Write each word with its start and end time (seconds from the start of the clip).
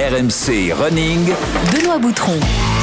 RMC 0.00 0.72
Running. 0.72 1.28
Benoît 1.74 1.98
Boutron. 1.98 2.32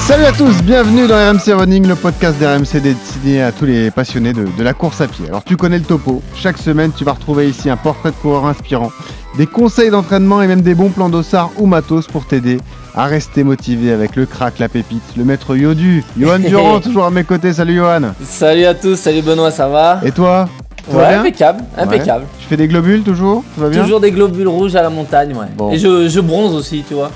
Salut 0.05 0.25
à 0.25 0.31
tous, 0.31 0.61
bienvenue 0.61 1.07
dans 1.07 1.15
RMC 1.15 1.51
Running, 1.51 1.87
le 1.87 1.95
podcast 1.95 2.37
d'RMC 2.37 2.79
destiné 2.79 3.41
à 3.41 3.51
tous 3.51 3.65
les 3.65 3.89
passionnés 3.89 4.33
de, 4.33 4.45
de 4.55 4.63
la 4.63 4.75
course 4.75 5.01
à 5.01 5.07
pied. 5.07 5.25
Alors 5.27 5.43
tu 5.43 5.57
connais 5.57 5.79
le 5.79 5.83
topo, 5.83 6.21
chaque 6.35 6.59
semaine 6.59 6.91
tu 6.95 7.03
vas 7.03 7.13
retrouver 7.13 7.49
ici 7.49 7.71
un 7.71 7.75
portrait 7.75 8.11
de 8.11 8.15
coureur 8.17 8.45
inspirant, 8.45 8.91
des 9.35 9.47
conseils 9.47 9.89
d'entraînement 9.89 10.43
et 10.43 10.47
même 10.47 10.61
des 10.61 10.75
bons 10.75 10.89
plans 10.89 11.09
d'ossard 11.09 11.49
ou 11.57 11.65
matos 11.65 12.05
pour 12.05 12.27
t'aider 12.27 12.59
à 12.93 13.05
rester 13.05 13.43
motivé 13.43 13.91
avec 13.91 14.15
le 14.15 14.27
crack, 14.27 14.59
la 14.59 14.69
pépite, 14.69 15.01
le 15.17 15.25
maître 15.25 15.55
Yodu, 15.55 16.03
Johan 16.19 16.37
Durand 16.47 16.79
toujours 16.81 17.05
à 17.05 17.09
mes 17.09 17.23
côtés, 17.23 17.51
salut 17.51 17.77
Johan. 17.77 18.13
Salut 18.23 18.65
à 18.65 18.75
tous, 18.75 18.95
salut 18.95 19.23
Benoît, 19.23 19.49
ça 19.49 19.67
va? 19.67 20.01
Et 20.05 20.11
toi? 20.11 20.47
Tout 20.89 20.95
Ouais, 20.97 21.05
impeccable, 21.15 21.63
impeccable. 21.77 22.21
Ouais. 22.23 22.29
Tu 22.39 22.45
fais 22.47 22.57
des 22.57 22.67
globules 22.67 23.03
toujours? 23.03 23.43
Tout 23.55 23.61
va 23.61 23.69
bien? 23.69 23.81
Toujours 23.83 23.99
des 23.99 24.11
globules 24.11 24.47
rouges 24.47 24.75
à 24.75 24.81
la 24.81 24.89
montagne, 24.89 25.33
ouais. 25.33 25.47
Bon. 25.57 25.71
Et 25.71 25.77
je, 25.77 26.07
je 26.07 26.19
bronze 26.19 26.53
aussi, 26.55 26.83
tu 26.87 26.93
vois. 26.93 27.11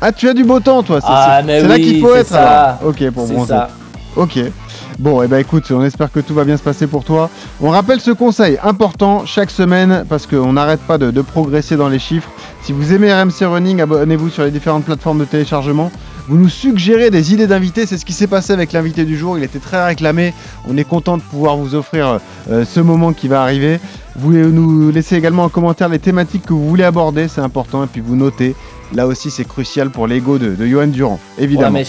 Ah 0.00 0.10
tu 0.10 0.28
as 0.28 0.34
du 0.34 0.42
beau 0.42 0.58
temps 0.58 0.82
toi, 0.82 1.00
c'est 1.00 1.06
Ah, 1.08 1.40
c'est 1.46 1.62
là 1.62 1.74
oui, 1.76 1.80
qu'il 1.82 2.00
faut 2.00 2.12
c'est 2.14 2.20
être 2.20 2.26
ça. 2.28 2.42
alors. 2.80 2.88
Ok 2.90 3.10
pour 3.10 3.26
C'est 3.26 3.34
bronzer. 3.34 3.48
ça. 3.54 3.68
Ok. 4.16 4.38
Bon, 4.98 5.22
et 5.22 5.24
eh 5.24 5.28
ben 5.28 5.38
écoute, 5.38 5.64
on 5.70 5.82
espère 5.82 6.10
que 6.12 6.20
tout 6.20 6.34
va 6.34 6.44
bien 6.44 6.56
se 6.56 6.62
passer 6.62 6.86
pour 6.86 7.02
toi. 7.04 7.30
On 7.62 7.70
rappelle 7.70 8.00
ce 8.00 8.10
conseil 8.10 8.58
important 8.62 9.24
chaque 9.24 9.50
semaine 9.50 10.04
parce 10.08 10.26
qu'on 10.26 10.52
n'arrête 10.52 10.80
pas 10.80 10.98
de, 10.98 11.10
de 11.10 11.20
progresser 11.22 11.76
dans 11.76 11.88
les 11.88 11.98
chiffres. 11.98 12.28
Si 12.62 12.72
vous 12.72 12.92
aimez 12.92 13.12
RMC 13.12 13.44
Running, 13.46 13.80
abonnez-vous 13.80 14.28
sur 14.28 14.44
les 14.44 14.50
différentes 14.50 14.84
plateformes 14.84 15.18
de 15.20 15.24
téléchargement. 15.24 15.90
Vous 16.28 16.36
nous 16.36 16.48
suggérez 16.48 17.10
des 17.10 17.32
idées 17.32 17.48
d'invités, 17.48 17.84
c'est 17.84 17.98
ce 17.98 18.04
qui 18.04 18.12
s'est 18.12 18.28
passé 18.28 18.52
avec 18.52 18.72
l'invité 18.72 19.04
du 19.04 19.16
jour. 19.16 19.38
Il 19.38 19.44
était 19.44 19.58
très 19.58 19.84
réclamé. 19.84 20.32
On 20.68 20.76
est 20.76 20.84
content 20.84 21.16
de 21.16 21.22
pouvoir 21.22 21.56
vous 21.56 21.74
offrir 21.74 22.20
euh, 22.50 22.64
ce 22.64 22.78
moment 22.78 23.12
qui 23.12 23.26
va 23.26 23.42
arriver. 23.42 23.80
Vous 24.14 24.32
nous 24.32 24.90
laissez 24.92 25.16
également 25.16 25.44
en 25.44 25.48
commentaire 25.48 25.88
les 25.88 25.98
thématiques 25.98 26.44
que 26.46 26.52
vous 26.52 26.68
voulez 26.68 26.84
aborder, 26.84 27.26
c'est 27.26 27.40
important. 27.40 27.82
Et 27.82 27.88
puis 27.88 28.00
vous 28.00 28.14
notez. 28.14 28.54
Là 28.94 29.06
aussi, 29.06 29.30
c'est 29.30 29.46
crucial 29.46 29.90
pour 29.90 30.06
l'ego 30.06 30.38
de, 30.38 30.54
de 30.54 30.66
Johan 30.66 30.86
Durand, 30.86 31.18
évidemment. 31.38 31.80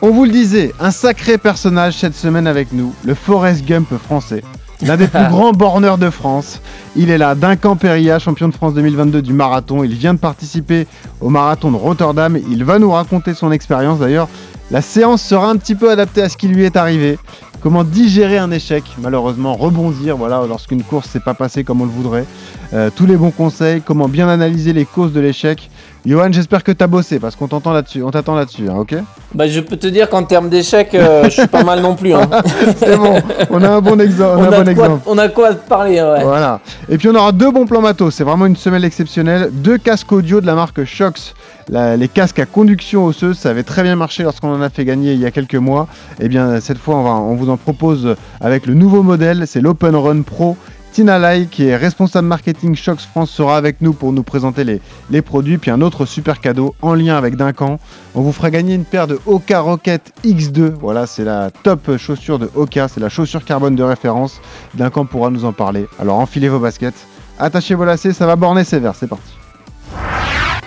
On 0.00 0.10
vous 0.10 0.24
le 0.24 0.30
disait, 0.30 0.72
un 0.80 0.90
sacré 0.90 1.38
personnage 1.38 1.94
cette 1.94 2.16
semaine 2.16 2.46
avec 2.46 2.72
nous, 2.72 2.92
le 3.04 3.14
Forrest 3.14 3.64
Gump 3.64 3.88
français. 4.04 4.42
L'un 4.84 4.96
des 4.96 5.06
plus 5.06 5.28
grands 5.28 5.52
borneurs 5.52 5.96
de 5.96 6.10
France. 6.10 6.60
Il 6.96 7.10
est 7.10 7.18
là, 7.18 7.34
Duncan 7.34 7.76
Perilla, 7.76 8.18
champion 8.18 8.48
de 8.48 8.54
France 8.54 8.74
2022 8.74 9.22
du 9.22 9.32
marathon. 9.32 9.84
Il 9.84 9.94
vient 9.94 10.12
de 10.12 10.18
participer 10.18 10.86
au 11.20 11.28
marathon 11.28 11.70
de 11.70 11.76
Rotterdam. 11.76 12.36
Il 12.50 12.64
va 12.64 12.80
nous 12.80 12.90
raconter 12.90 13.32
son 13.32 13.52
expérience 13.52 14.00
d'ailleurs. 14.00 14.28
La 14.72 14.82
séance 14.82 15.22
sera 15.22 15.48
un 15.48 15.56
petit 15.56 15.74
peu 15.74 15.90
adaptée 15.90 16.22
à 16.22 16.28
ce 16.28 16.36
qui 16.36 16.48
lui 16.48 16.64
est 16.64 16.76
arrivé. 16.76 17.18
Comment 17.62 17.84
digérer 17.84 18.38
un 18.38 18.50
échec, 18.50 18.82
malheureusement, 19.00 19.54
rebondir, 19.54 20.16
voilà, 20.16 20.42
lorsqu'une 20.48 20.82
course 20.82 21.08
s'est 21.08 21.20
pas 21.20 21.34
passée 21.34 21.62
comme 21.62 21.80
on 21.80 21.84
le 21.84 21.90
voudrait. 21.90 22.24
Euh, 22.72 22.90
tous 22.94 23.06
les 23.06 23.16
bons 23.16 23.30
conseils, 23.30 23.82
comment 23.82 24.08
bien 24.08 24.28
analyser 24.28 24.72
les 24.72 24.84
causes 24.84 25.12
de 25.12 25.20
l'échec. 25.20 25.70
Johan, 26.04 26.32
j'espère 26.32 26.64
que 26.64 26.72
tu 26.72 26.82
as 26.82 26.88
bossé 26.88 27.20
parce 27.20 27.36
qu'on 27.36 27.46
t'entend 27.46 27.72
là-dessus, 27.72 28.02
on 28.02 28.10
t'attend 28.10 28.34
là-dessus, 28.34 28.68
hein, 28.68 28.74
ok 28.78 28.96
Bah, 29.36 29.46
je 29.46 29.60
peux 29.60 29.76
te 29.76 29.86
dire 29.86 30.10
qu'en 30.10 30.24
termes 30.24 30.48
d'échecs, 30.48 30.94
euh, 30.96 31.24
je 31.24 31.30
suis 31.30 31.46
pas 31.46 31.62
mal 31.62 31.80
non 31.80 31.94
plus. 31.94 32.12
hein. 32.12 32.28
C'est 32.76 32.96
bon, 32.96 33.22
on 33.50 33.62
a 33.62 33.68
un 33.70 33.80
bon, 33.80 33.96
exo- 34.00 34.20
on 34.22 34.42
a 34.42 34.46
un 34.46 34.48
on, 34.48 34.52
a 34.52 34.56
bon 34.58 34.64
de 34.64 34.74
quoi, 34.74 34.84
exemple. 34.86 35.02
on 35.06 35.18
a 35.18 35.28
quoi 35.28 35.54
te 35.54 35.68
parler, 35.68 36.02
ouais. 36.02 36.24
Voilà. 36.24 36.58
Et 36.88 36.98
puis 36.98 37.08
on 37.08 37.14
aura 37.14 37.30
deux 37.30 37.52
bons 37.52 37.66
plans 37.66 37.80
matos. 37.80 38.16
C'est 38.16 38.24
vraiment 38.24 38.46
une 38.46 38.56
semaine 38.56 38.82
exceptionnelle. 38.82 39.50
Deux 39.52 39.78
casques 39.78 40.10
audio 40.10 40.40
de 40.40 40.46
la 40.46 40.54
marque 40.56 40.84
Shox. 40.84 41.34
La- 41.68 41.96
les 41.96 42.08
casques 42.08 42.40
à 42.40 42.46
conduction 42.46 43.04
osseuse, 43.04 43.38
ça 43.38 43.50
avait 43.50 43.62
très 43.62 43.84
bien 43.84 43.94
marché 43.94 44.24
lorsqu'on 44.24 44.52
en 44.52 44.60
a 44.60 44.70
fait 44.70 44.84
gagner 44.84 45.12
il 45.12 45.20
y 45.20 45.26
a 45.26 45.30
quelques 45.30 45.54
mois. 45.54 45.86
Et 46.18 46.28
bien 46.28 46.58
cette 46.58 46.78
fois, 46.78 46.96
on, 46.96 47.02
va, 47.04 47.10
on 47.10 47.36
vous 47.36 47.48
en 47.48 47.56
propose 47.56 48.16
avec 48.40 48.66
le 48.66 48.74
nouveau 48.74 49.04
modèle. 49.04 49.44
C'est 49.46 49.60
l'Open 49.60 49.94
Run 49.94 50.22
Pro. 50.22 50.56
Tina 50.92 51.18
Lai, 51.18 51.46
qui 51.50 51.64
est 51.64 51.76
responsable 51.76 52.28
marketing 52.28 52.74
Shox 52.74 53.06
France, 53.06 53.30
sera 53.30 53.56
avec 53.56 53.80
nous 53.80 53.94
pour 53.94 54.12
nous 54.12 54.22
présenter 54.22 54.80
les, 55.10 55.22
produits. 55.22 55.56
Puis 55.56 55.70
un 55.70 55.80
autre 55.80 56.04
super 56.04 56.38
cadeau 56.38 56.74
en 56.82 56.92
lien 56.92 57.16
avec 57.16 57.36
Duncan. 57.36 57.78
On 58.14 58.20
vous 58.20 58.32
fera 58.32 58.50
gagner 58.50 58.74
une 58.74 58.84
paire 58.84 59.06
de 59.06 59.18
Oka 59.24 59.60
Rocket 59.60 60.12
X2. 60.22 60.72
Voilà, 60.80 61.06
c'est 61.06 61.24
la 61.24 61.50
top 61.50 61.96
chaussure 61.96 62.38
de 62.38 62.50
Oka. 62.54 62.88
C'est 62.88 63.00
la 63.00 63.08
chaussure 63.08 63.42
carbone 63.42 63.74
de 63.74 63.82
référence. 63.82 64.42
Duncan 64.74 65.06
pourra 65.06 65.30
nous 65.30 65.46
en 65.46 65.54
parler. 65.54 65.86
Alors 65.98 66.18
enfilez 66.18 66.50
vos 66.50 66.58
baskets, 66.58 67.06
attachez 67.38 67.74
vos 67.74 67.86
lacets, 67.86 68.12
ça 68.12 68.26
va 68.26 68.36
borner 68.36 68.62
sévère, 68.62 68.94
c'est 68.94 69.08
parti. 69.08 69.32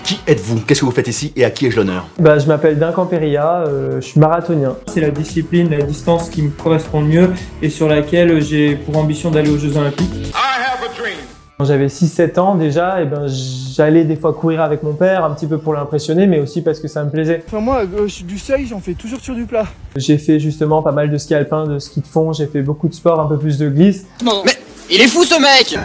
Qui 0.05 0.19
êtes-vous? 0.27 0.59
Qu'est-ce 0.59 0.81
que 0.81 0.85
vous 0.85 0.91
faites 0.91 1.07
ici 1.07 1.33
et 1.35 1.43
à 1.45 1.49
qui 1.49 1.65
ai-je 1.65 1.77
l'honneur? 1.77 2.05
Bah, 2.19 2.37
je 2.37 2.45
m'appelle 2.45 2.77
Duncan 2.77 3.07
Perilla, 3.07 3.63
euh, 3.65 3.99
je 3.99 4.05
suis 4.05 4.19
marathonien. 4.19 4.75
C'est 4.85 5.01
la 5.01 5.09
discipline, 5.09 5.67
la 5.71 5.81
distance 5.81 6.29
qui 6.29 6.43
me 6.43 6.51
correspond 6.51 7.01
le 7.01 7.07
mieux 7.07 7.29
et 7.63 7.71
sur 7.71 7.87
laquelle 7.87 8.39
j'ai 8.39 8.75
pour 8.75 8.97
ambition 8.97 9.31
d'aller 9.31 9.49
aux 9.49 9.57
Jeux 9.57 9.75
Olympiques. 9.75 10.31
Quand 11.57 11.65
j'avais 11.65 11.87
6-7 11.87 12.39
ans 12.39 12.53
déjà, 12.53 13.01
et 13.01 13.05
ben, 13.05 13.25
j'allais 13.25 14.03
des 14.03 14.15
fois 14.15 14.33
courir 14.33 14.61
avec 14.61 14.83
mon 14.83 14.93
père, 14.93 15.25
un 15.25 15.31
petit 15.31 15.47
peu 15.47 15.57
pour 15.57 15.73
l'impressionner, 15.73 16.27
mais 16.27 16.39
aussi 16.39 16.61
parce 16.61 16.79
que 16.79 16.87
ça 16.87 17.03
me 17.03 17.09
plaisait. 17.09 17.43
Enfin 17.47 17.61
moi, 17.61 17.81
euh, 17.97 18.07
du 18.25 18.37
seuil, 18.37 18.67
j'en 18.67 18.81
fais 18.81 18.93
toujours 18.93 19.21
sur 19.21 19.33
du 19.33 19.45
plat. 19.45 19.65
J'ai 19.95 20.19
fait 20.19 20.39
justement 20.39 20.83
pas 20.83 20.91
mal 20.91 21.09
de 21.09 21.17
ski 21.17 21.33
alpin, 21.33 21.65
de 21.65 21.79
ski 21.79 22.01
de 22.01 22.07
fond, 22.07 22.31
j'ai 22.31 22.45
fait 22.45 22.61
beaucoup 22.61 22.89
de 22.89 22.93
sport, 22.93 23.19
un 23.19 23.25
peu 23.25 23.39
plus 23.39 23.57
de 23.57 23.69
glisse. 23.69 24.05
Il 24.91 25.01
est 25.01 25.07
fou 25.07 25.23
ce 25.23 25.41
mec 25.41 25.79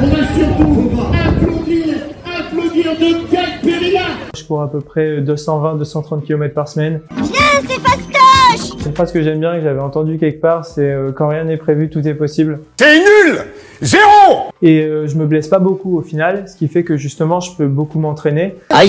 Je 4.36 4.44
cours 4.44 4.62
à 4.62 4.70
peu 4.70 4.80
près 4.80 5.20
220-230 5.20 6.22
km 6.22 6.54
par 6.54 6.68
semaine. 6.68 7.00
C'est 8.78 8.88
une 8.88 8.94
phrase 8.94 9.12
que 9.12 9.22
j'aime 9.22 9.40
bien 9.40 9.54
et 9.54 9.58
que 9.58 9.64
j'avais 9.64 9.80
entendue 9.80 10.18
quelque 10.18 10.40
part, 10.40 10.64
c'est 10.64 10.90
euh, 10.90 11.12
quand 11.12 11.28
rien 11.28 11.44
n'est 11.44 11.56
prévu, 11.56 11.90
tout 11.90 12.06
est 12.06 12.14
possible. 12.14 12.60
T'es 12.76 12.98
nul 12.98 13.38
Zéro 13.82 14.50
Et 14.62 14.82
euh, 14.82 15.06
je 15.06 15.16
me 15.16 15.26
blesse 15.26 15.48
pas 15.48 15.58
beaucoup 15.58 15.98
au 15.98 16.02
final, 16.02 16.44
ce 16.48 16.56
qui 16.56 16.68
fait 16.68 16.82
que 16.82 16.96
justement 16.96 17.40
je 17.40 17.54
peux 17.56 17.66
beaucoup 17.66 17.98
m'entraîner. 17.98 18.56
Ah, 18.70 18.82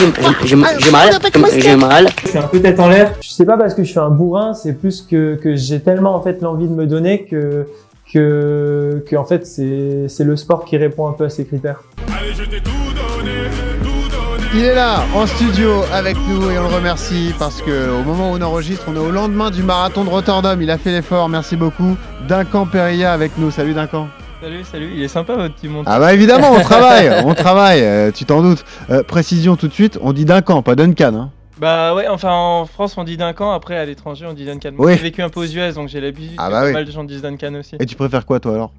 j'ai 0.45 0.55
mal, 0.55 0.75
j'ai 0.79 1.75
mal. 1.75 2.07
Je 2.23 2.29
suis 2.29 2.37
un 2.37 2.43
peu 2.43 2.59
tête 2.59 2.79
en 2.79 2.87
l'air. 2.87 3.13
Je 3.21 3.29
sais 3.29 3.45
pas 3.45 3.57
parce 3.57 3.73
que 3.73 3.83
je 3.83 3.89
suis 3.89 3.99
un 3.99 4.09
bourrin, 4.09 4.53
c'est 4.53 4.73
plus 4.73 5.01
que, 5.01 5.35
que 5.35 5.55
j'ai 5.55 5.81
tellement 5.81 6.15
en 6.15 6.21
fait 6.21 6.41
l'envie 6.41 6.67
de 6.67 6.73
me 6.73 6.87
donner 6.87 7.25
que 7.25 7.67
que, 8.13 9.03
que 9.07 9.15
en 9.15 9.25
fait 9.25 9.45
c'est 9.45 10.07
c'est 10.07 10.23
le 10.23 10.35
sport 10.35 10.65
qui 10.65 10.77
répond 10.77 11.07
un 11.07 11.13
peu 11.13 11.25
à 11.25 11.29
ces 11.29 11.45
critères. 11.45 11.83
Il 14.53 14.65
est 14.65 14.75
là, 14.75 15.05
en 15.15 15.25
studio 15.25 15.81
avec 15.93 16.17
nous 16.27 16.49
et 16.51 16.59
on 16.59 16.63
le 16.67 16.75
remercie 16.75 17.33
parce 17.39 17.61
que 17.61 17.89
au 17.89 18.03
moment 18.03 18.31
où 18.31 18.35
on 18.35 18.41
enregistre, 18.41 18.83
on 18.89 18.95
est 18.95 18.99
au 18.99 19.09
lendemain 19.09 19.49
du 19.49 19.63
marathon 19.63 20.03
de 20.03 20.09
Rotterdam. 20.09 20.61
Il 20.61 20.69
a 20.69 20.77
fait 20.77 20.91
l'effort, 20.91 21.29
merci 21.29 21.55
beaucoup. 21.55 21.95
Duncan 22.27 22.65
Perilla 22.65 23.13
avec 23.13 23.37
nous, 23.37 23.49
salut 23.49 23.73
Duncan. 23.73 24.09
Salut, 24.41 24.63
salut, 24.69 24.91
il 24.93 25.01
est 25.03 25.07
sympa 25.07 25.35
votre 25.35 25.55
petit 25.55 25.67
montant. 25.69 25.89
Ah 25.93 25.99
bah 25.99 26.13
évidemment, 26.13 26.51
on 26.51 26.59
travaille, 26.61 27.09
on 27.25 27.33
travaille, 27.33 27.81
euh, 27.81 28.11
tu 28.11 28.25
t'en 28.25 28.41
doutes. 28.41 28.65
Euh, 28.89 29.03
précision 29.03 29.55
tout 29.55 29.67
de 29.69 29.73
suite, 29.73 29.97
on 30.01 30.11
dit 30.13 30.25
Duncan, 30.25 30.61
pas 30.63 30.75
Duncan. 30.75 31.13
Hein. 31.15 31.29
Bah 31.59 31.93
ouais, 31.93 32.07
enfin 32.07 32.31
en 32.31 32.65
France 32.65 32.95
on 32.97 33.03
dit 33.03 33.17
Duncan, 33.17 33.51
après 33.51 33.77
à 33.77 33.85
l'étranger 33.85 34.25
on 34.27 34.33
dit 34.33 34.45
Duncan. 34.45 34.71
Oui. 34.77 34.93
J'ai 34.95 35.01
vécu 35.03 35.21
un 35.21 35.29
peu 35.29 35.41
aux 35.41 35.45
US 35.45 35.75
donc 35.75 35.87
j'ai 35.89 36.01
l'habitude 36.01 36.35
Ah 36.39 36.47
que 36.47 36.51
bah 36.51 36.61
pas 36.61 36.67
oui. 36.67 36.73
mal 36.73 36.85
de 36.85 36.91
gens 36.91 37.03
disent 37.03 37.21
Duncan 37.21 37.53
aussi. 37.53 37.75
Et 37.79 37.85
tu 37.85 37.95
préfères 37.95 38.25
quoi 38.25 38.39
toi 38.39 38.55
alors? 38.55 38.71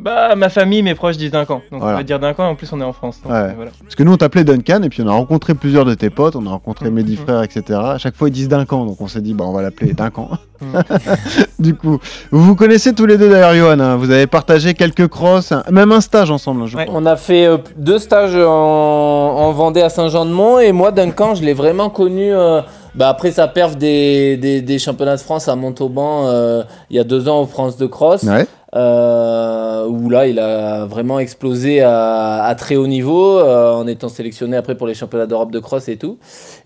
Bah 0.00 0.34
ma 0.36 0.48
famille, 0.48 0.82
mes 0.82 0.94
proches 0.94 1.18
disent 1.18 1.32
Duncan, 1.32 1.60
donc 1.70 1.80
Voilà. 1.80 1.96
on 1.96 1.98
va 1.98 2.02
dire 2.02 2.18
Duncan 2.18 2.44
et 2.44 2.48
en 2.48 2.54
plus 2.54 2.72
on 2.72 2.80
est 2.80 2.84
en 2.84 2.94
France. 2.94 3.20
donc, 3.22 3.30
Ouais. 3.30 3.52
voilà. 3.54 3.70
Parce 3.82 3.94
que 3.94 4.02
nous 4.02 4.12
on 4.12 4.16
t'appelait 4.16 4.42
Duncan 4.42 4.80
et 4.82 4.88
puis 4.88 5.02
on 5.02 5.06
a 5.06 5.12
rencontré 5.12 5.54
plusieurs 5.54 5.84
de 5.84 5.92
tes 5.92 6.08
potes, 6.08 6.34
on 6.34 6.46
a 6.46 6.48
rencontré 6.50 6.86
Mhm. 6.88 6.94
Mehdi 6.94 7.16
Frère, 7.16 7.42
etc. 7.42 7.78
À 7.84 7.98
chaque 7.98 8.16
fois 8.16 8.28
ils 8.28 8.32
disent 8.32 8.48
Duncan, 8.48 8.86
donc 8.86 8.98
on 9.02 9.06
s'est 9.08 9.20
dit 9.20 9.34
bah 9.34 9.44
on 9.46 9.52
va 9.52 9.60
l'appeler 9.60 9.92
Duncan. 9.92 10.30
Mhm. 10.62 10.72
du 11.58 11.74
coup, 11.74 11.98
vous 12.30 12.42
vous 12.42 12.56
connaissez 12.56 12.94
tous 12.94 13.04
les 13.04 13.18
deux 13.18 13.28
d'ailleurs 13.28 13.52
Johan, 13.54 13.80
hein. 13.80 13.96
vous 13.96 14.10
avez 14.10 14.26
partagé 14.26 14.72
quelques 14.72 15.08
crosses, 15.08 15.52
un- 15.52 15.62
même 15.70 15.92
un 15.92 16.00
stage 16.00 16.30
ensemble 16.30 16.62
hein, 16.62 16.66
je 16.68 16.76
Ouais. 16.78 16.86
crois. 16.86 16.98
On 16.98 17.04
a 17.04 17.16
fait 17.16 17.44
euh, 17.46 17.58
deux 17.76 17.98
stages 17.98 18.34
en, 18.34 18.40
en 18.50 19.52
Vendée 19.52 19.82
à 19.82 19.90
Saint-Jean-de-Mont 19.90 20.58
et 20.58 20.72
moi 20.72 20.90
Duncan 20.90 21.34
je 21.34 21.42
l'ai 21.42 21.52
vraiment 21.52 21.90
connu 21.90 22.32
euh, 22.32 22.62
bah, 22.94 23.08
après 23.08 23.30
sa 23.32 23.48
perf 23.48 23.76
des, 23.76 24.36
des, 24.36 24.60
des 24.62 24.78
championnats 24.78 25.16
de 25.16 25.20
France 25.20 25.48
à 25.48 25.56
Montauban 25.56 26.26
euh, 26.26 26.62
il 26.90 26.96
y 26.96 26.98
a 27.00 27.04
deux 27.04 27.28
ans 27.28 27.40
aux 27.42 27.46
France 27.46 27.76
de 27.76 27.86
Cross 27.86 28.22
Ouais. 28.24 28.46
euh, 28.74 29.86
où 29.86 30.08
là 30.10 30.26
il 30.26 30.38
a 30.38 30.84
vraiment 30.86 31.18
explosé 31.18 31.80
à, 31.82 32.44
à 32.44 32.54
très 32.54 32.76
haut 32.76 32.86
niveau 32.86 33.38
euh, 33.38 33.72
en 33.74 33.86
étant 33.86 34.08
sélectionné 34.08 34.56
après 34.56 34.74
pour 34.74 34.86
les 34.86 34.94
championnats 34.94 35.26
d'Europe 35.26 35.50
de 35.52 35.58
cross 35.58 35.88
et 35.88 35.96
tout 35.96 36.18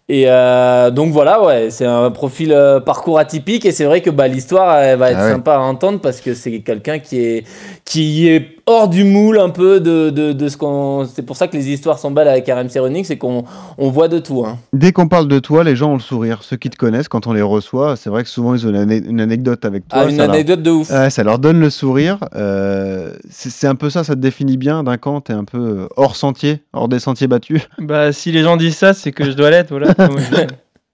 et 0.09 0.25
euh, 0.29 0.91
donc 0.91 1.13
voilà 1.13 1.43
ouais 1.45 1.71
c'est 1.71 1.85
un 1.85 2.11
profil 2.13 2.53
euh, 2.53 2.79
parcours 2.79 3.19
atypique 3.19 3.65
et 3.67 3.73
c'est 3.73 3.85
vrai 3.85 4.01
que 4.03 4.11
bah, 4.11 4.29
l'histoire 4.29 4.79
elle 4.79 4.99
va 4.99 5.11
être 5.11 5.19
Ah 5.21 5.27
ouais. 5.27 5.33
sympa 5.33 5.55
à 5.57 5.59
entendre 5.59 6.01
parce 6.01 6.21
que 6.21 6.33
c'est 6.35 6.61
quelqu'un 6.61 6.99
qui 7.01 7.19
est 7.19 7.45
qui 7.85 8.29
est 8.29 8.57
hors 8.67 8.89
du 8.89 9.03
moule 9.05 9.39
un 9.39 9.51
peu 9.51 9.81
de, 9.81 10.11
de, 10.11 10.33
de 10.33 10.49
ce 10.49 10.57
qu'on 10.57 11.07
c'est 11.13 11.23
pour 11.23 11.37
ça 11.37 11.49
que 11.49 11.57
les 11.57 11.71
histoires 11.71 11.99
sont 11.99 12.11
belles 12.13 12.29
avec 12.29 12.47
RMC 12.47 12.81
Running 12.81 13.05
c'est 13.05 13.17
qu'on 13.19 13.45
on 13.79 13.91
voit 13.91 14.07
de 14.09 14.19
tout 14.21 14.45
hein. 14.47 14.59
Dès 14.73 14.93
qu'on 14.93 15.09
parle 15.09 15.27
de 15.29 15.39
toi, 15.39 15.65
les 15.65 15.75
gens 15.75 15.91
ont 15.93 15.95
le 15.95 16.01
sourire. 16.01 16.41
Ceux 16.43 16.57
qui 16.57 16.69
te 16.69 16.77
connaissent, 16.77 17.09
quand 17.09 17.27
on 17.27 17.33
les 17.33 17.41
reçoit, 17.43 17.97
c'est 17.97 18.11
vrai 18.11 18.23
que 18.25 18.29
souvent 18.29 18.55
ils 18.55 18.67
ont 18.67 18.71
une, 18.71 18.77
ane- 18.77 19.09
une 19.09 19.21
anecdote 19.21 19.65
avec 19.65 19.89
toi. 19.89 20.01
ah, 20.03 20.11
une 20.11 20.19
leur- 20.19 20.29
anecdote 20.31 20.63
de 20.63 20.71
ouf 20.71 20.91
Ouais, 20.91 21.09
ça 21.11 21.23
leur 21.25 21.39
donne 21.39 21.59
le 21.61 21.71
sourire. 21.71 22.19
Euh, 22.35 23.13
c'est 23.31 23.51
c'est 23.51 23.67
un 23.67 23.75
peu 23.75 23.89
ça, 23.89 24.05
ça 24.05 24.15
te 24.15 24.21
définit 24.21 24.57
bien. 24.59 24.83
D'un 24.85 24.97
camp, 24.99 25.21
t'es 25.23 25.33
un 25.33 25.45
peu 25.45 25.89
hors 25.97 26.15
sentier, 26.17 26.63
hors 26.75 26.89
des 26.89 26.99
sentiers 26.99 27.27
battus. 27.29 27.63
Bah 27.79 28.13
si 28.13 28.33
les 28.33 28.43
gens 28.43 28.57
disent 28.57 28.77
ça, 28.77 28.93
c'est 28.95 29.13
que 29.13 29.25
je 29.25 29.31
dois 29.33 29.51
l'être, 29.51 29.71
voilà. 29.71 29.95
Je, 29.99 30.47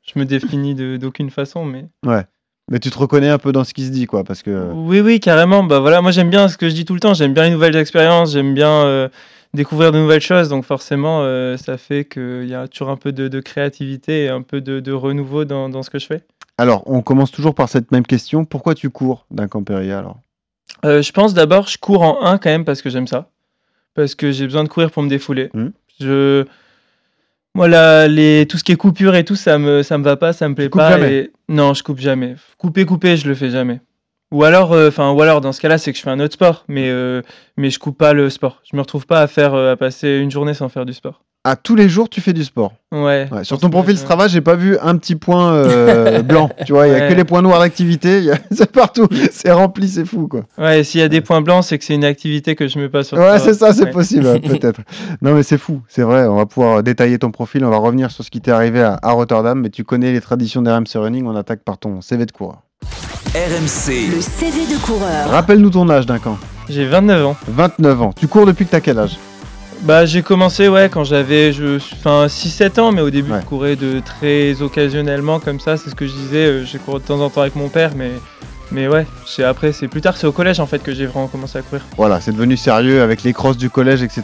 je 0.02 0.18
me 0.18 0.24
définis 0.24 0.74
d'aucune 0.98 1.30
façon, 1.30 1.64
mais. 1.64 1.86
Mais 2.70 2.78
tu 2.78 2.90
te 2.90 2.98
reconnais 2.98 3.28
un 3.28 3.38
peu 3.38 3.52
dans 3.52 3.64
ce 3.64 3.74
qui 3.74 3.84
se 3.84 3.90
dit, 3.90 4.06
quoi, 4.06 4.24
parce 4.24 4.42
que. 4.42 4.70
Oui, 4.72 5.00
oui, 5.00 5.20
carrément. 5.20 5.64
Bah 5.64 5.80
voilà, 5.80 6.00
moi 6.00 6.10
j'aime 6.10 6.30
bien 6.30 6.48
ce 6.48 6.56
que 6.56 6.68
je 6.68 6.74
dis 6.74 6.84
tout 6.84 6.94
le 6.94 7.00
temps. 7.00 7.14
J'aime 7.14 7.34
bien 7.34 7.44
les 7.44 7.50
nouvelles 7.50 7.76
expériences. 7.76 8.32
J'aime 8.32 8.54
bien, 8.54 8.84
euh, 8.84 9.08
découvrir 9.54 9.92
de 9.92 9.98
nouvelles 9.98 10.20
choses. 10.20 10.48
Donc 10.48 10.64
forcément, 10.64 11.22
euh, 11.22 11.56
ça 11.56 11.76
fait 11.76 12.04
qu'il 12.04 12.46
y 12.48 12.54
a 12.54 12.68
toujours 12.68 12.90
un 12.90 12.96
peu 12.96 13.12
de, 13.12 13.28
de 13.28 13.40
créativité 13.40 14.24
et 14.24 14.28
un 14.28 14.42
peu 14.42 14.60
de, 14.60 14.80
de 14.80 14.92
renouveau 14.92 15.44
dans, 15.44 15.68
dans, 15.68 15.82
ce 15.82 15.90
que 15.90 15.98
je 15.98 16.06
fais. 16.06 16.22
Alors, 16.58 16.82
on 16.86 17.02
commence 17.02 17.30
toujours 17.30 17.54
par 17.54 17.68
cette 17.68 17.90
même 17.92 18.06
question. 18.06 18.44
Pourquoi 18.44 18.74
tu 18.74 18.90
cours 18.90 19.26
d'un 19.30 19.48
Camperia 19.48 19.98
alors? 19.98 20.18
Euh, 20.84 21.02
Je 21.02 21.12
pense 21.12 21.34
d'abord, 21.34 21.68
je 21.68 21.78
cours 21.78 22.02
en 22.02 22.24
1 22.24 22.38
quand 22.38 22.50
même 22.50 22.64
parce 22.64 22.82
que 22.82 22.90
j'aime 22.90 23.06
ça. 23.06 23.30
Parce 23.94 24.14
que 24.14 24.32
j'ai 24.32 24.44
besoin 24.44 24.64
de 24.64 24.68
courir 24.68 24.90
pour 24.90 25.02
me 25.02 25.08
défouler. 25.08 25.50
Mmh. 25.52 25.68
Je... 26.00 26.46
Moi, 27.54 27.68
là, 27.68 28.08
les... 28.08 28.46
tout 28.48 28.56
ce 28.58 28.64
qui 28.64 28.72
est 28.72 28.76
coupure 28.76 29.14
et 29.14 29.24
tout, 29.24 29.36
ça 29.36 29.58
me, 29.58 29.82
ça 29.82 29.98
me 29.98 30.04
va 30.04 30.16
pas, 30.16 30.32
ça 30.32 30.48
me 30.48 30.54
plaît 30.54 30.68
pas. 30.70 30.90
jamais 30.92 31.14
et- 31.14 31.32
Non, 31.48 31.74
je 31.74 31.82
coupe 31.82 31.98
jamais. 31.98 32.34
Couper, 32.58 32.84
couper, 32.86 33.16
je 33.16 33.28
le 33.28 33.34
fais 33.34 33.50
jamais. 33.50 33.80
Ou 34.32 34.44
alors, 34.44 34.72
euh, 34.72 34.88
enfin, 34.88 35.10
ou 35.10 35.20
alors 35.20 35.42
dans 35.42 35.52
ce 35.52 35.60
cas-là, 35.60 35.76
c'est 35.76 35.92
que 35.92 35.98
je 35.98 36.02
fais 36.02 36.08
un 36.10 36.18
autre 36.20 36.32
sport, 36.32 36.64
mais 36.66 36.88
euh, 36.88 37.20
mais 37.58 37.68
je 37.68 37.78
coupe 37.78 37.98
pas 37.98 38.14
le 38.14 38.30
sport. 38.30 38.62
Je 38.70 38.74
me 38.76 38.80
retrouve 38.80 39.06
pas 39.06 39.20
à 39.20 39.26
faire, 39.26 39.52
euh, 39.52 39.72
à 39.72 39.76
passer 39.76 40.16
une 40.20 40.30
journée 40.30 40.54
sans 40.54 40.70
faire 40.70 40.86
du 40.86 40.94
sport. 40.94 41.22
À 41.44 41.56
tous 41.56 41.74
les 41.74 41.88
jours, 41.88 42.08
tu 42.08 42.20
fais 42.20 42.32
du 42.32 42.44
sport. 42.44 42.72
Ouais. 42.92 43.28
Ouais, 43.32 43.42
sur 43.42 43.58
ton 43.58 43.68
profil 43.68 43.96
je- 43.96 44.00
Strava, 44.02 44.28
j'ai 44.28 44.40
pas 44.40 44.54
vu 44.54 44.78
un 44.80 44.96
petit 44.96 45.16
point 45.16 45.52
euh, 45.52 46.22
blanc. 46.22 46.48
Tu 46.64 46.72
vois, 46.72 46.86
il 46.86 46.92
y 46.92 46.94
a 46.94 47.00
Ouais. 47.00 47.08
que 47.08 47.14
les 47.14 47.24
points 47.24 47.42
noirs 47.42 47.58
d'activité. 47.58 48.30
a- 48.30 48.36
C'est 48.52 48.70
partout. 48.70 49.08
C'est 49.32 49.50
rempli, 49.50 49.88
c'est 49.88 50.04
fou, 50.04 50.28
quoi. 50.28 50.42
Ouais, 50.56 50.84
s'il 50.84 51.00
y 51.00 51.02
a 51.02 51.08
des 51.08 51.20
points 51.20 51.40
blancs, 51.40 51.64
c'est 51.64 51.78
que 51.78 51.84
c'est 51.84 51.94
une 51.96 52.04
activité 52.04 52.54
que 52.54 52.68
je 52.68 52.78
mets 52.78 52.88
pas 52.88 53.02
sur. 53.02 53.18
Ouais, 53.18 53.40
c'est 53.40 53.54
ça, 53.54 53.72
c'est 53.72 53.86
Ouais. 53.86 53.90
possible, 53.90 54.26
ouais, 54.26 54.38
peut-être. 54.60 54.82
Non, 55.20 55.34
mais 55.34 55.42
c'est 55.42 55.58
fou, 55.58 55.82
c'est 55.88 56.02
vrai. 56.02 56.26
On 56.28 56.36
va 56.36 56.46
pouvoir 56.46 56.84
détailler 56.84 57.18
ton 57.18 57.32
profil. 57.32 57.64
On 57.64 57.70
va 57.70 57.78
revenir 57.78 58.12
sur 58.12 58.22
ce 58.22 58.30
qui 58.30 58.40
t'est 58.40 58.52
arrivé 58.52 58.80
à, 58.80 59.00
à 59.02 59.10
Rotterdam. 59.10 59.58
Mais 59.60 59.70
tu 59.70 59.82
connais 59.82 60.12
les 60.12 60.20
traditions 60.20 60.62
d'RMC 60.62 60.94
Running. 60.94 61.26
On 61.26 61.34
attaque 61.34 61.64
par 61.64 61.76
ton 61.76 62.00
CV 62.02 62.24
de 62.24 62.30
coureur. 62.30 62.58
RMC, 63.34 64.14
Le 64.14 64.20
CV 64.20 64.60
de 64.72 64.80
coureur. 64.86 65.28
Rappelle-nous 65.30 65.70
ton 65.70 65.88
âge, 65.90 66.06
Duncan. 66.06 66.38
J'ai 66.68 66.84
29 66.84 67.26
ans. 67.26 67.36
29 67.48 68.02
ans. 68.02 68.12
Tu 68.16 68.28
cours 68.28 68.46
depuis 68.46 68.64
que 68.64 68.70
t'as 68.70 68.80
quel 68.80 69.00
âge? 69.00 69.18
Bah, 69.82 70.06
j'ai 70.06 70.22
commencé 70.22 70.68
ouais 70.68 70.88
quand 70.88 71.02
j'avais 71.02 71.52
je 71.52 71.76
enfin 71.76 72.26
6-7 72.26 72.78
ans, 72.80 72.92
mais 72.92 73.00
au 73.00 73.10
début 73.10 73.32
Ouais. 73.32 73.40
je 73.40 73.46
courais 73.46 73.76
de 73.76 73.98
très 74.00 74.62
occasionnellement 74.62 75.40
comme 75.40 75.58
ça, 75.58 75.76
c'est 75.76 75.90
ce 75.90 75.94
que 75.96 76.06
je 76.06 76.12
disais, 76.12 76.44
euh, 76.46 76.64
j'ai 76.64 76.78
couru 76.78 77.00
de 77.00 77.04
temps 77.04 77.20
en 77.20 77.30
temps 77.30 77.40
avec 77.40 77.56
mon 77.56 77.68
père, 77.68 77.90
mais 77.96 78.12
mais 78.70 78.86
ouais, 78.86 79.06
c'est 79.26 79.42
après 79.42 79.72
c'est 79.72 79.88
plus 79.88 80.00
tard, 80.00 80.16
c'est 80.16 80.26
au 80.26 80.32
collège 80.32 80.60
en 80.60 80.66
fait 80.66 80.82
que 80.82 80.94
j'ai 80.94 81.06
vraiment 81.06 81.26
commencé 81.26 81.58
à 81.58 81.62
courir. 81.62 81.82
Voilà, 81.96 82.20
c'est 82.20 82.30
devenu 82.32 82.56
sérieux 82.56 83.02
avec 83.02 83.24
les 83.24 83.32
crosses 83.32 83.56
du 83.56 83.70
collège, 83.70 84.02
etc. 84.02 84.22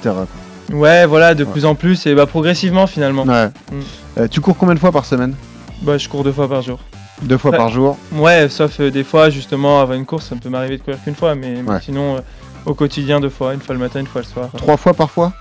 Ouais, 0.72 1.06
voilà, 1.06 1.34
de 1.34 1.42
Ouais. 1.44 1.50
plus 1.50 1.64
en 1.64 1.74
plus 1.74 2.06
et 2.06 2.14
bah 2.14 2.26
progressivement 2.26 2.86
finalement. 2.86 3.24
Ouais. 3.24 3.46
Mm. 3.46 3.80
Euh, 4.20 4.28
tu 4.28 4.40
cours 4.40 4.56
combien 4.56 4.74
de 4.76 4.80
fois 4.80 4.92
par 4.92 5.06
semaine? 5.06 5.34
Bah, 5.82 5.98
je 5.98 6.08
cours 6.08 6.22
deux 6.22 6.32
fois 6.32 6.48
par 6.48 6.62
jour. 6.62 6.78
Deux 7.22 7.36
fois 7.38 7.50
Ouais. 7.50 7.56
par 7.56 7.70
jour? 7.70 7.98
Ouais, 8.12 8.48
sauf 8.48 8.78
euh, 8.78 8.90
des 8.92 9.02
fois 9.02 9.28
justement 9.30 9.80
avant 9.80 9.94
une 9.94 10.06
course, 10.06 10.26
ça 10.26 10.36
peut 10.36 10.50
m'arriver 10.50 10.76
de 10.78 10.82
courir 10.82 10.98
qu'une 11.02 11.16
fois, 11.16 11.34
mais, 11.34 11.56
sinon 11.82 12.16
euh, 12.16 12.20
au 12.64 12.74
quotidien 12.74 13.18
deux 13.18 13.28
fois, 13.30 13.54
une 13.54 13.60
fois 13.60 13.74
le 13.74 13.80
matin, 13.80 13.98
une 13.98 14.06
fois 14.06 14.20
le 14.20 14.26
soir. 14.26 14.50
Trois 14.56 14.76
fois 14.76 14.94
par 14.94 15.10
fois? 15.10 15.32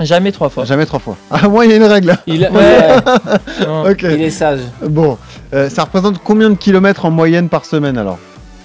Jamais 0.00 0.30
trois 0.32 0.48
fois. 0.50 0.64
Jamais 0.64 0.84
trois 0.86 0.98
fois. 0.98 1.16
Ah, 1.30 1.48
moi, 1.48 1.64
il 1.64 1.70
y 1.70 1.74
a 1.74 1.76
une 1.76 1.84
règle. 1.84 2.16
Il, 2.26 2.42
ouais, 2.52 3.96
il 4.02 4.22
est 4.22 4.30
sage. 4.30 4.60
Bon, 4.86 5.16
Euh, 5.54 5.70
ça 5.70 5.84
représente 5.84 6.18
combien 6.22 6.50
de 6.50 6.56
kilomètres 6.56 7.04
en 7.06 7.10
moyenne 7.10 7.48
par 7.48 7.64
semaine 7.64 7.96
alors? 7.98 8.18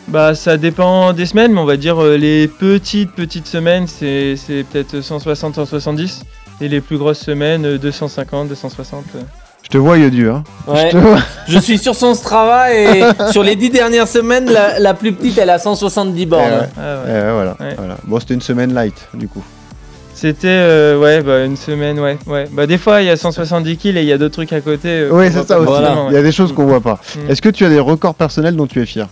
Bah 0.07 0.33
ça 0.35 0.57
dépend 0.57 1.13
des 1.13 1.27
semaines, 1.27 1.53
mais 1.53 1.59
on 1.61 1.65
va 1.65 1.77
dire 1.77 2.01
euh, 2.03 2.17
les 2.17 2.47
petites 2.47 3.11
petites 3.13 3.45
semaines 3.47 3.85
c'est 3.87 4.35
c'est 4.35 4.63
peut-être 4.63 4.99
160 4.99 5.55
170 5.55 6.23
et 6.59 6.67
les 6.67 6.81
plus 6.81 6.97
grosses 6.97 7.19
semaines 7.19 7.65
euh, 7.65 7.77
250 7.77 8.49
260. 8.49 9.05
euh. 9.15 9.19
Je 9.61 9.69
te 9.69 9.77
vois, 9.77 9.97
Yodu. 9.99 10.27
Hein. 10.27 10.43
Ouais. 10.67 10.87
Je 10.87 10.91
te 10.91 10.97
vois. 10.97 11.19
Je 11.47 11.59
suis 11.59 11.77
sur 11.77 11.93
son 11.95 12.15
Strava 12.15 12.73
et 12.73 13.03
sur 13.31 13.43
les 13.43 13.55
dix 13.55 13.69
dernières 13.69 14.07
semaines, 14.07 14.49
la, 14.51 14.79
la 14.79 14.95
plus 14.95 15.13
petite, 15.13 15.37
elle 15.37 15.51
a 15.51 15.59
170 15.59 16.25
bornes. 16.25 16.43
Eh 16.49 16.55
ouais. 16.55 16.69
Ah 16.77 16.81
ouais. 16.81 17.01
Eh 17.07 17.11
ouais, 17.11 17.31
voilà, 17.33 17.55
Ouais. 17.59 17.75
voilà. 17.77 17.97
Bon, 18.03 18.19
c'était 18.19 18.33
une 18.33 18.41
semaine 18.41 18.73
light, 18.73 19.07
du 19.13 19.27
coup. 19.27 19.43
C'était 20.21 20.47
euh, 20.49 20.99
ouais 20.99 21.21
bah 21.23 21.45
une 21.45 21.57
semaine 21.57 21.99
ouais 21.99 22.15
ouais. 22.27 22.47
Bah 22.51 22.67
des 22.67 22.77
fois 22.77 23.01
il 23.01 23.07
y 23.07 23.09
a 23.09 23.17
170 23.17 23.75
kills 23.77 23.97
et 23.97 24.01
il 24.01 24.07
y 24.07 24.11
a 24.11 24.19
d'autres 24.19 24.35
trucs 24.35 24.53
à 24.53 24.61
côté. 24.61 24.87
euh, 24.89 25.09
Oui, 25.11 25.29
c'est 25.31 25.47
ça 25.47 25.59
aussi. 25.59 25.71
Il 26.09 26.13
y 26.13 26.17
a 26.17 26.21
des 26.21 26.31
choses 26.31 26.53
qu'on 26.53 26.67
voit 26.67 26.79
pas. 26.79 26.99
Mm. 27.15 27.31
Est-ce 27.31 27.41
que 27.41 27.49
tu 27.49 27.65
as 27.65 27.69
des 27.69 27.79
records 27.79 28.13
personnels 28.13 28.55
dont 28.55 28.67
tu 28.67 28.79
es 28.81 28.85
fier? 28.85 29.07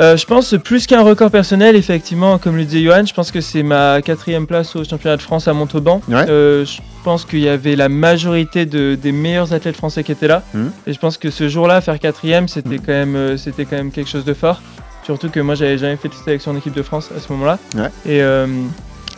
Euh, 0.00 0.16
je 0.16 0.26
pense 0.26 0.54
plus 0.64 0.88
qu'un 0.88 1.02
record 1.02 1.30
personnel 1.30 1.76
effectivement 1.76 2.38
comme 2.38 2.56
le 2.56 2.64
disait 2.64 2.82
Johan, 2.82 3.04
je 3.06 3.14
pense 3.14 3.30
que 3.30 3.40
c'est 3.40 3.62
ma 3.62 4.02
quatrième 4.02 4.46
place 4.48 4.74
au 4.74 4.82
championnat 4.82 5.16
de 5.16 5.22
France 5.22 5.46
à 5.46 5.52
Montauban. 5.52 6.00
Ouais. 6.08 6.28
Euh, 6.28 6.64
je 6.64 6.78
pense 7.04 7.24
qu'il 7.24 7.38
y 7.40 7.48
avait 7.48 7.76
la 7.76 7.88
majorité 7.88 8.66
de, 8.66 8.96
des 9.00 9.12
meilleurs 9.12 9.52
athlètes 9.52 9.76
français 9.76 10.02
qui 10.02 10.10
étaient 10.10 10.26
là. 10.28 10.42
Mhm. 10.54 10.72
Et 10.88 10.92
je 10.92 10.98
pense 10.98 11.18
que 11.18 11.30
ce 11.30 11.48
jour-là, 11.48 11.80
faire 11.80 12.00
quatrième, 12.00 12.48
c'était 12.48 12.78
Mhm. 12.78 12.80
quand 12.84 12.92
même, 12.92 13.38
c'était 13.38 13.64
quand 13.64 13.76
même 13.76 13.92
quelque 13.92 14.10
chose 14.10 14.24
de 14.24 14.34
fort. 14.34 14.60
Surtout 15.04 15.30
que 15.30 15.38
moi, 15.40 15.54
j'avais 15.54 15.78
jamais 15.78 15.96
fait 15.96 16.08
de 16.08 16.14
sélection 16.14 16.50
en 16.50 16.56
équipe 16.56 16.74
de 16.74 16.82
France 16.82 17.10
à 17.16 17.20
ce 17.20 17.32
moment-là. 17.32 17.58
Ouais. 17.76 17.86
Et, 18.06 18.20
euh, 18.22 18.46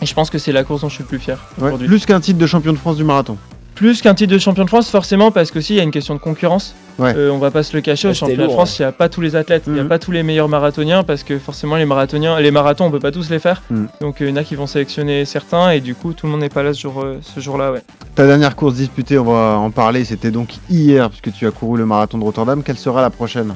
et 0.03 0.07
je 0.07 0.15
pense 0.15 0.31
que 0.31 0.39
c'est 0.39 0.53
la 0.53 0.65
course 0.65 0.81
dont 0.83 0.89
je 0.89 0.95
suis 0.95 1.03
le 1.05 1.09
plus 1.09 1.19
fier 1.19 1.39
Ouais. 1.61 1.73
Plus 1.77 2.07
qu'un 2.07 2.21
titre 2.21 2.39
de 2.39 2.47
champion 2.47 2.73
de 2.73 2.79
France 2.79 2.97
du 2.97 3.05
marathon. 3.05 3.37
Plus 3.75 4.03
qu'un 4.03 4.15
titre 4.15 4.33
de 4.35 4.39
champion 4.39 4.65
de 4.65 4.69
France, 4.69 4.91
forcément, 4.91 5.31
parce 5.31 5.51
qu'aussi 5.51 5.73
il 5.75 5.77
y 5.79 5.81
a 5.81 5.83
une 5.83 5.91
question 5.91 6.15
de 6.15 6.19
concurrence. 6.21 6.75
Ouais. 6.99 7.15
Euh, 7.17 7.31
on 7.31 7.39
va 7.39 7.51
pas 7.51 7.63
se 7.63 7.75
le 7.75 7.81
cacher, 7.81 8.09
au 8.09 8.13
championnat 8.15 8.47
de 8.47 8.53
France, 8.53 8.79
il 8.79 8.83
n'y 8.83 8.87
a 8.87 8.93
pas 8.93 9.09
tous 9.09 9.23
les 9.23 9.37
athlètes, 9.37 9.63
il 9.69 9.73
n'y 9.73 9.81
a 9.81 9.85
Mhm. 9.85 9.89
pas 9.89 9.99
tous 9.99 10.11
les 10.11 10.23
meilleurs 10.23 10.49
marathoniens, 10.51 11.03
parce 11.03 11.23
que 11.23 11.39
forcément 11.39 11.77
les 11.77 11.87
marathoniens, 11.87 12.39
les 12.41 12.51
marathons, 12.51 12.85
on 12.87 12.91
peut 12.91 12.99
pas 12.99 13.11
tous 13.13 13.31
les 13.31 13.39
faire. 13.39 13.63
Mhm. 13.71 13.89
Donc 14.03 14.21
euh, 14.21 14.27
il 14.27 14.31
y 14.31 14.33
en 14.35 14.37
a 14.37 14.45
qui 14.45 14.55
vont 14.55 14.67
sélectionner 14.67 15.25
certains, 15.25 15.71
et 15.71 15.81
du 15.81 15.95
coup 15.95 16.13
tout 16.13 16.27
le 16.27 16.33
monde 16.33 16.43
n'est 16.43 16.51
pas 16.51 16.63
là 16.63 16.75
ce 16.75 16.81
jour, 16.83 17.01
euh, 17.03 17.19
ce 17.23 17.41
jour-là. 17.41 17.73
Ouais. 17.73 17.83
Ta 18.17 18.27
dernière 18.27 18.55
course 18.55 18.75
disputée, 18.75 19.17
on 19.19 19.25
va 19.25 19.57
en 19.57 19.71
parler, 19.71 20.05
c'était 20.05 20.31
donc 20.31 20.51
hier, 20.69 21.09
puisque 21.09 21.33
tu 21.33 21.47
as 21.47 21.51
couru 21.51 21.79
le 21.79 21.87
marathon 21.87 22.19
de 22.19 22.25
Rotterdam. 22.25 22.63
Quelle 22.63 22.77
sera 22.79 23.01
la 23.01 23.09
prochaine? 23.11 23.55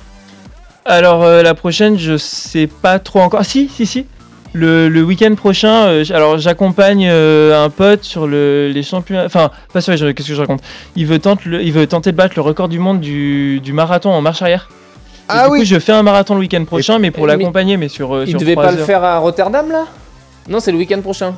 Alors 0.87 1.23
euh, 1.23 1.43
la 1.43 1.55
prochaine, 1.55 1.99
je 1.99 2.17
sais 2.17 2.67
pas 2.67 2.99
trop 2.99 3.21
encore. 3.21 3.41
Ah, 3.41 3.45
si, 3.45 3.69
si, 3.69 3.85
si. 3.85 4.07
Le, 4.57 4.89
le 4.89 5.03
week-end 5.03 5.35
prochain, 5.35 5.87
euh, 5.87 6.05
alors 6.15 6.39
j'accompagne 6.39 7.09
euh, 7.11 7.61
un 7.65 7.71
pote 7.71 8.05
sur 8.05 8.29
le, 8.29 8.71
les 8.73 8.85
championnats. 8.85 9.25
Enfin, 9.27 9.51
pas 9.73 9.81
sur 9.81 9.93
les 9.93 10.15
qu'est-ce 10.15 10.29
que 10.29 10.35
je 10.35 10.41
raconte? 10.41 10.61
Il 10.95 11.07
veut, 11.07 11.21
le- 11.45 11.61
il 11.63 11.73
veut 11.73 11.89
tenter 11.89 12.13
de 12.13 12.17
battre 12.17 12.35
le 12.37 12.43
record 12.43 12.69
du 12.69 12.79
monde 12.79 13.01
du, 13.01 13.59
du 13.61 13.73
marathon 13.73 14.11
en 14.11 14.21
marche 14.21 14.43
arrière. 14.43 14.69
Et 14.71 15.25
Ah 15.29 15.47
du 15.47 15.53
oui 15.55 15.59
coup, 15.61 15.65
je 15.65 15.79
fais 15.81 15.91
un 15.93 16.05
marathon 16.05 16.35
le 16.35 16.41
week-end 16.41 16.65
prochain, 16.65 17.01
mais 17.01 17.11
pour 17.11 17.27
l'accompagner, 17.27 17.77
mais 17.77 17.89
sur. 17.89 18.15
euh, 18.15 18.25
Il 18.27 18.31
sur 18.31 18.39
devait 18.39 18.55
pas 18.55 18.71
le 18.71 18.79
faire 18.79 19.03
à 19.03 19.19
Rotterdam 19.19 19.69
là? 19.71 19.87
Non, 20.49 20.61
c'est 20.61 20.71
le 20.71 20.79
week-end 20.79 21.01
prochain. 21.01 21.35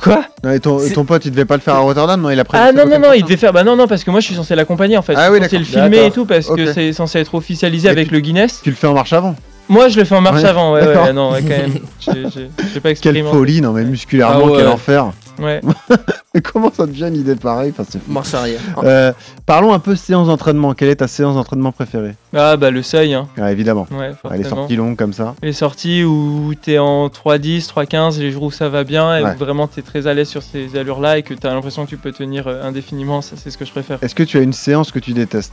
Quoi? 0.00 0.22
Non, 0.44 0.50
et 0.52 0.60
ton, 0.60 0.78
pote, 1.04 1.24
il 1.24 1.30
devait 1.30 1.46
pas 1.46 1.54
le 1.56 1.62
faire 1.62 1.74
à 1.74 1.78
Rotterdam, 1.78 2.20
non? 2.20 2.30
Il 2.30 2.38
a 2.38 2.44
prévu 2.44 2.62
Ah 2.64 2.70
non, 2.70 2.86
non, 2.86 2.98
non, 3.00 3.12
il 3.12 3.22
devait 3.24 3.38
faire. 3.38 3.52
Bah 3.54 3.64
non, 3.64 3.74
non, 3.74 3.88
parce 3.88 4.04
que 4.04 4.10
moi 4.12 4.20
je 4.20 4.26
suis 4.26 4.34
censé 4.36 4.54
l'accompagner 4.54 4.96
en 4.98 5.02
fait. 5.02 5.14
Ah 5.16 5.28
je 5.28 5.32
oui, 5.32 5.38
suis 5.38 5.44
censé 5.46 5.58
le 5.58 5.64
filmer 5.64 6.06
et 6.06 6.10
tout 6.12 6.26
parce 6.26 6.48
que 6.48 6.72
c'est 6.72 6.92
censé 6.92 7.18
être 7.18 7.34
officialisé 7.34 7.88
Et 7.88 7.90
avec 7.90 8.08
tu- 8.08 8.14
le 8.14 8.20
Guinness. 8.20 8.60
Tu 8.62 8.70
le 8.70 8.76
fais 8.76 8.86
en 8.86 8.94
marche 8.94 9.12
avant 9.14 9.34
Moi 9.68 9.88
je 9.88 9.98
le 9.98 10.04
fais 10.04 10.14
en 10.14 10.20
marche 10.20 10.42
Ouais, 10.42 10.48
avant, 10.48 10.72
ouais, 10.74 10.86
ouais, 10.86 11.12
non, 11.12 11.32
ouais, 11.32 11.42
quand 11.42 11.48
même. 11.48 11.72
J'ai- 12.00 12.44
pas 12.46 12.62
Quelle 12.80 12.86
expérimenté. 12.92 13.36
folie, 13.36 13.60
non 13.60 13.72
mais 13.72 13.84
musculairement, 13.84 14.44
Ah 14.46 14.50
ouais. 14.50 14.56
quel 14.58 14.68
enfer. 14.68 15.12
Ouais. 15.40 15.60
Comment 16.52 16.72
ça 16.72 16.86
devient 16.86 17.08
une 17.08 17.16
idée 17.16 17.34
pareille 17.36 17.72
enfin. 17.78 17.98
Marche 18.08 18.32
arrière. 18.32 18.60
Euh, 18.84 19.12
Parlons 19.44 19.72
un 19.74 19.78
peu 19.78 19.94
séance 19.96 20.28
d'entraînement. 20.28 20.72
Quelle 20.72 20.88
est 20.88 20.96
ta 20.96 21.08
séance 21.08 21.34
d'entraînement 21.34 21.72
préférée? 21.72 22.14
Ah 22.34 22.56
bah 22.56 22.70
le 22.70 22.82
seuil, 22.82 23.12
hein. 23.12 23.28
ah, 23.38 23.52
Évidemment. 23.52 23.86
Ouais, 23.90 24.12
Ah, 24.24 24.36
les 24.36 24.44
sorties 24.44 24.76
longues 24.76 24.96
comme 24.96 25.12
ça. 25.12 25.34
Les 25.42 25.52
sorties 25.52 26.04
où 26.04 26.54
t'es 26.60 26.78
en 26.78 27.08
3-10, 27.08 27.66
3-15, 27.68 28.18
les 28.20 28.30
jours 28.30 28.44
où 28.44 28.50
ça 28.50 28.68
va 28.70 28.84
bien 28.84 29.18
et 29.18 29.22
Ouais. 29.24 29.32
où 29.34 29.38
vraiment 29.38 29.66
t'es 29.66 29.82
très 29.82 30.06
à 30.06 30.14
l'aise 30.14 30.28
sur 30.28 30.42
ces 30.42 30.76
allures-là 30.78 31.18
et 31.18 31.22
que 31.22 31.34
t'as 31.34 31.52
l'impression 31.52 31.84
que 31.84 31.90
tu 31.90 31.96
peux 31.98 32.12
tenir 32.12 32.46
euh, 32.46 32.62
indéfiniment, 32.62 33.20
ça 33.20 33.34
c'est 33.36 33.50
ce 33.50 33.58
que 33.58 33.64
je 33.66 33.72
préfère. 33.72 33.98
Est-ce 34.02 34.14
que 34.14 34.22
tu 34.22 34.38
as 34.38 34.42
une 34.42 34.52
séance 34.54 34.90
que 34.92 34.98
tu 35.00 35.12
détestes? 35.12 35.52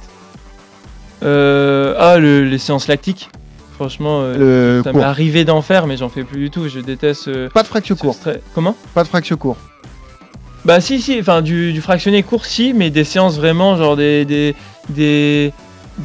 Euh, 1.24 1.96
ah, 1.98 2.17
le- 2.20 2.43
les 2.46 2.58
séances 2.58 2.88
lactiques? 2.88 3.29
Franchement, 3.75 4.20
euh, 4.22 4.84
ça 4.84 4.94
m'est 4.94 5.01
arrivé 5.03 5.46
d'en 5.46 5.62
faire, 5.62 5.88
mais 5.88 5.98
j'en 5.98 6.10
fais 6.10 6.24
plus 6.24 6.39
du 6.39 6.50
tout. 6.51 6.68
Je 6.70 6.80
déteste. 6.80 7.27
euh, 7.27 7.50
Pas 7.50 7.63
de 7.63 7.68
fracture 7.68 7.96
ce 7.98 8.01
court. 8.01 8.13
stress. 8.13 8.39
Comment? 8.53 8.75
Pas 8.94 9.03
de 9.03 9.08
fracture 9.08 9.38
court. 9.38 9.58
Bah 10.65 10.80
si, 10.80 11.01
si, 11.01 11.20
enfin 11.20 11.42
du, 11.42 11.74
du 11.74 11.82
fractionné 11.82 12.24
court, 12.24 12.46
si, 12.46 12.74
mais 12.74 12.89
des 12.89 13.03
séances 13.03 13.36
vraiment, 13.36 13.75
genre 13.75 13.98
des, 13.98 14.24
des, 14.25 14.56
des, 14.89 15.51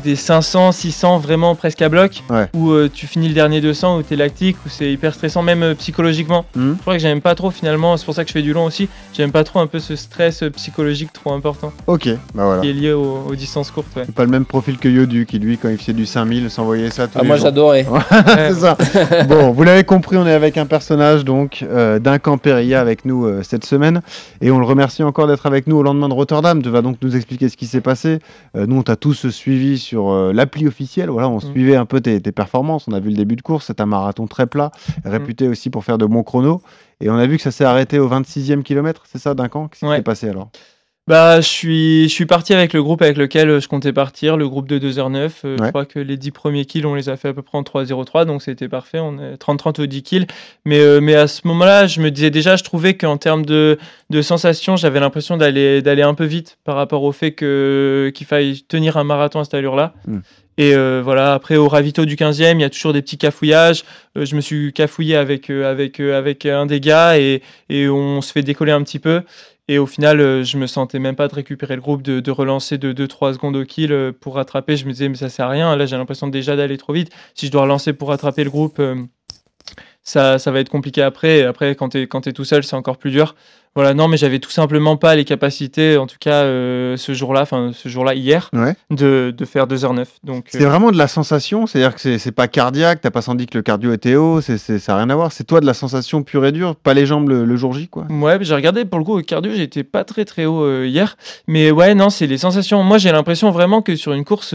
des 0.05 0.17
500, 0.17 0.73
600 0.73 1.19
vraiment 1.19 1.55
presque 1.55 1.81
à 1.83 1.89
bloc, 1.89 2.23
Ouais. 2.31 2.47
où 2.55 2.71
euh, 2.73 2.91
tu 2.93 3.07
finis 3.07 3.29
le 3.29 3.35
dernier 3.35 3.61
200, 3.61 3.99
où 3.99 4.03
t'es 4.03 4.17
lactique, 4.17 4.57
où 4.67 4.69
c'est 4.69 4.93
hyper 4.93 5.15
stressant, 5.15 5.43
même 5.43 5.63
euh, 5.63 5.75
psychologiquement. 5.75 6.45
Mhm. 6.57 6.75
Je 6.77 6.81
crois 6.83 6.95
que 6.95 7.01
j'aime 7.01 7.21
pas 7.21 7.35
trop 7.35 7.51
finalement, 7.51 7.97
c'est 7.97 8.05
pour 8.05 8.15
ça 8.15 8.23
que 8.25 8.29
je 8.29 8.33
fais 8.35 8.43
du 8.43 8.53
long 8.53 8.65
aussi, 8.67 8.89
j'aime 9.15 9.33
pas 9.33 9.45
trop 9.45 9.61
un 9.61 9.67
peu 9.67 9.79
ce 9.79 9.97
stress 9.97 10.43
euh, 10.43 10.51
psychologique 10.51 11.13
trop 11.13 11.33
important, 11.33 11.73
Ok, 11.87 12.09
bah 12.35 12.45
voilà. 12.45 12.61
qui 12.63 12.69
est 12.71 12.73
lié 12.73 12.93
aux, 12.93 13.25
aux 13.29 13.35
distances 13.35 13.71
courtes. 13.71 13.89
Ouais. 13.97 14.03
C'est 14.07 14.15
pas 14.15 14.25
le 14.25 14.31
même 14.31 14.45
profil 14.45 14.79
que 14.79 14.89
Yodu 14.89 15.27
qui 15.27 15.39
lui 15.39 15.57
quand 15.59 15.69
il 15.69 15.79
faisait 15.79 15.93
du 15.95 16.07
5000 16.07 16.51
s'envoyait 16.51 16.91
ça 16.91 17.07
tous 17.07 17.15
Ah, 17.19 17.23
les 17.23 17.27
moi 17.29 17.37
j'adorais. 17.37 17.87
c'est 18.27 18.55
ça. 18.55 18.77
Bon, 19.29 19.53
vous 19.53 19.63
l'avez 19.63 19.85
compris, 19.85 20.17
on 20.17 20.27
est 20.27 20.33
avec 20.33 20.57
un 20.59 20.67
personnage 20.67 21.25
donc 21.25 21.63
euh, 21.63 21.99
d'un 21.99 22.19
Camperia 22.19 22.81
avec 22.81 23.05
nous 23.05 23.25
euh, 23.27 23.43
cette 23.43 23.65
semaine 23.65 24.03
et 24.41 24.51
on 24.51 24.59
le 24.59 24.65
remercie 24.67 25.03
encore 25.03 25.27
d'être 25.27 25.47
avec 25.47 25.67
nous 25.67 25.77
au 25.77 25.83
lendemain 25.83 26.09
de 26.09 26.15
Rotterdam. 26.15 26.63
Tu 26.63 26.69
vas 26.69 26.83
donc 26.83 26.97
nous 27.03 27.17
expliquer 27.17 27.49
ce 27.49 27.57
qui 27.57 27.67
s'est 27.67 27.81
passé. 27.81 28.19
Euh, 28.57 28.67
nous, 28.67 28.77
on 28.79 28.83
t'a 28.83 28.97
tous 28.97 29.29
suivi 29.29 29.78
sur 29.79 30.11
euh, 30.11 30.33
l'appli 30.33 30.67
officielle. 30.67 31.09
Voilà, 31.11 31.29
on 31.29 31.37
Mm. 31.39 31.41
suivait 31.53 31.77
un 31.77 31.87
peu 31.87 32.01
tes, 32.01 32.21
tes 32.21 32.33
performances. 32.33 32.87
On 32.89 32.93
a 32.93 33.01
vu 33.01 33.11
le 33.11 33.17
début 33.17 33.37
de 33.37 33.43
course. 33.43 33.67
C'est 33.67 33.81
un 33.81 33.87
marathon 33.87 34.27
très 34.27 34.47
plat, 34.47 34.71
réputé 35.05 35.49
aussi 35.49 35.71
pour 35.71 35.85
faire 35.85 35.99
de 35.99 36.07
bons 36.07 36.23
chronos. 36.23 36.61
Et 37.01 37.09
on 37.11 37.15
a 37.17 37.27
vu 37.27 37.37
que 37.37 37.43
ça 37.43 37.51
s'est 37.51 37.65
arrêté 37.65 37.99
au 37.99 38.09
26e 38.09 38.63
kilomètre. 38.63 39.03
C'est 39.07 39.19
ça, 39.19 39.35
Duncan? 39.35 39.69
Qu'est-ce 39.69 39.81
qui 39.81 39.87
Ouais. 39.87 39.97
s'est 39.97 40.03
passé 40.03 40.29
alors? 40.29 40.51
Bah, 41.09 41.41
je 41.41 41.49
suis, 41.49 42.03
je 42.07 42.13
suis 42.13 42.27
parti 42.27 42.53
avec 42.53 42.75
le 42.75 42.83
groupe 42.83 43.01
avec 43.01 43.17
lequel 43.17 43.49
euh, 43.49 43.61
je 43.61 43.69
comptais 43.69 43.95
partir, 43.95 44.37
le 44.37 44.47
groupe 44.47 44.69
de 44.69 44.79
2h09. 44.79 45.31
Euh, 45.47 45.57
Je 45.59 45.69
crois 45.71 45.87
que 45.87 45.99
les 45.99 46.19
10 46.19 46.33
premiers 46.33 46.67
kills, 46.67 46.85
on 46.85 46.95
les 46.95 47.09
a 47.09 47.17
fait 47.17 47.29
à 47.29 47.33
peu 47.33 47.41
près 47.41 47.57
en 47.57 47.63
3-0-3, 47.63 48.27
donc 48.27 48.43
c'était 48.43 48.69
parfait. 48.69 48.99
On 48.99 49.19
est 49.19 49.43
30-30 49.43 49.81
aux 49.81 49.87
10 49.87 50.03
kills. 50.03 50.27
Mais, 50.67 50.81
euh, 50.81 51.01
mais 51.01 51.15
à 51.15 51.27
ce 51.27 51.47
moment-là, 51.47 51.87
je 51.87 52.03
me 52.03 52.11
disais 52.11 52.29
déjà, 52.29 52.57
je 52.57 52.65
trouvais 52.65 52.93
qu'en 52.93 53.17
termes 53.17 53.47
de, 53.47 53.79
de 54.11 54.21
sensations, 54.21 54.77
j'avais 54.77 55.01
l'impression 55.01 55.39
d'aller, 55.39 55.81
d'aller 55.81 56.03
un 56.03 56.13
peu 56.13 56.25
vite 56.25 56.59
par 56.65 56.77
rapport 56.77 57.03
au 57.05 57.13
fait 57.13 57.33
que, 57.33 58.13
qu'il 58.15 58.27
faille 58.27 58.61
tenir 58.69 58.99
un 58.99 59.05
marathon 59.05 59.41
à 59.41 59.45
cette 59.45 59.55
allure-là. 59.55 59.95
Mm. 60.07 60.19
Et 60.59 60.75
euh, 60.75 61.01
voilà, 61.03 61.35
après 61.35 61.57
au 61.57 61.69
ravito 61.69 62.05
du 62.05 62.17
15e, 62.17 62.57
il 62.57 62.61
y 62.61 62.65
a 62.65 62.71
toujours 62.71 62.93
des 62.93 63.01
petits 63.01 63.17
cafouillages. 63.17 63.85
Euh, 64.17 64.25
je 64.25 64.35
me 64.35 64.41
suis 64.41 64.73
cafouillé 64.73 65.15
avec, 65.15 65.51
euh, 65.51 65.71
avec, 65.71 66.01
avec 66.01 66.45
un 66.47 66.67
des 66.67 66.81
gars 66.81 67.17
et, 67.17 67.43
et 67.71 67.89
on 67.89 68.21
se 68.21 68.33
fait 68.33 68.43
décoller 68.43 68.73
un 68.73 68.83
petit 68.83 68.99
peu. 68.99 69.23
Et 69.71 69.79
au 69.79 69.87
final, 69.87 70.21
euh, 70.21 70.45
je 70.45 70.57
me 70.57 70.67
sentais 70.67 70.99
même 70.99 71.15
pas 71.15 71.29
de 71.29 71.35
récupérer 71.35 71.77
le 71.77 71.83
groupe, 71.83 72.03
de, 72.03 72.31
relancer 72.31 72.79
de 72.79 72.93
2-3 72.95 73.35
secondes 73.35 73.55
au 73.57 73.65
kill 73.65 73.93
euh, 73.93 74.13
pour 74.19 74.37
rattraper. 74.37 74.77
Je 74.79 74.87
me 74.87 74.93
disais, 74.93 75.11
mais 75.11 75.17
ça 75.17 75.29
sert 75.29 75.47
à 75.47 75.51
rien. 75.51 75.77
Là, 75.77 75.85
j'ai 75.85 75.97
l'impression 75.99 76.27
déjà 76.27 76.57
d'aller 76.57 76.79
trop 76.79 76.95
vite. 76.95 77.11
Si 77.35 77.47
je 77.47 77.53
dois 77.53 77.63
relancer 77.63 77.93
pour 77.93 78.09
rattraper 78.09 78.45
le 78.45 78.51
groupe, 78.51 78.79
euh, 78.79 78.97
ça, 80.03 80.39
va 80.39 80.61
être 80.61 80.71
compliqué 80.71 81.03
après. 81.03 81.41
Et 81.41 81.45
après, 81.45 81.75
quand 81.75 81.91
tu 81.91 82.01
es, 82.01 82.07
t'es 82.07 82.33
tout 82.33 82.45
seul, 82.45 82.65
c'est 82.65 82.77
encore 82.77 82.97
plus 82.97 83.11
dur. 83.11 83.35
Voilà, 83.75 83.95
non, 83.95 84.09
mais 84.09 84.17
j'avais 84.17 84.39
tout 84.41 84.51
simplement 84.51 84.97
pas 84.97 85.15
les 85.15 85.25
capacités, 85.25 85.97
en 85.97 86.07
tout 86.07 86.17
cas 86.19 86.43
euh, 86.43 86.97
ce 86.97 87.13
jour-là, 87.13 87.43
enfin 87.43 87.71
ce 87.73 87.89
jour-là, 87.89 88.15
hier, 88.15 88.51
Ouais. 88.53 88.75
de, 88.91 89.33
de 89.37 89.45
faire 89.45 89.67
2h09. 89.67 90.07
Donc, 90.25 90.47
C'est 90.49 90.63
euh, 90.65 90.69
vraiment 90.69 90.91
de 90.91 90.97
la 90.99 91.07
sensation, 91.09 91.67
c'est-à-dire 91.67 91.95
que 91.95 92.01
c'est- 92.01 92.19
c'est 92.19 92.33
pas 92.33 92.49
cardiaque, 92.49 93.01
t'as 93.01 93.11
pas 93.11 93.23
senti 93.23 93.47
que 93.47 93.57
le 93.59 93.63
cardio 93.63 93.93
était 93.93 94.17
haut, 94.17 94.41
c'est 94.41 94.59
c'est- 94.59 94.79
ça 94.79 94.93
n'a 94.93 94.99
rien 94.99 95.11
à 95.11 95.15
voir. 95.15 95.31
C'est 95.33 95.45
toi 95.45 95.61
de 95.61 95.67
la 95.67 95.75
sensation 95.75 96.23
pure 96.23 96.45
et 96.47 96.53
dure, 96.53 96.75
pas 96.77 96.95
les 96.95 97.07
jambes 97.07 97.29
le, 97.29 97.45
le 97.45 97.57
jour 97.57 97.73
J, 97.73 97.89
quoi. 97.89 98.07
Ouais, 98.11 98.39
j'ai 98.41 98.55
regardé 98.55 98.85
pour 98.85 98.99
le 98.99 99.05
coup 99.05 99.19
au 99.19 99.23
cardio, 99.23 99.53
j'étais 99.55 99.85
pas 99.85 100.05
très 100.05 100.25
très 100.25 100.45
haut 100.47 100.63
euh, 100.65 100.87
hier, 100.87 101.17
mais 101.47 101.71
ouais, 101.71 101.95
non, 101.95 102.11
c'est 102.11 102.27
les 102.27 102.39
sensations. 102.39 102.83
Moi, 102.83 102.99
j'ai 102.99 103.13
l'impression 103.13 103.51
vraiment 103.51 103.83
que 103.83 103.95
sur 103.97 104.13
une 104.13 104.25
course 104.25 104.55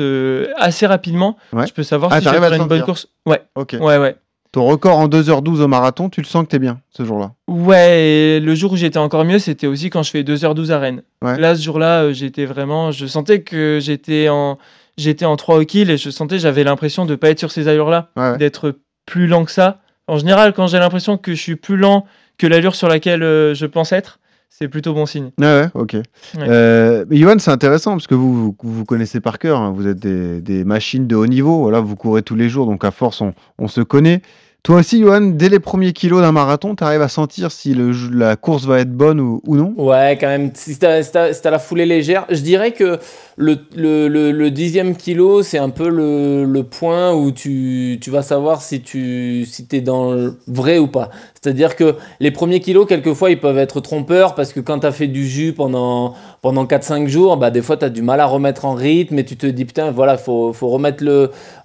assez 0.58 0.86
rapidement, 0.86 1.38
Ouais. 1.54 1.68
je 1.68 1.74
peux 1.74 1.84
savoir 1.84 2.12
Ah, 2.14 2.20
si 2.20 2.28
faire 2.28 2.50
le 2.50 2.56
une 2.58 2.68
bonne 2.68 2.84
course. 2.84 3.08
Ouais, 3.26 3.42
Ok. 3.56 3.76
ouais, 3.80 3.98
ouais. 3.98 4.16
Ton 4.54 4.66
record 4.66 4.98
en 5.00 5.08
2h12 5.10 5.62
au 5.62 5.68
marathon, 5.68 6.10
tu 6.10 6.22
le 6.22 6.28
sens 6.28 6.44
que 6.44 6.50
t'es 6.50 6.60
bien 6.60 6.80
ce 6.92 7.04
jour-là. 7.04 7.32
Ouais, 7.48 8.02
et 8.04 8.40
le 8.40 8.54
jour 8.56 8.72
où 8.74 8.76
j'étais 8.78 9.00
encore 9.00 9.26
mieux, 9.26 9.40
c'était 9.40 9.68
aussi 9.68 9.90
quand 9.90 10.04
je 10.04 10.12
fais 10.12 10.22
2h12 10.24 10.70
à 10.72 10.78
Rennes. 10.80 11.02
Ouais. 11.24 11.40
Là, 11.40 11.56
ce 11.56 11.64
jour-là, 11.64 12.04
euh, 12.04 12.14
j'étais 12.14 12.46
vraiment. 12.46 12.92
Je 12.92 13.08
sentais 13.08 13.42
que 13.42 13.80
j'étais 13.82 14.30
en, 14.30 14.60
j'étais 14.98 15.26
en 15.26 15.36
3 15.38 15.58
au 15.60 15.66
kill 15.66 15.90
et 15.90 15.98
je 15.98 16.10
sentais, 16.12 16.38
j'avais 16.38 16.64
l'impression 16.64 17.06
de 17.06 17.16
pas 17.16 17.32
être 17.32 17.40
sur 17.40 17.52
ces 17.52 17.68
allures-là, 17.68 18.12
Ouais, 18.16 18.32
ouais. 18.32 18.38
d'être 18.38 18.78
plus 19.08 19.26
lent 19.28 19.44
que 19.44 19.52
ça. 19.52 19.80
En 20.08 20.18
général, 20.20 20.54
quand 20.54 20.68
j'ai 20.68 20.78
l'impression 20.80 21.18
que 21.18 21.34
je 21.34 21.42
suis 21.42 21.56
plus 21.56 21.76
lent 21.78 22.06
que 22.38 22.46
l'allure 22.46 22.76
sur 22.76 22.88
laquelle 22.88 23.24
euh, 23.24 23.56
je 23.56 23.66
pense 23.66 23.92
être, 23.92 24.20
c'est 24.50 24.68
plutôt 24.68 24.94
bon 24.94 25.08
signe. 25.08 25.32
Ouais, 25.40 25.46
ouais, 25.48 25.68
ok. 25.74 25.96
Euh, 26.38 27.06
mais 27.10 27.18
Johan, 27.18 27.40
c'est 27.40 27.50
intéressant 27.50 27.92
parce 27.94 28.06
que 28.06 28.14
vous, 28.16 28.34
vous, 28.34 28.56
vous 28.62 28.86
connaissez 28.86 29.20
par 29.20 29.40
cœur, 29.40 29.60
hein, 29.60 29.74
vous 29.76 29.88
êtes 29.88 29.98
des, 30.00 30.42
des 30.42 30.64
machines 30.64 31.08
de 31.08 31.16
haut 31.16 31.26
niveau, 31.26 31.60
voilà, 31.60 31.80
vous 31.80 31.96
courez 31.96 32.22
tous 32.22 32.36
les 32.36 32.50
jours, 32.50 32.68
donc 32.68 32.86
à 32.86 32.92
force, 32.92 33.22
on, 33.22 33.34
on 33.58 33.68
se 33.68 33.82
connaît. 33.82 34.22
Toi 34.64 34.78
aussi, 34.78 35.02
Johan, 35.02 35.34
dès 35.34 35.50
les 35.50 35.60
premiers 35.60 35.92
kilos 35.92 36.22
d'un 36.22 36.32
marathon, 36.32 36.74
tu 36.74 36.86
arrives 36.86 37.02
à 37.02 37.10
sentir 37.10 37.52
si 37.52 37.76
la 38.14 38.38
course 38.38 38.64
va 38.64 38.80
être 38.80 38.94
bonne 38.94 39.20
ou, 39.20 39.42
non? 39.46 39.74
Ouais, 39.76 40.18
quand 40.18 40.28
même. 40.28 40.52
Si 40.54 40.76
si 40.76 40.80
t'as 40.80 41.52
la 41.52 41.60
foulée 41.60 41.86
légère, 41.86 42.26
je 42.30 42.40
dirais 42.40 42.72
que 42.72 42.98
le, 43.36 44.50
dixième 44.50 44.96
kilo, 44.96 45.44
c'est 45.44 45.58
un 45.58 45.70
peu 45.70 45.90
le, 45.90 46.62
point 46.64 47.14
où 47.14 47.32
tu, 47.32 47.98
tu 48.02 48.10
vas 48.10 48.22
savoir 48.22 48.62
si 48.62 48.82
tu 48.82 49.46
es 49.74 49.82
dans 49.82 50.14
le 50.14 50.38
vrai 50.48 50.78
ou 50.78 50.88
pas. 50.88 51.10
C'est-à-dire 51.44 51.76
que 51.76 51.96
les 52.22 52.32
premiers 52.32 52.62
kilos, 52.62 52.88
quelquefois, 52.88 53.30
ils 53.30 53.40
peuvent 53.40 53.58
être 53.58 53.82
trompeurs 53.82 54.34
parce 54.34 54.54
que 54.54 54.62
quand 54.62 54.80
tu 54.80 54.88
as 54.88 54.94
fait 54.94 55.08
du 55.08 55.28
jus 55.28 55.52
pendant, 55.52 56.14
pendant 56.42 56.64
4-5 56.64 57.08
jours, 57.08 57.36
bah, 57.36 57.52
des 57.52 57.62
fois, 57.62 57.76
tu 57.76 57.84
as 57.84 57.90
du 57.90 58.02
mal 58.02 58.22
à 58.22 58.26
remettre 58.26 58.64
en 58.64 58.76
rythme 58.76 59.20
et 59.20 59.26
tu 59.26 59.36
te 59.36 59.46
dis, 59.46 59.66
putain, 59.66 59.92
voilà, 59.92 60.16
faut, 60.16 60.54
faut 60.54 60.70
remettre 60.70 61.04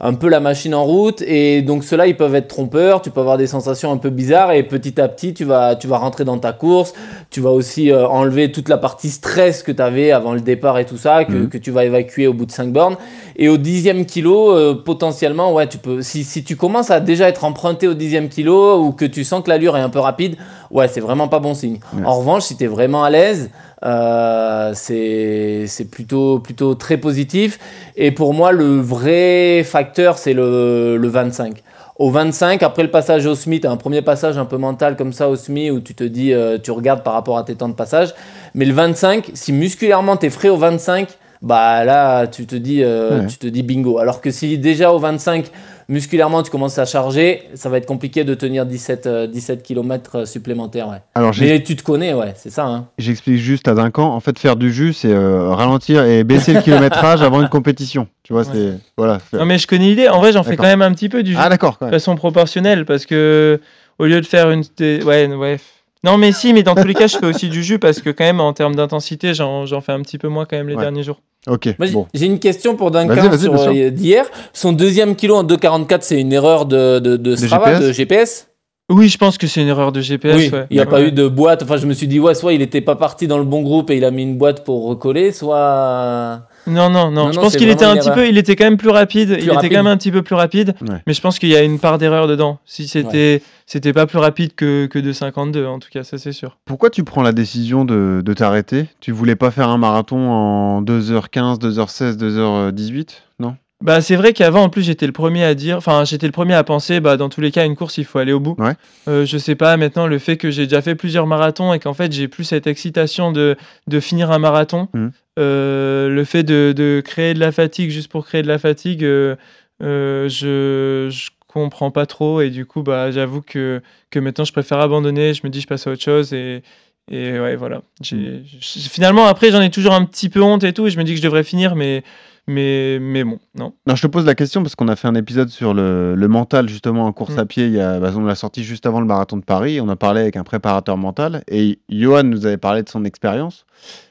un 0.01 0.15
peu 0.15 0.29
la 0.29 0.41
machine 0.41 0.75
en 0.75 0.85
route. 0.85 1.23
Et 1.23 1.63
donc, 1.63 1.85
ceux-là, 1.85 2.09
ils 2.09 2.17
peuvent 2.17 2.35
être 2.35 2.49
trompeurs, 2.49 2.88
tu 3.03 3.11
peux 3.11 3.21
avoir 3.21 3.37
des 3.39 3.47
sensations 3.47 3.93
un 3.93 3.97
peu 3.99 4.11
bizarres 4.11 4.53
et 4.53 4.63
petit 4.63 5.01
à 5.01 5.09
petit, 5.09 5.35
tu 5.35 5.45
vas, 5.45 5.77
tu 5.77 5.87
vas 5.87 5.99
rentrer 5.99 6.25
dans 6.25 6.39
ta 6.39 6.53
course. 6.53 6.93
Tu 7.31 7.41
vas 7.41 7.51
aussi 7.51 7.93
euh, 7.93 8.07
enlever 8.09 8.51
toute 8.53 8.69
la 8.69 8.79
partie 8.79 9.11
stress 9.11 9.63
que 9.63 9.71
tu 9.73 9.83
avais 9.83 10.11
avant 10.11 10.33
le 10.33 10.41
départ 10.41 10.79
et 10.79 10.87
tout 10.87 10.97
ça, 10.97 11.25
que, 11.25 11.33
Mhm. 11.33 11.49
que 11.51 11.59
tu 11.59 11.71
vas 11.71 11.85
évacuer 11.85 12.27
au 12.27 12.33
bout 12.33 12.47
de 12.47 12.51
5 12.53 12.73
bornes. 12.73 12.97
Et 13.37 13.49
au 13.49 13.57
dixième 13.59 14.05
kilo, 14.07 14.51
euh, 14.53 14.75
potentiellement, 14.85 15.53
ouais, 15.53 15.67
tu 15.69 15.79
peux. 15.79 16.03
Si, 16.03 16.25
si 16.25 16.43
tu 16.43 16.57
commences 16.57 16.91
à 16.91 17.01
déjà 17.01 17.29
être 17.29 17.45
emprunté 17.45 17.87
au 17.87 17.95
dixième 17.95 18.29
kilo 18.29 18.81
ou 18.83 18.93
que 18.93 19.05
tu 19.05 19.23
sens 19.25 19.43
que 19.45 19.51
l'allure 19.51 19.77
est 19.77 19.81
un 19.83 19.91
peu 19.91 20.01
rapide, 20.01 20.37
ouais, 20.71 20.89
c'est 20.89 21.01
vraiment 21.01 21.29
pas 21.29 21.39
bon 21.39 21.55
signe. 21.55 21.79
En 22.05 22.19
revanche, 22.19 22.45
si 22.45 22.57
tu 22.57 22.65
es 22.65 22.67
vraiment 22.67 23.05
à 23.05 23.11
l'aise, 23.11 23.51
euh, 23.85 24.73
c'est 24.75 25.65
c'est 25.67 25.85
plutôt, 25.91 26.39
plutôt 26.41 26.75
très 26.75 26.97
positif. 26.97 27.59
Et 27.97 28.11
pour 28.11 28.35
moi, 28.35 28.53
le 28.53 28.81
vrai 28.81 29.63
facteur, 29.65 30.19
c'est 30.19 30.33
le, 30.33 30.97
le 30.97 31.09
25. 31.09 31.63
Au 31.99 32.11
25, 32.11 32.63
après 32.63 32.85
le 32.85 32.91
passage 32.93 33.27
au 33.27 33.35
SMI, 33.35 33.61
tu 33.61 33.67
as 33.67 33.71
un 33.73 33.77
premier 33.77 34.03
passage 34.03 34.39
un 34.39 34.45
peu 34.45 34.57
mental 34.57 34.95
comme 34.97 35.13
ça 35.13 35.29
au 35.29 35.35
SMI 35.35 35.73
où 35.73 35.81
tu 35.81 35.95
te 35.95 36.05
dis, 36.05 36.33
euh, 36.33 36.57
tu 36.57 36.71
regardes 36.71 37.03
par 37.03 37.13
rapport 37.15 37.37
à 37.39 37.43
tes 37.43 37.57
temps 37.57 37.69
de 37.69 37.75
passage. 37.75 38.15
Mais 38.55 38.65
le 38.65 38.73
25, 38.73 39.33
si 39.35 39.53
musculairement 39.53 40.17
tu 40.17 40.27
es 40.27 40.31
frais 40.31 40.49
au 40.49 40.57
25, 40.57 41.09
bah 41.43 41.85
là 41.85 42.27
tu 42.29 42.47
te 42.47 42.55
dis 42.57 42.83
euh, 42.85 43.21
Ouais. 43.21 43.27
tu 43.27 43.39
te 43.39 43.47
dis 43.47 43.63
bingo 43.63 43.99
alors 43.99 44.21
que 44.21 44.31
si 44.33 44.59
déjà 44.59 44.93
au 44.93 44.99
25 44.99 45.51
musculairement 45.89 46.43
tu 46.43 46.51
commences 46.51 46.79
à 46.79 46.85
charger 46.85 47.43
ça 47.55 47.69
va 47.69 47.79
être 47.79 47.87
compliqué 47.87 48.25
de 48.25 48.35
tenir 48.35 48.67
17 48.67 49.07
euh, 49.07 49.27
17 49.27 49.63
km 49.63 50.27
supplémentaires 50.27 50.89
ouais. 50.89 50.99
Alors, 51.15 51.33
j'ai- 51.33 51.47
mais 51.47 51.63
tu 51.63 51.77
te 51.77 51.83
connais 51.83 52.13
ouais 52.15 52.33
c'est 52.37 52.51
ça 52.51 52.67
hein. 52.67 52.87
j'explique 52.99 53.39
juste 53.39 53.69
à 53.69 53.75
Duncan. 53.75 54.05
En 54.13 54.21
fait, 54.21 54.39
faire 54.39 54.57
du 54.57 54.73
jus, 54.73 54.93
c'est 54.93 55.13
euh, 55.13 55.51
ralentir 55.51 56.05
et 56.05 56.25
baisser 56.25 56.53
le 56.55 56.61
kilométrage 56.63 57.23
avant 57.23 57.41
une 57.41 57.49
compétition. 57.49 58.07
Tu 58.23 58.33
vois, 58.33 58.43
Ouais. 58.43 58.49
c'est. 58.53 58.73
Voilà. 58.97 59.19
faire- 59.19 59.41
Non, 59.41 59.47
mais 59.47 59.59
je 59.59 59.67
connais 59.67 59.87
l'idée. 59.89 60.09
En 60.09 60.19
vrai, 60.19 60.33
j'en 60.33 60.43
fais 60.43 60.57
quand 60.57 60.63
même 60.65 60.83
un 60.83 60.93
petit 60.93 61.09
peu 61.09 61.23
du 61.23 61.33
jeu 61.33 61.39
Ah, 61.41 61.49
d'accord, 61.49 61.79
de 61.81 61.89
façon 61.89 62.15
proportionnelle 62.17 62.85
parce 62.85 63.07
que 63.07 63.61
au 63.99 64.05
lieu 64.07 64.21
de 64.21 64.27
faire 64.27 64.51
une. 64.51 64.63
Ouais, 64.81 65.27
ouais. 65.27 65.59
Non, 66.05 66.17
mais 66.17 66.33
si, 66.33 66.53
mais 66.53 66.63
dans 66.63 66.75
tous 66.77 66.87
les 66.87 66.95
cas, 66.95 67.07
je 67.09 67.17
fais 67.17 67.27
aussi 67.27 67.49
du 67.49 67.63
jus 67.65 67.79
parce 67.79 68.01
que, 68.01 68.11
quand 68.11 68.25
même, 68.25 68.41
en 68.41 68.53
termes 68.53 68.77
d'intensité, 68.77 69.35
j'en 69.35 69.67
j'en 69.67 69.81
fais 69.81 69.93
un 69.93 70.01
petit 70.03 70.19
peu 70.19 70.29
moins 70.29 70.45
quand 70.45 70.57
même 70.57 70.69
les 70.69 70.77
Ouais. 70.77 70.83
derniers 70.83 71.03
jours. 71.03 71.21
Ok, 71.47 71.69
bon. 71.93 72.07
j'ai 72.15 72.27
une 72.27 72.39
question 72.41 72.77
pour 72.77 72.91
Duncan 72.91 73.31
euh, 73.33 73.91
d'hier 73.91 74.27
son 74.53 74.73
deuxième 74.73 75.15
kilo 75.17 75.37
en 75.37 75.45
2,44 75.45 75.99
c'est 76.03 76.21
une 76.21 76.33
erreur 76.33 76.67
de, 76.67 76.99
de, 76.99 77.17
de 77.17 77.37
Strava 77.37 77.75
GPS? 77.75 77.87
de 77.87 77.93
GPS 77.93 78.49
Oui, 78.91 79.09
je 79.09 79.17
pense 79.19 79.39
que 79.39 79.47
c'est 79.47 79.63
une 79.63 79.69
erreur 79.69 79.93
de 79.93 80.01
GPS. 80.01 80.37
oui 80.37 80.51
ouais. 80.53 80.67
il 80.71 80.75
n'y 80.75 80.81
a 80.81 80.85
Ouais. 80.85 80.91
pas 80.91 81.01
eu 81.01 81.13
de 81.13 81.27
boîte 81.29 81.63
enfin 81.63 81.77
je 81.77 81.87
me 81.87 81.95
suis 81.95 82.09
dit 82.09 82.19
ouais 82.19 82.35
soit 82.35 82.53
il 82.53 82.61
était 82.61 82.81
pas 82.81 82.97
parti 82.97 83.29
dans 83.29 83.39
le 83.39 83.45
bon 83.45 83.63
groupe 83.63 83.89
et 83.91 83.97
il 83.97 84.05
a 84.05 84.11
mis 84.11 84.25
une 84.25 84.37
boîte 84.37 84.65
pour 84.65 84.85
recoller 84.89 85.31
soit 85.33 86.43
Non, 86.69 86.91
non, 86.91 87.11
non. 87.11 87.27
Non, 87.27 87.33
je 87.33 87.37
non, 87.37 87.43
pense 87.43 87.57
qu'il 87.57 87.69
était 87.69 87.85
un 87.85 87.97
petit 87.97 88.09
erreur. 88.09 88.15
peu, 88.15 88.29
il 88.29 88.39
était 88.39 88.55
quand 88.57 88.65
même 88.65 88.77
plus 88.77 88.91
rapide. 88.91 89.37
il 89.41 89.49
était 89.51 89.69
quand 89.69 89.77
même 89.83 89.87
un 89.87 89.97
petit 89.97 90.13
peu 90.13 90.23
plus 90.23 90.35
rapide. 90.35 90.75
Ouais. 90.89 91.03
Mais 91.07 91.15
je 91.15 91.21
pense 91.21 91.39
qu'il 91.39 91.49
y 91.49 91.57
a 91.57 91.63
une 91.63 91.79
part 91.79 91.99
d'erreur 91.99 92.27
dedans. 92.27 92.59
Si 92.65 92.87
c'était, 92.89 93.43
c'était 93.67 93.93
pas 93.93 94.07
plus 94.07 94.19
rapide 94.19 94.55
que, 94.55 94.87
que 94.87 94.99
de 94.99 95.13
52, 95.13 95.67
en 95.67 95.79
tout 95.79 95.89
cas, 95.93 96.05
ça 96.05 96.19
c'est 96.19 96.33
sûr. 96.33 96.59
Pourquoi 96.65 96.91
tu 96.91 97.05
prends 97.05 97.23
la 97.23 97.33
décision 97.33 97.85
de, 97.85 98.23
de 98.25 98.33
t'arrêter? 98.35 98.87
Tu 99.01 99.13
voulais 99.13 99.37
pas 99.37 99.51
faire 99.51 99.69
un 99.69 99.79
marathon 99.79 100.31
en 100.31 100.83
2h15, 100.83 101.59
2h16, 101.61 102.17
2h18 102.19 103.09
Non? 103.41 103.57
Bah, 103.81 104.01
c'est 104.01 104.17
vrai 104.17 104.33
qu'avant, 104.33 104.63
en 104.65 104.69
plus, 104.71 104.83
j'étais 104.83 105.07
le 105.07 105.13
premier 105.13 105.45
à 105.45 105.55
dire, 105.55 105.77
enfin, 105.77 106.05
j'étais 106.05 106.27
le 106.27 106.33
premier 106.33 106.55
à 106.55 106.65
penser, 106.65 106.99
bah, 106.99 107.17
dans 107.17 107.29
tous 107.29 107.41
les 107.41 107.53
cas, 107.53 107.65
une 107.65 107.77
course, 107.77 107.97
il 107.99 108.05
faut 108.05 108.19
aller 108.19 108.33
au 108.33 108.41
bout. 108.41 108.57
Ouais. 108.59 108.73
Euh, 109.07 109.25
je 109.25 109.39
sais 109.39 109.55
pas, 109.55 109.77
maintenant, 109.77 110.09
le 110.09 110.19
fait 110.19 110.37
que 110.37 110.51
j'ai 110.51 110.65
déjà 110.67 110.83
fait 110.83 110.97
plusieurs 110.97 111.29
marathons 111.29 111.73
et 111.73 111.79
qu'en 111.79 111.95
fait, 111.95 112.11
j'ai 112.13 112.27
plus 112.27 112.43
cette 112.43 112.67
excitation 112.67 113.31
de, 113.31 113.57
de 113.87 114.01
finir 114.01 114.33
un 114.33 114.41
marathon, 114.41 114.89
Mhm. 114.95 115.13
euh, 115.39 116.09
le 116.09 116.25
fait 116.25 116.43
de, 116.43 116.73
de 116.77 117.01
créer 117.05 117.35
de 117.35 117.39
la 117.41 117.53
fatigue 117.53 117.91
juste 117.91 118.11
pour 118.11 118.27
créer 118.27 118.43
de 118.43 118.49
la 118.49 118.59
fatigue, 118.59 119.05
euh, 119.05 119.37
euh, 119.81 120.29
je, 120.29 121.09
je 121.11 121.31
comprends 121.47 121.93
pas 121.93 122.07
trop 122.07 122.41
et 122.41 122.51
du 122.51 122.67
coup, 122.67 122.83
bah, 122.83 123.13
j'avoue 123.13 123.43
que, 123.43 123.81
que 124.11 124.19
maintenant, 124.19 124.45
je 124.45 124.53
préfère 124.53 124.81
abandonner, 124.81 125.35
je 125.35 125.43
me 125.45 125.51
dis, 125.51 125.61
je 125.61 125.69
passe 125.69 125.87
à 125.87 125.93
autre 125.93 126.03
chose 126.03 126.33
et. 126.33 126.63
Et 127.11 127.41
ouais, 127.41 127.57
voilà. 127.57 127.81
J'- 128.03 128.43
Finalement, 128.91 129.25
après, 129.29 129.51
j'en 129.51 129.63
ai 129.63 129.71
toujours 129.71 129.95
un 129.95 130.05
petit 130.05 130.29
peu 130.29 130.43
honte 130.43 130.63
et 130.63 130.75
tout, 130.75 130.87
et 130.87 130.91
je 130.91 130.99
me 130.99 131.05
dis 131.05 131.13
que 131.13 131.17
je 131.17 131.23
devrais 131.23 131.43
finir, 131.43 131.75
mais, 131.75 132.03
mais, 132.49 132.99
mais 133.01 133.23
bon, 133.25 133.39
non. 133.55 133.75
Non, 133.87 133.95
je 133.95 134.03
te 134.03 134.07
pose 134.07 134.25
la 134.27 134.35
question 134.35 134.63
parce 134.63 134.75
qu'on 134.75 134.89
a 134.89 134.97
fait 134.97 135.07
un 135.09 135.15
épisode 135.15 135.49
sur 135.51 135.75
le, 135.75 136.15
le 136.15 136.29
mental 136.29 136.69
justement 136.69 137.05
en 137.07 137.13
course 137.13 137.37
Mm. 137.37 137.39
à 137.39 137.47
pied. 137.47 137.67
Il 137.67 137.73
y 137.75 137.81
a, 137.81 138.01
bah, 138.01 138.11
on 138.17 138.25
l'a 138.25 138.35
sorti 138.35 138.65
juste 138.65 138.87
avant 138.87 139.01
le 139.01 139.07
marathon 139.07 139.37
de 139.37 139.45
Paris. 139.45 139.81
On 139.81 139.89
a 139.89 139.97
parlé 139.97 140.21
avec 140.23 140.37
un 140.37 140.45
préparateur 140.45 140.97
mental 140.97 141.45
et 141.49 141.79
Johan 141.89 142.25
nous 142.25 142.47
avait 142.47 142.57
parlé 142.57 142.83
de 142.83 142.89
son 142.89 143.05
expérience. 143.05 143.67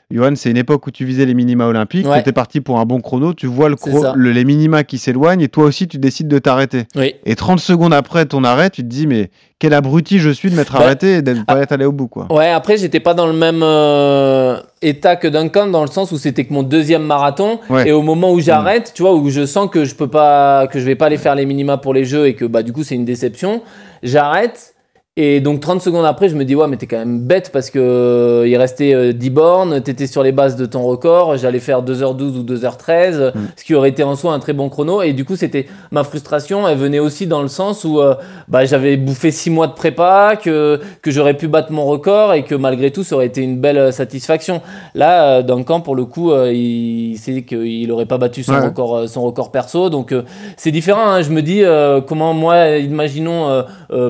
Johan, 0.09 0.33
c'est 0.35 0.49
une 0.49 0.57
époque 0.57 0.87
où 0.87 0.91
tu 0.91 1.03
visais 1.03 1.25
les 1.25 1.33
minima 1.33 1.67
olympiques. 1.67 2.07
Ouais. 2.07 2.13
Tu 2.13 2.19
étais 2.21 2.31
parti 2.31 2.61
pour 2.61 2.79
un 2.79 2.85
bon 2.85 3.01
chrono. 3.01 3.33
Tu 3.33 3.45
vois 3.45 3.67
le 3.69 4.31
les 4.31 4.45
minima 4.45 4.85
qui 4.85 4.97
s'éloignent 4.97 5.41
et 5.41 5.49
toi 5.49 5.65
aussi 5.65 5.87
tu 5.89 5.97
décides 5.97 6.29
de 6.29 6.39
t'arrêter. 6.39 6.85
oui 6.95 7.15
Et 7.25 7.35
30 7.35 7.59
secondes 7.59 7.93
après 7.93 8.25
ton 8.25 8.45
arrêt, 8.45 8.69
tu 8.69 8.83
te 8.83 8.87
dis 8.87 9.05
mais 9.05 9.29
quel 9.59 9.73
abruti 9.73 10.19
je 10.19 10.29
suis 10.29 10.49
de 10.49 10.55
m'être 10.55 10.73
Bah, 10.73 10.79
arrêté 10.85 11.15
et 11.15 11.21
de 11.21 11.33
ne 11.33 11.41
pas 11.43 11.59
être 11.59 11.73
allé 11.73 11.83
au 11.83 11.91
bout 11.91 12.07
quoi. 12.07 12.27
Ouais, 12.31 12.49
après, 12.49 12.77
j'étais 12.77 13.01
pas 13.01 13.13
dans 13.13 13.27
le 13.27 13.33
même 13.33 13.61
euh, 13.63 14.57
état 14.81 15.17
que 15.17 15.27
Duncan, 15.27 15.67
dans 15.67 15.81
le 15.81 15.89
sens 15.91 16.13
où 16.13 16.17
c'était 16.17 16.45
que 16.45 16.53
mon 16.53 16.63
deuxième 16.63 17.03
marathon. 17.03 17.59
Ouais. 17.69 17.89
Et 17.89 17.91
au 17.91 18.01
moment 18.01 18.31
où 18.31 18.39
j'arrête, 18.39 18.93
tu 18.95 19.01
vois, 19.01 19.13
où 19.13 19.29
je 19.29 19.45
sens 19.45 19.69
que 19.69 19.83
je 19.83 19.93
peux 19.95 20.07
pas, 20.07 20.67
que 20.67 20.79
je 20.79 20.85
vais 20.85 20.95
pas 20.95 21.07
aller 21.07 21.17
faire 21.17 21.35
les 21.35 21.45
minima 21.45 21.77
pour 21.77 21.93
les 21.93 22.05
jeux 22.05 22.27
et 22.27 22.33
que 22.35 22.45
bah, 22.45 22.63
du 22.63 22.71
coup, 22.71 22.83
c'est 22.83 22.95
une 22.95 23.05
déception, 23.05 23.61
j'arrête. 24.03 24.73
Et 25.19 25.41
donc 25.41 25.62
30 25.62 25.81
secondes 25.81 26.05
après, 26.05 26.29
je 26.29 26.36
me 26.36 26.45
dis 26.45 26.53
ouais 26.53 26.67
mais 26.67 26.77
t'es 26.77 26.86
quand 26.86 27.00
même 27.00 27.19
bête 27.21 27.50
parce 27.51 27.71
que 27.71 27.79
euh, 27.79 28.47
il 28.47 28.55
restait 28.55 28.93
euh, 28.93 29.13
10 29.13 29.29
bornes, 29.31 29.81
t'étais 29.81 30.05
sur 30.05 30.21
les 30.21 30.31
bases 30.31 30.55
de 30.55 30.67
ton 30.67 30.83
record, 30.83 31.38
j'allais 31.38 31.57
faire 31.59 31.81
2h12 31.83 32.38
ou 32.38 32.43
2h13, 32.43 33.31
ce 33.55 33.63
qui 33.63 33.74
aurait 33.74 33.89
été 33.89 34.03
en 34.03 34.15
soi 34.15 34.33
un 34.33 34.39
très 34.39 34.53
bon 34.53 34.69
chrono. 34.69 35.01
Et 35.01 35.13
du 35.13 35.25
coup 35.25 35.36
c'était 35.36 35.65
ma 35.91 36.03
frustration, 36.03 36.67
elle 36.67 36.77
venait 36.77 37.00
aussi 37.00 37.25
dans 37.25 37.41
le 37.41 37.47
sens 37.47 37.83
où 37.83 38.00
euh, 38.00 38.13
bah, 38.47 38.65
j'avais 38.65 38.95
bouffé 38.95 39.31
6 39.31 39.50
mois 39.50 39.65
de 39.65 39.74
prépa, 39.74 40.36
que, 40.39 40.79
que 41.01 41.09
j'aurais 41.09 41.33
pu 41.33 41.47
battre 41.47 41.71
mon 41.71 41.86
record 41.86 42.33
et 42.36 42.43
que 42.43 42.53
malgré 42.53 42.91
tout 42.91 43.03
ça 43.03 43.15
aurait 43.15 43.25
été 43.25 43.41
une 43.41 43.57
belle 43.59 43.91
satisfaction. 43.91 44.62
Là, 44.93 45.38
euh, 45.39 45.41
Duncan 45.41 45.81
pour 45.81 45.95
le 45.95 46.05
coup, 46.05 46.31
il 46.45 47.17
sait 47.17 47.41
qu'il 47.41 47.91
aurait 47.91 48.05
pas 48.05 48.19
battu 48.19 48.43
son, 48.43 48.53
Ouais. 48.53 48.59
record, 48.65 49.09
son 49.09 49.24
record 49.24 49.51
perso. 49.51 49.89
Donc 49.89 50.13
c'est 50.57 50.71
différent. 50.71 51.07
hein. 51.07 51.21
Je 51.24 51.31
me 51.31 51.41
dis 51.41 51.63
comment 52.07 52.36
moi, 52.36 52.77
imaginons 52.77 53.63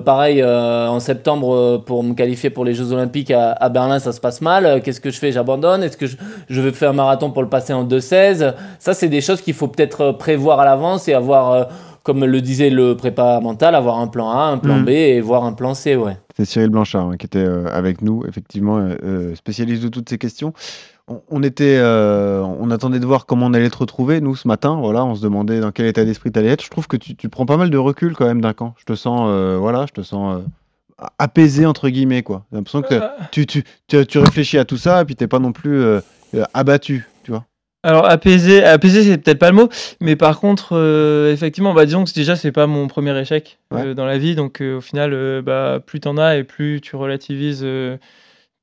pareil 0.03 0.41
euh, 0.41 0.96
en 0.97 0.99
septembre 0.99 1.53
euh, 1.55 1.77
pour 1.77 2.03
me 2.03 2.13
qualifier 2.13 2.49
pour 2.49 2.65
les 2.65 2.73
Jeux 2.73 2.91
Olympiques 2.91 3.31
à, 3.31 3.51
à 3.53 3.69
Berlin, 3.69 3.99
ça 3.99 4.11
se 4.11 4.19
passe 4.19 4.41
mal. 4.41 4.65
Euh, 4.65 4.79
Qu'est-ce 4.83 4.99
que 5.01 5.09
je 5.09 5.17
fais? 5.19 5.31
J'abandonne? 5.31 5.83
Est-ce 5.83 5.97
que 5.97 6.07
je, 6.07 6.17
je 6.49 6.61
vais 6.61 6.71
faire 6.71 6.89
un 6.89 6.93
marathon 6.93 7.31
pour 7.31 7.41
le 7.41 7.49
passer 7.49 7.71
en 7.73 7.85
2,16 7.85 8.53
Ça, 8.79 8.93
c'est 8.93 9.09
des 9.09 9.21
choses 9.21 9.41
qu'il 9.41 9.53
faut 9.53 9.67
peut-être 9.69 10.01
euh, 10.01 10.13
prévoir 10.13 10.59
à 10.59 10.65
l'avance 10.65 11.07
et 11.07 11.13
avoir, 11.13 11.67
comme 12.03 12.23
le 12.25 12.41
disait 12.41 12.69
le 12.69 12.95
prépa 12.97 13.39
mental, 13.39 13.75
avoir 13.75 13.99
un 13.99 14.07
plan 14.07 14.29
A, 14.31 14.43
un 14.45 14.57
plan 14.57 14.75
Mhm. 14.77 14.85
B 14.85 14.89
et 14.89 15.21
voir 15.21 15.43
un 15.45 15.53
plan 15.53 15.73
C. 15.73 15.95
Ouais. 15.95 16.17
C'est 16.37 16.45
Cyril 16.45 16.69
Blanchard 16.69 17.07
hein, 17.09 17.17
qui 17.17 17.25
était 17.25 17.39
euh, 17.39 17.65
avec 17.73 18.01
nous, 18.01 18.23
effectivement, 18.27 18.77
euh, 18.79 19.33
spécialiste 19.35 19.81
de 19.83 19.87
toutes 19.89 20.09
ces 20.09 20.17
questions. 20.17 20.53
On, 21.09 21.21
on 21.29 21.41
était, 21.41 21.77
euh, 21.79 22.41
on 22.41 22.69
attendait 22.69 22.99
de 22.99 23.05
voir 23.05 23.25
comment 23.25 23.45
on 23.47 23.53
allait 23.53 23.69
te 23.69 23.77
retrouver, 23.77 24.19
nous, 24.21 24.35
ce 24.35 24.47
matin. 24.47 24.77
Voilà, 24.79 25.05
on 25.05 25.15
se 25.15 25.21
demandait 25.21 25.61
dans 25.61 25.71
quel 25.71 25.85
état 25.85 26.03
d'esprit 26.05 26.31
tu 26.33 26.37
allais 26.39 26.49
être. 26.49 26.63
Je 26.63 26.69
trouve 26.69 26.87
que 26.87 26.97
tu, 26.97 27.15
tu 27.15 27.29
prends 27.29 27.45
pas 27.45 27.55
mal 27.57 27.69
de 27.69 27.77
recul 27.77 28.13
quand 28.13 28.25
même 28.25 28.41
d'un 28.41 28.51
camp. 28.53 28.73
Je 28.77 28.83
te 28.83 28.93
sens, 28.93 29.21
voilà, 29.57 29.85
je 29.87 29.93
te 29.93 30.01
sens 30.01 30.41
apaisé, 31.19 31.65
entre 31.65 31.89
guillemets, 31.89 32.23
quoi. 32.23 32.45
J'ai 32.51 32.57
l'impression 32.57 32.81
que 32.81 32.99
tu, 33.31 33.45
tu, 33.45 33.63
tu, 33.87 34.05
tu 34.05 34.17
réfléchis 34.19 34.57
à 34.57 34.65
tout 34.65 34.77
ça 34.77 35.01
et 35.01 35.05
puis 35.05 35.15
t'es 35.15 35.27
pas 35.27 35.39
non 35.39 35.51
plus 35.51 35.79
euh, 35.81 35.99
euh, 36.35 36.43
abattu, 36.53 37.07
tu 37.23 37.31
vois. 37.31 37.45
Alors 37.83 38.09
apaiser, 38.09 38.63
apaiser 38.63 39.03
c'est 39.03 39.17
peut-être 39.17 39.39
pas 39.39 39.49
le 39.51 39.55
mot, 39.55 39.69
mais 40.01 40.15
par 40.15 40.39
contre, 40.39 40.69
euh, 40.75 41.31
effectivement, 41.31 41.73
bah, 41.73 41.85
disons 41.85 42.03
que 42.03 42.11
déjà 42.13 42.35
c'est 42.35 42.51
pas 42.51 42.67
mon 42.67 42.87
premier 42.87 43.17
échec 43.19 43.59
euh, 43.73 43.93
dans 43.93 44.05
la 44.05 44.17
vie, 44.17 44.35
donc 44.35 44.61
euh, 44.61 44.77
au 44.77 44.81
final, 44.81 45.13
euh, 45.13 45.41
bah, 45.41 45.79
plus 45.85 45.99
t'en 45.99 46.17
as 46.17 46.37
et 46.37 46.43
plus 46.43 46.81
tu 46.81 46.95
relativises, 46.95 47.61
euh, 47.63 47.97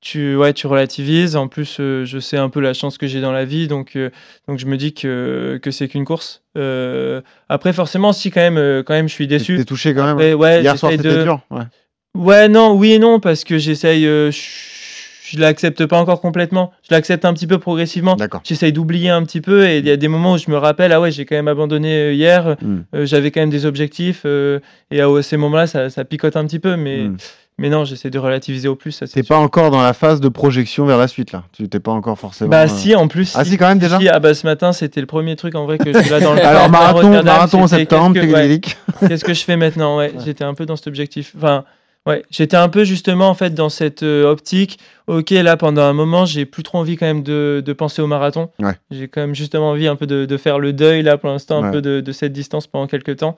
tu 0.01 0.37
ouais, 0.37 0.53
tu 0.53 0.67
relativises. 0.67 1.37
En 1.37 1.49
plus, 1.49 1.79
euh, 1.81 2.05
je 2.05 2.19
sais 2.19 2.37
un 2.37 2.51
peu 2.51 2.61
la 2.61 2.75
chance 2.75 2.99
que 2.99 3.07
j'ai 3.07 3.21
dans 3.23 3.33
la 3.33 3.45
vie, 3.47 3.69
donc 3.69 3.97
euh, 3.97 4.11
donc 4.49 4.59
je 4.59 4.67
me 4.67 4.77
dis 4.77 4.93
que 4.93 5.59
que 5.63 5.71
c'est 5.71 5.89
qu'une 5.89 6.05
course. 6.05 6.43
Euh, 6.59 7.23
après, 7.49 7.73
forcément, 7.73 8.13
si 8.13 8.31
quand 8.31 8.41
même, 8.41 8.59
euh, 8.59 8.83
quand 8.83 8.95
même, 8.95 9.09
je 9.09 9.15
suis 9.15 9.29
déçu. 9.29 9.57
T'es 9.57 9.65
touché 9.65 9.95
quand 9.95 10.03
même. 10.05 10.17
Après, 10.17 10.35
ouais, 10.35 10.61
Hier 10.61 10.77
soir, 10.77 10.93
c'était 10.93 11.09
de- 11.17 11.23
dur. 11.23 11.41
Ouais. 11.51 11.63
Ouais, 12.17 12.49
non, 12.49 12.75
oui 12.75 12.93
et 12.93 12.99
non, 12.99 13.21
parce 13.21 13.45
que 13.45 13.59
j'essaye. 13.59 14.07
euh, 14.07 14.31
je 14.31 14.39
je 15.27 15.41
l'accepte 15.41 15.87
pas 15.87 15.99
encore 15.99 16.21
complètement. 16.21 16.71
Je 16.89 16.95
l'accepte 16.95 17.25
un 17.25 17.33
petit 17.33 17.47
peu 17.49 17.59
progressivement. 17.59 18.15
D'accord. 18.15 18.43
J'essaye 18.45 18.73
d'oublier 18.73 19.09
un 19.09 19.23
petit 19.25 19.41
peu 19.41 19.67
et 19.67 19.79
il 19.79 19.87
y 19.87 19.91
a 19.91 19.97
des 19.97 20.07
moments 20.07 20.35
où 20.35 20.39
je 20.39 20.49
me 20.51 20.57
rappelle, 20.57 20.93
ah 20.93 21.01
ouais, 21.01 21.11
j'ai 21.11 21.25
quand 21.25 21.35
même 21.35 21.49
abandonné 21.49 21.93
euh, 21.93 22.13
hier, 22.13 22.57
Mm. 22.61 22.77
euh, 22.95 23.07
j'avais 23.07 23.31
quand 23.33 23.41
même 23.41 23.51
des 23.51 23.65
objectifs 23.67 24.23
euh, 24.27 24.61
et 24.93 25.01
à 25.01 25.09
ces 25.23 25.37
moments-là, 25.39 25.67
ça, 25.67 25.89
ça 25.91 26.05
picote 26.05 26.37
un 26.37 26.45
petit 26.47 26.59
peu, 26.61 26.77
mais, 26.77 27.05
Mm. 27.05 27.17
mais 27.59 27.69
non, 27.71 27.85
j'essaie 27.85 28.11
de 28.11 28.19
relativiser 28.19 28.69
au 28.69 28.77
plus. 28.77 28.93
Ça, 28.93 29.07
c'est 29.09 29.15
T'es 29.15 29.23
sûr. 29.27 29.35
pas 29.35 29.41
encore 29.41 29.71
dans 29.73 29.83
la 29.83 29.95
phase 29.95 30.21
de 30.21 30.29
projection 30.29 30.85
vers 30.85 30.99
la 30.99 31.09
suite, 31.09 31.33
là? 31.33 31.45
Tu 31.53 31.69
t'es 31.69 31.81
pas 31.81 31.93
encore 31.93 32.19
forcément. 32.19 32.51
Bah 32.51 32.65
euh, 32.65 32.69
si, 32.69 32.95
en 32.95 33.09
plus. 33.09 33.35
Ah 33.37 33.45
si, 33.47 33.57
quand 33.57 33.67
même 33.67 33.79
déjà 33.81 33.99
Si, 33.99 34.09
ah 34.11 34.21
bah 34.21 34.35
ce 34.35 34.47
matin, 34.47 34.73
c'était 34.73 35.01
le 35.01 35.07
premier 35.07 35.35
truc 35.37 35.55
en 35.57 35.65
vrai 35.65 35.79
que 35.79 35.93
je 35.93 35.99
suis 35.99 36.11
là 36.11 36.21
dans 36.21 36.35
le 36.35 36.41
Alors 36.45 36.69
marathon, 36.71 36.97
Rotterdam, 37.09 37.25
marathon 37.25 37.63
en 37.63 37.67
c'était 37.67 37.81
septembre, 37.81 38.15
qu'est-ce 38.15 38.27
que- 38.27 38.31
ouais, 38.33 38.41
Pédéric. 38.43 38.77
Qu'est-ce 39.09 39.25
que 39.25 39.35
je 39.35 39.43
fais 39.43 39.57
maintenant? 39.57 39.97
Ouais, 39.99 40.13
Ouais. 40.17 40.23
J'étais 40.25 40.45
un 40.45 40.55
peu 40.55 40.67
dans 40.67 40.77
cet 40.77 40.87
objectif. 40.87 41.33
Enfin, 41.37 41.65
ouais, 42.07 42.25
j'étais 42.31 42.57
un 42.57 42.69
peu 42.69 42.85
justement 42.85 43.29
en 43.29 43.35
fait 43.35 43.55
dans 43.55 43.69
cette 43.69 44.03
euh, 44.03 44.31
optique. 44.31 44.79
Ok, 45.07 45.31
là 45.31 45.57
pendant 45.57 45.83
un 45.83 45.93
moment, 45.93 46.25
j'ai 46.25 46.47
plus 46.47 46.63
trop 46.63 46.79
envie 46.79 46.97
quand 46.97 47.07
même 47.07 47.23
de, 47.23 47.63
de 47.65 47.73
penser 47.73 48.01
au 48.01 48.07
marathon. 48.07 48.51
Ouais. 48.59 48.73
J'ai 48.91 49.09
quand 49.09 49.21
même 49.21 49.35
justement 49.35 49.71
envie 49.71 49.87
un 49.87 49.97
peu 49.97 50.07
de, 50.07 50.25
de 50.25 50.37
faire 50.37 50.59
le 50.59 50.73
deuil 50.73 51.03
là 51.03 51.19
pour 51.19 51.29
l'instant, 51.29 51.63
un 51.63 51.71
peu 51.71 51.83
de, 51.83 52.01
de 52.01 52.13
cette 52.13 52.33
distance 52.33 52.67
pendant 52.67 52.87
quelques 52.87 53.19
temps. 53.19 53.37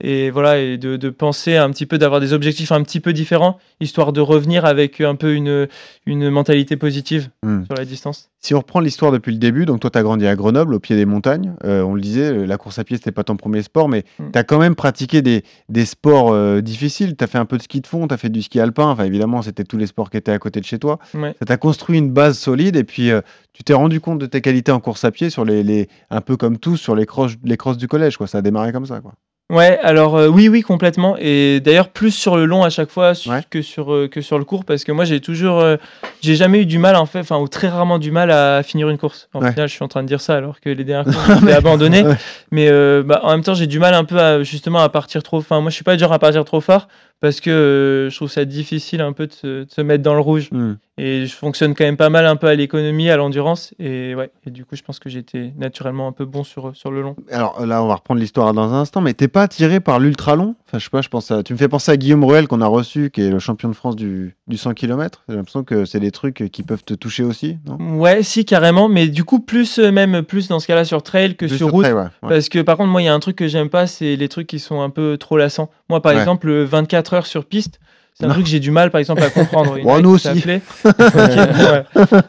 Et 0.00 0.30
voilà, 0.30 0.58
et 0.58 0.76
de, 0.76 0.96
de 0.96 1.10
penser 1.10 1.56
un 1.56 1.70
petit 1.70 1.86
peu, 1.86 1.98
d'avoir 1.98 2.20
des 2.20 2.32
objectifs 2.32 2.72
un 2.72 2.82
petit 2.82 3.00
peu 3.00 3.12
différents, 3.12 3.58
histoire 3.80 4.12
de 4.12 4.20
revenir 4.20 4.64
avec 4.64 5.00
un 5.00 5.14
peu 5.14 5.34
une, 5.34 5.68
une 6.06 6.30
mentalité 6.30 6.76
positive 6.76 7.30
Hmm. 7.44 7.64
sur 7.66 7.74
la 7.74 7.84
distance. 7.84 8.30
Si 8.40 8.54
on 8.54 8.58
reprend 8.58 8.80
l'histoire 8.80 9.12
depuis 9.12 9.32
le 9.32 9.38
début, 9.38 9.64
donc 9.66 9.80
toi 9.80 9.90
tu 9.90 9.98
as 9.98 10.02
grandi 10.02 10.26
à 10.26 10.34
Grenoble, 10.34 10.74
au 10.74 10.80
pied 10.80 10.96
des 10.96 11.04
montagnes, 11.06 11.54
euh, 11.64 11.82
on 11.82 11.94
le 11.94 12.00
disait, 12.00 12.46
la 12.46 12.56
course 12.58 12.78
à 12.78 12.84
pied 12.84 12.96
c'était 12.96 13.12
pas 13.12 13.22
ton 13.24 13.36
premier 13.36 13.62
sport, 13.62 13.88
mais 13.88 14.04
Mm. 14.18 14.30
tu 14.32 14.38
as 14.38 14.44
quand 14.44 14.58
même 14.58 14.74
pratiqué 14.74 15.22
des, 15.22 15.44
des 15.68 15.84
sports 15.84 16.32
euh, 16.32 16.60
difficiles, 16.60 17.16
tu 17.16 17.22
as 17.24 17.26
fait 17.26 17.38
un 17.38 17.44
peu 17.46 17.56
de 17.56 17.62
ski 17.62 17.80
de 17.80 17.86
fond, 17.86 18.06
tu 18.08 18.14
as 18.14 18.16
fait 18.16 18.28
du 18.30 18.42
ski 18.42 18.60
alpin, 18.60 18.86
enfin 18.88 19.04
évidemment 19.04 19.42
c'était 19.42 19.64
tous 19.64 19.76
les 19.78 19.86
sports 19.86 20.10
qui 20.10 20.16
étaient 20.16 20.32
à 20.32 20.38
côté 20.38 20.60
de 20.60 20.64
chez 20.66 20.78
toi, 20.78 20.98
Ouais. 21.14 21.34
ça 21.38 21.44
t'a 21.46 21.56
construit 21.56 21.98
une 21.98 22.10
base 22.10 22.38
solide 22.38 22.76
et 22.76 22.84
puis 22.84 23.10
euh, 23.10 23.20
tu 23.52 23.62
t'es 23.64 23.74
rendu 23.74 24.00
compte 24.00 24.18
de 24.18 24.26
tes 24.26 24.40
qualités 24.40 24.72
en 24.72 24.80
course 24.80 25.04
à 25.04 25.10
pied, 25.12 25.30
sur 25.30 25.44
les, 25.44 25.62
les, 25.62 25.88
un 26.10 26.20
peu 26.20 26.36
comme 26.36 26.58
tous, 26.58 26.76
sur 26.76 26.94
les 26.96 27.06
crosses, 27.06 27.36
les 27.44 27.56
crosses 27.56 27.78
du 27.78 27.86
collège, 27.88 28.16
quoi. 28.16 28.26
ça 28.26 28.38
a 28.38 28.42
démarré 28.42 28.72
comme 28.72 28.86
ça. 28.86 29.00
Quoi. 29.00 29.12
Ouais, 29.52 29.78
alors 29.82 30.16
euh, 30.16 30.26
oui, 30.28 30.48
oui, 30.48 30.62
complètement. 30.62 31.16
Et 31.18 31.60
d'ailleurs, 31.60 31.88
plus 31.90 32.12
sur 32.12 32.36
le 32.36 32.46
long 32.46 32.62
à 32.64 32.70
chaque 32.70 32.88
fois 32.90 33.14
su- 33.14 33.28
Ouais. 33.28 33.42
que, 33.50 33.60
sur, 33.60 33.92
euh, 33.92 34.08
que 34.08 34.22
sur 34.22 34.38
le 34.38 34.44
court, 34.46 34.64
parce 34.64 34.84
que 34.84 34.90
moi, 34.92 35.04
j'ai 35.04 35.20
toujours, 35.20 35.60
euh, 35.60 35.76
j'ai 36.22 36.34
jamais 36.34 36.60
eu 36.62 36.66
du 36.66 36.78
mal, 36.78 36.96
en 36.96 37.04
fait, 37.04 37.20
enfin, 37.20 37.36
ou 37.38 37.46
très 37.46 37.68
rarement 37.68 37.98
du 37.98 38.10
mal 38.10 38.30
à 38.30 38.62
finir 38.62 38.88
une 38.88 38.96
course. 38.96 39.28
En 39.34 39.42
Ouais. 39.42 39.52
final, 39.52 39.68
je 39.68 39.74
suis 39.74 39.84
en 39.84 39.88
train 39.88 40.02
de 40.02 40.08
dire 40.08 40.22
ça, 40.22 40.36
alors 40.36 40.60
que 40.60 40.70
les 40.70 40.82
dernières 40.84 41.04
courses, 41.12 41.16
j'ai 41.46 41.52
abandonné. 41.52 42.02
Ouais. 42.04 42.14
Mais 42.52 42.68
euh, 42.70 43.02
bah, 43.04 43.20
en 43.22 43.32
même 43.32 43.42
temps, 43.42 43.52
j'ai 43.54 43.66
du 43.66 43.78
mal 43.78 43.92
un 43.92 44.04
peu 44.04 44.18
à, 44.18 44.42
justement 44.42 44.78
à 44.78 44.88
partir 44.88 45.22
trop. 45.22 45.38
Enfin, 45.38 45.60
moi, 45.60 45.68
je 45.70 45.74
suis 45.74 45.84
pas 45.84 45.94
du 45.94 46.00
genre 46.00 46.12
à 46.14 46.18
partir 46.18 46.42
trop 46.46 46.62
fort, 46.62 46.88
parce 47.24 47.40
que 47.40 47.48
euh, 47.48 48.10
je 48.10 48.16
trouve 48.16 48.30
ça 48.30 48.44
difficile 48.44 49.00
un 49.00 49.14
peu 49.14 49.26
de 49.26 49.32
se, 49.32 49.46
de 49.64 49.70
se 49.70 49.80
mettre 49.80 50.02
dans 50.02 50.12
le 50.12 50.20
rouge. 50.20 50.50
Hmm. 50.52 50.74
Et 50.98 51.24
je 51.26 51.34
fonctionne 51.34 51.74
quand 51.74 51.82
même 51.82 51.96
pas 51.96 52.10
mal 52.10 52.24
un 52.26 52.36
peu 52.36 52.46
à 52.46 52.54
l'économie, 52.54 53.08
à 53.10 53.16
l'endurance. 53.16 53.72
Et 53.80 54.14
ouais, 54.14 54.30
et 54.46 54.50
du 54.50 54.64
coup, 54.66 54.76
je 54.76 54.82
pense 54.82 54.98
que 55.00 55.08
j'étais 55.08 55.52
naturellement 55.58 56.06
un 56.06 56.12
peu 56.12 56.24
bon 56.26 56.44
sur, 56.44 56.76
sur 56.76 56.90
le 56.92 57.00
long. 57.02 57.16
Alors 57.32 57.64
là, 57.66 57.82
on 57.82 57.88
va 57.88 57.94
reprendre 57.96 58.20
l'histoire 58.20 58.52
dans 58.52 58.72
un 58.72 58.80
instant, 58.80 59.00
mais 59.00 59.12
t'es 59.14 59.26
pas 59.26 59.42
attiré 59.42 59.80
par 59.80 59.98
l'ultra 59.98 60.36
long? 60.36 60.54
Enfin, 60.68 60.78
je 60.78 60.84
sais 60.84 60.90
pas, 60.90 61.00
je 61.00 61.08
pense 61.08 61.30
à... 61.32 61.42
tu 61.42 61.52
me 61.54 61.58
fais 61.58 61.66
penser 61.66 61.90
à 61.90 61.96
Guillaume 61.96 62.22
Ruel 62.22 62.46
qu'on 62.46 62.60
a 62.60 62.66
reçu, 62.66 63.10
qui 63.10 63.22
est 63.22 63.30
le 63.30 63.38
champion 63.40 63.68
de 63.70 63.74
France 63.74 63.96
du, 63.96 64.36
du 64.46 64.56
100 64.56 64.74
km. 64.74 65.24
J'ai 65.28 65.34
l'impression 65.34 65.64
que 65.64 65.84
c'est 65.84 65.98
des 65.98 66.12
trucs 66.12 66.44
qui 66.52 66.62
peuvent 66.62 66.84
te 66.84 66.94
toucher 66.94 67.24
aussi, 67.24 67.56
non? 67.66 67.98
Ouais, 67.98 68.22
si, 68.22 68.44
carrément, 68.44 68.88
mais 68.88 69.08
du 69.08 69.24
coup, 69.24 69.40
plus 69.40 69.80
euh, 69.80 69.90
même 69.90 70.22
plus 70.22 70.46
dans 70.46 70.60
ce 70.60 70.66
cas-là 70.68 70.84
sur 70.84 71.02
trail 71.02 71.34
que 71.34 71.46
Plus 71.46 71.56
sur 71.56 71.70
route. 71.72 71.82
trail, 71.84 71.94
ouais, 71.94 72.02
ouais. 72.02 72.28
Parce 72.28 72.48
que 72.48 72.60
par 72.60 72.76
contre, 72.76 72.90
moi, 72.90 73.02
il 73.02 73.06
y 73.06 73.08
a 73.08 73.14
un 73.14 73.20
truc 73.20 73.34
que 73.34 73.48
j'aime 73.48 73.68
pas, 73.70 73.88
c'est 73.88 74.14
les 74.14 74.28
trucs 74.28 74.46
qui 74.46 74.60
sont 74.60 74.80
un 74.80 74.90
peu 74.90 75.16
trop 75.18 75.36
lassants. 75.38 75.70
Moi, 75.88 76.00
par 76.00 76.12
Ouais. 76.12 76.20
exemple, 76.20 76.46
le 76.46 76.62
24 77.14 77.16
heures 77.16 77.26
sur 77.26 77.44
piste, 77.44 77.80
c'est 78.14 78.24
un 78.24 78.28
Non. 78.28 78.34
truc 78.34 78.44
que 78.44 78.50
j'ai 78.50 78.60
du 78.60 78.70
mal, 78.70 78.90
par 78.90 78.98
exemple, 79.00 79.22
à 79.22 79.30
comprendre. 79.30 79.76
Il 79.78 79.84
y 79.84 79.90
en 79.90 80.00
nous 80.00 80.16
qui 80.18 80.28
aussi. 80.28 80.44
ouais. 80.46 80.62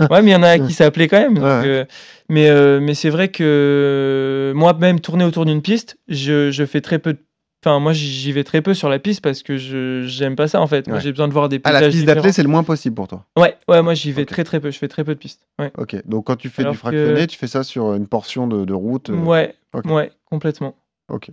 Ouais, 0.09 0.21
mais 0.21 0.31
il 0.31 0.33
y 0.33 0.35
en 0.35 0.43
a 0.43 0.57
qui 0.59 0.73
s'appelaient 0.73 1.07
quand 1.07 1.19
même. 1.19 1.35
donc, 1.35 1.43
Ouais. 1.43 1.61
euh, 1.65 1.85
mais 2.29 2.49
euh, 2.49 2.79
mais 2.81 2.93
c'est 2.95 3.09
vrai 3.11 3.27
que 3.29 4.51
moi-même, 4.55 4.99
tourner 4.99 5.25
autour 5.25 5.45
d'une 5.45 5.61
piste, 5.61 5.97
je, 6.07 6.49
je 6.51 6.65
fais 6.65 6.81
très 6.81 6.99
peu 6.99 7.13
de. 7.13 7.19
Enfin, 7.63 7.79
moi, 7.79 7.93
j'y 7.93 8.31
vais 8.31 8.43
très 8.43 8.61
peu 8.61 8.75
sur 8.75 8.89
la 8.89 8.99
piste 8.99 9.21
parce 9.21 9.41
que 9.41 9.57
je 9.57 10.03
j'aime 10.05 10.35
pas 10.35 10.47
ça 10.47 10.61
en 10.61 10.67
fait. 10.67 10.87
Ouais. 10.87 10.99
j'ai 11.01 11.11
besoin 11.11 11.27
de 11.27 11.33
voir 11.33 11.49
des 11.49 11.59
Ah, 11.63 11.71
la 11.71 11.79
paysages 11.79 11.93
piste 11.93 12.05
différents. 12.05 12.31
c'est 12.31 12.43
le 12.43 12.49
moins 12.49 12.63
possible 12.63 12.93
pour 12.95 13.07
toi. 13.07 13.25
Ouais, 13.37 13.55
ouais, 13.67 13.81
moi, 13.81 13.95
j'y 13.95 14.11
vais 14.11 14.25
très 14.25 14.43
très 14.43 14.59
peu. 14.59 14.69
Je 14.69 14.77
fais 14.77 14.87
très 14.87 15.03
peu 15.03 15.15
de 15.15 15.19
pistes. 15.19 15.41
Ouais, 15.59 15.71
Ok, 15.77 15.95
donc 16.05 16.25
quand 16.27 16.35
tu 16.35 16.49
fais 16.49 16.61
Alors 16.61 16.73
du 16.73 16.77
que- 16.77 16.81
fractionné, 16.81 17.25
tu 17.27 17.37
fais 17.39 17.47
ça 17.47 17.63
sur 17.63 17.93
une 17.95 18.05
portion 18.07 18.47
de, 18.47 18.65
de 18.65 18.73
route. 18.73 19.09
euh, 19.09 19.15
ouais, 19.15 19.55
ouais, 19.85 20.11
complètement. 20.29 20.75
Ok. 21.07 21.29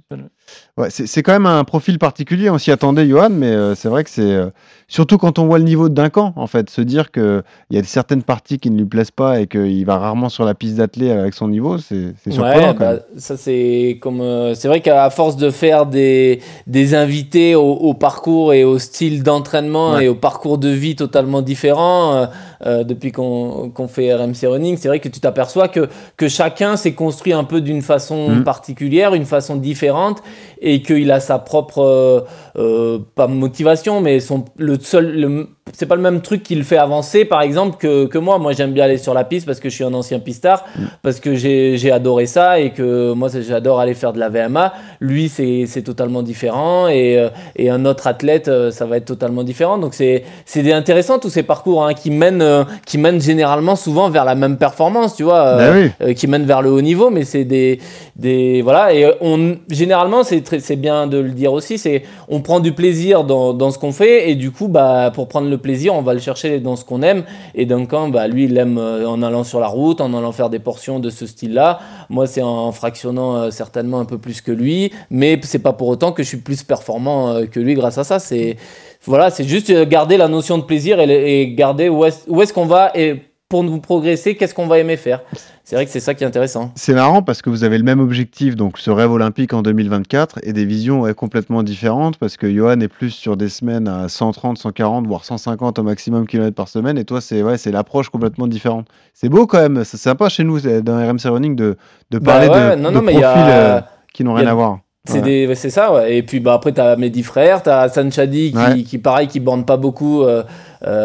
Ouais, 0.76 0.88
c'est 0.90 1.22
quand 1.22 1.32
même 1.32 1.46
un 1.46 1.64
profil 1.64 1.98
particulier, 1.98 2.50
on 2.50 2.58
s'y 2.58 2.70
attendait, 2.70 3.08
Johan, 3.08 3.30
mais 3.30 3.52
euh, 3.52 3.74
c'est 3.74 3.88
vrai 3.88 4.04
que 4.04 4.11
c'est. 4.11 4.20
euh, 4.20 4.50
surtout 4.87 5.16
quand 5.16 5.38
on 5.38 5.46
voit 5.46 5.56
le 5.58 5.64
niveau 5.64 5.88
de 5.88 5.94
Duncan, 5.94 6.35
en 6.37 6.46
fait, 6.46 6.68
se 6.68 6.82
dire 6.82 7.11
qu'il 7.11 7.42
y 7.70 7.78
a 7.78 7.82
certaines 7.85 8.22
parties 8.22 8.58
qui 8.58 8.70
ne 8.70 8.76
lui 8.76 8.85
plaisent 8.85 9.11
pas 9.11 9.40
et 9.40 9.46
qu'il 9.46 9.87
va 9.87 9.96
rarement 9.96 10.28
sur 10.28 10.44
la 10.44 10.52
piste 10.54 10.76
d'athlée 10.76 11.11
avec 11.11 11.32
son 11.32 11.48
niveau, 11.48 11.78
c'est 11.78 12.12
surprenant 12.30 12.68
Ouais, 12.68 12.74
bah, 12.74 12.96
ça 13.16 13.38
c'est 13.38 13.98
comme 14.02 14.20
euh, 14.20 14.54
c'est 14.54 14.68
vrai 14.68 14.82
qu'à 14.82 15.08
force 15.08 15.37
de 15.38 15.48
faire 15.50 15.87
des, 15.87 16.40
des 16.66 16.94
invités 16.94 17.54
au, 17.54 17.72
au 17.72 17.94
parcours 17.94 18.52
et 18.52 18.64
au 18.64 18.78
style 18.78 19.22
d'entraînement 19.22 19.92
Ouais. 19.94 20.04
et 20.04 20.08
au 20.08 20.14
parcours 20.14 20.58
de 20.58 20.68
vie 20.68 20.96
totalement 20.96 21.40
différents 21.40 22.28
euh, 22.66 22.85
depuis 22.85 23.11
qu'on 23.11 23.72
fait 23.88 24.12
RMC 24.14 24.46
Running, 24.46 24.76
c'est 24.76 24.88
vrai 24.88 25.00
que 25.00 25.08
tu 25.08 25.18
t'aperçois 25.20 25.68
que, 25.68 25.88
que 26.18 26.28
chacun 26.28 26.76
s'est 26.76 26.92
construit 26.94 27.32
un 27.32 27.44
peu 27.44 27.62
d'une 27.62 27.80
façon 27.80 28.28
Mhm. 28.28 28.44
particulière, 28.44 29.14
une 29.14 29.24
façon 29.24 29.56
différente 29.62 30.22
et 30.61 30.83
qu'il 30.83 31.11
a 31.11 31.20
sa 31.20 31.38
propre 31.38 31.79
euh, 31.79 32.20
euh, 32.57 32.98
pas 33.14 33.27
motivation 33.27 34.01
mais 34.01 34.20
son 34.20 34.44
le 34.59 34.79
seul 34.79 35.18
le 35.18 35.48
c'est 35.72 35.87
pas 35.87 35.94
le 35.94 36.03
même 36.03 36.20
truc 36.20 36.42
qui 36.42 36.55
le 36.55 36.64
fait 36.64 36.77
avancer, 36.77 37.25
par 37.25 37.40
exemple, 37.42 37.77
que, 37.79 38.07
que 38.07 38.18
moi. 38.18 38.38
Moi, 38.38 38.53
j'aime 38.53 38.72
bien 38.72 38.85
aller 38.85 38.98
sur 38.98 39.14
la 39.14 39.25
piste 39.25 39.46
parce 39.46 39.61
que 39.61 39.68
je 39.68 39.75
suis 39.75 39.85
un 39.85 39.94
ancien 39.94 40.18
pistard, 40.18 40.64
parce 41.03 41.20
que 41.20 41.35
j'ai 41.35 41.92
adoré 41.92 42.27
ça 42.27 42.59
et 42.59 42.70
que 42.70 43.12
moi, 43.12 43.29
j'adore 43.40 43.81
aller 43.81 43.94
faire 43.94 44.12
de 44.12 44.18
la 44.18 44.29
VMA. 44.29 44.72
Lui, 45.01 45.29
c'est 45.29 45.83
totalement 45.83 46.22
différent 46.22 46.88
et, 46.88 47.18
euh, 47.18 47.29
et 47.57 47.70
un 47.70 47.85
autre 47.85 48.07
athlète, 48.07 48.48
euh, 48.48 48.70
ça 48.70 48.87
va 48.87 48.96
être 48.96 49.05
totalement 49.05 49.44
différent. 49.44 49.79
Donc, 49.79 49.94
c'est 49.94 50.25
intéressant 50.72 51.18
tous 51.18 51.31
ces 51.31 51.42
parcours 51.42 51.85
hein, 51.85 51.94
qui 51.94 52.11
mènent 52.11 52.42
euh, 52.42 52.64
qui 52.87 52.98
mènent 52.98 53.20
généralement 53.20 53.77
souvent 53.77 54.11
vers 54.11 54.25
la 54.25 54.35
même 54.35 54.57
performance, 54.57 55.16
tu 55.16 55.22
vois, 55.22 55.46
euh, 55.46 55.85
oui. 55.85 55.90
euh, 56.03 56.12
qui 56.14 56.27
mènent 56.27 56.44
vers 56.44 56.62
le 56.62 56.70
haut 56.70 56.81
niveau, 56.81 57.11
mais 57.11 57.25
c'est 57.25 57.44
des 57.44 57.79
des 58.16 58.62
voilà 58.62 58.94
et 58.94 59.12
on 59.20 59.57
généralement 59.70 60.22
c'est 60.25 60.77
bien 60.77 61.07
de 61.07 61.18
le 61.18 61.31
dire 61.31 61.53
aussi, 61.53 61.79
c'est 61.79 62.03
on 62.29 62.40
prend 62.40 62.61
du 62.61 62.72
plaisir 62.72 63.25
dans, 63.25 63.53
dans 63.55 63.70
ce 63.70 63.79
qu'on 63.79 63.92
fait 63.92 64.31
et 64.31 64.35
du 64.35 64.51
coup 64.51 64.68
bah 64.68 65.11
pour 65.14 65.29
prendre 65.29 65.48
le 65.52 65.58
plaisir, 65.58 65.94
on 65.94 66.02
va 66.02 66.14
le 66.14 66.20
chercher 66.20 66.58
dans 66.58 66.74
ce 66.74 66.84
qu'on 66.84 67.02
aime 67.02 67.22
et 67.54 67.66
Duncan 67.66 68.08
bah 68.08 68.26
lui 68.26 68.44
il 68.44 68.58
aime 68.58 68.78
euh, 68.78 69.08
en 69.08 69.22
allant 69.22 69.44
sur 69.44 69.60
la 69.60 69.68
route, 69.68 70.00
en 70.00 70.12
allant 70.14 70.32
faire 70.32 70.50
des 70.50 70.58
portions 70.58 70.98
de 70.98 71.10
ce 71.10 71.26
style-là. 71.26 71.78
Moi 72.08 72.26
c'est 72.26 72.42
en 72.42 72.72
fractionnant 72.72 73.36
euh, 73.36 73.50
certainement 73.50 74.00
un 74.00 74.04
peu 74.04 74.18
plus 74.18 74.40
que 74.40 74.50
lui, 74.50 74.92
mais 75.10 75.38
c'est 75.42 75.60
pas 75.60 75.72
pour 75.72 75.88
autant 75.88 76.12
que 76.12 76.22
je 76.22 76.28
suis 76.28 76.38
plus 76.38 76.62
performant 76.64 77.30
euh, 77.30 77.46
que 77.46 77.60
lui 77.60 77.74
grâce 77.74 77.98
à 77.98 78.04
ça, 78.04 78.18
c'est 78.18 78.56
voilà, 79.04 79.30
c'est 79.30 79.44
juste 79.44 79.72
garder 79.88 80.16
la 80.16 80.28
notion 80.28 80.58
de 80.58 80.62
plaisir 80.62 81.00
et, 81.00 81.54
garder 81.54 81.88
où 81.88 82.04
est-ce 82.04 82.30
est-ce 82.40 82.52
qu'on 82.52 82.66
va 82.66 82.92
et 82.94 83.22
pour 83.52 83.64
nous 83.64 83.80
progresser, 83.80 84.34
qu'est-ce 84.34 84.54
qu'on 84.54 84.66
va 84.66 84.78
aimer 84.78 84.96
faire? 84.96 85.20
C'est 85.62 85.76
vrai 85.76 85.84
que 85.84 85.90
c'est 85.92 86.00
ça 86.00 86.14
qui 86.14 86.24
est 86.24 86.26
intéressant. 86.26 86.72
C'est 86.74 86.94
marrant 86.94 87.20
parce 87.22 87.42
que 87.42 87.50
vous 87.50 87.64
avez 87.64 87.76
le 87.76 87.84
même 87.84 88.00
objectif, 88.00 88.56
donc 88.56 88.78
ce 88.78 88.90
rêve 88.90 89.12
olympique 89.12 89.52
en 89.52 89.60
2024, 89.60 90.38
et 90.42 90.54
des 90.54 90.64
visions 90.64 91.02
ouais, 91.02 91.12
complètement 91.12 91.62
différentes 91.62 92.16
parce 92.16 92.38
que 92.38 92.50
Johan 92.50 92.80
est 92.80 92.88
plus 92.88 93.10
sur 93.10 93.36
des 93.36 93.50
semaines 93.50 93.88
à 93.88 94.08
130, 94.08 94.56
140, 94.56 95.06
voire 95.06 95.26
150 95.26 95.78
au 95.78 95.82
maximum 95.82 96.26
kilomètres 96.26 96.56
par 96.56 96.68
semaine, 96.68 96.96
et 96.96 97.04
toi, 97.04 97.20
c'est 97.20 97.42
ouais, 97.42 97.56
l'approche 97.66 98.08
complètement 98.08 98.46
différente. 98.46 98.86
C'est 99.12 99.28
beau 99.28 99.46
quand 99.46 99.60
même, 99.60 99.84
c'est 99.84 99.98
sympa 99.98 100.30
chez 100.30 100.44
nous 100.44 100.58
dans 100.60 100.96
RMC 101.06 101.26
Running 101.26 101.54
de, 101.54 101.76
de 102.10 102.18
Bah 102.18 102.32
parler 102.40 102.48
ouais, 102.48 102.76
de, 102.76 102.80
non, 102.80 102.90
de 102.90 103.00
profils 103.00 103.22
a- 103.22 103.76
euh, 103.76 103.80
qui 104.14 104.24
n'ont 104.24 104.32
rien 104.32 104.46
a- 104.46 104.52
à 104.52 104.54
voir. 104.54 104.78
C'est 105.04 105.20
Ouais. 105.20 105.54
ça, 105.56 105.92
ouais. 105.92 106.16
Et 106.16 106.22
puis 106.22 106.38
bah, 106.38 106.54
après, 106.54 106.72
tu 106.72 106.80
as 106.80 106.94
mes 106.94 107.10
dix 107.10 107.24
frères, 107.24 107.62
tu 107.64 107.68
as 107.70 107.88
Sanchadi 107.88 108.52
qui, 108.52 108.56
Ouais. 108.56 108.82
qui, 108.84 108.98
pareil, 108.98 109.26
qui 109.26 109.40
bande 109.40 109.66
pas 109.66 109.76
beaucoup. 109.76 110.22
euh, 110.22 110.44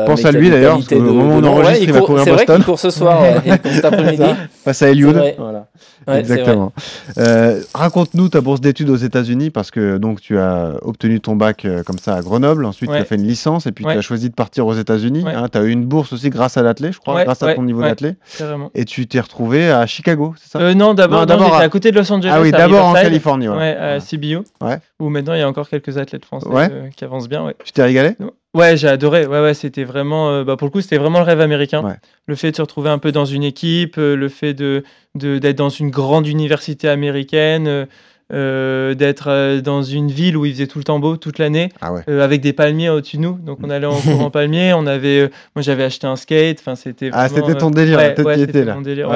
Pense 0.05 0.23
mais 0.23 0.29
à 0.29 0.31
lui, 0.31 0.49
d'ailleurs, 0.49 0.79
de- 0.79 0.95
moment 0.95 1.35
où 1.35 1.39
on 1.39 1.43
enregistre, 1.43 1.83
il 1.83 1.91
va 1.93 2.01
courir 2.01 2.23
C'est 2.23 2.29
vrai 2.31 2.39
Boston. 2.45 2.55
qu'il 2.57 2.65
court 2.65 2.79
ce 2.79 2.89
soir, 2.89 3.21
il 3.45 3.59
court 3.59 3.71
cet 3.71 3.85
après-midi. 3.85 4.23
Face 4.65 4.81
à 4.81 4.89
Eliud. 4.89 5.21
Voilà. 5.37 5.65
Ouais. 6.07 6.19
Exactement. 6.19 6.71
Euh, 7.17 7.61
Raconte-nous 7.73 8.29
ta 8.29 8.41
bourse 8.41 8.61
d'études 8.61 8.89
aux 8.89 8.95
États-Unis 8.95 9.49
parce 9.49 9.71
que 9.71 9.97
donc 9.97 10.21
tu 10.21 10.37
as 10.37 10.75
obtenu 10.81 11.19
ton 11.19 11.35
bac 11.35 11.65
euh, 11.65 11.83
comme 11.83 11.97
ça 11.97 12.15
à 12.15 12.21
Grenoble. 12.21 12.65
Ensuite, 12.65 12.89
tu 12.91 12.95
as 12.97 13.05
fait 13.05 13.15
une 13.15 13.27
licence 13.27 13.65
et 13.67 13.71
puis 13.71 13.85
Ouais. 13.85 13.93
tu 13.93 13.99
as 13.99 14.01
choisi 14.01 14.29
de 14.29 14.33
partir 14.35 14.65
aux 14.67 14.73
États-Unis. 14.73 15.23
Ouais. 15.23 15.33
tu 15.51 15.57
as 15.57 15.63
eu 15.63 15.69
une 15.69 15.85
bourse 15.85 16.13
aussi 16.13 16.29
grâce 16.29 16.57
à 16.57 16.63
l'athlé, 16.63 16.91
je 16.91 16.99
crois, 16.99 17.23
grâce 17.23 17.43
à 17.43 17.53
ton 17.53 17.63
niveau 17.63 17.81
d'athlé. 17.81 18.13
Et 18.75 18.85
tu 18.85 19.07
t'es 19.07 19.19
retrouvé 19.19 19.69
à 19.69 19.85
Chicago, 19.85 20.33
c'est 20.37 20.51
ça? 20.51 20.59
Euh, 20.59 20.73
non, 20.73 20.93
d'abord, 20.93 21.25
Non, 21.27 21.37
non, 21.37 21.53
à- 21.53 21.59
à 21.61 21.69
côté 21.69 21.91
de 21.91 21.97
Los 21.97 22.11
Angeles. 22.11 22.31
Ah 22.33 22.41
oui, 22.41 22.51
d'abord 22.51 22.85
en. 22.85 22.93
Californie. 22.93 23.47
Ouais, 23.49 23.75
à. 23.75 23.99
CBU. 23.99 24.39
Ouais. 24.61 24.79
Où 24.99 25.09
maintenant 25.09 25.33
il 25.33 25.39
y 25.39 25.43
a 25.43 25.47
encore 25.47 25.69
quelques 25.69 25.97
athlètes 25.97 26.25
français 26.25 26.47
qui 26.95 27.03
avancent 27.03 27.29
bien. 27.29 27.51
Tu 27.63 27.71
t'es 27.71 27.83
régalé 27.83 28.15
ouais 28.53 28.75
j'ai 28.77 28.87
adoré. 28.87 29.27
Ouais, 29.27 29.39
ouais, 29.41 29.53
c'était 29.53 29.83
vraiment. 29.83 30.29
euh, 30.31 30.43
bah, 30.43 30.55
pour 30.57 30.65
le 30.67 30.71
coup, 30.71 30.81
c'était 30.81 30.97
vraiment 30.97 31.19
le 31.19 31.25
rêve 31.25 31.41
américain. 31.41 31.83
Ouais. 31.83 31.93
Le 32.25 32.35
fait 32.35 32.49
de 32.51 32.55
se 32.55 32.61
retrouver 32.61 32.89
un 32.89 32.97
peu 32.97 33.11
dans 33.11 33.25
une 33.25 33.43
équipe, 33.43 33.97
euh, 33.99 34.15
le 34.15 34.29
fait 34.29 34.53
de- 34.55 34.83
d'être 35.15 35.55
dans 35.57 35.69
une 35.69 35.89
grande 35.89 36.27
université 36.27 36.89
américaine, 36.89 37.67
euh, 37.67 37.85
euh, 38.33 38.93
d'être 38.93 39.29
euh, 39.29 39.61
dans 39.61 39.81
une 39.83 40.11
ville 40.11 40.35
où 40.35 40.45
il 40.45 40.51
faisait 40.51 40.67
tout 40.67 40.79
le 40.79 40.83
temps 40.83 40.99
beau 40.99 41.15
toute 41.15 41.39
l'année, 41.39 41.69
Ah 41.79 41.93
ouais. 41.93 42.01
euh, 42.09 42.21
avec 42.21 42.41
des 42.41 42.51
palmiers 42.51 42.89
au-dessus 42.89 43.15
de 43.17 43.21
nous. 43.21 43.39
Donc 43.41 43.59
on 43.63 43.69
allait 43.69 43.87
en 43.87 43.95
cours 43.95 44.19
en 44.21 44.29
palmier. 44.29 44.73
On 44.73 44.85
avait, 44.85 45.21
euh, 45.21 45.29
moi 45.55 45.61
j'avais 45.63 45.85
acheté 45.85 46.07
un 46.07 46.17
skate. 46.17 46.59
Enfin, 46.59 46.75
c'était. 46.75 47.09
Ah, 47.13 47.29
c'était 47.29 47.55
ton 47.55 47.71
délire, 47.71 47.97
ouais, 47.97 48.21
ouais, 48.21 48.63
là. 48.65 48.75
mon 48.75 48.81
délire. 48.81 49.09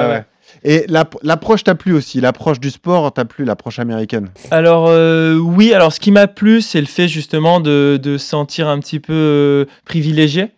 Et 0.64 0.84
l'app- 0.88 1.16
l'approche 1.22 1.64
t'a 1.64 1.74
plu 1.74 1.92
aussi, 1.94 2.20
l'approche 2.20 2.58
du 2.60 2.70
sport 2.70 3.12
t'a 3.12 3.24
plu, 3.24 3.44
l'approche 3.44 3.78
américaine? 3.78 4.28
Alors 4.50 4.90
oui, 5.40 5.72
alors 5.72 5.92
ce 5.92 6.00
qui 6.00 6.10
m'a 6.10 6.26
plu, 6.26 6.60
c'est 6.60 6.80
le 6.80 6.86
fait 6.86 7.08
justement 7.08 7.60
de, 7.60 7.98
de 8.02 8.18
se 8.18 8.26
sentir 8.26 8.68
un 8.68 8.78
petit 8.78 9.00
peu 9.00 9.66
privilégié. 9.84 10.48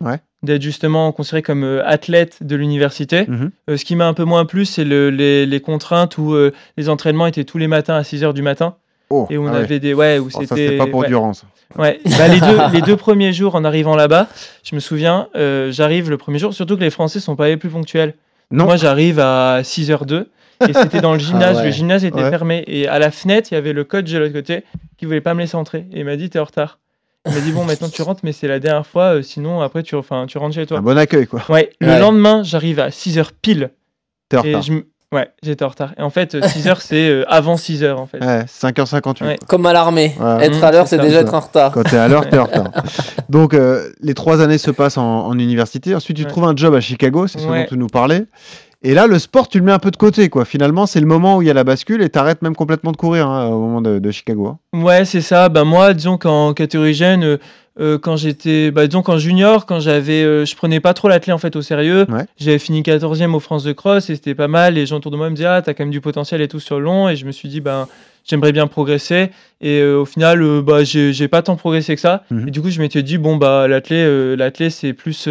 D'être 0.44 0.62
justement 0.62 1.10
considéré 1.12 1.42
comme 1.42 1.64
euh, 1.64 1.82
athlète 1.86 2.38
de 2.42 2.56
l'université. 2.56 3.24
Mhm. 3.26 3.50
Euh, 3.70 3.76
ce 3.76 3.84
qui 3.84 3.96
m'a 3.96 4.06
un 4.06 4.14
peu 4.14 4.24
moins 4.24 4.44
plu, 4.44 4.64
c'est 4.64 4.84
le- 4.84 5.10
les, 5.10 5.46
les 5.46 5.60
contraintes 5.60 6.18
où 6.18 6.34
euh, 6.34 6.52
les 6.76 6.88
entraînements 6.88 7.26
étaient 7.26 7.44
tous 7.44 7.58
les 7.58 7.66
matins 7.68 7.94
à 7.96 8.02
6h 8.02 8.32
du 8.32 8.42
matin. 8.42 8.76
Oh, 9.10 9.26
Et 9.30 9.36
où 9.36 9.44
on 9.44 9.48
ah 9.48 9.52
ouais. 9.52 9.58
avait 9.58 9.80
des... 9.80 9.92
Ouais, 9.94 10.18
où 10.18 10.28
Oh, 10.34 10.40
c'était... 10.40 10.76
pas 10.76 10.86
pour 10.86 11.00
ouais. 11.00 11.08
Ça. 11.34 11.46
Ouais. 11.76 12.00
Bah, 12.18 12.28
les, 12.28 12.40
deux, 12.40 12.58
les 12.72 12.80
deux 12.82 12.96
premiers 12.96 13.32
jours 13.32 13.54
en 13.54 13.64
arrivant 13.64 13.96
là-bas, 13.96 14.28
je 14.62 14.74
me 14.74 14.80
souviens, 14.80 15.28
j'arrive 15.70 16.08
le 16.10 16.16
premier 16.16 16.38
jour, 16.38 16.54
surtout 16.54 16.76
que 16.76 16.80
les 16.82 16.90
Français 16.90 17.20
sont 17.20 17.36
pas 17.36 17.48
les 17.48 17.56
plus 17.56 17.68
ponctuels. 17.68 18.14
Non. 18.50 18.64
Moi, 18.64 18.76
j'arrive 18.76 19.18
à 19.20 19.60
6h02 19.62 20.26
et 20.68 20.72
c'était 20.72 21.00
dans 21.00 21.12
le 21.12 21.18
gymnase. 21.26 21.56
Ah 21.56 21.60
ouais. 21.60 21.66
Le 21.66 21.72
gymnase 21.72 22.04
était 22.04 22.30
fermé 22.30 22.62
et 22.66 22.86
à 22.88 22.98
la 22.98 23.10
fenêtre, 23.10 23.48
il 23.50 23.54
y 23.54 23.58
avait 23.58 23.72
le 23.72 23.84
coach 23.84 24.10
de 24.10 24.18
l'autre 24.18 24.32
côté 24.32 24.62
qui 24.96 25.04
voulait 25.06 25.20
pas 25.20 25.34
me 25.34 25.40
laisser 25.40 25.56
entrer. 25.56 25.86
Et 25.92 26.00
il 26.00 26.04
m'a 26.04 26.16
dit 26.16 26.30
T'es 26.30 26.38
en 26.38 26.44
retard. 26.44 26.78
Il 27.26 27.32
m'a 27.34 27.40
dit 27.40 27.52
Bon, 27.52 27.64
maintenant 27.64 27.88
tu 27.88 28.02
rentres, 28.02 28.20
mais 28.24 28.32
c'est 28.32 28.48
la 28.48 28.58
dernière 28.60 28.86
fois, 28.86 29.16
euh, 29.16 29.22
sinon 29.22 29.60
après 29.62 29.82
tu, 29.82 29.94
enfin, 29.96 30.26
tu 30.26 30.38
rentres 30.38 30.54
chez 30.54 30.66
toi. 30.66 30.78
Un 30.78 30.82
bon 30.82 30.98
accueil, 30.98 31.26
quoi. 31.26 31.42
Ouais, 31.48 31.70
le 31.80 31.88
Ouais. 31.88 31.98
lendemain, 31.98 32.42
j'arrive 32.42 32.80
à 32.80 32.90
6h 32.90 33.30
pile. 33.40 33.70
T'es 34.28 34.36
en 34.36 34.42
Et 34.42 34.48
retard. 34.48 34.62
je 34.62 34.72
Ouais, 35.12 35.28
j'étais 35.44 35.64
en 35.64 35.68
retard. 35.68 35.92
Et 35.96 36.02
en 36.02 36.10
fait, 36.10 36.34
6h, 36.34 36.78
c'est 36.80 37.08
euh, 37.08 37.24
avant 37.28 37.54
6h 37.54 37.94
en 37.94 38.06
fait. 38.06 38.18
Ouais, 38.18 38.44
5h58. 38.48 39.22
Ouais. 39.24 39.38
Comme 39.46 39.64
à 39.64 39.72
l'armée. 39.72 40.12
Ouais. 40.18 40.46
Être 40.46 40.58
Mmh, 40.60 40.64
à 40.64 40.72
l'heure, 40.72 40.88
c'est 40.88 40.98
déjà 40.98 41.18
ça. 41.20 41.20
être 41.26 41.34
en 41.34 41.38
retard. 41.40 41.70
Quand 41.70 41.84
t'es 41.84 41.96
à 41.98 42.08
l'heure, 42.08 42.28
t'es 42.28 42.36
en 42.38 42.46
retard. 42.46 42.70
Donc, 43.28 43.54
euh, 43.54 43.90
les 44.00 44.14
trois 44.14 44.40
années 44.40 44.58
se 44.58 44.72
passent 44.72 44.98
en, 44.98 45.26
en 45.26 45.38
université. 45.38 45.94
Ensuite, 45.94 46.16
tu 46.16 46.24
Ouais. 46.24 46.28
trouves 46.28 46.44
un 46.46 46.56
job 46.56 46.74
à 46.74 46.80
Chicago, 46.80 47.28
c'est 47.28 47.38
ce 47.38 47.46
Ouais. 47.46 47.60
dont 47.62 47.68
tu 47.68 47.78
nous 47.78 47.86
parlais. 47.86 48.24
Et 48.84 48.94
là, 48.94 49.06
le 49.06 49.18
sport, 49.18 49.48
tu 49.48 49.58
le 49.58 49.64
mets 49.64 49.72
un 49.72 49.78
peu 49.78 49.90
de 49.90 49.96
côté, 49.96 50.28
quoi. 50.28 50.44
Finalement, 50.44 50.84
c'est 50.86 51.00
le 51.00 51.06
moment 51.06 51.38
où 51.38 51.42
il 51.42 51.48
y 51.48 51.50
a 51.50 51.54
la 51.54 51.64
bascule 51.64 52.02
et 52.02 52.10
t'arrêtes 52.10 52.42
même 52.42 52.54
complètement 52.54 52.92
de 52.92 52.96
courir 52.96 53.28
hein, 53.28 53.48
au 53.48 53.58
moment 53.58 53.80
de, 53.80 53.98
de 53.98 54.10
Chicago. 54.10 54.46
hein. 54.46 54.58
Ouais, 54.78 55.04
c'est 55.06 55.22
ça. 55.22 55.48
Ben 55.48 55.64
moi, 55.64 55.94
disons 55.94 56.18
qu'en 56.18 56.52
catégorie 56.52 56.92
jeune, 56.92 57.24
euh, 57.24 57.38
euh, 57.80 57.98
quand 57.98 58.16
j'étais, 58.16 58.70
bah, 58.70 58.86
disons 58.86 59.02
qu'en 59.02 59.16
junior, 59.16 59.66
quand 59.66 59.80
j'avais, 59.80 60.22
euh, 60.22 60.44
je 60.44 60.54
prenais 60.54 60.80
pas 60.80 60.92
trop 60.94 61.08
l'athlé 61.08 61.32
en 61.32 61.38
fait 61.38 61.56
au 61.56 61.62
sérieux. 61.62 62.06
Ouais. 62.08 62.26
J'avais 62.36 62.58
fini 62.58 62.82
14e 62.82 63.34
au 63.34 63.40
France 63.40 63.64
de 63.64 63.72
cross 63.72 64.10
et 64.10 64.14
c'était 64.14 64.34
pas 64.34 64.48
mal. 64.48 64.74
Les 64.74 64.86
gens 64.86 64.96
autour 64.96 65.10
de 65.10 65.16
moi 65.16 65.28
me 65.30 65.34
disaient 65.34 65.48
ah 65.48 65.62
t'as 65.62 65.74
quand 65.74 65.84
même 65.84 65.90
du 65.90 66.00
potentiel 66.00 66.40
et 66.40 66.46
tout 66.48 66.60
sur 66.60 66.78
le 66.78 66.84
long 66.84 67.08
et 67.08 67.16
je 67.16 67.24
me 67.26 67.32
suis 67.32 67.48
dit 67.48 67.60
ben 67.60 67.88
j'aimerais 68.24 68.52
bien 68.52 68.66
progresser 68.68 69.30
et 69.60 69.80
euh, 69.80 69.98
au 69.98 70.04
final 70.04 70.40
euh, 70.42 70.62
bah 70.62 70.84
j'ai 70.84 71.26
pas 71.28 71.42
tant 71.42 71.56
progressé 71.56 71.94
que 71.94 72.00
ça. 72.00 72.22
Mhm. 72.30 72.48
Et 72.48 72.50
du 72.52 72.62
coup 72.62 72.70
je 72.70 72.80
m'étais 72.80 73.02
dit 73.02 73.18
bon 73.18 73.36
bah 73.36 73.66
l'athlé, 73.66 73.96
euh, 73.96 74.36
l'athlé 74.36 74.70
c'est 74.70 74.92
plus 74.92 75.28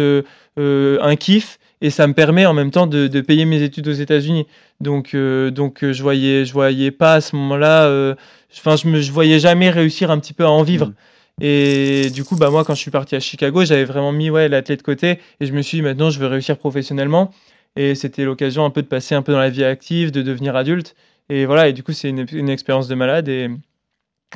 un 0.56 1.16
kiff 1.16 1.58
et 1.84 1.90
ça 1.90 2.06
me 2.06 2.14
permet 2.14 2.46
en 2.46 2.54
même 2.54 2.70
temps 2.70 2.86
de, 2.86 3.08
de 3.08 3.20
payer 3.20 3.44
mes 3.44 3.60
études 3.60 3.86
aux 3.88 3.92
États-Unis. 3.92 4.46
Donc, 4.80 5.12
euh, 5.12 5.50
donc 5.50 5.84
euh, 5.84 5.92
je 5.92 6.02
voyais, 6.02 6.46
je 6.46 6.52
voyais 6.54 6.90
pas 6.90 7.16
à 7.16 7.20
ce 7.20 7.36
moment-là, 7.36 7.84
euh, 7.84 8.14
enfin, 8.56 8.74
je 8.76 8.88
me, 8.88 9.02
je 9.02 9.12
voyais 9.12 9.38
jamais 9.38 9.68
réussir 9.68 10.10
un 10.10 10.18
petit 10.18 10.32
peu 10.32 10.46
à 10.46 10.50
en 10.50 10.62
vivre. 10.62 10.86
Mhm. 10.86 10.94
Et 11.42 12.08
du 12.08 12.24
coup, 12.24 12.36
bah 12.36 12.48
moi, 12.48 12.64
quand 12.64 12.74
je 12.74 12.80
suis 12.80 12.90
parti 12.90 13.16
à 13.16 13.20
Chicago, 13.20 13.66
j'avais 13.66 13.84
vraiment 13.84 14.12
mis 14.12 14.30
ouais 14.30 14.48
l'athlète 14.48 14.78
de 14.78 14.82
côté 14.82 15.18
et 15.40 15.46
je 15.46 15.52
me 15.52 15.60
suis 15.60 15.76
dit 15.78 15.82
maintenant, 15.82 16.08
je 16.08 16.18
veux 16.18 16.26
réussir 16.26 16.56
professionnellement. 16.56 17.32
Et 17.76 17.94
c'était 17.94 18.24
l'occasion 18.24 18.64
un 18.64 18.70
peu 18.70 18.80
de 18.80 18.86
passer 18.86 19.14
un 19.14 19.20
peu 19.20 19.32
dans 19.32 19.38
la 19.38 19.50
vie 19.50 19.64
active, 19.64 20.10
de 20.10 20.22
devenir 20.22 20.56
adulte. 20.56 20.94
Et 21.28 21.44
voilà, 21.44 21.68
et 21.68 21.74
du 21.74 21.82
coup, 21.82 21.92
c'est 21.92 22.08
une, 22.08 22.24
une 22.32 22.48
expérience 22.48 22.88
de 22.88 22.94
malade. 22.94 23.28
Et 23.28 23.50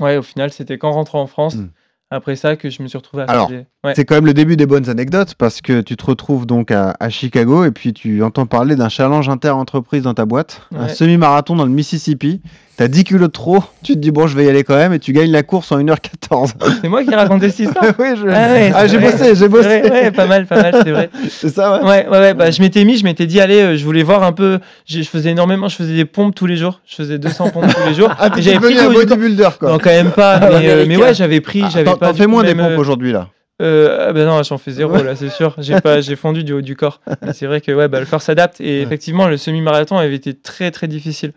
ouais, 0.00 0.18
au 0.18 0.22
final, 0.22 0.52
c'était 0.52 0.76
qu'en 0.76 0.90
rentrant 0.90 1.22
en 1.22 1.26
France, 1.26 1.54
Mhm. 1.54 1.70
Après 2.10 2.36
ça, 2.36 2.56
que 2.56 2.70
je 2.70 2.82
me 2.82 2.88
suis 2.88 2.96
retrouvé 2.98 3.22
à 3.24 3.26
Alors, 3.26 3.48
faire 3.48 3.58
des- 3.60 3.66
ouais. 3.88 3.94
C'est 3.94 4.04
quand 4.04 4.14
même 4.14 4.26
le 4.26 4.34
début 4.34 4.56
des 4.56 4.66
bonnes 4.66 4.88
anecdotes 4.88 5.34
parce 5.34 5.60
que 5.60 5.80
tu 5.82 5.96
te 5.96 6.04
retrouves 6.06 6.46
donc 6.46 6.70
à, 6.70 6.96
à 7.00 7.08
Chicago 7.10 7.64
et 7.64 7.70
puis 7.70 7.92
tu 7.92 8.22
entends 8.22 8.46
parler 8.46 8.76
d'un 8.76 8.88
challenge 8.88 9.28
inter-entreprise 9.28 10.02
dans 10.02 10.14
ta 10.14 10.24
boîte, 10.24 10.62
un 10.74 10.88
semi-marathon 10.88 11.56
dans 11.56 11.64
le 11.66 11.70
Mississippi. 11.72 12.40
T'as 12.78 12.86
10 12.86 13.02
kilos 13.02 13.22
de 13.22 13.26
trop, 13.26 13.58
tu 13.82 13.94
te 13.94 13.98
dis 13.98 14.12
bon, 14.12 14.28
je 14.28 14.36
vais 14.36 14.44
y 14.44 14.48
aller 14.48 14.62
quand 14.62 14.76
même 14.76 14.92
et 14.92 15.00
tu 15.00 15.12
gagnes 15.12 15.32
la 15.32 15.42
course 15.42 15.72
en 15.72 15.80
1h14. 15.80 16.52
C'est 16.80 16.88
moi 16.88 17.02
qui 17.02 17.12
racontais 17.12 17.50
cette 17.50 17.66
histoire. 17.66 17.84
oui, 17.98 18.06
je- 18.16 18.28
Ah 18.28 18.52
ouais, 18.52 18.72
Ah, 18.72 18.86
j'ai 18.86 18.98
bossé, 18.98 19.34
j'ai 19.34 19.48
bossé. 19.48 19.66
Ouais, 19.68 19.90
ouais, 19.90 20.10
pas 20.12 20.26
mal, 20.26 20.46
pas 20.46 20.62
mal, 20.62 20.80
c'est 20.84 20.92
vrai. 20.92 21.10
C'est 21.28 21.48
ça, 21.48 21.82
ouais. 21.82 21.88
Ouais, 21.88 22.06
ouais, 22.08 22.18
ouais, 22.20 22.34
bah, 22.34 22.52
je 22.52 22.62
m'étais 22.62 22.84
mis, 22.84 22.96
je 22.96 23.02
m'étais 23.02 23.26
dit, 23.26 23.40
allez, 23.40 23.60
euh, 23.60 23.76
je 23.76 23.84
voulais 23.84 24.04
voir 24.04 24.22
un 24.22 24.30
peu. 24.30 24.60
Je 24.86 25.02
faisais 25.02 25.30
énormément, 25.30 25.66
je 25.68 25.74
faisais 25.74 25.96
des 25.96 26.04
pompes 26.04 26.36
tous 26.36 26.46
les 26.46 26.56
jours. 26.56 26.80
Je 26.86 26.94
faisais 26.94 27.18
200 27.18 27.50
pompes 27.50 27.66
tous 27.66 27.88
les 27.88 27.94
jours. 27.94 28.14
Ah, 28.16 28.30
t'es 28.30 28.42
j'avais 28.42 28.58
devenu 28.58 28.76
pris 28.76 28.84
un 28.86 28.92
bodybuilder, 28.92 29.48
quoi. 29.58 29.72
Non, 29.72 29.78
quand 29.78 29.90
même 29.90 30.12
pas. 30.12 30.38
Mais, 30.38 30.70
euh, 30.70 30.84
mais 30.86 30.96
ouais, 30.96 31.14
j'avais 31.14 31.40
pris, 31.40 31.62
Ah, 31.64 31.70
j'avais 31.72 31.84
T'en 31.86 31.96
pas. 31.96 32.06
t'en 32.10 32.14
fais 32.14 32.28
moins 32.28 32.44
des 32.44 32.54
pompes 32.54 32.70
euh, 32.70 32.78
aujourd'hui, 32.78 33.10
là. 33.10 33.26
euh, 33.60 34.12
ben 34.12 34.24
non, 34.24 34.40
j'en 34.44 34.56
fais 34.56 34.70
zéro, 34.70 34.92
là, 35.02 35.16
c'est 35.16 35.30
sûr. 35.30 35.56
J'ai 35.58 35.80
pas, 35.80 36.00
j'ai 36.00 36.14
fondu 36.14 36.44
du 36.44 36.52
haut 36.52 36.60
du 36.60 36.76
corps. 36.76 37.00
C'est 37.32 37.46
vrai 37.46 37.60
que 37.60 37.72
ouais, 37.72 37.88
bah, 37.88 37.98
le 37.98 38.06
corps 38.06 38.22
s'adapte. 38.22 38.60
Et 38.60 38.64
Ouais. 38.78 38.82
effectivement, 38.84 39.26
le 39.26 39.36
semi-marathon 39.36 39.96
avait 39.98 40.14
été 40.14 40.32
très, 40.32 40.70
très 40.70 40.86
difficile. 40.86 41.32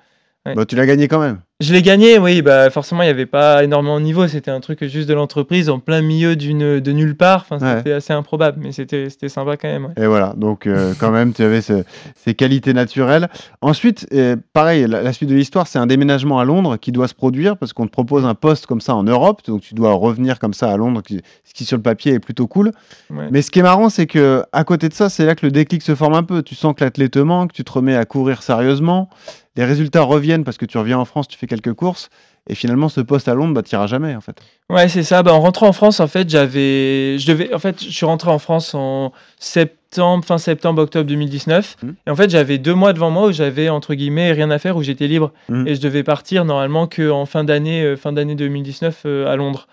Ouais. 0.45 0.56
Bah, 0.56 0.65
tu 0.65 0.75
l'as 0.75 0.88
gagné 0.88 1.08
quand 1.08 1.19
même. 1.19 1.39
Je 1.60 1.71
l'ai 1.71 1.84
gagné, 1.84 2.17
oui, 2.17 2.41
bah 2.41 2.71
forcément 2.71 3.04
il 3.04 3.06
n'y 3.06 3.12
avait 3.12 3.27
pas 3.27 3.63
énormément 3.63 3.99
de 3.99 4.04
niveau, 4.04 4.27
c'était 4.27 4.49
un 4.49 4.60
truc 4.62 4.84
juste 4.86 5.08
de 5.08 5.13
l'entreprise 5.13 5.69
en 5.69 5.77
plein 5.77 6.01
milieu 6.01 6.36
d'une 6.36 6.80
de 6.80 6.91
nulle 6.91 7.15
part, 7.15 7.45
enfin 7.47 7.63
Ouais. 7.63 7.77
c'était 7.77 7.91
assez 7.91 8.13
improbable, 8.13 8.58
mais 8.60 8.71
c'était 8.71 9.12
c'était 9.12 9.30
sympa 9.30 9.58
quand 9.58 9.67
même. 9.67 9.86
ouais. 9.86 10.04
Et 10.04 10.08
voilà, 10.08 10.34
donc 10.36 10.65
euh, 10.65 10.95
quand 10.99 11.12
même, 11.12 11.34
tu 11.34 11.43
avais 11.43 11.62
ce- 11.62 11.84
ces 12.15 12.34
qualités 12.34 12.73
naturelles. 12.73 13.30
Ensuite, 13.62 14.08
euh, 14.12 14.36
pareil, 14.54 14.88
la, 14.88 15.04
la 15.04 15.13
suite 15.13 15.30
de 15.30 15.36
l'histoire, 15.36 15.67
c'est 15.67 15.77
un 15.77 15.86
déménagement 15.86 16.39
à 16.39 16.45
Londres 16.45 16.77
qui 16.77 16.91
doit 16.91 17.08
se 17.08 17.13
produire 17.13 17.56
parce 17.58 17.73
qu'on 17.73 17.86
te 17.86 17.91
propose 17.91 18.25
un 18.25 18.34
poste 18.34 18.65
comme 18.65 18.82
ça 18.82 18.95
en 18.95 19.04
Europe, 19.04 19.41
donc 19.45 19.62
tu 19.62 19.75
dois 19.75 19.93
revenir 19.93 20.39
comme 20.39 20.56
ça 20.56 20.71
à 20.71 20.77
Londres, 20.77 21.04
ce 21.08 21.54
qui 21.54 21.65
sur 21.65 21.77
le 21.77 21.84
papier 21.84 22.13
est 22.13 22.19
plutôt 22.19 22.47
cool. 22.47 22.71
Mais 23.30 23.43
ce 23.43 23.51
qui 23.51 23.60
est 23.60 23.63
marrant, 23.63 23.89
c'est 23.89 24.08
que 24.08 24.41
à 24.51 24.63
côté 24.63 24.89
de 24.89 24.95
ça, 24.95 25.10
c'est 25.10 25.27
là 25.27 25.36
que 25.36 25.45
le 25.45 25.51
déclic 25.51 25.84
se 25.84 25.93
forme 25.93 26.15
un 26.15 26.23
peu. 26.23 26.41
Tu 26.41 26.56
sens 26.56 26.73
que 26.75 26.84
l'athlète 26.84 27.12
te 27.12 27.19
manque, 27.19 27.54
tu 27.54 27.63
te 27.63 27.71
remets 27.71 27.95
à 27.95 28.06
courir 28.06 28.41
sérieusement, 28.41 29.10
les 29.56 29.66
résultats 29.66 30.02
reviennent 30.02 30.44
parce 30.44 30.58
que 30.58 30.66
tu 30.66 30.78
reviens 30.78 30.98
en 30.98 31.06
France, 31.06 31.28
tu 31.28 31.38
fais 31.38 31.48
quelques 31.48 31.74
courses, 31.74 32.10
et 32.48 32.56
finalement, 32.56 32.90
ce 32.90 33.02
poste 33.02 33.28
à 33.28 33.36
Londres, 33.36 33.54
bah, 33.54 33.62
t'iras 33.62 33.88
jamais 33.88 34.16
en 34.16 34.22
fait. 34.22 34.42
Ouais, 34.70 34.88
c'est 34.90 35.04
ça. 35.04 35.22
Bah, 35.22 35.34
en 35.34 35.42
rentrant 35.42 35.68
en 35.68 35.74
France, 35.74 36.00
en 36.00 36.08
fait, 36.08 36.30
j'avais, 36.30 37.18
je 37.20 37.28
devais, 37.28 37.54
en 37.54 37.60
fait, 37.60 37.84
je 37.84 37.90
suis 37.90 38.06
rentré 38.06 38.32
en 38.32 38.40
France 38.40 38.74
en 38.74 39.12
septembre, 39.38 40.26
fin 40.26 40.38
septembre, 40.38 40.82
octobre 40.82 41.06
2019. 41.06 41.78
Mhm. 41.84 41.96
Et 42.08 42.10
en 42.10 42.16
fait, 42.16 42.30
j'avais 42.30 42.58
deux 42.58 42.74
mois 42.74 42.94
devant 42.94 43.12
moi 43.12 43.28
où 43.28 43.32
j'avais 43.32 43.70
entre 43.70 43.94
guillemets 43.94 44.32
rien 44.32 44.50
à 44.50 44.58
faire, 44.58 44.76
où 44.76 44.84
j'étais 44.84 45.08
libre. 45.08 45.34
Mhm. 45.50 45.68
Et 45.68 45.76
je 45.76 45.82
devais 45.82 46.04
partir 46.04 46.46
normalement 46.46 46.88
que 46.88 47.12
en 47.12 47.26
fin 47.26 47.44
d'année, 47.44 47.84
euh, 47.84 47.96
fin 47.96 48.12
d'année 48.12 48.36
2019 48.36 49.04
euh, 49.06 49.32
à 49.32 49.36
Londres. 49.36 49.68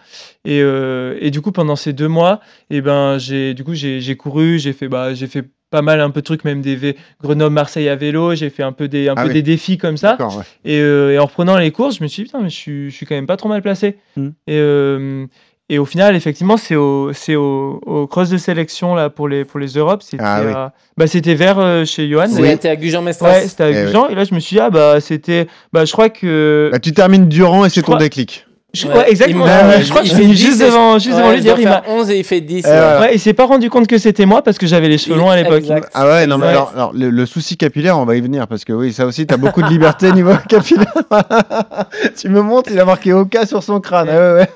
Et, 0.45 0.61
euh, 0.61 1.17
et 1.21 1.31
du 1.31 1.41
coup, 1.41 1.53
pendant 1.53 1.77
ces 1.77 1.95
deux 1.95 2.09
mois, 2.09 2.41
et 2.69 2.81
ben, 2.83 3.17
j'ai, 3.19 3.55
du 3.55 3.65
coup, 3.65 3.75
j'ai 3.75 4.17
couru, 4.17 4.59
j'ai 4.59 4.75
fait, 4.75 4.89
bah, 4.89 5.15
j'ai 5.15 5.27
fait 5.27 5.49
pas 5.71 5.83
mal 5.83 6.01
un 6.01 6.11
peu 6.11 6.21
de 6.21 6.25
trucs, 6.25 6.45
même 6.45 6.61
des 6.63 6.77
V- 6.77 6.97
Grenoble-Marseille 7.23 7.89
à 7.89 7.97
vélo. 7.97 8.35
J'ai 8.35 8.51
fait 8.51 8.63
un 8.63 8.73
peu 8.73 8.89
des, 8.89 9.09
un 9.09 9.15
Ah 9.17 9.23
peu 9.23 9.29
oui. 9.29 9.35
des 9.35 9.43
défis 9.43 9.79
comme 9.79 9.97
ça. 9.97 10.13
D'accord, 10.13 10.39
ouais. 10.39 10.45
Et, 10.65 10.81
euh, 10.81 11.13
et 11.13 11.19
en 11.19 11.27
reprenant 11.27 11.57
les 11.59 11.71
courses, 11.71 11.99
je 11.99 12.03
me 12.03 12.09
suis 12.09 12.23
dit, 12.23 12.27
putain, 12.29 12.41
mais 12.43 12.49
je 12.51 12.55
suis, 12.57 12.91
je 12.91 12.97
suis 12.97 13.07
quand 13.07 13.15
même 13.15 13.27
pas 13.27 13.37
trop 13.37 13.49
mal 13.49 13.61
placé. 13.63 13.99
Mm. 14.17 14.27
Et, 14.47 14.59
euh, 14.59 15.27
et 15.71 15.79
au 15.79 15.85
final, 15.85 16.17
effectivement, 16.17 16.57
c'est 16.57 16.77
au, 16.77 17.13
c'est 17.13 17.37
au, 17.37 17.79
au 17.85 18.07
cross 18.07 18.31
de 18.31 18.39
sélection 18.39 18.95
là, 18.95 19.11
pour, 19.11 19.29
les, 19.29 19.45
pour 19.45 19.61
les 19.61 19.69
Europes. 19.77 20.03
C'était 20.03 20.25
Ah 20.27 20.41
oui. 20.43 20.53
à- 20.53 20.73
bah, 20.97 21.07
c'était 21.07 21.35
vers 21.35 21.59
euh, 21.59 21.85
chez 21.85 22.09
Johan. 22.09 22.25
Été 22.43 22.71
à 22.71 22.77
Gujan-Mestras. 22.77 23.29
Ouais, 23.31 23.47
c'était 23.49 23.65
à 23.65 23.71
Eh 23.71 23.75
oui. 23.81 23.85
Gujan. 23.87 24.09
Et 24.09 24.15
là, 24.15 24.25
je 24.25 24.35
me 24.35 24.41
suis 24.41 24.57
dit, 24.57 24.61
ah, 24.61 24.71
bah, 24.71 25.01
c'était. 25.03 25.47
Bah, 25.75 25.85
je 25.85 25.93
crois 25.93 26.09
que. 26.09 26.71
Bah, 26.73 26.79
tu 26.79 26.93
termines 26.93 27.29
Durant 27.29 27.67
et 27.67 27.69
c'est 27.69 27.83
ton 27.83 27.89
crois- 27.93 27.99
déclic. 27.99 28.47
Je 28.75 28.87
Ouais. 28.87 28.93
crois, 28.93 29.09
exactement. 29.09 29.47
Je 29.47 29.89
crois 29.89 30.03
que 30.03 30.09
je 30.09 30.15
10 30.15 30.35
juste 30.35 30.61
devant, 30.61 30.99
juste 30.99 31.17
devant 31.17 31.33
lui. 31.33 31.41
dire, 31.41 31.55
il 31.59 31.65
m'a- 31.65 31.81
faire 31.83 31.91
11 31.95 32.11
et 32.11 32.19
il 32.19 32.25
fait 32.25 32.41
10. 32.43 32.59
Eh, 32.67 32.69
voilà. 32.69 33.01
Ouais, 33.01 33.15
il 33.15 33.19
s'est 33.19 33.33
pas 33.33 33.47
rendu 33.47 33.71
compte 33.71 33.87
que 33.87 33.97
c'était 33.97 34.27
moi 34.27 34.43
parce 34.43 34.59
que 34.59 34.67
j'avais 34.67 34.89
les 34.89 34.99
cheveux 34.99 35.17
longs 35.17 35.31
à 35.31 35.37
l'époque. 35.37 35.65
Ah 35.95 36.07
ouais, 36.07 36.27
non, 36.27 36.37
mais 36.39 36.49
alors, 36.49 36.73
alors, 36.75 36.93
le, 36.93 37.09
le 37.09 37.27
souci 37.27 37.57
capillaire, 37.57 37.99
on 37.99 38.05
va 38.05 38.15
y 38.17 38.21
venir 38.21 38.47
parce 38.47 38.65
que 38.67 38.73
oui, 38.75 38.93
ça 38.93 39.07
aussi, 39.07 39.27
tu 39.27 39.33
as 39.33 39.39
beaucoup 39.39 39.63
de 39.63 39.69
liberté 39.69 40.13
niveau 40.13 40.33
capillaire. 40.49 40.93
tu 42.19 42.29
me 42.29 42.43
montres, 42.43 42.71
il 42.71 42.79
a 42.79 42.85
marqué 42.85 43.13
Oka 43.13 43.47
sur 43.47 43.63
son 43.63 43.81
crâne. 43.81 44.09
Ah 44.11 44.35
ouais, 44.35 44.47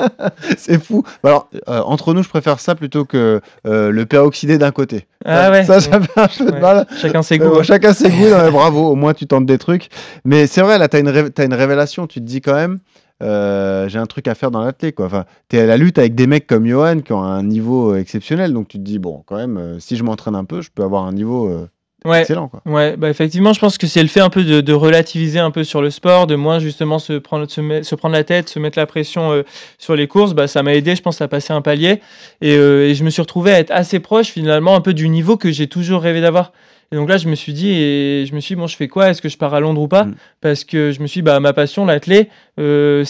ouais. 0.00 0.06
C'est 0.56 0.82
fou. 0.82 1.02
Bah 1.22 1.28
Alors, 1.30 1.48
euh, 1.68 1.80
entre 1.84 2.14
nous, 2.14 2.22
je 2.22 2.28
préfère 2.28 2.60
ça 2.60 2.74
plutôt 2.74 3.04
que 3.04 3.40
euh, 3.66 3.90
le 3.90 4.06
peroxydé 4.06 4.58
d'un 4.58 4.70
côté. 4.70 5.06
Ah 5.24 5.50
ouais. 5.50 5.64
Ça, 5.64 5.80
ça 5.80 6.00
fait 6.00 6.20
un 6.20 6.26
peu 6.28 6.44
de 6.46 6.52
Ouais. 6.52 6.60
mal. 6.60 6.86
Chacun 7.00 7.22
ses 7.22 7.34
Euh, 7.40 7.48
goûts. 7.48 7.62
chacun 7.62 7.92
ses 7.92 8.08
goûts, 8.08 8.28
non, 8.30 8.44
mais 8.44 8.50
bravo, 8.50 8.88
au 8.88 8.94
moins 8.94 9.14
tu 9.14 9.26
tentes 9.26 9.46
des 9.46 9.58
trucs. 9.58 9.88
Mais 10.24 10.46
c'est 10.46 10.62
vrai, 10.62 10.78
là, 10.78 10.88
tu 10.88 10.96
as, 10.96 11.00
une 11.00 11.54
révélation, 11.54 12.06
tu 12.06 12.20
te 12.20 12.24
dis 12.24 12.40
quand 12.40 12.54
même, 12.54 12.78
euh, 13.22 13.88
j'ai 13.88 13.98
un 13.98 14.06
truc 14.06 14.28
à 14.28 14.34
faire 14.34 14.50
dans 14.50 14.70
quoi. 14.96 15.06
Enfin, 15.06 15.24
tu 15.48 15.56
es 15.56 15.60
à 15.60 15.66
la 15.66 15.76
lutte 15.76 15.98
avec 15.98 16.14
des 16.14 16.26
mecs 16.26 16.46
comme 16.46 16.66
Johan 16.66 17.00
qui 17.00 17.12
ont 17.12 17.22
un 17.22 17.42
niveau 17.42 17.92
euh, 17.92 17.98
exceptionnel, 17.98 18.52
donc 18.52 18.68
tu 18.68 18.78
te 18.78 18.82
dis, 18.82 18.98
bon, 18.98 19.22
quand 19.26 19.36
même, 19.36 19.56
euh, 19.56 19.78
si 19.78 19.96
je 19.96 20.04
m'entraîne 20.04 20.34
un 20.34 20.44
peu, 20.44 20.60
je 20.60 20.70
peux 20.74 20.82
avoir 20.82 21.04
un 21.04 21.12
niveau 21.12 21.68
Ouais. 22.04 22.20
excellent. 22.20 22.46
Quoi. 22.46 22.62
Ouais, 22.64 22.96
bah 22.96 23.10
effectivement, 23.10 23.52
je 23.52 23.58
pense 23.58 23.76
que 23.76 23.88
c'est 23.88 24.02
le 24.02 24.08
fait 24.08 24.20
un 24.20 24.30
peu 24.30 24.44
de, 24.44 24.60
de 24.60 24.72
relativiser 24.72 25.40
un 25.40 25.50
peu 25.50 25.64
sur 25.64 25.82
le 25.82 25.90
sport, 25.90 26.28
de 26.28 26.36
moins 26.36 26.60
justement 26.60 27.00
se 27.00 27.14
prendre, 27.14 27.50
se, 27.50 27.60
met- 27.60 27.82
se 27.82 27.96
prendre 27.96 28.14
la 28.14 28.22
tête, 28.22 28.48
se 28.48 28.60
mettre 28.60 28.78
la 28.78 28.86
pression 28.86 29.32
euh, 29.32 29.42
sur 29.78 29.96
les 29.96 30.06
courses. 30.06 30.32
Bah, 30.32 30.46
ça 30.46 30.62
m'a 30.62 30.74
aidé, 30.74 30.94
je 30.94 31.02
pense, 31.02 31.20
à 31.20 31.26
passer 31.26 31.52
un 31.52 31.60
palier. 31.60 32.00
Et, 32.40 32.56
euh, 32.56 32.86
et 32.88 32.94
je 32.94 33.02
me 33.02 33.10
suis 33.10 33.20
retrouvé 33.20 33.50
à 33.52 33.58
être 33.58 33.72
assez 33.72 33.98
proche 33.98 34.28
finalement 34.28 34.76
un 34.76 34.80
peu 34.80 34.94
du 34.94 35.08
niveau 35.08 35.36
que 35.36 35.50
j'ai 35.50 35.66
toujours 35.66 36.00
rêvé 36.00 36.20
d'avoir. 36.20 36.52
Et 36.90 36.96
donc 36.96 37.08
là, 37.08 37.18
je 37.18 37.28
me 37.28 37.34
suis 37.34 37.52
dit, 37.52 37.70
et 37.70 38.24
je 38.26 38.34
me 38.34 38.40
suis 38.40 38.54
dit, 38.54 38.60
bon, 38.60 38.66
je 38.66 38.76
fais 38.76 38.88
quoi? 38.88 39.10
Est-ce 39.10 39.20
que 39.20 39.28
je 39.28 39.36
pars 39.36 39.52
à 39.52 39.60
Londres 39.60 39.82
ou 39.82 39.88
pas? 39.88 40.04
Mm. 40.04 40.14
Parce 40.40 40.64
que 40.64 40.90
je 40.90 41.00
me 41.00 41.06
suis 41.06 41.20
dit, 41.20 41.22
bah, 41.22 41.38
ma 41.40 41.52
passion, 41.52 41.84
l'athlé, 41.84 42.30
euh, 42.58 43.04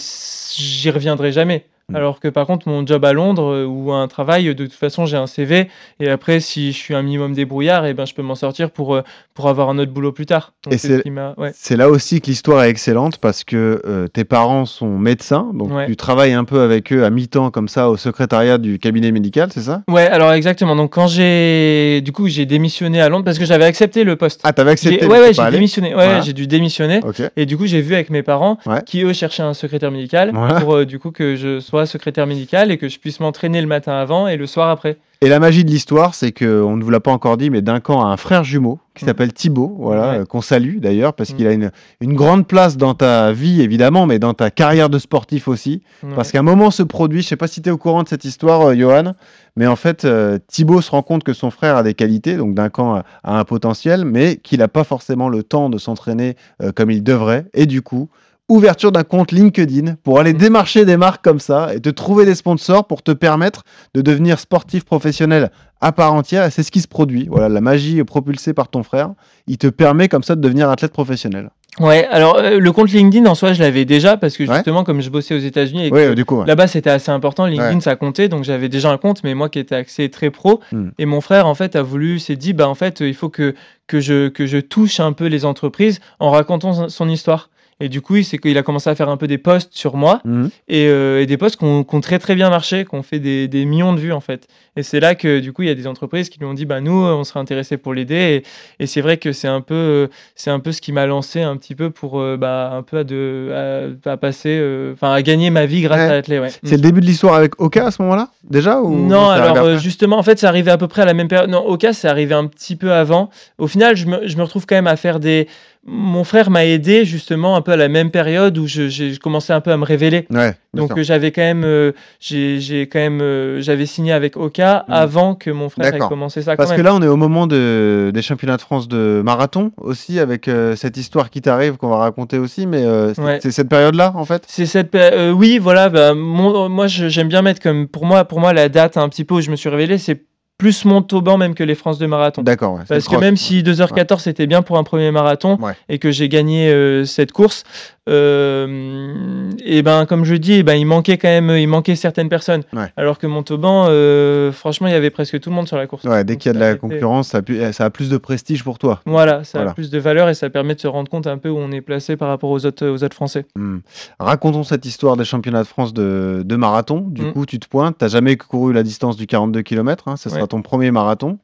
j'y 0.55 0.89
reviendrai 0.89 1.31
jamais. 1.31 1.65
Mm. 1.89 1.95
Alors 1.95 2.19
que 2.19 2.27
par 2.27 2.45
contre, 2.47 2.67
mon 2.69 2.85
job 2.85 3.03
à 3.05 3.13
Londres 3.13 3.53
euh, 3.53 3.65
ou 3.65 3.91
un 3.91 4.07
travail, 4.07 4.45
de 4.55 4.63
toute 4.65 4.73
façon, 4.73 5.05
j'ai 5.05 5.17
un 5.17 5.27
CV. 5.27 5.67
Et 5.99 6.09
après, 6.09 6.39
si 6.39 6.71
je 6.71 6.77
suis 6.77 6.93
un 6.95 7.01
minimum 7.01 7.33
débrouillard, 7.33 7.85
et 7.85 7.93
ben, 7.93 8.05
je 8.05 8.13
peux 8.13 8.21
m'en 8.21 8.35
sortir 8.35 8.71
pour, 8.71 8.95
euh, 8.95 9.01
pour 9.33 9.49
avoir 9.49 9.69
un 9.69 9.77
autre 9.79 9.91
boulot 9.91 10.11
plus 10.11 10.25
tard. 10.25 10.53
Donc, 10.63 10.73
Et 10.73 10.77
c'est 10.77 11.01
ce 11.03 11.09
ouais. 11.39 11.77
Là 11.77 11.89
aussi 11.89 12.21
que 12.21 12.27
l'histoire 12.27 12.63
est 12.63 12.69
excellente 12.69 13.17
parce 13.17 13.43
que 13.43 13.81
euh, 13.85 14.07
tes 14.07 14.25
parents 14.25 14.65
sont 14.65 14.97
médecins, 14.97 15.49
donc 15.53 15.71
Ouais. 15.71 15.87
tu 15.87 15.95
travailles 15.95 16.33
un 16.33 16.43
peu 16.45 16.61
avec 16.61 16.91
eux 16.91 17.03
à 17.05 17.09
mi-temps 17.09 17.51
comme 17.51 17.67
ça 17.67 17.89
au 17.89 17.97
secrétariat 17.97 18.57
du 18.57 18.79
cabinet 18.79 19.11
médical, 19.11 19.49
c'est 19.53 19.61
ça? 19.61 19.81
Ouais, 19.87 20.07
alors 20.07 20.31
exactement. 20.33 20.75
Donc 20.75 20.91
quand 20.93 21.07
j'ai, 21.07 22.01
du 22.01 22.11
coup, 22.11 22.27
j'ai 22.27 22.45
démissionné 22.45 23.01
à 23.01 23.09
Londres 23.09 23.25
parce 23.25 23.39
que 23.39 23.45
j'avais 23.45 23.65
accepté 23.65 24.03
le 24.03 24.15
poste. 24.15 24.41
Ah, 24.43 24.53
t'avais 24.53 24.71
accepté 24.71 25.05
ouais, 25.05 25.19
ouais, 25.19 25.33
j'ai 25.33 25.49
démissionné. 25.51 25.89
Ouais, 25.89 26.05
Voilà. 26.05 26.21
j'ai 26.21 26.33
dû 26.33 26.47
démissionner. 26.47 26.99
Et 27.35 27.45
du 27.45 27.57
coup, 27.57 27.65
j'ai 27.65 27.81
vu 27.81 27.93
avec 27.93 28.09
mes 28.09 28.23
parents 28.23 28.57
Ouais. 28.65 28.81
qui 28.85 29.03
eux 29.03 29.13
cherchaient 29.13 29.43
un 29.43 29.53
secrétaire 29.53 29.91
médical 29.91 30.31
Voilà. 30.33 30.59
pour 30.59 30.75
euh, 30.75 30.85
du 30.85 30.99
coup 30.99 31.11
que 31.11 31.35
je 31.35 31.59
sois 31.59 31.78
secrétaire 31.85 32.27
médical 32.27 32.71
et 32.71 32.77
que 32.77 32.87
je 32.89 32.99
puisse 32.99 33.19
m'entraîner 33.19 33.61
le 33.61 33.67
matin 33.67 33.93
avant 33.93 34.27
et 34.27 34.37
le 34.37 34.47
soir 34.47 34.69
après. 34.69 34.97
Et 35.21 35.27
la 35.27 35.39
magie 35.39 35.65
de 35.65 35.69
l'histoire, 35.69 36.15
c'est 36.15 36.31
que 36.31 36.61
on 36.63 36.77
ne 36.77 36.83
vous 36.83 36.89
l'a 36.91 37.01
pas 37.01 37.11
encore 37.11 37.35
dit, 37.35 37.49
mais 37.49 37.61
Duncan 37.61 38.01
a 38.01 38.05
un 38.07 38.15
frère 38.15 38.45
jumeau 38.45 38.79
qui 38.95 39.03
Mm. 39.03 39.07
s'appelle 39.09 39.33
Thibaut, 39.33 39.75
voilà, 39.77 40.11
Ouais. 40.11 40.17
euh, 40.19 40.25
qu'on 40.25 40.39
salue 40.39 40.77
d'ailleurs 40.79 41.13
parce 41.13 41.31
Mm. 41.31 41.35
qu'il 41.35 41.47
a 41.47 41.51
une, 41.51 41.71
une 41.99 42.13
grande 42.13 42.47
place 42.47 42.77
dans 42.77 42.93
ta 42.93 43.33
vie 43.33 43.61
évidemment, 43.61 44.05
mais 44.05 44.17
dans 44.17 44.33
ta 44.33 44.49
carrière 44.49 44.89
de 44.89 44.97
sportif 44.97 45.49
aussi. 45.49 45.81
Ouais. 46.03 46.11
Parce 46.15 46.31
qu'un 46.31 46.41
moment 46.41 46.71
se 46.71 46.83
produit, 46.83 47.21
je 47.21 47.27
sais 47.27 47.35
pas 47.35 47.47
si 47.47 47.61
tu 47.61 47.67
es 47.67 47.71
au 47.71 47.77
courant 47.77 48.03
de 48.03 48.07
cette 48.07 48.23
histoire, 48.23 48.61
euh, 48.69 48.75
Johan, 48.75 49.13
mais 49.57 49.67
en 49.67 49.75
fait, 49.75 50.05
euh, 50.05 50.39
Thibaut 50.47 50.79
se 50.81 50.91
rend 50.91 51.01
compte 51.01 51.25
que 51.25 51.33
son 51.33 51.51
frère 51.51 51.75
a 51.75 51.83
des 51.83 51.95
qualités, 51.95 52.37
donc 52.37 52.53
Duncan 52.55 52.95
a, 52.95 53.03
a 53.25 53.37
un 53.39 53.43
potentiel, 53.43 54.05
mais 54.05 54.37
qu'il 54.37 54.59
n'a 54.59 54.69
pas 54.69 54.85
forcément 54.85 55.27
le 55.27 55.43
temps 55.43 55.69
de 55.69 55.77
s'entraîner 55.77 56.37
euh, 56.63 56.71
comme 56.71 56.91
il 56.91 57.03
devrait. 57.03 57.45
Et 57.53 57.65
du 57.65 57.81
coup, 57.81 58.07
ouverture 58.49 58.91
d'un 58.91 59.03
compte 59.03 59.31
LinkedIn 59.31 59.95
pour 60.03 60.19
aller 60.19 60.33
démarcher 60.33 60.83
des 60.85 60.97
marques 60.97 61.23
comme 61.23 61.39
ça 61.39 61.73
et 61.73 61.79
te 61.79 61.89
trouver 61.89 62.25
des 62.25 62.35
sponsors 62.35 62.85
pour 62.87 63.03
te 63.03 63.11
permettre 63.11 63.63
de 63.93 64.01
devenir 64.01 64.39
sportif 64.39 64.83
professionnel 64.85 65.51
à 65.81 65.91
part 65.91 66.13
entière. 66.13 66.43
Et 66.45 66.51
c'est 66.51 66.63
ce 66.63 66.71
qui 66.71 66.81
se 66.81 66.87
produit. 66.87 67.27
Voilà, 67.29 67.47
la 67.47 67.61
magie 67.61 68.03
propulsée 68.03 68.53
par 68.53 68.67
ton 68.67 68.83
frère. 68.83 69.11
Il 69.47 69.57
te 69.57 69.67
permet 69.67 70.09
comme 70.09 70.23
ça 70.23 70.35
de 70.35 70.41
devenir 70.41 70.69
athlète 70.69 70.91
professionnel. 70.91 71.51
Ouais, 71.79 72.05
alors 72.07 72.37
euh, 72.37 72.59
le 72.59 72.71
compte 72.71 72.91
LinkedIn 72.91 73.25
en 73.29 73.35
soi, 73.35 73.53
je 73.53 73.61
l'avais 73.61 73.85
déjà 73.85 74.17
parce 74.17 74.35
que 74.35 74.43
Ouais. 74.43 74.55
justement, 74.55 74.83
comme 74.83 75.01
je 75.01 75.09
bossais 75.09 75.35
aux 75.35 75.39
États-Unis 75.39 75.85
et 75.87 75.91
Oui, 75.93 76.01
que 76.07 76.13
du 76.15 76.25
coup. 76.25 76.39
ouais. 76.39 76.47
Là-bas, 76.47 76.67
c'était 76.67 76.89
assez 76.89 77.11
important. 77.11 77.45
LinkedIn, 77.45 77.79
ça 77.79 77.95
comptait. 77.95 78.27
Donc, 78.27 78.43
j'avais 78.43 78.67
déjà 78.67 78.89
un 78.91 78.97
compte, 78.97 79.23
mais 79.23 79.35
moi 79.35 79.47
qui 79.49 79.59
étais 79.59 79.75
axé 79.75 80.09
très 80.09 80.31
pro. 80.31 80.59
Hmm. 80.71 80.89
Et 80.97 81.05
mon 81.05 81.21
frère, 81.21 81.45
en 81.47 81.53
fait, 81.55 81.75
a 81.75 81.83
voulu, 81.83 82.19
s'est 82.19 82.35
dit, 82.35 82.53
bah, 82.53 82.67
en 82.67 82.75
fait, 82.75 82.99
il 83.01 83.13
faut 83.13 83.29
que, 83.29 83.53
que, 83.87 83.99
je, 84.01 84.27
que 84.29 84.47
je 84.47 84.57
touche 84.57 84.99
un 84.99 85.13
peu 85.13 85.27
les 85.27 85.45
entreprises 85.45 85.99
en 86.19 86.31
racontant 86.31 86.89
son 86.89 87.07
histoire. 87.07 87.49
Et 87.79 87.87
du 87.89 88.01
coup, 88.01 88.17
il, 88.17 88.25
c'est 88.25 88.37
qu'il 88.37 88.57
a 88.57 88.63
commencé 88.63 88.89
à 88.89 88.95
faire 88.95 89.09
un 89.09 89.17
peu 89.17 89.27
des 89.27 89.37
posts 89.37 89.69
sur 89.73 89.95
moi 89.95 90.21
Mhm. 90.25 90.49
et, 90.67 90.87
euh, 90.87 91.21
et 91.21 91.25
des 91.25 91.37
posts 91.37 91.57
qui 91.57 91.63
ont, 91.65 91.83
très 92.01 92.19
très 92.19 92.35
bien 92.35 92.49
marché, 92.49 92.85
qui 92.85 92.95
ont 92.95 93.03
fait 93.03 93.19
des, 93.19 93.47
des 93.47 93.65
millions 93.65 93.93
de 93.93 93.99
vues 93.99 94.11
en 94.13 94.19
fait. 94.19 94.47
Et 94.75 94.83
c'est 94.83 94.99
là 94.99 95.15
que 95.15 95.39
du 95.39 95.53
coup, 95.53 95.61
il 95.63 95.67
y 95.67 95.71
a 95.71 95.75
des 95.75 95.87
entreprises 95.87 96.29
qui 96.29 96.39
lui 96.39 96.45
ont 96.45 96.53
dit, 96.53 96.65
bah 96.65 96.81
nous, 96.81 96.91
on 96.93 97.23
serait 97.23 97.39
intéressés 97.39 97.77
pour 97.77 97.93
l'aider. 97.93 98.43
Et, 98.79 98.83
et 98.83 98.87
c'est 98.87 99.01
vrai 99.01 99.17
que 99.17 99.31
c'est 99.31 99.47
un 99.47 99.61
peu, 99.61 100.09
c'est 100.35 100.49
un 100.51 100.59
peu 100.59 100.71
ce 100.71 100.81
qui 100.81 100.91
m'a 100.91 101.05
lancé 101.05 101.41
un 101.41 101.55
petit 101.57 101.75
peu 101.75 101.89
pour, 101.89 102.19
euh, 102.19 102.37
bah, 102.37 102.71
un 102.73 102.81
peu 102.83 102.97
à, 102.99 103.03
de, 103.03 103.95
à, 104.05 104.11
à 104.11 104.17
passer, 104.17 104.57
euh, 104.61 104.93
enfin, 104.93 105.11
à 105.13 105.21
gagner 105.21 105.49
ma 105.49 105.65
vie 105.65 105.81
grâce 105.81 105.99
Ouais. 105.99 106.05
à 106.05 106.11
l'athlète. 106.11 106.41
Ouais. 106.41 106.49
C'est 106.63 106.75
le 106.75 106.81
début 106.81 107.01
de 107.01 107.05
l'histoire 107.05 107.35
avec 107.35 107.59
Oka 107.61 107.87
à 107.87 107.91
ce 107.91 108.01
moment-là 108.01 108.29
Déjà 108.49 108.79
ou 108.81 108.95
Non, 109.07 109.29
alors 109.29 109.77
justement, 109.77 110.17
en 110.17 110.23
fait, 110.23 110.39
c'est 110.39 110.47
arrivé 110.47 110.71
à 110.71 110.77
peu 110.77 110.87
près 110.87 111.01
à 111.01 111.05
la 111.05 111.13
même 111.13 111.27
période. 111.27 111.49
Non, 111.49 111.75
cas, 111.77 111.93
c'est 111.93 112.07
arrivé 112.07 112.33
un 112.33 112.45
petit 112.45 112.75
peu 112.75 112.91
avant. 112.93 113.29
Au 113.57 113.67
final, 113.67 113.95
je 113.95 114.05
me, 114.05 114.27
je 114.27 114.35
me 114.37 114.43
retrouve 114.43 114.65
quand 114.65 114.75
même 114.75 114.87
à 114.87 114.95
faire 114.95 115.19
des. 115.19 115.47
Mon 115.85 116.25
frère 116.25 116.49
m'a 116.49 116.65
aidé 116.65 117.05
justement 117.05 117.55
un 117.55 117.61
peu 117.61 117.71
à 117.71 117.77
la 117.77 117.87
même 117.87 118.11
période 118.11 118.57
où 118.57 118.67
je- 118.67 118.89
j'ai 118.89 119.15
commencé 119.17 119.53
un 119.53 119.61
peu 119.61 119.71
à 119.71 119.77
me 119.77 119.85
révéler. 119.85 120.27
Ouais, 120.29 120.53
Donc 120.73 120.91
euh, 120.97 121.03
j'avais 121.03 121.31
quand 121.31 121.41
même, 121.41 121.63
euh, 121.63 121.93
j'ai 122.19 122.81
quand 122.91 122.99
même, 122.99 123.21
euh, 123.21 123.61
j'avais 123.61 123.85
signé 123.85 124.11
avec 124.11 124.35
Oka 124.35 124.83
Mhm. 124.89 124.93
avant 124.93 125.35
que 125.35 125.49
mon 125.49 125.69
frère 125.69 125.95
ait 125.95 125.99
commencé 125.99 126.41
ça. 126.41 126.57
Parce 126.57 126.71
quand 126.71 126.75
que 126.75 126.81
là, 126.81 126.93
on 126.93 127.01
est 127.01 127.07
au 127.07 127.15
moment 127.15 127.47
de, 127.47 128.11
des 128.13 128.21
championnats 128.21 128.57
de 128.57 128.61
France 128.61 128.89
de 128.89 129.21
marathon 129.23 129.71
aussi, 129.77 130.19
avec 130.19 130.49
cette 130.75 130.97
histoire 130.97 131.29
qui 131.29 131.41
t'arrive 131.41 131.77
qu'on 131.77 131.89
va 131.89 131.97
raconter 131.97 132.37
aussi, 132.39 132.67
mais 132.67 132.83
c'est 133.15 133.21
Ouais. 133.23 133.39
cette 133.49 133.69
période-là, 133.69 134.11
en 134.15 134.25
fait? 134.25 134.43
C'est 134.47 134.65
cette, 134.65 134.95
oui, 135.33 135.59
voilà. 135.59 135.87
Bah, 135.89 136.13
mon- 136.13 136.67
moi, 136.67 136.87
j'aime 136.87 137.29
bien 137.29 137.41
mettre 137.41 137.61
comme 137.61 137.87
pour 137.87 138.05
moi, 138.05 138.25
pour 138.25 138.41
moi, 138.41 138.51
la 138.51 138.67
date 138.67 138.97
un 138.97 139.07
petit 139.07 139.23
peu 139.23 139.35
où 139.35 139.41
je 139.41 139.49
me 139.49 139.55
suis 139.55 139.69
révélé, 139.69 139.97
c'est 139.97 140.21
plus 140.59 140.85
Montauban 140.85 141.37
même 141.37 141.55
que 141.55 141.63
les 141.63 141.73
France 141.73 141.97
de 141.97 142.05
marathon. 142.05 142.43
D'accord. 142.43 142.73
ouais, 142.75 142.81
Parce 142.87 143.05
que 143.05 143.11
cross. 143.11 143.21
même 143.21 143.37
si 143.37 143.63
2h14 143.63 144.19
c'était 144.19 144.45
bien 144.45 144.61
pour 144.61 144.77
un 144.77 144.83
premier 144.83 145.09
marathon 145.09 145.57
Ouais. 145.59 145.73
et 145.87 145.97
que 145.97 146.11
j'ai 146.11 146.29
gagné 146.29 146.69
euh, 146.69 147.05
cette 147.05 147.31
course, 147.31 147.63
Euh, 148.09 149.49
et 149.63 149.81
ben, 149.81 150.05
comme 150.05 150.25
je 150.25 150.35
dis, 150.35 150.63
ben, 150.63 150.73
il 150.75 150.85
manquait 150.85 151.17
quand 151.17 151.27
même, 151.27 151.49
il 151.51 151.67
manquait 151.67 151.95
certaines 151.95 152.29
personnes. 152.29 152.63
Ouais. 152.73 152.91
Alors 152.97 153.17
que 153.19 153.27
Montauban, 153.27 153.87
euh, 153.89 154.51
franchement, 154.51 154.87
il 154.87 154.91
y 154.91 154.95
avait 154.95 155.09
presque 155.09 155.39
tout 155.39 155.49
le 155.49 155.55
monde 155.55 155.67
sur 155.67 155.77
la 155.77 155.87
course. 155.87 156.03
Ouais, 156.03 156.23
dès 156.23 156.37
qu'il 156.37 156.49
y 156.49 156.51
a 156.51 156.53
de 156.53 156.59
ça 156.59 156.65
la 156.65 156.71
été- 156.71 156.79
concurrence, 156.79 157.29
ça 157.29 157.39
a, 157.39 157.41
pu- 157.41 157.59
ça 157.73 157.85
a 157.85 157.89
plus 157.89 158.09
de 158.09 158.17
prestige 158.17 158.63
pour 158.63 158.79
toi. 158.79 159.01
Voilà, 159.05 159.43
ça 159.43 159.59
Voilà. 159.59 159.71
a 159.71 159.73
plus 159.73 159.89
de 159.89 159.99
valeur 159.99 160.29
et 160.29 160.33
ça 160.33 160.49
permet 160.49 160.75
de 160.75 160.79
se 160.79 160.87
rendre 160.87 161.09
compte 161.09 161.27
un 161.27 161.37
peu 161.37 161.49
où 161.49 161.57
on 161.57 161.71
est 161.71 161.81
placé 161.81 162.17
par 162.17 162.29
rapport 162.29 162.49
aux 162.49 162.65
autres, 162.65 162.87
aux 162.87 163.03
autres 163.03 163.15
Français. 163.15 163.45
Hmm. 163.55 163.79
Racontons 164.19 164.63
cette 164.63 164.85
histoire 164.85 165.17
des 165.17 165.25
championnats 165.25 165.63
de 165.63 165.67
France 165.67 165.93
de, 165.93 166.41
de 166.45 166.55
marathon. 166.55 167.01
Du 167.07 167.21
Mm. 167.23 167.33
coup, 167.33 167.45
tu 167.45 167.59
te 167.59 167.67
pointes, 167.67 167.97
tu 167.97 168.05
n'as 168.05 168.09
jamais 168.09 168.37
couru 168.37 168.73
la 168.73 168.83
distance 168.83 169.17
du 169.17 169.27
42 169.27 169.61
km, 169.61 170.07
hein, 170.07 170.15
ce 170.17 170.29
sera 170.29 170.41
Ouais. 170.41 170.47
ton 170.47 170.61
premier 170.61 170.91
marathon. 170.91 171.39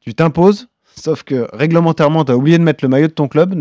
Tu 0.00 0.14
t'imposes, 0.14 0.68
sauf 0.98 1.22
que 1.22 1.46
réglementairement, 1.52 2.24
tu 2.24 2.32
as 2.32 2.36
oublié 2.36 2.58
de 2.58 2.62
mettre 2.62 2.84
le 2.84 2.88
maillot 2.88 3.06
de 3.06 3.12
ton 3.12 3.28
club, 3.28 3.54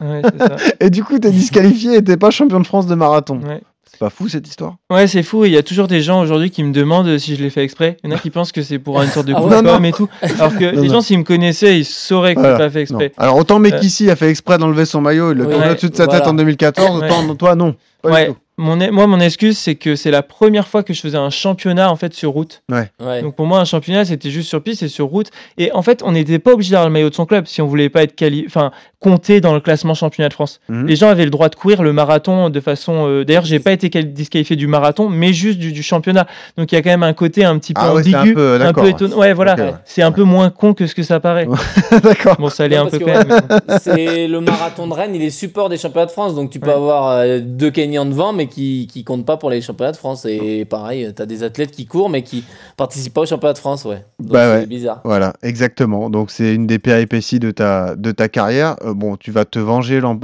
Ouais, 0.00 0.22
c'est 0.24 0.38
ça. 0.38 0.56
et 0.80 0.90
du 0.90 1.02
coup, 1.04 1.18
tu 1.18 1.28
es 1.28 1.30
disqualifié 1.30 1.96
et 1.96 2.04
tu 2.04 2.16
pas 2.16 2.30
champion 2.30 2.60
de 2.60 2.66
France 2.66 2.86
de 2.86 2.94
marathon. 2.94 3.40
Ouais. 3.40 3.62
C'est 3.90 4.00
pas 4.00 4.10
fou 4.10 4.28
cette 4.28 4.46
histoire? 4.46 4.76
Ouais, 4.90 5.06
c'est 5.06 5.22
fou. 5.22 5.44
Il 5.44 5.52
y 5.52 5.56
a 5.56 5.62
toujours 5.62 5.86
des 5.86 6.02
gens 6.02 6.20
aujourd'hui 6.20 6.50
qui 6.50 6.62
me 6.64 6.72
demandent 6.72 7.16
si 7.18 7.36
je 7.36 7.42
l'ai 7.42 7.48
fait 7.50 7.62
exprès. 7.62 7.96
Il 8.04 8.10
y 8.10 8.12
en 8.12 8.16
a 8.16 8.18
qui 8.18 8.30
pensent 8.30 8.52
que 8.52 8.60
c'est 8.62 8.78
pour 8.80 9.00
une 9.00 9.08
sorte 9.08 9.26
de 9.26 9.32
Ah 9.36 9.40
coup 9.40 9.48
de 9.48 9.86
et 9.86 9.92
tout. 9.92 10.08
Alors 10.38 10.52
que 10.58 10.74
Non, 10.74 10.82
les 10.82 10.88
non. 10.88 10.94
gens, 10.94 11.00
s'ils 11.00 11.18
me 11.18 11.24
connaissaient, 11.24 11.78
ils 11.78 11.84
sauraient 11.84 12.34
que 12.34 12.40
Voilà. 12.40 12.58
pas 12.58 12.68
fait 12.68 12.80
Non. 12.90 12.98
exprès. 13.00 13.12
Alors, 13.16 13.36
autant 13.36 13.56
Euh. 13.56 13.60
Mekissi 13.60 14.10
a 14.10 14.16
fait 14.16 14.28
exprès 14.28 14.58
d'enlever 14.58 14.84
son 14.84 15.00
maillot, 15.00 15.32
il 15.32 15.38
le 15.38 15.46
Ouais, 15.46 15.70
au-dessus 15.70 15.88
de 15.90 15.96
sa 15.96 16.08
tête 16.08 16.26
en 16.26 16.34
2014, 16.34 17.02
autant 17.04 17.34
toi, 17.36 17.54
non. 17.54 17.74
Pas 18.02 18.08
du 18.10 18.14
Ouais. 18.14 18.26
tout. 18.26 18.36
Mon, 18.58 18.76
moi, 18.90 19.06
mon 19.06 19.20
excuse, 19.20 19.58
c'est 19.58 19.74
que 19.74 19.96
c'est 19.96 20.10
la 20.10 20.22
première 20.22 20.66
fois 20.66 20.82
que 20.82 20.94
je 20.94 21.00
faisais 21.00 21.18
un 21.18 21.28
championnat 21.28 21.90
en 21.90 21.96
fait 21.96 22.14
sur 22.14 22.30
route. 22.30 22.62
Ouais. 22.70 23.20
Donc 23.20 23.36
pour 23.36 23.44
moi, 23.46 23.58
un 23.60 23.64
championnat, 23.66 24.06
c'était 24.06 24.30
juste 24.30 24.48
sur 24.48 24.62
piste 24.62 24.82
et 24.82 24.88
sur 24.88 25.06
route. 25.06 25.30
Et 25.58 25.72
en 25.72 25.82
fait, 25.82 26.02
on 26.02 26.12
n'était 26.12 26.38
pas 26.38 26.52
obligé 26.52 26.70
d'avoir 26.70 26.88
le 26.88 26.92
maillot 26.92 27.10
de 27.10 27.14
son 27.14 27.26
club 27.26 27.46
si 27.46 27.60
on 27.60 27.66
voulait 27.66 27.90
pas 27.90 28.02
être 28.02 28.16
quali... 28.16 28.44
enfin, 28.46 28.70
compté 28.98 29.42
dans 29.42 29.52
le 29.52 29.60
classement 29.60 29.92
championnat 29.92 30.28
de 30.30 30.32
France. 30.34 30.60
Mhm. 30.70 30.86
Les 30.86 30.96
gens 30.96 31.08
avaient 31.08 31.24
le 31.26 31.30
droit 31.30 31.50
de 31.50 31.54
courir 31.54 31.82
le 31.82 31.92
marathon 31.92 32.48
de 32.48 32.60
façon. 32.60 33.06
euh, 33.06 33.24
D'ailleurs, 33.24 33.44
j'ai 33.44 33.58
pas 33.60 33.72
été 33.72 33.90
quali- 33.90 34.12
disqualifié 34.12 34.56
du 34.56 34.66
marathon, 34.66 35.10
mais 35.10 35.34
juste 35.34 35.58
du, 35.58 35.72
du 35.72 35.82
championnat. 35.82 36.26
Donc 36.56 36.72
il 36.72 36.76
y 36.76 36.78
a 36.78 36.82
quand 36.82 36.90
même 36.90 37.02
un 37.02 37.12
côté 37.12 37.44
un 37.44 37.58
petit 37.58 37.74
peu 37.74 37.80
Ah 37.84 37.94
ouais, 37.94 38.02
c'est 38.04 38.14
un 38.14 38.20
ambigu, 38.20 38.34
peu- 38.34 38.88
étonnant. 38.88 39.16
Ouais, 39.18 39.34
voilà. 39.34 39.82
C'est 39.84 40.02
un 40.02 40.12
peu 40.12 40.22
moins 40.22 40.48
con 40.48 40.72
que 40.72 40.86
ce 40.86 40.94
que 40.94 41.02
ça 41.02 41.20
paraît. 41.20 41.46
D'accord. 42.02 42.36
Bon, 42.38 42.48
ça 42.48 42.66
l'est 42.66 42.76
Non, 42.78 42.86
un 42.86 42.90
peu 42.90 42.98
que, 42.98 43.04
quand 43.04 43.28
même. 43.28 43.40
C'est 43.82 44.26
le 44.28 44.40
marathon 44.40 44.88
de 44.88 44.94
Rennes, 44.94 45.14
il 45.14 45.22
est 45.22 45.30
support 45.30 45.68
des 45.68 45.76
championnats 45.76 46.06
de 46.06 46.10
France, 46.10 46.34
donc 46.34 46.48
tu 46.50 46.58
peux 46.58 46.66
Ouais. 46.68 46.72
avoir 46.72 47.10
euh, 47.10 47.38
deux 47.42 47.70
Kenyans 47.70 48.06
devant, 48.06 48.32
mais 48.32 48.45
qui 48.46 48.86
qui 48.92 49.04
comptent 49.04 49.26
pas 49.26 49.36
pour 49.36 49.50
les 49.50 49.60
championnats 49.60 49.92
de 49.92 49.96
France. 49.96 50.24
Et 50.26 50.64
pareil, 50.64 51.12
tu 51.14 51.22
as 51.22 51.26
des 51.26 51.42
athlètes 51.42 51.70
qui 51.70 51.86
courent, 51.86 52.10
mais 52.10 52.22
qui 52.22 52.44
participent 52.76 53.14
pas 53.14 53.22
aux 53.22 53.26
championnats 53.26 53.52
de 53.54 53.58
France, 53.58 53.84
ouais. 53.84 54.04
Donc 54.18 54.32
Bah 54.32 54.52
c'est 54.54 54.60
ouais. 54.60 54.66
bizarre. 54.66 55.00
Voilà, 55.04 55.34
exactement. 55.42 56.10
Donc 56.10 56.30
c'est 56.30 56.54
une 56.54 56.66
des 56.66 56.78
péripéties 56.78 57.38
de 57.38 57.50
ta, 57.50 57.94
de 57.96 58.10
ta 58.12 58.28
carrière. 58.28 58.76
Euh, 58.84 58.94
bon, 58.94 59.16
tu 59.16 59.30
vas 59.30 59.44
te 59.44 59.58
venger 59.58 60.00
l'an 60.00 60.16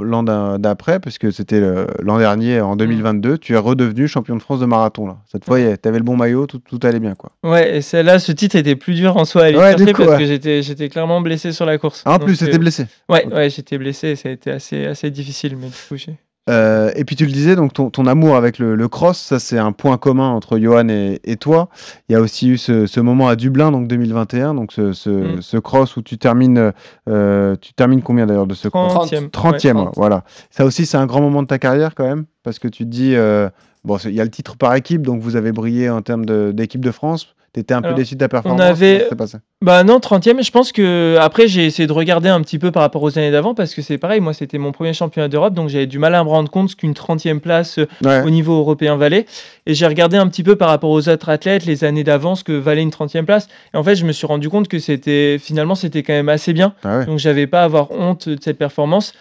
d'après, 0.59 0.99
parce 0.99 1.17
que 1.17 1.31
c'était 1.31 1.61
l'an 2.01 2.17
dernier, 2.17 2.59
Mm. 2.59 2.63
en 2.65 2.75
2022. 2.75 3.37
Tu 3.37 3.53
es 3.53 3.57
redevenu 3.57 4.07
champion 4.07 4.35
de 4.35 4.41
France 4.41 4.59
de 4.59 4.65
marathon. 4.65 5.07
Là. 5.07 5.17
Cette 5.31 5.45
fois, 5.45 5.57
tu 5.59 5.87
avais 5.89 5.97
le 5.97 6.03
bon 6.03 6.15
maillot, 6.17 6.47
tout, 6.47 6.59
tout 6.59 6.79
allait 6.83 6.99
bien. 6.99 7.15
Quoi. 7.15 7.31
Ouais, 7.43 7.77
et 7.77 7.81
celle-là, 7.81 8.19
ce 8.19 8.31
titre 8.31 8.55
était 8.55 8.75
plus 8.75 8.95
dur 8.95 9.15
en 9.17 9.25
soi 9.25 9.43
à 9.43 9.45
aller 9.45 9.57
Ouais, 9.57 9.69
chercher 9.71 9.85
du 9.85 9.93
coup, 9.93 10.01
parce 10.03 10.11
ouais. 10.13 10.17
que 10.19 10.25
j'étais, 10.25 10.61
j'étais 10.61 10.89
clairement 10.89 11.21
blessé 11.21 11.51
sur 11.51 11.65
la 11.65 11.77
course. 11.77 12.01
Ah, 12.05 12.15
en 12.15 12.19
plus, 12.19 12.35
c'était 12.35 12.55
euh, 12.55 12.57
blessé. 12.59 12.85
Ouais, 13.09 13.25
ouais, 13.27 13.49
j'étais 13.49 13.77
blessé 13.77 14.15
ça 14.15 14.29
a 14.29 14.31
été 14.31 14.51
assez, 14.51 14.85
assez 14.85 15.09
difficile. 15.11 15.55
Mais 15.57 15.67
du 15.67 15.73
coup, 15.89 15.95
j'ai- 15.97 16.17
Euh, 16.49 16.91
et 16.97 17.05
puis 17.05 17.15
tu 17.15 17.25
le 17.25 17.31
disais, 17.31 17.55
donc 17.55 17.71
ton, 17.71 17.89
ton 17.89 18.05
amour 18.05 18.35
avec 18.35 18.59
le, 18.59 18.75
le 18.75 18.87
cross, 18.89 19.17
ça 19.17 19.39
c'est 19.39 19.57
un 19.57 19.71
point 19.71 19.97
commun 19.97 20.29
entre 20.31 20.59
Johan 20.59 20.89
et, 20.89 21.21
et 21.23 21.37
toi. 21.37 21.69
Il 22.09 22.13
y 22.13 22.15
a 22.17 22.19
aussi 22.21 22.49
eu 22.49 22.57
ce, 22.57 22.85
ce 22.85 22.99
moment 22.99 23.29
à 23.29 23.37
Dublin, 23.37 23.71
donc 23.71 23.87
2021, 23.87 24.53
donc 24.53 24.73
ce, 24.73 24.91
ce, 24.91 25.09
Mm. 25.09 25.41
ce 25.41 25.57
cross 25.57 25.95
où 25.95 26.01
tu 26.01 26.17
termines, 26.17 26.73
euh, 27.07 27.55
tu 27.61 27.73
termines 27.73 28.01
combien 28.01 28.25
d'ailleurs 28.25 28.47
de 28.47 28.55
ce 28.55 28.67
cross 28.67 28.93
30e. 29.09 29.29
30e, 29.29 29.77
Ouais, 29.77 29.83
ouais, 29.83 29.89
voilà. 29.95 30.23
Ça 30.49 30.65
aussi, 30.65 30.85
c'est 30.85 30.97
un 30.97 31.05
grand 31.05 31.21
moment 31.21 31.43
de 31.43 31.47
ta 31.47 31.59
carrière 31.59 31.95
quand 31.95 32.03
même, 32.05 32.25
parce 32.43 32.59
que 32.59 32.67
tu 32.67 32.83
te 32.83 32.89
dis, 32.89 33.15
euh, 33.15 33.49
bon, 33.85 33.97
c'est- 33.97 34.09
il 34.09 34.15
y 34.15 34.19
a 34.21 34.25
le 34.25 34.29
titre 34.31 34.57
par 34.57 34.75
équipe, 34.75 35.03
donc 35.03 35.21
vous 35.21 35.37
avez 35.37 35.53
brillé 35.53 35.89
en 35.89 36.01
termes 36.01 36.25
de- 36.25 36.51
d'équipe 36.53 36.83
de, 36.83 36.91
France. 36.91 37.35
Tu 37.53 37.59
étais 37.59 37.75
un 37.75 37.83
peu 37.83 37.93
déçu 37.93 38.15
de 38.15 38.19
ta 38.19 38.27
performance. 38.29 38.59
avait- 38.61 39.05
s'est 39.09 39.15
passé? 39.15 39.37
Bah 39.61 39.83
non, 39.83 39.99
30e, 39.99 40.41
je 40.43 40.49
pense 40.51 40.71
que 40.71 41.17
après 41.21 41.47
j'ai 41.47 41.65
essayé 41.65 41.87
de 41.87 41.93
regarder 41.93 42.27
un 42.27 42.41
petit 42.41 42.57
peu 42.57 42.71
par 42.71 42.81
rapport 42.81 43.03
aux 43.03 43.17
années 43.19 43.29
d'avant 43.31 43.53
parce 43.53 43.75
que 43.75 43.81
c'est 43.83 43.99
pareil, 43.99 44.19
moi 44.21 44.33
c'était 44.33 44.57
mon 44.57 44.71
premier 44.71 44.93
championnat 44.93 45.27
d'Europe 45.27 45.53
donc 45.53 45.69
j'avais 45.69 45.85
du 45.85 45.99
mal 45.99 46.15
à 46.15 46.23
me 46.23 46.29
rendre 46.29 46.49
compte 46.49 46.75
qu'une 46.75 46.93
30e 46.93 47.39
place 47.39 47.77
euh, 47.77 47.85
Ouais. 48.03 48.23
au 48.25 48.29
niveau 48.31 48.57
européen 48.57 48.97
valait 48.97 49.25
et 49.67 49.73
j'ai 49.75 49.85
regardé 49.87 50.17
un 50.17 50.27
petit 50.27 50.41
peu 50.43 50.55
par 50.55 50.69
rapport 50.69 50.89
aux 50.89 51.07
autres 51.07 51.29
athlètes 51.29 51.65
les 51.65 51.83
années 51.83 52.03
d'avant 52.03 52.33
ce 52.35 52.43
que 52.43 52.53
valait 52.53 52.81
une 52.81 52.89
30e 52.89 53.25
place 53.25 53.47
et 53.73 53.77
en 53.77 53.83
fait 53.83 53.95
je 53.95 54.05
me 54.05 54.11
suis 54.13 54.25
rendu 54.25 54.49
compte 54.49 54.67
que 54.67 54.79
c'était 54.79 55.37
finalement 55.39 55.75
c'était 55.75 56.01
quand 56.03 56.13
même 56.13 56.29
assez 56.29 56.53
bien 56.53 56.73
Ah 56.83 56.97
ouais. 56.99 57.05
donc 57.05 57.19
j'avais 57.19 57.45
pas 57.47 57.61
à 57.61 57.65
avoir 57.65 57.91
honte 57.91 58.27
de 58.29 58.37
cette 58.41 58.57
performance. 58.57 59.13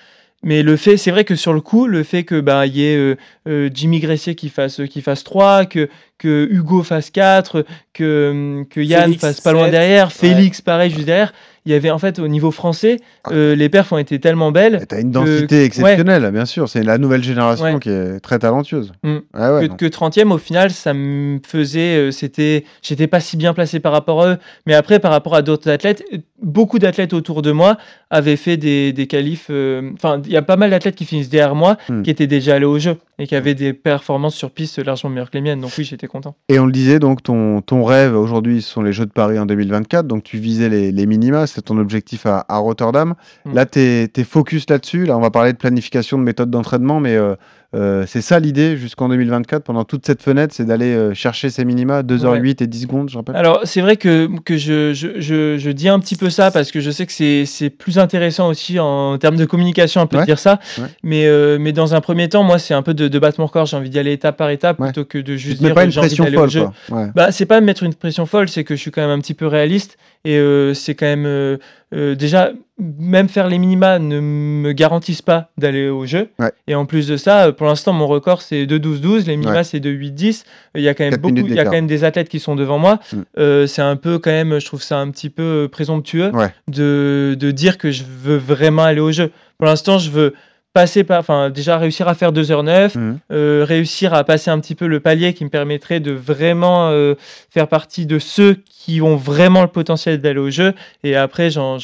Mais 0.45 0.63
le 0.63 0.77
fait, 0.77 0.97
c'est 0.97 1.13
vrai 1.13 1.25
que 1.25 1.37
sur 1.37 1.53
le 1.53 1.61
coup, 1.61 1.87
le 1.87 2.03
fait 2.03 2.25
que 2.25 2.41
bah 2.41 2.67
il 2.67 2.77
y 2.77 2.85
ait 2.85 2.97
euh, 2.97 3.17
euh, 3.49 3.71
Jimmy 3.73 4.01
Gressier 4.01 4.35
qui 4.35 4.49
fasse 4.49 4.81
qui 4.91 5.01
fasse 5.01 5.23
3, 5.23 5.67
que 5.67 5.89
que 6.19 6.49
Hugo 6.51 6.83
fasse 6.83 7.11
4, 7.11 7.65
que 7.93 8.31
hum, 8.31 8.67
que 8.67 8.81
Yann 8.81 9.05
Félix, 9.05 9.21
fasse 9.21 9.41
pas 9.41 9.53
loin 9.53 9.69
derrière, 9.69 10.13
Félix 10.13 10.61
pareil 10.61 10.91
juste 10.91 11.07
derrière. 11.07 11.33
Il 11.65 11.71
y 11.73 11.75
avait 11.77 11.91
en 11.93 11.99
fait 11.99 12.19
au 12.19 12.27
niveau 12.27 12.51
français, 12.51 12.97
euh, 13.31 13.55
les 13.55 13.69
perfs 13.69 13.93
ont 13.93 13.99
été 13.99 14.19
tellement 14.19 14.51
belles 14.51 14.85
Tu 14.89 14.95
as 14.97 15.01
une 15.01 15.13
densité 15.13 15.63
exceptionnelle, 15.65 16.29
bien 16.33 16.45
sûr. 16.45 16.69
C'est 16.69 16.83
la 16.83 16.99
nouvelle 16.99 17.23
génération 17.23 17.65
Ouais. 17.75 17.79
qui 17.81 17.89
est 17.91 18.19
très 18.21 18.39
talentueuse. 18.41 18.93
Mm. 19.05 19.17
Ah 19.35 19.55
ouais, 19.55 19.69
que, 19.69 19.75
que 19.75 19.87
30e 19.87 20.33
au 20.33 20.39
final 20.39 20.71
ça 20.73 20.93
me 20.93 21.39
faisait 21.47 21.97
euh, 21.97 22.11
c'était 22.11 22.65
j'étais 22.83 23.07
pas 23.07 23.21
si 23.21 23.37
bien 23.37 23.55
placé 23.55 23.79
par 23.79 23.93
rapport 23.93 24.23
à 24.23 24.29
eux 24.33 24.39
mais 24.67 24.75
après 24.75 24.99
par 24.99 25.13
rapport 25.13 25.35
à 25.37 25.43
d'autres 25.43 25.71
athlètes 25.71 26.03
beaucoup 26.43 26.79
d'athlètes 26.81 27.13
autour 27.13 27.43
de 27.43 27.53
moi 27.53 27.77
avaient 28.11 28.37
fait 28.37 28.57
des, 28.57 28.93
des 28.93 29.07
qualifs 29.07 29.47
euh, 29.51 29.91
enfin 29.95 30.21
il 30.25 30.33
y 30.33 30.37
a 30.37 30.43
pas 30.43 30.57
mal 30.57 30.71
d'athlètes 30.71 30.97
qui 30.97 31.05
finissent 31.05 31.31
derrière 31.31 31.55
moi 31.55 31.77
Hmm. 31.89 32.03
qui 32.03 32.11
étaient 32.11 32.27
déjà 32.27 32.57
allés 32.57 32.65
au 32.67 32.79
jeu 32.79 32.97
et 33.23 33.27
qui 33.27 33.37
avaient 33.37 33.55
des 33.55 33.73
performances 33.73 34.35
sur 34.35 34.51
piste 34.51 34.79
largement 34.79 35.11
meilleures 35.11 35.31
que 35.31 35.39
les 35.39 35.43
miennes 35.43 35.61
donc 35.61 35.73
oui 35.79 35.85
j'étais 35.85 36.09
content 36.09 36.35
Et 36.49 36.59
on 36.59 36.67
le 36.67 36.73
disait, 36.73 36.99
donc 36.99 37.23
ton, 37.23 37.63
ton 37.63 37.85
rêve 37.85 38.17
aujourd'hui, 38.17 38.63
ce 38.63 38.71
sont 38.71 38.83
les 38.83 38.93
Jeux 38.93 39.07
de 39.07 39.13
Paris 39.13 39.39
en 39.39 39.47
2024. 39.47 40.07
Donc 40.07 40.25
tu 40.25 40.39
visais 40.39 40.69
les, 40.69 40.93
les 40.93 41.07
minima, 41.07 41.47
c'est 41.47 41.63
ton 41.63 41.79
objectif 41.79 42.27
à, 42.27 42.45
à 42.49 42.59
Rotterdam. 42.59 43.15
Mm. 43.45 43.55
Là, 43.55 43.67
tu 43.67 43.79
es, 43.81 44.25
focus 44.25 44.69
là-dessus. 44.69 45.05
Là, 45.05 45.17
on 45.17 45.21
va 45.21 45.31
parler 45.31 45.53
de 45.53 45.59
planification, 45.59 46.19
de 46.19 46.25
méthode 46.25 46.51
d'entraînement, 46.51 47.01
mais 47.01 47.17
euh, 47.17 47.35
euh, 47.75 48.05
c'est 48.07 48.21
ça 48.21 48.39
l'idée 48.39 48.77
jusqu'en 48.77 49.09
2024, 49.09 49.63
pendant 49.65 49.85
toute 49.85 50.05
cette 50.05 50.23
fenêtre, 50.23 50.55
c'est 50.55 50.65
d'aller 50.67 50.95
euh, 50.95 51.15
chercher 51.15 51.49
ces 51.49 51.65
minima, 51.65 52.03
2h08 52.03 52.63
et 52.63 52.67
10 52.67 52.83
secondes, 52.83 53.09
je 53.11 53.17
rappelle. 53.17 53.35
Alors, 53.37 53.61
c'est 53.65 53.81
vrai 53.81 53.97
que, 53.97 54.29
que 54.45 54.59
je, 54.59 54.93
je, 54.93 55.21
je, 55.21 55.57
je 55.59 55.71
dis 55.71 55.89
un 55.89 55.99
petit 55.99 56.17
peu 56.17 56.29
ça 56.29 56.51
parce 56.51 56.71
que 56.71 56.81
je 56.81 56.91
sais 56.91 57.07
que 57.07 57.13
c'est 57.47 57.71
plus 57.71 57.99
intéressant 57.99 58.49
aussi 58.49 58.79
en 58.79 59.17
termes 59.19 59.37
de 59.37 59.45
communication, 59.47 60.01
un 60.03 60.07
peu 60.07 60.17
Ouais. 60.19 60.23
de 60.23 60.27
dire 60.27 60.39
ça. 60.39 60.59
Ouais. 60.79 60.85
Mais, 61.03 61.27
euh, 61.27 61.57
mais 61.59 61.73
dans 61.73 61.95
un 61.95 62.01
premier 62.03 62.29
temps, 62.29 62.43
moi, 62.43 62.59
c'est 62.59 62.75
un 62.75 62.83
peu 62.83 62.93
de, 62.95 63.09
de 63.09 63.19
battre 63.19 63.41
mon 63.41 63.49
corps. 63.49 63.65
J'ai 63.67 63.77
envie 63.79 63.89
d'y 63.91 63.99
aller 63.99 64.13
étape 64.13 64.37
par 64.37 64.51
étape 64.51 64.77
plutôt 64.79 65.05
que 65.07 65.17
de 65.19 65.37
juste 65.37 65.59
dire 65.63 65.75
pas 65.75 65.85
une 65.85 65.93
pression 65.93 66.27
folle, 66.27 66.51
quoi. 66.89 67.11
Bah, 67.15 67.33
c'est 67.33 67.47
pas 67.47 67.61
mettre 67.63 67.83
une 67.85 67.95
pression 67.95 68.27
folle, 68.27 68.49
c'est 68.49 68.65
que 68.65 68.77
je 68.77 68.81
suis 68.81 68.91
quand 68.91 69.01
même 69.01 69.11
un 69.11 69.21
petit 69.21 69.35
peu 69.35 69.47
réaliste 69.47 69.97
et 70.25 70.39
c'est 70.75 70.95
quand 70.95 71.07
même 71.07 71.59
euh, 71.93 72.15
déjà 72.15 72.53
même 72.79 73.29
faire 73.29 73.49
les 73.49 73.59
minima 73.59 73.99
ne 73.99 74.19
me 74.19 74.73
garantissent 74.73 75.23
pas 75.23 75.51
d'aller 75.59 75.89
au 75.89 76.05
jeu. 76.07 76.31
Ouais. 76.39 76.51
Et 76.67 76.75
en 76.75 76.85
plus 76.87 77.07
de 77.07 77.17
ça, 77.17 77.53
pour 77.53 77.67
l'instant 77.67 77.93
mon 77.93 78.07
record 78.07 78.43
c'est 78.43 78.67
de 78.67 78.79
12-12, 78.79 79.27
les 79.27 79.37
minima 79.37 79.59
Ouais. 79.59 79.65
c'est 79.65 79.79
de 79.81 79.91
8-10. 79.91 80.45
Il 80.75 80.83
y 80.83 80.89
a 80.89 80.95
quand 80.95 81.05
même 81.05 81.17
beaucoup, 81.19 81.35
il 81.37 81.55
y 81.55 81.59
a 81.61 81.65
quand 81.65 81.71
même 81.73 81.87
des 81.87 82.03
athlètes 82.05 82.29
qui 82.29 82.41
sont 82.41 82.57
devant 82.57 82.79
moi. 82.79 82.99
Mm. 83.13 83.17
Euh, 83.39 83.67
c'est 83.67 83.83
un 83.83 83.97
peu 83.97 84.19
quand 84.19 84.31
même, 84.31 84.59
je 84.59 84.67
trouve 84.67 84.83
ça 84.83 84.99
un 84.99 85.11
petit 85.11 85.31
peu 85.31 85.69
présomptueux 85.71 86.31
Ouais. 86.35 86.49
de, 86.69 87.37
de 87.39 87.51
dire 87.51 87.79
que 87.79 87.91
je 87.91 88.03
veux 88.05 88.37
vraiment 88.39 88.83
aller 88.85 89.01
au 89.01 89.13
jeu. 89.13 89.31
Pour 89.59 89.67
l'instant, 89.67 89.99
je 89.99 90.11
veux 90.11 90.35
passer 90.73 91.05
par, 91.05 91.21
enfin 91.21 91.51
déjà 91.51 91.77
réussir 91.79 92.09
à 92.09 92.15
faire 92.15 92.33
2h09, 92.33 92.95
Mhm. 92.97 93.19
euh, 93.33 93.65
réussir 93.67 94.15
à 94.15 94.25
passer 94.25 94.51
un 94.51 94.59
petit 94.61 94.75
peu 94.75 94.87
le 94.87 95.01
palier 95.01 95.35
qui 95.35 95.45
me 95.45 95.51
permettrait 95.51 96.01
de 96.01 96.13
vraiment 96.13 96.89
euh, 96.91 97.15
faire 97.51 97.69
partie 97.69 98.07
de 98.07 98.19
ceux 98.19 98.55
qui 98.55 99.03
ont 99.03 99.17
vraiment 99.17 99.63
le 99.63 99.69
potentiel 99.69 100.21
d'aller 100.21 100.39
au 100.41 100.51
jeu. 100.51 100.75
Et 101.05 101.17
après, 101.17 101.51
j'en 101.51 101.79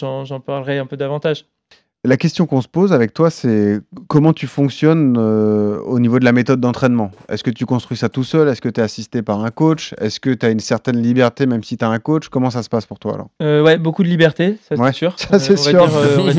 parlerai 0.44 0.78
un 0.78 0.86
peu 0.86 0.96
davantage. 0.96 1.44
La 2.04 2.16
question 2.16 2.46
qu'on 2.46 2.60
se 2.62 2.68
pose 2.68 2.92
avec 2.92 3.12
toi, 3.12 3.28
c'est 3.28 3.80
comment 4.06 4.32
tu 4.32 4.46
fonctionnes 4.46 5.16
euh, 5.18 5.80
au 5.80 5.98
niveau 5.98 6.20
de 6.20 6.24
la 6.24 6.30
méthode 6.30 6.60
d'entraînement? 6.60 7.10
Est-ce 7.28 7.42
que 7.42 7.50
tu 7.50 7.66
construis 7.66 7.96
ça 7.98 8.08
tout 8.08 8.22
seul? 8.22 8.46
Est-ce 8.48 8.60
que 8.60 8.68
tu 8.68 8.80
es 8.80 8.84
assisté 8.84 9.20
par 9.20 9.44
un 9.44 9.50
coach? 9.50 9.94
Est-ce 10.00 10.20
que 10.20 10.30
tu 10.30 10.46
as 10.46 10.50
une 10.50 10.60
certaine 10.60 11.02
liberté 11.02 11.46
même 11.46 11.64
si 11.64 11.76
tu 11.76 11.84
as 11.84 11.88
un 11.88 11.98
coach? 11.98 12.28
Comment 12.28 12.50
ça 12.50 12.62
se 12.62 12.68
passe 12.68 12.86
pour 12.86 13.00
toi 13.00 13.14
alors? 13.14 13.26
Euh, 13.42 13.64
ouais, 13.64 13.78
beaucoup 13.78 14.04
de 14.04 14.08
liberté, 14.08 14.58
ça 14.68 14.76
Ouais, 14.76 14.92
c'est 14.92 14.96
sûr. 14.98 15.14
ça, 15.18 15.40
c'est 15.40 15.56
sûr. 15.56 15.72
dire, 15.86 15.96
euh, 15.96 16.16
on 16.20 16.24
va 16.24 16.32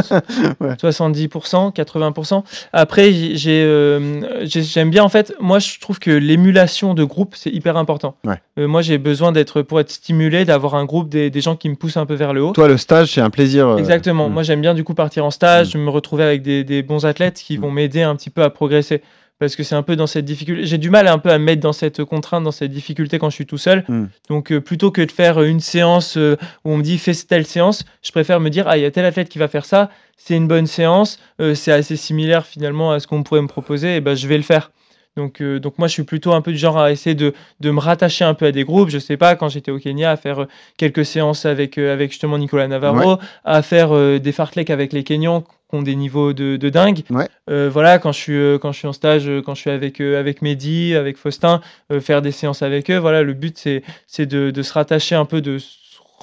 dire, 0.00 0.22
Ouais. 0.60 0.74
70%, 0.76 1.74
80%. 1.74 2.42
Après, 2.72 3.12
j'ai- 3.12 3.36
j'ai, 3.36 4.00
j'ai- 4.44 4.62
j'aime 4.62 4.88
bien 4.88 5.04
en 5.04 5.10
fait. 5.10 5.34
Moi, 5.40 5.58
je 5.58 5.78
trouve 5.78 5.98
que 5.98 6.10
l'émulation 6.10 6.94
de 6.94 7.04
groupe 7.04 7.34
c'est 7.36 7.50
hyper 7.50 7.76
important. 7.76 8.16
Ouais. 8.24 8.40
Moi, 8.66 8.80
j'ai 8.80 8.96
besoin 8.96 9.30
d'être 9.32 9.60
pour 9.60 9.78
être 9.78 9.90
stimulé, 9.90 10.46
d'avoir 10.46 10.74
un 10.74 10.86
groupe 10.86 11.10
des, 11.10 11.28
des 11.28 11.40
gens 11.42 11.54
qui 11.56 11.68
me 11.68 11.74
poussent 11.74 11.98
un 11.98 12.06
peu 12.06 12.14
vers 12.14 12.32
le 12.32 12.42
haut. 12.42 12.52
Toi, 12.52 12.66
le 12.68 12.78
stage, 12.78 13.12
c'est 13.12 13.20
un 13.20 13.30
plaisir. 13.30 13.76
Exactement. 13.78 14.30
mm. 14.30 14.32
Moi, 14.32 14.42
j'aime 14.42 14.62
bien 14.62 14.72
du 14.72 14.84
coup 14.84 14.94
partir 14.94 15.11
en 15.20 15.30
stage, 15.30 15.74
Mm. 15.74 15.80
me 15.84 15.90
retrouver 15.90 16.24
avec 16.24 16.42
des, 16.42 16.64
des 16.64 16.82
bons 16.82 17.04
athlètes 17.06 17.34
qui 17.42 17.58
Mm. 17.58 17.60
vont 17.60 17.70
m'aider 17.70 18.02
un 18.02 18.16
petit 18.16 18.30
peu 18.30 18.42
à 18.42 18.50
progresser. 18.50 19.02
parce 19.38 19.56
que 19.56 19.64
c'est 19.64 19.74
un 19.74 19.82
peu 19.82 19.96
dans 19.96 20.06
cette 20.06 20.24
difficulté. 20.24 20.66
J'ai 20.66 20.78
du 20.78 20.88
mal 20.88 21.08
un 21.08 21.18
peu 21.18 21.30
à 21.30 21.36
me 21.38 21.42
mettre 21.44 21.60
dans 21.60 21.72
cette 21.72 22.04
contrainte, 22.04 22.44
dans 22.44 22.52
cette 22.52 22.70
difficulté 22.70 23.18
quand 23.18 23.28
je 23.28 23.34
suis 23.34 23.46
tout 23.46 23.58
seul. 23.58 23.82
Mm. 23.88 24.04
Donc, 24.28 24.52
euh, 24.52 24.60
plutôt 24.60 24.92
que 24.92 25.02
de 25.02 25.10
faire 25.10 25.42
une 25.42 25.58
séance 25.58 26.16
euh, 26.16 26.36
où 26.64 26.70
on 26.70 26.76
me 26.76 26.82
dit 26.84 26.96
fais 26.96 27.12
telle 27.12 27.44
séance, 27.44 27.82
je 28.04 28.12
préfère 28.12 28.38
me 28.38 28.50
dire 28.50 28.68
ah, 28.68 28.78
il 28.78 28.82
y 28.82 28.86
a 28.86 28.90
tel 28.92 29.04
athlète 29.04 29.28
qui 29.28 29.38
va 29.40 29.48
faire 29.48 29.64
ça, 29.64 29.90
c'est 30.16 30.36
une 30.36 30.46
bonne 30.46 30.68
séance, 30.68 31.18
euh, 31.40 31.56
c'est 31.56 31.72
assez 31.72 31.96
similaire 31.96 32.46
finalement 32.46 32.92
à 32.92 33.00
ce 33.00 33.08
qu'on 33.08 33.24
pourrait 33.24 33.42
me 33.42 33.48
proposer, 33.48 33.96
et 33.96 34.00
ben 34.00 34.14
je 34.14 34.28
vais 34.28 34.36
le 34.36 34.44
faire. 34.44 34.70
Donc, 35.16 35.42
euh, 35.42 35.60
donc 35.60 35.78
moi, 35.78 35.88
je 35.88 35.92
suis 35.92 36.04
plutôt 36.04 36.32
un 36.32 36.40
peu 36.40 36.52
du 36.52 36.58
genre 36.58 36.78
à 36.78 36.90
essayer 36.90 37.14
de, 37.14 37.34
de 37.60 37.70
me 37.70 37.80
rattacher 37.80 38.24
un 38.24 38.34
peu 38.34 38.46
à 38.46 38.52
des 38.52 38.64
groupes. 38.64 38.88
Je 38.88 38.98
sais 38.98 39.16
pas, 39.18 39.36
quand 39.36 39.48
j'étais 39.50 39.70
au 39.70 39.78
Kenya, 39.78 40.10
à 40.10 40.16
faire 40.16 40.42
euh, 40.42 40.48
quelques 40.78 41.04
séances 41.04 41.44
avec, 41.44 41.76
euh, 41.76 41.92
avec 41.92 42.12
justement 42.12 42.38
Nicolas 42.38 42.66
Navarro, 42.66 43.18
à 43.44 43.62
faire 43.62 43.94
euh, 43.94 44.18
des 44.18 44.32
fartleks 44.32 44.70
avec 44.70 44.94
les 44.94 45.04
Kenyans 45.04 45.42
qui 45.42 45.76
ont 45.76 45.82
des 45.82 45.96
niveaux 45.96 46.32
de, 46.32 46.56
de 46.56 46.68
dingue. 46.70 47.02
Ouais. 47.10 47.28
Voilà, 47.68 47.98
quand 47.98 48.12
je 48.12 48.18
suis 48.18 48.58
quand 48.60 48.72
je 48.72 48.78
suis 48.78 48.88
en 48.88 48.92
stage, 48.92 49.30
quand 49.44 49.54
je 49.54 49.60
suis 49.60 49.70
avec 49.70 50.00
avec 50.00 50.40
Mehdi, 50.42 50.94
avec 50.94 51.16
Faustin, 51.16 51.60
faire 52.00 52.22
des 52.22 52.30
séances 52.30 52.62
avec 52.62 52.90
eux. 52.90 52.98
Voilà, 52.98 53.22
le 53.22 53.32
but 53.32 53.56
c'est 53.58 53.82
c'est 54.06 54.26
de, 54.26 54.50
de 54.50 54.62
se 54.62 54.72
rattacher 54.72 55.14
un 55.14 55.24
peu, 55.24 55.40
de 55.40 55.58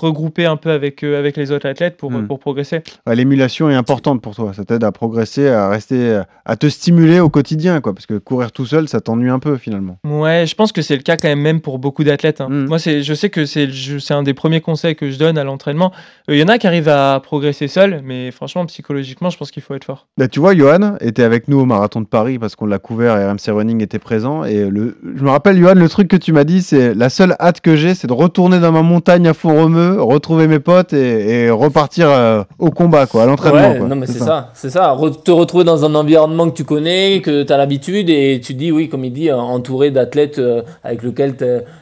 regrouper 0.01 0.45
un 0.45 0.57
peu 0.57 0.71
avec 0.71 1.03
euh, 1.03 1.17
avec 1.19 1.38
les 1.38 1.51
autres 1.51 1.67
athlètes 1.67 1.97
pour 1.97 2.12
Mm. 2.12 2.27
pour 2.27 2.39
progresser. 2.39 2.81
Ouais, 3.07 3.15
L'émulation 3.15 3.69
est 3.69 3.75
importante 3.75 4.21
pour 4.21 4.35
toi. 4.35 4.53
Ça 4.53 4.65
t'aide 4.65 4.83
à 4.83 4.91
progresser, 4.91 5.47
à 5.49 5.69
rester, 5.69 6.21
à 6.45 6.55
te 6.55 6.67
stimuler 6.67 7.19
au 7.19 7.29
quotidien, 7.29 7.81
quoi. 7.81 7.93
Parce 7.93 8.05
que 8.05 8.15
courir 8.17 8.51
tout 8.51 8.65
seul, 8.65 8.88
ça 8.88 9.01
t'ennuie 9.01 9.29
un 9.29 9.39
peu 9.39 9.57
finalement. 9.57 9.97
Ouais, 10.05 10.45
je 10.47 10.55
pense 10.55 10.71
que 10.71 10.81
c'est 10.81 10.95
le 10.95 11.03
cas 11.03 11.17
quand 11.17 11.27
même 11.27 11.39
même 11.41 11.62
pour 11.62 11.79
beaucoup 11.79 12.03
d'athlètes. 12.03 12.41
hein. 12.41 12.47
Mm. 12.49 12.65
Moi, 12.67 12.77
je 12.79 13.13
sais 13.13 13.29
que 13.29 13.45
c'est, 13.45 13.69
un 14.12 14.23
des 14.23 14.33
premiers 14.33 14.62
conseils 14.62 14.95
que 14.95 15.09
je 15.12 15.19
donne 15.19 15.38
à 15.38 15.43
l'entraînement. 15.43 15.91
Il 16.28 16.38
y 16.38 16.43
en 16.43 16.47
a 16.47 16.57
qui 16.57 16.67
arrivent 16.67 16.89
à 16.89 17.19
progresser 17.24 17.67
seuls, 17.67 18.01
mais 18.03 18.32
franchement, 18.32 18.65
psychologiquement, 18.65 19.30
je 19.30 19.38
pense 19.38 19.51
qu'il 19.51 19.61
faut 19.63 19.74
être 19.76 19.84
fort. 19.86 20.07
Bah, 20.17 20.28
tu 20.28 20.39
vois, 20.39 20.55
Johan 20.55 20.95
était 21.01 21.24
avec 21.24 21.47
nous 21.47 21.59
au 21.59 21.65
marathon 21.65 22.01
de 22.01 22.07
Paris 22.07 22.39
parce 22.39 22.55
qu'on 22.55 22.65
l'a 22.65 22.80
couvert 22.80 23.17
et 23.17 23.26
RMC 23.26 23.51
Running 23.55 23.82
était 23.84 23.99
présent. 23.99 24.43
Et 24.43 24.69
le... 24.69 24.97
je 25.15 25.24
me 25.24 25.30
rappelle, 25.30 25.57
Johan, 25.59 25.76
le 25.76 25.89
truc 25.89 26.07
que 26.07 26.17
tu 26.17 26.34
m'as 26.34 26.43
dit, 26.43 26.61
c'est 26.61 26.93
la 26.93 27.09
seule 27.09 27.36
hâte 27.39 27.61
que 27.61 27.76
j'ai, 27.76 27.93
c'est 27.95 28.07
de 28.07 28.13
retourner 28.13 28.59
dans 28.59 28.71
ma 28.71 28.82
montagne 28.82 29.28
à 29.28 29.34
Font-Romeu, 29.34 29.88
retrouver 29.97 30.47
mes 30.47 30.59
potes 30.59 30.93
et, 30.93 31.45
et 31.45 31.49
repartir 31.49 32.07
euh, 32.09 32.43
au 32.59 32.69
combat, 32.69 33.05
quoi, 33.07 33.23
à 33.23 33.25
l'entraînement. 33.25 33.71
Ouais, 33.71 33.77
quoi. 33.79 33.87
non, 33.87 33.95
mais 33.95 34.05
c'est 34.07 34.19
ça, 34.19 34.51
c'est 34.53 34.69
ça. 34.69 34.95
Re- 34.95 35.21
te 35.23 35.31
retrouver 35.31 35.63
dans 35.63 35.85
un 35.85 35.95
environnement 35.95 36.49
que 36.49 36.55
tu 36.55 36.63
connais, 36.63 37.21
que 37.21 37.43
tu 37.43 37.51
as 37.53 37.57
l'habitude, 37.57 38.09
et 38.09 38.39
tu 38.43 38.53
dis, 38.53 38.71
oui, 38.71 38.89
comme 38.89 39.05
il 39.05 39.13
dit, 39.13 39.29
euh, 39.29 39.37
entouré 39.37 39.91
d'athlètes 39.91 40.39
euh, 40.39 40.61
avec 40.83 41.03
lesquels 41.03 41.35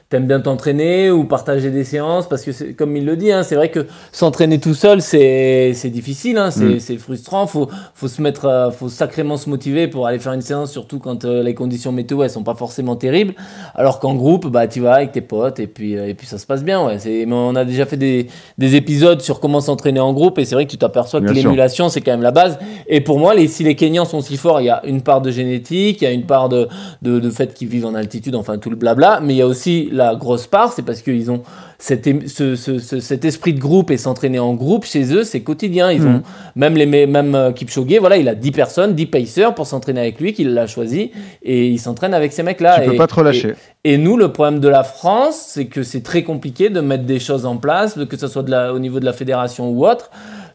tu 0.10 0.16
aimes 0.16 0.26
bien 0.28 0.40
t'entraîner 0.40 1.12
ou 1.12 1.26
partager 1.26 1.70
des 1.70 1.84
séances, 1.84 2.30
parce 2.30 2.44
que 2.44 2.52
c'est- 2.54 2.74
comme 2.74 2.96
il 2.96 3.06
le 3.06 3.18
dit, 3.18 3.32
hein, 3.32 3.44
c'est 3.44 3.56
vrai 3.56 3.70
que 3.70 3.88
s'entraîner 4.14 4.58
tout 4.60 4.74
seul, 4.74 5.02
c'est 5.02 5.74
difficile, 5.90 6.38
hein, 6.38 6.50
c'est 6.50 6.64
Mm. 6.76 6.80
c'est 6.80 6.98
frustrant, 6.98 7.46
faut, 7.46 7.68
faut 7.94 8.08
se 8.08 8.22
mettre, 8.22 8.46
euh, 8.46 8.72
faut 8.72 8.88
sacrément 8.90 9.36
se 9.36 9.50
motiver 9.50 9.88
pour 9.90 10.08
aller 10.08 10.20
faire 10.20 10.32
une 10.34 10.42
séance, 10.42 10.72
surtout 10.72 11.00
quand 11.00 11.26
euh, 11.26 11.44
les 11.44 11.54
conditions 11.54 11.92
météo, 11.92 12.24
elles 12.24 12.30
sont 12.30 12.44
pas 12.44 12.56
forcément 12.56 12.96
terribles, 12.96 13.34
alors 13.76 14.00
qu'en 14.00 14.16
groupe, 14.16 14.48
bah, 14.48 14.68
tu 14.68 14.80
vas 14.80 14.94
avec 14.94 15.12
tes 15.12 15.20
potes, 15.22 15.60
et 15.60 15.68
puis, 15.68 15.98
euh, 15.98 16.08
et 16.08 16.14
puis 16.14 16.26
ça 16.26 16.38
se 16.38 16.46
passe 16.46 16.64
bien, 16.64 16.86
ouais. 16.86 17.00
C'est- 17.00 17.26
on 17.30 17.56
a 17.56 17.66
déjà 17.66 17.86
fait 17.86 17.98
des, 17.98 18.28
des 18.58 18.76
épisodes 18.76 19.22
sur 19.22 19.40
comment 19.42 19.60
s'entraîner 19.60 20.00
en 20.00 20.14
groupe, 20.14 20.40
et 20.40 20.46
c'est 20.46 20.56
vrai 20.56 20.66
que 20.66 20.72
tu 20.72 20.78
t'aperçois 20.78 21.20
que 21.20 21.26
l'émulation, 21.44 21.90
c'est 21.90 22.00
quand 22.02 22.12
même 22.12 22.22
la 22.22 22.32
base. 22.32 22.58
Et 22.90 23.02
pour 23.02 23.20
moi, 23.20 23.36
les, 23.36 23.48
si 23.48 23.64
les 23.64 23.76
Kenyans 23.76 24.06
sont 24.06 24.22
si 24.22 24.38
forts, 24.38 24.62
il 24.62 24.66
y 24.66 24.70
a 24.70 24.82
une 24.86 25.02
part 25.02 25.22
de 25.22 25.30
génétique, 25.30 26.02
il 26.02 26.06
y 26.06 26.08
a 26.08 26.12
une 26.12 26.26
part 26.26 26.48
de, 26.48 26.68
de, 27.02 27.20
de 27.20 27.30
fait 27.30 27.54
qu'ils 27.54 27.68
vivent 27.68 27.86
en 27.86 27.96
altitude, 27.96 28.34
enfin 28.36 28.58
tout 28.58 28.70
le 28.70 28.76
blabla, 28.78 29.20
mais 29.22 29.34
il 29.34 29.38
y 29.38 29.42
a 29.42 29.48
aussi 29.48 29.90
la 29.92 30.16
grosse 30.16 30.48
part, 30.48 30.72
c'est 30.72 30.84
parce 30.84 31.02
qu'ils 31.02 31.30
ont 31.30 31.44
cet, 31.80 32.08
é- 32.08 32.28
ce, 32.28 32.56
ce- 32.56 32.80
ce- 32.80 33.00
cet 33.02 33.26
esprit 33.26 33.54
de 33.54 33.60
groupe 33.60 33.92
et 33.92 33.98
s'entraîner 33.98 34.40
en 34.40 34.54
groupe 34.54 34.86
chez 34.86 35.14
eux, 35.14 35.24
c'est 35.26 35.42
quotidien. 35.42 35.92
Ils 35.92 36.06
ont 36.08 36.22
même 36.56 36.76
les 36.76 36.86
même 36.86 37.36
euh, 37.36 37.52
Kipchoge, 37.52 38.00
voilà, 38.00 38.18
il 38.18 38.28
a 38.30 38.36
10 38.36 38.52
personnes, 38.52 38.94
10 38.96 39.06
pacers 39.08 39.54
pour 39.54 39.68
s'entraîner 39.68 40.00
avec 40.00 40.20
lui, 40.22 40.34
qu'il 40.34 40.54
l'a 40.54 40.66
choisi, 40.66 41.12
et 41.44 41.68
il 41.68 41.78
s'entraîne 41.80 42.14
avec 42.14 42.32
ces 42.32 42.42
mecs-là. 42.44 42.80
Tu 42.80 42.88
peux 42.90 42.96
Et- 42.96 42.98
pas 42.98 43.08
te 43.08 43.16
relâcher. 43.16 43.54
et, 43.84 43.94
et 43.94 43.98
nous, 43.98 44.16
le 44.18 44.32
problème 44.32 44.60
de 44.60 44.68
la 44.70 44.84
France, 44.84 45.44
c'est 45.50 45.66
que 45.66 45.84
c'est 45.84 46.02
très 46.04 46.24
compliqué 46.24 46.70
de 46.70 46.80
mettre 46.80 47.04
des 47.04 47.20
choses 47.20 47.46
en 47.46 47.58
place, 47.58 48.00
que 48.10 48.18
ce 48.18 48.28
soit 48.28 48.44
de 48.44 48.52
la, 48.52 48.74
au 48.74 48.80
niveau 48.80 49.00
de 49.02 49.06
la 49.06 49.14
fédération 49.14 49.70
ou 49.70 49.86
autre, 49.86 50.10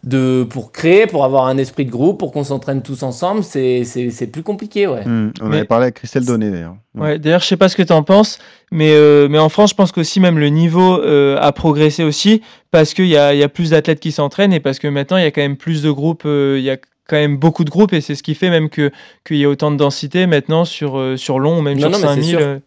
de, 0.04 0.44
pour 0.48 0.72
créer, 0.72 1.06
pour 1.06 1.24
avoir 1.24 1.46
un 1.46 1.58
esprit 1.58 1.84
de 1.84 1.90
groupe, 1.90 2.18
pour 2.18 2.32
qu'on 2.32 2.42
s'entraîne 2.44 2.82
tous 2.82 3.02
ensemble, 3.04 3.44
c'est 3.44 3.84
c'est- 3.84 4.10
c'est 4.10 4.26
plus 4.26 4.42
compliqué, 4.42 4.86
ouais. 4.88 5.04
Hmm, 5.06 5.30
On 5.40 5.48
Mais- 5.48 5.58
avait 5.58 5.64
parlé 5.66 5.84
avec 5.84 5.94
Christelle 5.96 6.24
Donné 6.24 6.50
d'ailleurs. 6.50 6.74
Ouais, 6.96 7.18
d'ailleurs, 7.18 7.40
je 7.40 7.46
sais 7.46 7.56
pas 7.56 7.68
ce 7.68 7.76
que 7.76 7.82
tu 7.82 7.92
en 7.92 8.02
penses, 8.02 8.38
mais, 8.72 8.90
euh, 8.92 9.28
mais 9.30 9.38
en 9.38 9.48
France, 9.48 9.70
je 9.70 9.74
pense 9.76 9.92
qu'aussi 9.92 10.18
même 10.18 10.38
le 10.38 10.48
niveau 10.48 10.98
euh, 11.00 11.36
a 11.40 11.52
progressé 11.52 12.02
aussi 12.02 12.42
parce 12.72 12.94
qu'il 12.94 13.06
y 13.06 13.16
a, 13.16 13.32
il 13.32 13.38
y 13.38 13.42
a 13.44 13.48
plus 13.48 13.70
d'athlètes 13.70 14.00
qui 14.00 14.10
s'entraînent 14.12 14.52
et 14.52 14.60
parce 14.60 14.78
que 14.80 14.88
maintenant, 14.88 15.16
il 15.18 15.22
y 15.22 15.26
a 15.26 15.30
quand 15.30 15.40
même 15.42 15.56
plus 15.56 15.82
de 15.82 15.90
groupes, 15.90 16.24
euh, 16.26 16.56
il 16.58 16.64
y 16.64 16.70
a 16.70 16.76
quand 17.08 17.16
même 17.16 17.36
beaucoup 17.36 17.64
de 17.64 17.70
groupes 17.70 17.92
et 17.92 18.00
c'est 18.00 18.14
ce 18.16 18.22
qui 18.22 18.34
fait 18.34 18.50
même 18.50 18.68
que 18.70 18.90
qu'il 19.24 19.36
y 19.36 19.44
a 19.44 19.48
autant 19.48 19.70
de 19.70 19.76
densité 19.76 20.26
maintenant 20.26 20.64
sur, 20.64 21.00
sur 21.16 21.38
long 21.38 21.58
ou 21.58 21.62
même 21.62 21.74
Non, 21.78 21.82
sur 21.82 21.90
non, 21.90 21.98
mais 21.98 22.22
c'est 22.22 22.30
5000. 22.30 22.38
sûr. 22.38 22.58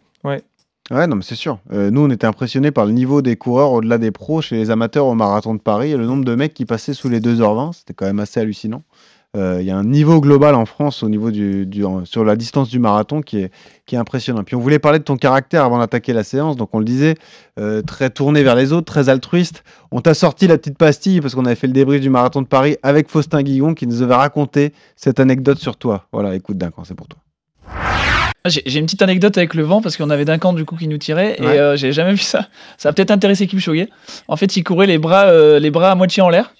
Ouais, 0.90 1.06
non, 1.08 1.16
mais 1.16 1.22
c'est 1.22 1.34
sûr. 1.34 1.58
Euh, 1.72 1.90
nous, 1.90 2.02
on 2.02 2.10
était 2.10 2.28
impressionnés 2.28 2.70
par 2.70 2.86
le 2.86 2.92
niveau 2.92 3.20
des 3.20 3.36
coureurs 3.36 3.72
au-delà 3.72 3.98
des 3.98 4.12
pros 4.12 4.40
chez 4.40 4.56
les 4.56 4.70
amateurs 4.70 5.06
au 5.06 5.14
marathon 5.14 5.54
de 5.54 5.60
Paris 5.60 5.90
et 5.90 5.96
le 5.96 6.06
nombre 6.06 6.24
de 6.24 6.34
mecs 6.36 6.54
qui 6.54 6.64
passaient 6.64 6.94
sous 6.94 7.08
les 7.08 7.20
2h20. 7.20 7.72
C'était 7.72 7.92
quand 7.92 8.06
même 8.06 8.20
assez 8.20 8.38
hallucinant. 8.38 8.82
Euh, 9.36 9.58
Il 9.60 9.66
y 9.66 9.72
a 9.72 9.76
un 9.76 9.84
niveau 9.84 10.20
global 10.20 10.54
en 10.54 10.64
France 10.64 11.02
du, 11.02 11.68
sur 12.04 12.24
la 12.24 12.36
distance 12.36 12.68
du 12.68 12.78
marathon 12.78 13.20
qui 13.20 13.38
est, 13.38 13.50
impressionnant. 13.96 14.44
Puis 14.44 14.54
on 14.54 14.60
voulait 14.60 14.78
parler 14.78 15.00
de 15.00 15.04
ton 15.04 15.16
caractère 15.16 15.64
avant 15.64 15.78
d'attaquer 15.78 16.12
la 16.12 16.22
séance. 16.22 16.56
Donc 16.56 16.70
on 16.72 16.78
le 16.78 16.84
disait, 16.84 17.16
euh, 17.58 17.82
très 17.82 18.08
tourné 18.08 18.44
vers 18.44 18.54
les 18.54 18.72
autres, 18.72 18.86
très 18.86 19.08
altruiste. 19.08 19.64
On 19.90 20.00
t'a 20.00 20.14
sorti 20.14 20.46
la 20.46 20.56
petite 20.56 20.78
pastille 20.78 21.20
parce 21.20 21.34
qu'on 21.34 21.46
avait 21.46 21.56
fait 21.56 21.66
le 21.66 21.72
débrief 21.72 22.00
du 22.00 22.10
marathon 22.10 22.42
de 22.42 22.46
Paris 22.46 22.76
avec 22.84 23.10
Faustin 23.10 23.42
Guigon 23.42 23.74
qui 23.74 23.88
nous 23.88 24.02
avait 24.02 24.14
raconté 24.14 24.72
cette 24.94 25.18
anecdote 25.18 25.58
sur 25.58 25.76
toi. 25.76 26.06
Voilà, 26.12 26.36
écoute 26.36 26.58
d'un 26.58 26.70
c'est 26.84 26.94
pour 26.94 27.08
toi. 27.08 27.18
Ah, 28.46 28.48
J'ai 28.48 28.78
une 28.78 28.86
petite 28.86 29.02
anecdote 29.02 29.36
avec 29.38 29.54
le 29.54 29.62
vent 29.64 29.80
parce 29.82 29.96
qu'on 29.96 30.10
avait 30.10 30.24
d'un 30.24 30.38
camp 30.38 30.52
du 30.52 30.64
coup 30.64 30.76
qui 30.76 30.86
nous 30.88 30.98
tirait 30.98 31.36
Ouais. 31.40 31.56
et 31.56 31.58
euh, 31.58 31.76
j'ai 31.76 31.92
jamais 31.92 32.12
vu 32.12 32.18
ça. 32.18 32.46
Ça 32.78 32.90
a 32.90 32.92
peut-être 32.92 33.10
intéressé 33.10 33.46
Kipchoge. 33.46 33.86
En 34.28 34.36
fait, 34.36 34.56
il 34.56 34.62
courait 34.64 34.86
les 34.86 34.98
bras, 34.98 35.26
euh, 35.26 35.58
les 35.58 35.70
bras 35.70 35.90
à 35.90 35.94
moitié 35.94 36.22
en 36.22 36.28
l'air. 36.28 36.52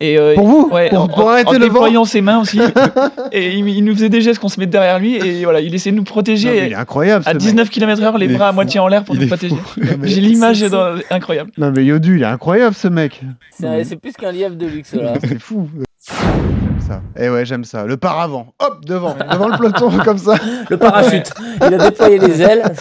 Et, 0.00 0.18
euh, 0.18 0.34
Pour 0.34 0.46
vous 0.48 0.68
ouais, 0.72 0.88
Pour, 0.88 1.02
en, 1.02 1.08
pour 1.08 1.26
en- 1.26 1.28
arrêter 1.30 1.50
en 1.50 1.52
le 1.52 1.58
vent 1.60 1.64
déployant 1.66 2.04
ses 2.04 2.20
mains 2.20 2.40
aussi. 2.40 2.58
et 3.32 3.52
il, 3.56 3.68
il 3.68 3.84
nous 3.84 3.94
faisait 3.94 4.08
des 4.08 4.22
gestes 4.22 4.40
qu'on 4.40 4.48
se 4.48 4.58
mette 4.58 4.70
derrière 4.70 4.98
lui 4.98 5.14
et 5.16 5.44
voilà, 5.44 5.60
il 5.60 5.72
essayait 5.74 5.92
de 5.92 5.96
nous 5.96 6.02
Non, 6.02 6.04
protéger 6.04 6.66
il 6.66 6.72
est 6.72 6.74
incroyable. 6.74 7.22
à 7.26 7.30
ce 7.30 7.34
mec. 7.36 7.42
19 7.42 7.70
km/h, 7.70 8.18
les 8.18 8.26
Il 8.26 8.32
bras 8.36 8.48
à 8.48 8.52
moitié 8.52 8.80
en 8.80 8.88
l'air 8.88 9.04
pour 9.04 9.14
Il 9.14 9.20
nous 9.22 9.28
protéger. 9.28 9.54
Non, 9.54 9.60
J'ai 10.02 10.20
l'image 10.20 10.60
dans- 10.62 10.96
incroyable. 11.10 11.52
Non 11.58 11.70
mais 11.74 11.84
Yodu, 11.84 12.16
il 12.16 12.22
est 12.22 12.26
incroyable 12.26 12.74
ce 12.74 12.88
mec. 12.88 13.20
C'est 13.52 13.96
plus 14.00 14.12
qu'un 14.14 14.32
lièvre 14.32 14.56
de 14.56 14.66
luxe, 14.66 14.94
là. 15.00 15.12
C'est 15.22 15.38
fou. 15.40 15.68
Ça. 16.86 17.00
Eh 17.18 17.28
ouais, 17.30 17.46
j'aime 17.46 17.64
ça. 17.64 17.84
Le 17.86 17.96
paravent. 17.96 18.52
Hop, 18.58 18.84
devant. 18.84 19.16
devant 19.32 19.48
le 19.48 19.56
peloton, 19.56 19.90
comme 20.04 20.18
ça. 20.18 20.34
Le 20.68 20.76
parachute, 20.76 21.30
il 21.56 21.62
a 21.74 21.78
déployé 21.78 22.18
les 22.18 22.42
ailes. 22.42 22.62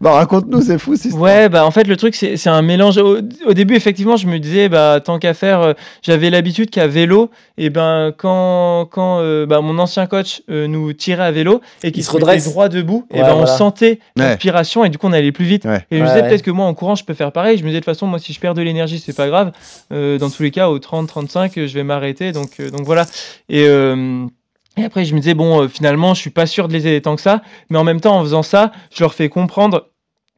Bah, 0.00 0.12
raconte-nous, 0.14 0.62
c'est 0.62 0.78
fou, 0.78 0.96
c'est 0.96 1.12
Ouais, 1.12 1.48
bah 1.48 1.64
en 1.64 1.70
fait 1.70 1.84
le 1.86 1.96
truc 1.96 2.16
c'est 2.16 2.36
c'est 2.36 2.48
un 2.48 2.62
mélange. 2.62 2.98
Au, 2.98 3.18
au 3.46 3.52
début 3.54 3.76
effectivement 3.76 4.16
je 4.16 4.26
me 4.26 4.38
disais 4.38 4.68
bah 4.68 4.98
tant 5.04 5.20
qu'à 5.20 5.32
faire, 5.32 5.60
euh, 5.60 5.72
j'avais 6.02 6.28
l'habitude 6.28 6.70
qu'à 6.70 6.88
vélo 6.88 7.30
et 7.56 7.70
ben 7.70 8.12
quand 8.16 8.86
quand 8.90 9.20
euh, 9.20 9.46
bah, 9.46 9.60
mon 9.60 9.78
ancien 9.78 10.06
coach 10.06 10.42
euh, 10.50 10.66
nous 10.66 10.92
tirait 10.92 11.22
à 11.22 11.30
vélo 11.30 11.60
et 11.84 11.92
qu'il 11.92 12.02
se 12.02 12.10
redresse. 12.10 12.48
droit 12.50 12.68
debout 12.68 13.06
et 13.14 13.20
ben 13.20 13.28
on 13.30 13.42
voilà. 13.42 13.46
sentait 13.46 14.00
Ouais. 14.18 14.24
l'inspiration 14.30 14.84
et 14.84 14.88
du 14.88 14.98
coup 14.98 15.06
on 15.06 15.12
allait 15.12 15.30
plus 15.30 15.44
vite. 15.44 15.64
Ouais. 15.66 15.86
Et 15.92 15.98
je 15.98 16.02
me 16.02 16.08
disais 16.08 16.22
ouais. 16.22 16.28
peut-être 16.28 16.42
que 16.42 16.50
moi 16.50 16.66
en 16.66 16.74
courant 16.74 16.96
je 16.96 17.04
peux 17.04 17.14
faire 17.14 17.30
pareil. 17.30 17.56
Je 17.58 17.62
me 17.62 17.68
disais 17.68 17.78
de 17.78 17.84
toute 17.84 17.94
façon 17.94 18.08
moi 18.08 18.18
si 18.18 18.32
je 18.32 18.40
perds 18.40 18.54
de 18.54 18.62
l'énergie 18.62 18.98
c'est 18.98 19.16
pas 19.16 19.28
grave. 19.28 19.52
Euh, 19.92 20.18
dans 20.18 20.30
tous 20.30 20.42
les 20.42 20.50
cas 20.50 20.68
au 20.68 20.78
30-35 20.80 21.66
je 21.66 21.74
vais 21.74 21.84
m'arrêter 21.84 22.32
donc 22.32 22.50
euh, 22.58 22.70
donc 22.70 22.82
voilà 22.82 23.06
et 23.52 23.66
euh, 23.68 24.26
et 24.76 24.84
après, 24.84 25.04
je 25.04 25.14
me 25.14 25.20
disais, 25.20 25.34
bon, 25.34 25.62
euh, 25.62 25.68
finalement, 25.68 26.14
je 26.14 26.20
suis 26.20 26.30
pas 26.30 26.46
sûr 26.46 26.66
de 26.66 26.72
les 26.72 26.86
aider 26.86 27.02
tant 27.02 27.14
que 27.14 27.20
ça. 27.22 27.42
Mais 27.68 27.76
en 27.78 27.84
même 27.84 28.00
temps, 28.00 28.18
en 28.18 28.22
faisant 28.22 28.42
ça, 28.42 28.72
je 28.94 29.02
leur 29.04 29.12
fais 29.12 29.28
comprendre 29.28 29.88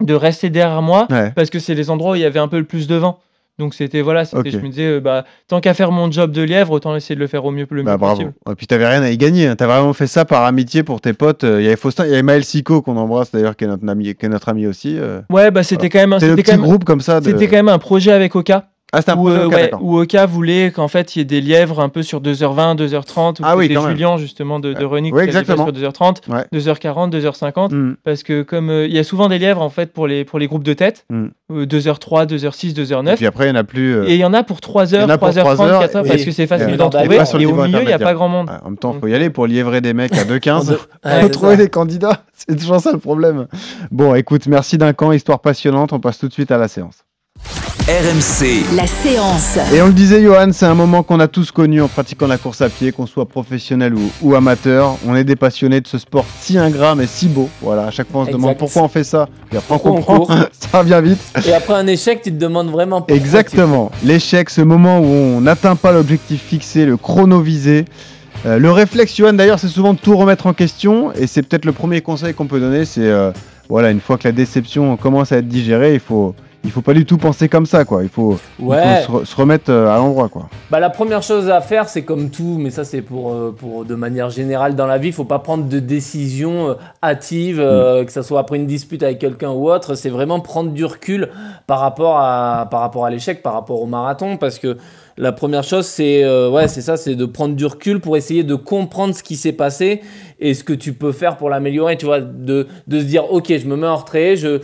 de 0.03 0.13
rester 0.13 0.51
derrière 0.51 0.83
moi 0.83 1.07
Ouais. 1.11 1.31
parce 1.37 1.51
que 1.51 1.61
c'est 1.61 1.75
les 1.75 1.89
endroits 1.89 2.13
où 2.13 2.15
il 2.17 2.23
y 2.23 2.25
avait 2.25 2.41
un 2.41 2.49
peu 2.49 2.59
le 2.59 2.65
plus 2.65 2.89
de 2.89 2.97
vent. 2.97 3.21
Donc 3.61 3.73
c'était 3.75 4.01
voilà, 4.01 4.25
c'était, 4.25 4.51
je 4.51 4.59
me 4.59 4.69
disais 4.69 4.87
euh, 4.97 5.01
bah 5.01 5.25
tant 5.47 5.61
qu'à 5.61 5.73
faire 5.75 5.93
mon 5.93 6.11
job 6.11 6.33
de 6.33 6.43
lièvre, 6.43 6.73
autant 6.73 6.97
essayer 6.97 7.15
de 7.15 7.21
le 7.21 7.29
faire 7.29 7.45
au 7.45 7.53
mieux 7.53 7.69
le 7.71 7.85
Bah 7.85 7.93
mieux 7.93 7.99
bravo. 7.99 8.15
possible. 8.17 8.33
Et 8.51 8.55
puis 8.57 8.67
t'avais 8.67 8.89
rien 8.89 9.01
à 9.05 9.11
y 9.11 9.17
gagner. 9.17 9.47
Hein. 9.47 9.55
T'as 9.55 9.69
vraiment 9.69 9.93
fait 9.93 10.09
ça 10.09 10.25
par 10.25 10.43
amitié 10.43 10.83
pour 10.83 11.01
tes 11.01 11.13
potes. 11.13 11.45
Il 11.45 11.63
y 11.63 11.67
avait 11.69 11.77
Faustin, 11.77 12.05
il 12.07 12.11
y 12.11 12.15
avait 12.15 12.25
Maël 12.25 12.45
Sico 12.45 12.83
qu'on 12.83 12.97
embrasse 12.97 13.31
d'ailleurs, 13.31 13.55
qui 13.55 13.63
est 13.63 13.69
notre 13.69 13.89
ami, 13.89 14.13
qui 14.17 14.27
est 14.27 14.29
notre 14.29 14.49
ami 14.49 14.67
aussi. 14.67 14.99
euh. 14.99 15.21
Ouais, 15.31 15.53
bah 15.53 15.63
c'était 15.63 15.89
quand 15.89 16.01
même 16.01 16.15
un, 16.15 16.19
c'était 16.19 16.35
petit 16.35 16.51
quand 16.51 16.57
même, 16.57 16.63
groupe 16.67 16.83
comme 16.85 17.01
ça. 17.01 17.21
De... 17.21 17.27
c'était 17.31 17.47
quand 17.47 17.55
même 17.55 17.69
un 17.69 17.79
projet 17.79 18.11
avec 18.11 18.35
Oka 18.35 18.71
Ah, 18.95 19.13
un 19.13 19.17
où, 19.17 19.23
projet. 19.25 19.39
euh, 19.39 19.49
ouais, 19.49 19.71
où 19.81 19.99
Oka 19.99 20.27
voulait 20.27 20.71
qu'en 20.71 20.89
fait 20.89 21.15
il 21.17 21.19
y 21.19 21.23
ait 21.23 21.25
des 21.25 21.41
lièvres 21.41 21.81
un 21.81 21.89
peu 21.89 22.03
sur 22.03 22.21
2h20, 22.21 22.77
2h30 22.77 23.41
ou 23.41 23.43
Ah 23.45 23.57
oui, 23.57 23.65
c'était 23.65 23.75
quand 23.75 23.83
même. 23.87 23.91
Julien 23.97 24.17
justement 24.17 24.61
de, 24.61 24.73
de 24.73 24.85
Running 24.85 25.13
Ouais, 25.13 25.23
qui 25.23 25.29
exactement. 25.29 25.65
sur 25.65 25.73
2h30, 25.73 26.29
Ouais. 26.29 26.45
2h40, 26.53 27.11
2h50 27.11 27.73
Hmm. 27.75 27.95
parce 28.05 28.23
que 28.23 28.43
comme 28.43 28.71
euh, 28.71 28.87
il 28.87 28.93
y 28.95 28.99
a 28.99 29.05
souvent 29.05 29.29
des 29.29 29.39
lièvres 29.39 29.63
en 29.63 29.71
fait 29.71 29.93
pour 29.93 30.07
les 30.07 30.25
pour 30.25 30.39
les 30.39 30.47
groupes 30.47 30.65
de 30.65 30.73
tête, 30.75 31.07
Mm. 31.11 31.27
euh, 31.53 31.67
2h03, 31.67 32.27
2h6, 32.27 32.71
Et 32.71 32.73
2h9 32.85 33.17
puis 33.17 33.27
après, 33.27 33.47
il 33.49 33.53
n'y 33.53 33.59
en 33.59 33.61
a 33.61 33.65
plus. 33.65 33.95
euh, 33.97 34.05
Et 34.09 34.15
il 34.15 34.21
y 34.21 34.25
en 34.25 34.33
a 34.35 34.43
pour 34.43 34.61
3 34.61 34.87
Il 34.87 34.95
y 34.95 34.99
en 34.99 35.03
heures, 35.03 35.11
a 35.11 35.19
pour 35.19 35.29
3h30, 35.29 35.55
3 35.55 35.67
heures, 35.67 35.81
4 35.81 35.97
heures, 35.97 36.07
et- 36.07 36.09
parce 36.09 36.25
que 36.25 36.31
c'est 36.31 36.45
et 36.45 36.47
facile 36.47 36.77
d'en 36.77 36.91
trouver. 36.91 37.17
Et 37.39 37.47
au 37.47 37.55
milieu, 37.55 37.81
il 37.83 37.87
n'y 37.87 37.93
a 37.93 37.99
pas 37.99 38.15
grand 38.15 38.29
monde. 38.29 38.49
ouais, 38.49 38.57
en 38.63 38.71
même 38.71 38.79
temps, 38.79 38.93
il 38.97 39.01
faut 39.01 39.07
y 39.07 39.15
aller 39.15 39.31
pour 39.31 39.47
liévrer 39.47 39.81
des 39.81 39.93
mecs 39.95 40.17
à 40.17 40.25
2,15. 40.25 40.71
Ouais, 41.05 41.21
faut 41.21 41.27
c'est 41.27 41.31
trouver 41.31 41.57
des 41.57 41.69
candidats. 41.69 42.23
C'est 42.37 42.57
toujours 42.59 42.81
ça 42.81 42.91
le 42.93 42.99
problème. 42.99 43.47
Bon, 43.93 44.15
écoute, 44.15 44.47
merci 44.49 44.77
d'un 44.77 44.93
camp, 44.93 45.13
histoire 45.13 45.41
passionnante. 45.41 45.93
On 45.93 46.01
passe 46.01 46.19
tout 46.19 46.27
de 46.29 46.33
suite 46.33 46.51
à 46.51 46.59
la 46.59 46.67
séance. 46.69 47.05
RMC. 47.87 48.75
La 48.75 48.87
séance. 48.87 49.59
Et 49.75 49.83
on 49.83 49.89
le 49.89 49.93
disait, 49.93 50.23
Johan, 50.23 50.49
c'est 50.53 50.65
un 50.65 50.75
moment 50.75 51.03
qu'on 51.03 51.21
a 51.21 51.29
tous 51.29 51.51
connu 51.51 51.83
en 51.83 51.89
pratiquant 51.89 52.27
la 52.27 52.39
course 52.39 52.63
à 52.63 52.71
pied, 52.71 52.93
qu'on 52.93 53.07
soit 53.07 53.27
professionnel 53.27 53.95
ou, 53.95 54.11
ou 54.23 54.35
amateur. 54.35 54.97
On 55.07 55.15
est 55.15 55.25
des 55.25 55.37
passionnés 55.37 55.83
de 55.83 55.87
ce 55.87 55.99
sport 55.99 56.25
si 56.41 56.57
ingrat 56.57 56.95
mais 56.95 57.07
si 57.07 57.29
beau. 57.29 57.51
Voilà, 57.61 57.87
à 57.87 57.91
chaque 57.91 58.11
fois 58.11 58.23
on 58.23 58.25
se 58.25 58.31
Exact. 58.31 58.41
demande 58.41 58.57
pourquoi 58.57 58.83
on 58.83 58.89
fait 58.89 59.05
ça. 59.05 59.29
Et 59.53 59.59
après 59.59 59.75
on 59.75 59.79
Pourquoi 59.79 59.93
on 59.93 59.97
comprend, 59.97 60.27
court 60.27 60.35
ça 60.73 60.79
revient 60.79 61.01
vite. 61.05 61.21
Et 61.47 61.53
après 61.53 61.75
un 61.75 61.87
échec, 61.87 62.23
tu 62.23 62.31
te 62.33 62.39
demandes 62.39 62.71
vraiment 62.71 63.03
pourquoi 63.03 63.17
Exactement. 63.17 63.91
L'échec, 64.03 64.49
ce 64.49 64.63
moment 64.63 65.01
où 65.01 65.05
on 65.05 65.43
n'atteint 65.43 65.77
pas 65.77 65.93
l'objectif 65.93 66.41
fixé, 66.41 66.87
le 66.87 66.97
chrono 66.97 67.41
visé. 67.41 67.85
Euh, 68.47 68.59
le 68.59 68.71
réflexe, 68.71 69.15
Johan, 69.15 69.35
d'ailleurs, 69.35 69.59
c'est 69.59 69.69
souvent 69.69 69.93
de 69.93 69.99
tout 69.99 70.17
remettre 70.17 70.47
en 70.47 70.55
question. 70.55 71.13
Et 71.13 71.27
c'est 71.27 71.43
peut-être 71.43 71.67
le 71.67 71.73
premier 71.73 72.01
conseil 72.01 72.33
qu'on 72.33 72.47
peut 72.47 72.61
donner. 72.61 72.87
C'est, 72.87 73.03
euh, 73.07 73.31
voilà, 73.69 73.91
une 73.91 74.01
fois 74.01 74.17
que 74.17 74.27
la 74.27 74.33
déception 74.33 74.97
commence 74.97 75.33
à 75.33 75.37
être 75.39 75.49
digérée, 75.49 75.95
il 75.95 76.01
faut, 76.01 76.35
il 76.65 76.71
faut 76.71 76.81
pas 76.81 76.95
du 76.95 77.05
tout 77.05 77.19
penser 77.19 77.49
comme 77.49 77.67
ça, 77.67 77.85
quoi. 77.85 78.03
Il 78.03 78.09
faut, 78.09 78.39
il 78.59 78.65
Ouais. 78.65 79.03
faut 79.07 79.19
se, 79.21 79.23
re- 79.23 79.25
se 79.27 79.37
remettre 79.37 79.71
euh, 79.71 79.89
à 79.95 79.99
l'endroit, 79.99 80.29
quoi. 80.29 80.49
Bah, 80.71 80.81
la 80.81 80.91
première 80.91 81.23
chose 81.23 81.51
à 81.51 81.61
faire, 81.61 81.89
c'est 81.89 82.03
comme 82.03 82.31
tout, 82.31 82.57
mais 82.59 82.71
ça 82.71 82.85
c'est 82.85 83.03
pour, 83.03 83.33
euh, 83.33 83.55
pour 83.57 83.85
de 83.85 83.95
manière 83.95 84.31
générale 84.31 84.75
dans 84.75 84.87
la 84.87 84.99
vie, 84.99 85.09
il 85.09 85.13
faut 85.15 85.25
pas 85.25 85.39
prendre 85.39 85.65
de 85.69 85.79
décision 85.79 86.71
euh, 86.71 86.75
hâtive, 87.03 87.61
euh, 87.61 88.05
que 88.05 88.11
ce 88.13 88.23
soit 88.23 88.41
après 88.41 88.57
une 88.57 88.67
dispute 88.67 89.03
avec 89.03 89.19
quelqu'un 89.19 89.51
ou 89.51 89.71
autre. 89.71 89.95
C'est 89.95 90.09
vraiment 90.11 90.41
prendre 90.41 90.71
du 90.71 90.85
recul 90.85 91.29
par 91.67 91.81
rapport 91.81 92.17
à, 92.19 92.67
par 92.71 92.81
rapport 92.81 93.05
à 93.05 93.11
l'échec, 93.11 93.43
par 93.43 93.53
rapport 93.53 93.81
au 93.83 93.87
marathon, 93.87 94.37
parce 94.37 94.59
que 94.59 94.79
la 95.17 95.31
première 95.33 95.63
chose, 95.63 95.87
c'est 95.87 96.25
euh, 96.25 96.51
ouais, 96.51 96.67
c'est 96.67 96.81
ça, 96.81 96.97
c'est 96.97 97.15
de 97.15 97.25
prendre 97.27 97.55
du 97.55 97.67
recul 97.67 98.01
pour 98.01 98.17
essayer 98.17 98.43
de 98.43 98.55
comprendre 98.57 99.15
ce 99.15 99.23
qui 99.23 99.37
s'est 99.37 99.53
passé 99.53 100.01
et 100.41 100.55
ce 100.55 100.65
que 100.65 100.73
tu 100.73 100.93
peux 100.93 101.13
faire 101.13 101.37
pour 101.37 101.51
l'améliorer. 101.51 101.97
Tu 101.97 102.07
vois, 102.07 102.21
de, 102.21 102.67
de 102.89 102.99
se 102.99 103.05
dire, 103.05 103.31
ok, 103.33 103.47
je 103.57 103.67
me 103.67 103.77
mets 103.77 103.87
en 103.87 103.95
retrait, 103.97 104.35
je, 104.37 104.61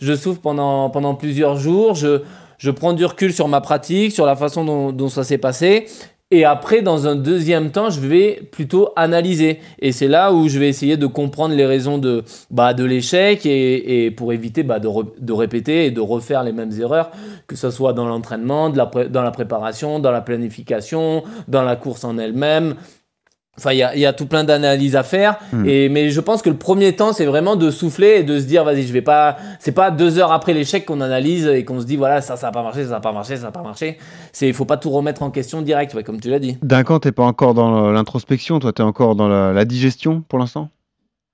je 0.00 0.14
souffre 0.14 0.40
pendant, 0.40 0.90
pendant 0.90 1.14
plusieurs 1.14 1.56
jours, 1.56 1.94
je, 1.94 2.22
je 2.58 2.70
prends 2.70 2.92
du 2.92 3.04
recul 3.04 3.32
sur 3.32 3.48
ma 3.48 3.60
pratique, 3.60 4.12
sur 4.12 4.26
la 4.26 4.36
façon 4.36 4.92
dont, 4.92 5.08
ça 5.08 5.24
s'est 5.24 5.38
passé. 5.38 5.86
Et 6.32 6.44
après, 6.44 6.80
dans 6.80 7.08
un 7.08 7.16
deuxième 7.16 7.72
temps, 7.72 7.90
je 7.90 7.98
vais 8.00 8.40
plutôt 8.52 8.90
analyser. 8.94 9.58
Et 9.80 9.90
c'est 9.90 10.06
là 10.06 10.32
où 10.32 10.48
je 10.48 10.60
vais 10.60 10.68
essayer 10.68 10.96
de 10.96 11.06
comprendre 11.06 11.56
les 11.56 11.66
raisons 11.66 11.98
de, 11.98 12.22
bah, 12.52 12.72
de 12.72 12.84
l'échec 12.84 13.44
et, 13.46 14.04
et 14.04 14.10
pour 14.12 14.32
éviter 14.32 14.62
bah, 14.62 14.78
de, 14.78 14.88
de 15.18 15.32
répéter 15.32 15.86
et 15.86 15.90
de 15.90 16.00
refaire 16.00 16.44
les 16.44 16.52
mêmes 16.52 16.70
erreurs, 16.78 17.10
que 17.48 17.56
ce 17.56 17.70
soit 17.70 17.94
dans 17.94 18.06
l'entraînement, 18.06 18.70
dans 18.70 19.22
la 19.22 19.30
préparation, 19.32 19.98
dans 19.98 20.12
la 20.12 20.20
planification, 20.20 21.24
dans 21.48 21.62
la 21.62 21.74
course 21.74 22.04
en 22.04 22.16
elle-même. 22.16 22.76
Enfin, 23.60 23.72
il 23.72 23.78
y 23.78 23.82
a, 23.82 23.94
il 23.94 24.00
y 24.00 24.06
a 24.06 24.14
tout 24.14 24.24
plein 24.24 24.42
d'analyses 24.42 24.96
à 24.96 25.02
faire. 25.02 25.36
Hmm. 25.52 25.68
Et, 25.68 25.90
mais 25.90 26.08
je 26.08 26.20
pense 26.20 26.40
que 26.40 26.48
le 26.48 26.56
premier 26.56 26.96
temps, 26.96 27.12
c'est 27.12 27.26
vraiment 27.26 27.56
de 27.56 27.70
souffler 27.70 28.16
et 28.20 28.22
de 28.22 28.38
se 28.38 28.44
dire, 28.44 28.64
vas-y, 28.64 28.86
je 28.86 28.92
vais 28.92 29.02
pas. 29.02 29.36
C'est 29.58 29.72
pas 29.72 29.90
deux 29.90 30.18
heures 30.18 30.32
après 30.32 30.54
l'échec 30.54 30.86
qu'on 30.86 31.02
analyse 31.02 31.46
et 31.46 31.64
qu'on 31.66 31.78
se 31.78 31.84
dit, 31.84 31.96
voilà, 31.96 32.22
ça, 32.22 32.36
ça 32.36 32.48
a 32.48 32.52
pas 32.52 32.62
marché, 32.62 32.86
ça 32.86 32.96
a 32.96 33.00
pas 33.00 33.12
marché, 33.12 33.36
ça 33.36 33.48
a 33.48 33.50
pas 33.52 33.62
marché. 33.62 33.98
C'est, 34.32 34.48
il 34.48 34.54
faut 34.54 34.64
pas 34.64 34.78
tout 34.78 34.90
remettre 34.90 35.22
en 35.22 35.30
question 35.30 35.60
direct, 35.60 35.92
ouais, 35.94 36.04
comme 36.04 36.20
tu 36.20 36.30
l'as 36.30 36.38
dit. 36.38 36.56
Duncan, 36.62 37.00
t'es 37.00 37.12
pas 37.12 37.24
encore 37.24 37.52
dans 37.52 37.90
l'introspection, 37.92 38.60
toi, 38.60 38.72
t'es 38.72 38.82
encore 38.82 39.14
dans 39.14 39.28
la, 39.28 39.52
la 39.52 39.64
digestion 39.66 40.24
pour 40.26 40.38
l'instant? 40.38 40.70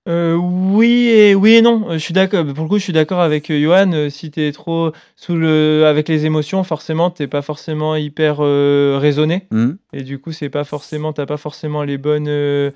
Euh, 0.08 0.34
oui 0.36 1.08
et 1.08 1.34
oui 1.34 1.54
et 1.56 1.62
non. 1.62 1.86
Euh, 1.88 1.92
Je 1.94 1.98
suis 1.98 2.14
d'accord. 2.14 2.44
Pour 2.54 2.64
le 2.64 2.68
coup, 2.68 2.78
je 2.78 2.84
suis 2.84 2.92
d'accord 2.92 3.20
avec 3.20 3.50
euh, 3.50 3.60
Johan. 3.60 3.90
Euh, 3.92 4.08
Si 4.10 4.30
t'es 4.30 4.52
trop 4.52 4.92
sous 5.16 5.34
le 5.36 5.84
avec 5.86 6.08
les 6.08 6.26
émotions, 6.26 6.62
forcément, 6.62 7.10
t'es 7.10 7.26
pas 7.26 7.42
forcément 7.42 7.96
hyper 7.96 8.36
euh, 8.40 8.98
raisonné. 9.00 9.46
Hmm 9.50 9.72
Et 9.92 10.02
du 10.02 10.18
coup, 10.20 10.30
c'est 10.32 10.48
pas 10.48 10.62
forcément, 10.64 11.12
t'as 11.12 11.26
pas 11.26 11.36
forcément 11.38 11.82
les 11.82 11.98
bonnes, 11.98 12.28
euh, 12.28 12.70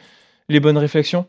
les 0.48 0.58
bonnes 0.60 0.78
réflexions. 0.78 1.26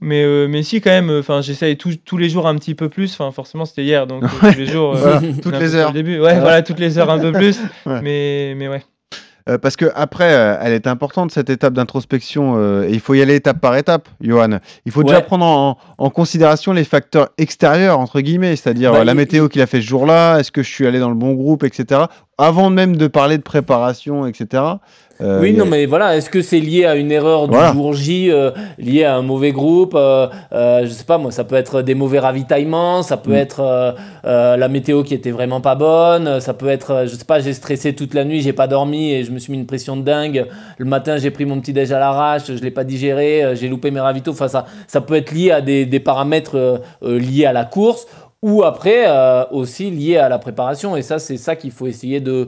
Mais, 0.00 0.24
euh, 0.24 0.46
mais 0.48 0.62
si 0.62 0.80
quand 0.80 0.90
même. 0.90 1.10
Enfin, 1.10 1.40
j'essaye 1.42 1.76
tous- 1.78 1.96
tous 2.04 2.16
les 2.18 2.28
jours 2.28 2.46
un 2.48 2.56
petit 2.56 2.74
peu 2.74 2.88
plus. 2.88 3.12
Enfin, 3.14 3.30
forcément, 3.30 3.64
c'était 3.64 3.84
hier, 3.84 4.06
donc 4.06 4.24
euh, 4.24 4.26
tous 4.52 4.58
les 4.58 4.66
jours. 4.66 4.94
euh, 4.96 4.98
Voilà, 5.00 5.16
un 5.18 5.32
toutes 5.32 5.52
peu 5.52 5.58
les 5.60 5.68
sur 5.70 5.78
heures. 5.78 5.88
le 5.88 5.94
début. 5.94 6.18
Ouais, 6.18 6.32
Ouais. 6.34 6.40
voilà, 6.40 6.62
toutes 6.62 6.80
les 6.80 6.98
heures 6.98 7.08
un 7.10 7.18
peu 7.18 7.30
plus. 7.38 7.58
Ouais. 7.86 8.00
Mais, 8.02 8.54
mais 8.56 8.68
ouais. 8.68 8.82
Euh, 9.48 9.58
parce 9.58 9.76
que 9.76 9.86
après, 9.94 10.32
euh, 10.32 10.58
elle 10.60 10.72
est 10.72 10.88
importante 10.88 11.30
cette 11.30 11.50
étape 11.50 11.72
d'introspection 11.72 12.54
euh, 12.56 12.82
et 12.88 12.90
il 12.92 12.98
faut 13.00 13.14
y 13.14 13.22
aller 13.22 13.36
étape 13.36 13.60
par 13.60 13.76
étape, 13.76 14.08
Johan. 14.20 14.58
Il 14.86 14.92
faut 14.92 15.04
déjà 15.04 15.20
prendre 15.20 15.44
en, 15.46 15.78
en 15.98 16.10
considération 16.10 16.72
les 16.72 16.82
facteurs 16.82 17.28
extérieurs 17.38 18.00
entre 18.00 18.20
guillemets, 18.20 18.56
c'est-à-dire 18.56 18.92
Bah, 18.92 19.04
la 19.04 19.12
il- 19.12 19.16
météo 19.16 19.48
qu'il 19.48 19.62
a 19.62 19.66
fait 19.66 19.80
ce 19.80 19.86
jour-là, 19.86 20.38
est-ce 20.38 20.50
que 20.50 20.62
je 20.64 20.70
suis 20.70 20.86
allé 20.86 20.98
dans 20.98 21.10
le 21.10 21.14
bon 21.14 21.34
groupe, 21.34 21.62
etc. 21.62 22.02
Avant 22.38 22.70
même 22.70 22.96
de 22.96 23.06
parler 23.06 23.38
de 23.38 23.42
préparation, 23.42 24.26
etc. 24.26 24.62
euh, 25.20 25.40
oui, 25.40 25.54
a- 25.54 25.58
non, 25.58 25.66
mais 25.66 25.86
voilà, 25.86 26.16
est-ce 26.16 26.28
que 26.28 26.42
c'est 26.42 26.60
lié 26.60 26.84
à 26.84 26.94
une 26.94 27.10
erreur 27.10 27.48
du 27.48 27.54
Voilà. 27.54 27.72
jour 27.72 27.92
J, 27.94 28.30
euh, 28.30 28.50
lié 28.78 29.04
à 29.04 29.16
un 29.16 29.22
mauvais 29.22 29.52
groupe 29.52 29.94
euh, 29.94 30.26
euh, 30.52 30.82
Je 30.84 30.88
sais 30.90 31.04
pas, 31.04 31.18
moi, 31.18 31.30
ça 31.30 31.44
peut 31.44 31.54
être 31.56 31.82
des 31.82 31.94
mauvais 31.94 32.18
ravitaillements, 32.18 33.02
ça 33.02 33.16
peut 33.16 33.30
Mm. 33.32 33.34
être 33.34 33.94
la 34.24 34.68
météo 34.68 35.02
qui 35.02 35.14
était 35.14 35.30
vraiment 35.30 35.60
pas 35.60 35.74
bonne, 35.74 36.40
ça 36.40 36.52
peut 36.54 36.68
être, 36.68 37.04
je 37.06 37.14
sais 37.14 37.24
pas, 37.24 37.40
j'ai 37.40 37.52
stressé 37.52 37.94
toute 37.94 38.12
la 38.14 38.24
nuit, 38.24 38.40
j'ai 38.42 38.52
pas 38.52 38.66
dormi 38.66 39.12
et 39.12 39.24
je 39.24 39.30
me 39.30 39.38
suis 39.38 39.52
mis 39.52 39.58
une 39.58 39.66
pression 39.66 39.96
de 39.96 40.02
dingue. 40.02 40.46
Le 40.78 40.84
matin, 40.84 41.16
j'ai 41.16 41.30
pris 41.30 41.44
mon 41.44 41.60
petit 41.60 41.72
déj 41.72 41.92
à 41.92 41.98
l'arrache, 41.98 42.42
je 42.48 42.62
l'ai 42.62 42.70
pas 42.70 42.84
digéré, 42.84 43.54
j'ai 43.54 43.68
loupé 43.68 43.90
mes 43.90 44.00
ravitaux. 44.00 44.32
Enfin, 44.32 44.48
ça, 44.48 44.66
ça 44.86 45.00
peut 45.00 45.14
être 45.14 45.32
lié 45.32 45.50
à 45.50 45.60
des, 45.60 45.86
des 45.86 46.00
paramètres 46.00 46.80
liés 47.02 47.46
à 47.46 47.52
la 47.52 47.64
course 47.64 48.06
ou 48.46 48.62
après 48.62 49.04
euh, 49.08 49.42
aussi 49.50 49.90
lié 49.90 50.18
à 50.18 50.28
la 50.28 50.38
préparation. 50.38 50.96
Et 50.96 51.02
ça, 51.02 51.18
c'est 51.18 51.36
ça 51.36 51.56
qu'il 51.56 51.72
faut 51.72 51.88
essayer 51.88 52.20
de, 52.20 52.46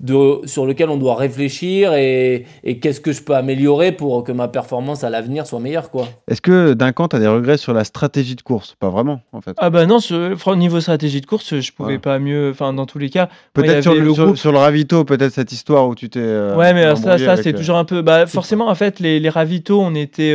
de, 0.00 0.40
sur 0.46 0.64
lequel 0.64 0.88
on 0.88 0.96
doit 0.96 1.16
réfléchir 1.16 1.92
et, 1.92 2.46
et 2.64 2.78
qu'est-ce 2.78 3.00
que 3.00 3.12
je 3.12 3.22
peux 3.22 3.34
améliorer 3.34 3.92
pour 3.92 4.24
que 4.24 4.32
ma 4.32 4.48
performance 4.48 5.04
à 5.04 5.10
l'avenir 5.10 5.46
soit 5.46 5.60
meilleure, 5.60 5.90
quoi. 5.90 6.08
Est-ce 6.28 6.40
que 6.40 6.72
Duncan, 6.72 7.08
tu 7.08 7.16
as 7.16 7.18
des 7.18 7.28
regrets 7.28 7.58
sur 7.58 7.74
la 7.74 7.84
stratégie 7.84 8.36
de 8.36 8.40
course? 8.40 8.74
Pas 8.80 8.88
vraiment, 8.88 9.20
en 9.32 9.42
fait. 9.42 9.52
Ah 9.58 9.68
bah 9.68 9.84
non, 9.84 10.00
sur- 10.00 10.34
au 10.46 10.56
niveau 10.56 10.80
stratégie 10.80 11.20
de 11.20 11.26
course, 11.26 11.60
je 11.60 11.72
pouvais 11.72 11.98
pas 11.98 12.18
mieux. 12.18 12.50
Enfin, 12.50 12.72
dans 12.72 12.86
tous 12.86 12.98
les 12.98 13.10
cas. 13.10 13.28
Peut-être 13.52 13.82
sur, 13.82 13.94
le, 13.94 14.00
le 14.00 14.14
sur- 14.14 14.24
groupe- 14.24 14.36
sur 14.36 14.50
le 14.50 14.58
ravito, 14.58 15.04
peut-être 15.04 15.32
cette 15.34 15.52
histoire 15.52 15.86
où 15.88 15.94
tu 15.94 16.08
t'es. 16.08 16.20
euh, 16.22 16.56
Ouais, 16.56 16.72
mais 16.72 16.96
ça, 16.96 17.18
c'est 17.36 17.54
euh, 17.54 17.56
toujours 17.58 17.76
un 17.76 17.84
peu. 17.84 18.00
Bah, 18.00 18.26
forcément, 18.26 18.68
en 18.68 18.74
fait, 18.74 18.98
les, 18.98 19.20
les 19.20 19.28
ravitaux, 19.28 19.80
on 19.82 19.94
était. 19.94 20.32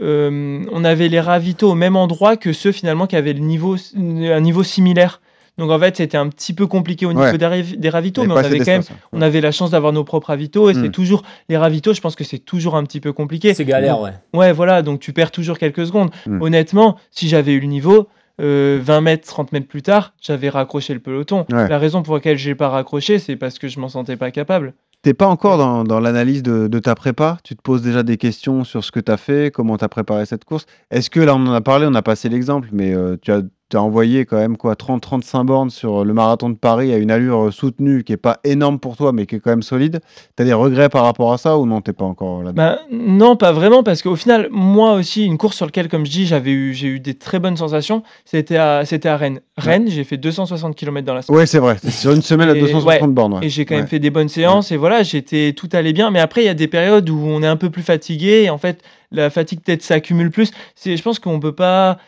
Euh, 0.00 0.60
euh, 0.62 0.64
on 0.72 0.84
avait 0.84 1.08
les 1.08 1.20
ravitaux 1.20 1.70
au 1.70 1.74
même 1.74 1.96
endroit 1.96 2.36
que 2.36 2.52
ceux 2.52 2.72
finalement 2.72 3.06
qui 3.06 3.16
avaient 3.16 3.32
le 3.32 3.40
niveau, 3.40 3.76
un 3.96 4.40
niveau 4.40 4.62
similaire. 4.62 5.20
Donc 5.58 5.70
en 5.72 5.78
fait, 5.80 5.96
c'était 5.96 6.16
un 6.16 6.28
petit 6.28 6.52
peu 6.52 6.68
compliqué 6.68 7.04
au 7.04 7.12
niveau 7.12 7.24
Ouais. 7.24 7.36
des, 7.36 7.76
des 7.76 7.88
ravitaux, 7.88 8.22
mais 8.24 8.32
on 8.32 8.36
avait 8.36 8.58
quand 8.60 8.66
même, 8.66 8.82
on 9.12 9.20
avait 9.20 9.40
la 9.40 9.50
chance 9.50 9.70
d'avoir 9.72 9.92
nos 9.92 10.04
propres 10.04 10.28
ravitaux 10.28 10.70
et 10.70 10.74
c'est 10.74 10.88
Mm. 10.88 10.92
toujours 10.92 11.22
les 11.48 11.56
ravitaux. 11.56 11.94
Je 11.94 12.00
pense 12.00 12.14
que 12.14 12.22
c'est 12.22 12.38
toujours 12.38 12.76
un 12.76 12.84
petit 12.84 13.00
peu 13.00 13.12
compliqué. 13.12 13.54
C'est 13.54 13.64
galère, 13.64 14.00
ouais. 14.00 14.12
Ouais, 14.34 14.52
voilà, 14.52 14.82
donc 14.82 15.00
tu 15.00 15.12
perds 15.12 15.32
toujours 15.32 15.58
quelques 15.58 15.84
secondes. 15.84 16.10
Mm. 16.26 16.42
Honnêtement, 16.42 16.96
si 17.10 17.28
j'avais 17.28 17.52
eu 17.54 17.60
le 17.60 17.66
niveau, 17.66 18.06
euh, 18.40 18.78
20 18.80 19.00
mètres, 19.00 19.26
30 19.26 19.50
mètres 19.50 19.66
plus 19.66 19.82
tard, 19.82 20.14
j'avais 20.20 20.48
raccroché 20.48 20.94
le 20.94 21.00
peloton. 21.00 21.44
Ouais. 21.50 21.68
La 21.68 21.78
raison 21.78 22.02
pour 22.04 22.14
laquelle 22.14 22.38
j'ai 22.38 22.54
pas 22.54 22.68
raccroché, 22.68 23.18
c'est 23.18 23.34
parce 23.34 23.58
que 23.58 23.66
je 23.66 23.80
m'en 23.80 23.88
sentais 23.88 24.16
pas 24.16 24.30
capable. 24.30 24.74
T'es 25.02 25.14
pas 25.14 25.26
encore 25.26 25.58
dans, 25.58 25.84
dans 25.84 26.00
l'analyse 26.00 26.42
de, 26.42 26.66
de 26.66 26.78
ta 26.80 26.94
prépa? 26.94 27.38
Tu 27.44 27.54
te 27.54 27.62
poses 27.62 27.82
déjà 27.82 28.02
des 28.02 28.16
questions 28.16 28.64
sur 28.64 28.82
ce 28.84 28.90
que 28.90 29.00
tu 29.00 29.12
as 29.12 29.16
fait, 29.16 29.52
comment 29.52 29.78
tu 29.78 29.84
as 29.84 29.88
préparé 29.88 30.26
cette 30.26 30.44
course? 30.44 30.66
Est-ce 30.90 31.08
que 31.08 31.20
là, 31.20 31.36
on 31.36 31.46
en 31.46 31.52
a 31.52 31.60
parlé, 31.60 31.86
on 31.88 31.94
a 31.94 32.02
passé 32.02 32.28
l'exemple, 32.28 32.68
mais 32.72 32.92
euh, 32.94 33.16
tu 33.20 33.30
as, 33.30 33.42
tu 33.70 33.76
as 33.76 33.82
envoyé 33.82 34.24
quand 34.24 34.36
même 34.38 34.56
quoi 34.56 34.74
30-35 34.74 35.44
bornes 35.44 35.70
sur 35.70 36.04
le 36.04 36.14
marathon 36.14 36.48
de 36.48 36.54
Paris 36.56 36.92
à 36.92 36.96
une 36.96 37.10
allure 37.10 37.48
euh, 37.48 37.50
soutenue 37.50 38.02
qui 38.02 38.12
est 38.14 38.16
pas 38.16 38.38
énorme 38.44 38.78
pour 38.78 38.96
toi, 38.96 39.12
mais 39.12 39.26
qui 39.26 39.34
est 39.34 39.40
quand 39.40 39.50
même 39.50 39.62
solide. 39.62 40.00
Tu 40.36 40.42
as 40.42 40.46
des 40.46 40.54
regrets 40.54 40.88
par 40.88 41.04
rapport 41.04 41.32
à 41.32 41.38
ça 41.38 41.58
ou 41.58 41.66
non 41.66 41.80
T'es 41.82 41.92
pas 41.92 42.06
encore 42.06 42.42
là 42.42 42.52
Bah, 42.52 42.78
non, 42.90 43.36
pas 43.36 43.52
vraiment, 43.52 43.82
parce 43.82 44.00
qu'au 44.02 44.16
final, 44.16 44.48
moi 44.50 44.94
aussi, 44.94 45.24
une 45.26 45.36
course 45.36 45.56
sur 45.56 45.66
laquelle, 45.66 45.88
comme 45.88 46.06
je 46.06 46.10
dis, 46.10 46.26
j'avais 46.26 46.50
eu, 46.50 46.72
j'ai 46.72 46.88
eu 46.88 47.00
des 47.00 47.14
très 47.14 47.38
bonnes 47.40 47.56
sensations, 47.58 48.02
c'était 48.24 48.56
à, 48.56 48.84
c'était 48.86 49.08
à 49.10 49.16
Rennes. 49.18 49.40
Rennes, 49.58 49.88
j'ai 49.88 50.04
fait 50.04 50.16
260 50.16 50.74
km 50.74 51.06
dans 51.06 51.14
la 51.14 51.22
semaine. 51.22 51.38
Ouais, 51.38 51.46
c'est 51.46 51.58
vrai. 51.58 51.76
Sur 51.90 52.12
une 52.12 52.22
semaine 52.22 52.48
à 52.48 52.56
Et- 52.56 52.60
260 52.60 52.86
ouais. 53.02 53.06
bornes. 53.08 53.34
ouais. 53.34 53.40
Et 53.46 53.48
j'ai 53.50 53.64
quand 53.66 53.76
même 53.76 53.86
fait 53.86 53.98
des 53.98 54.10
bonnes 54.10 54.28
séances, 54.30 54.72
et 54.72 54.76
voilà, 54.78 55.02
j'étais 55.02 55.52
tout 55.52 55.68
allait 55.72 55.92
bien. 55.92 56.10
Mais 56.10 56.20
après, 56.20 56.42
il 56.42 56.46
y 56.46 56.50
a 56.50 56.54
des 56.54 56.68
périodes 56.68 57.08
où 57.10 57.18
on 57.26 57.42
est 57.42 57.46
un 57.46 57.56
peu 57.56 57.68
plus 57.68 57.82
fatigué, 57.82 58.44
et 58.44 58.50
en 58.50 58.58
fait, 58.58 58.80
la 59.12 59.28
fatigue 59.30 59.60
peut-être 59.60 59.82
s'accumule 59.82 60.30
plus. 60.30 60.52
C'est, 60.74 60.96
je 60.96 61.02
pense 61.02 61.18
qu'on 61.18 61.38
peut 61.40 61.54
pas. 61.54 61.98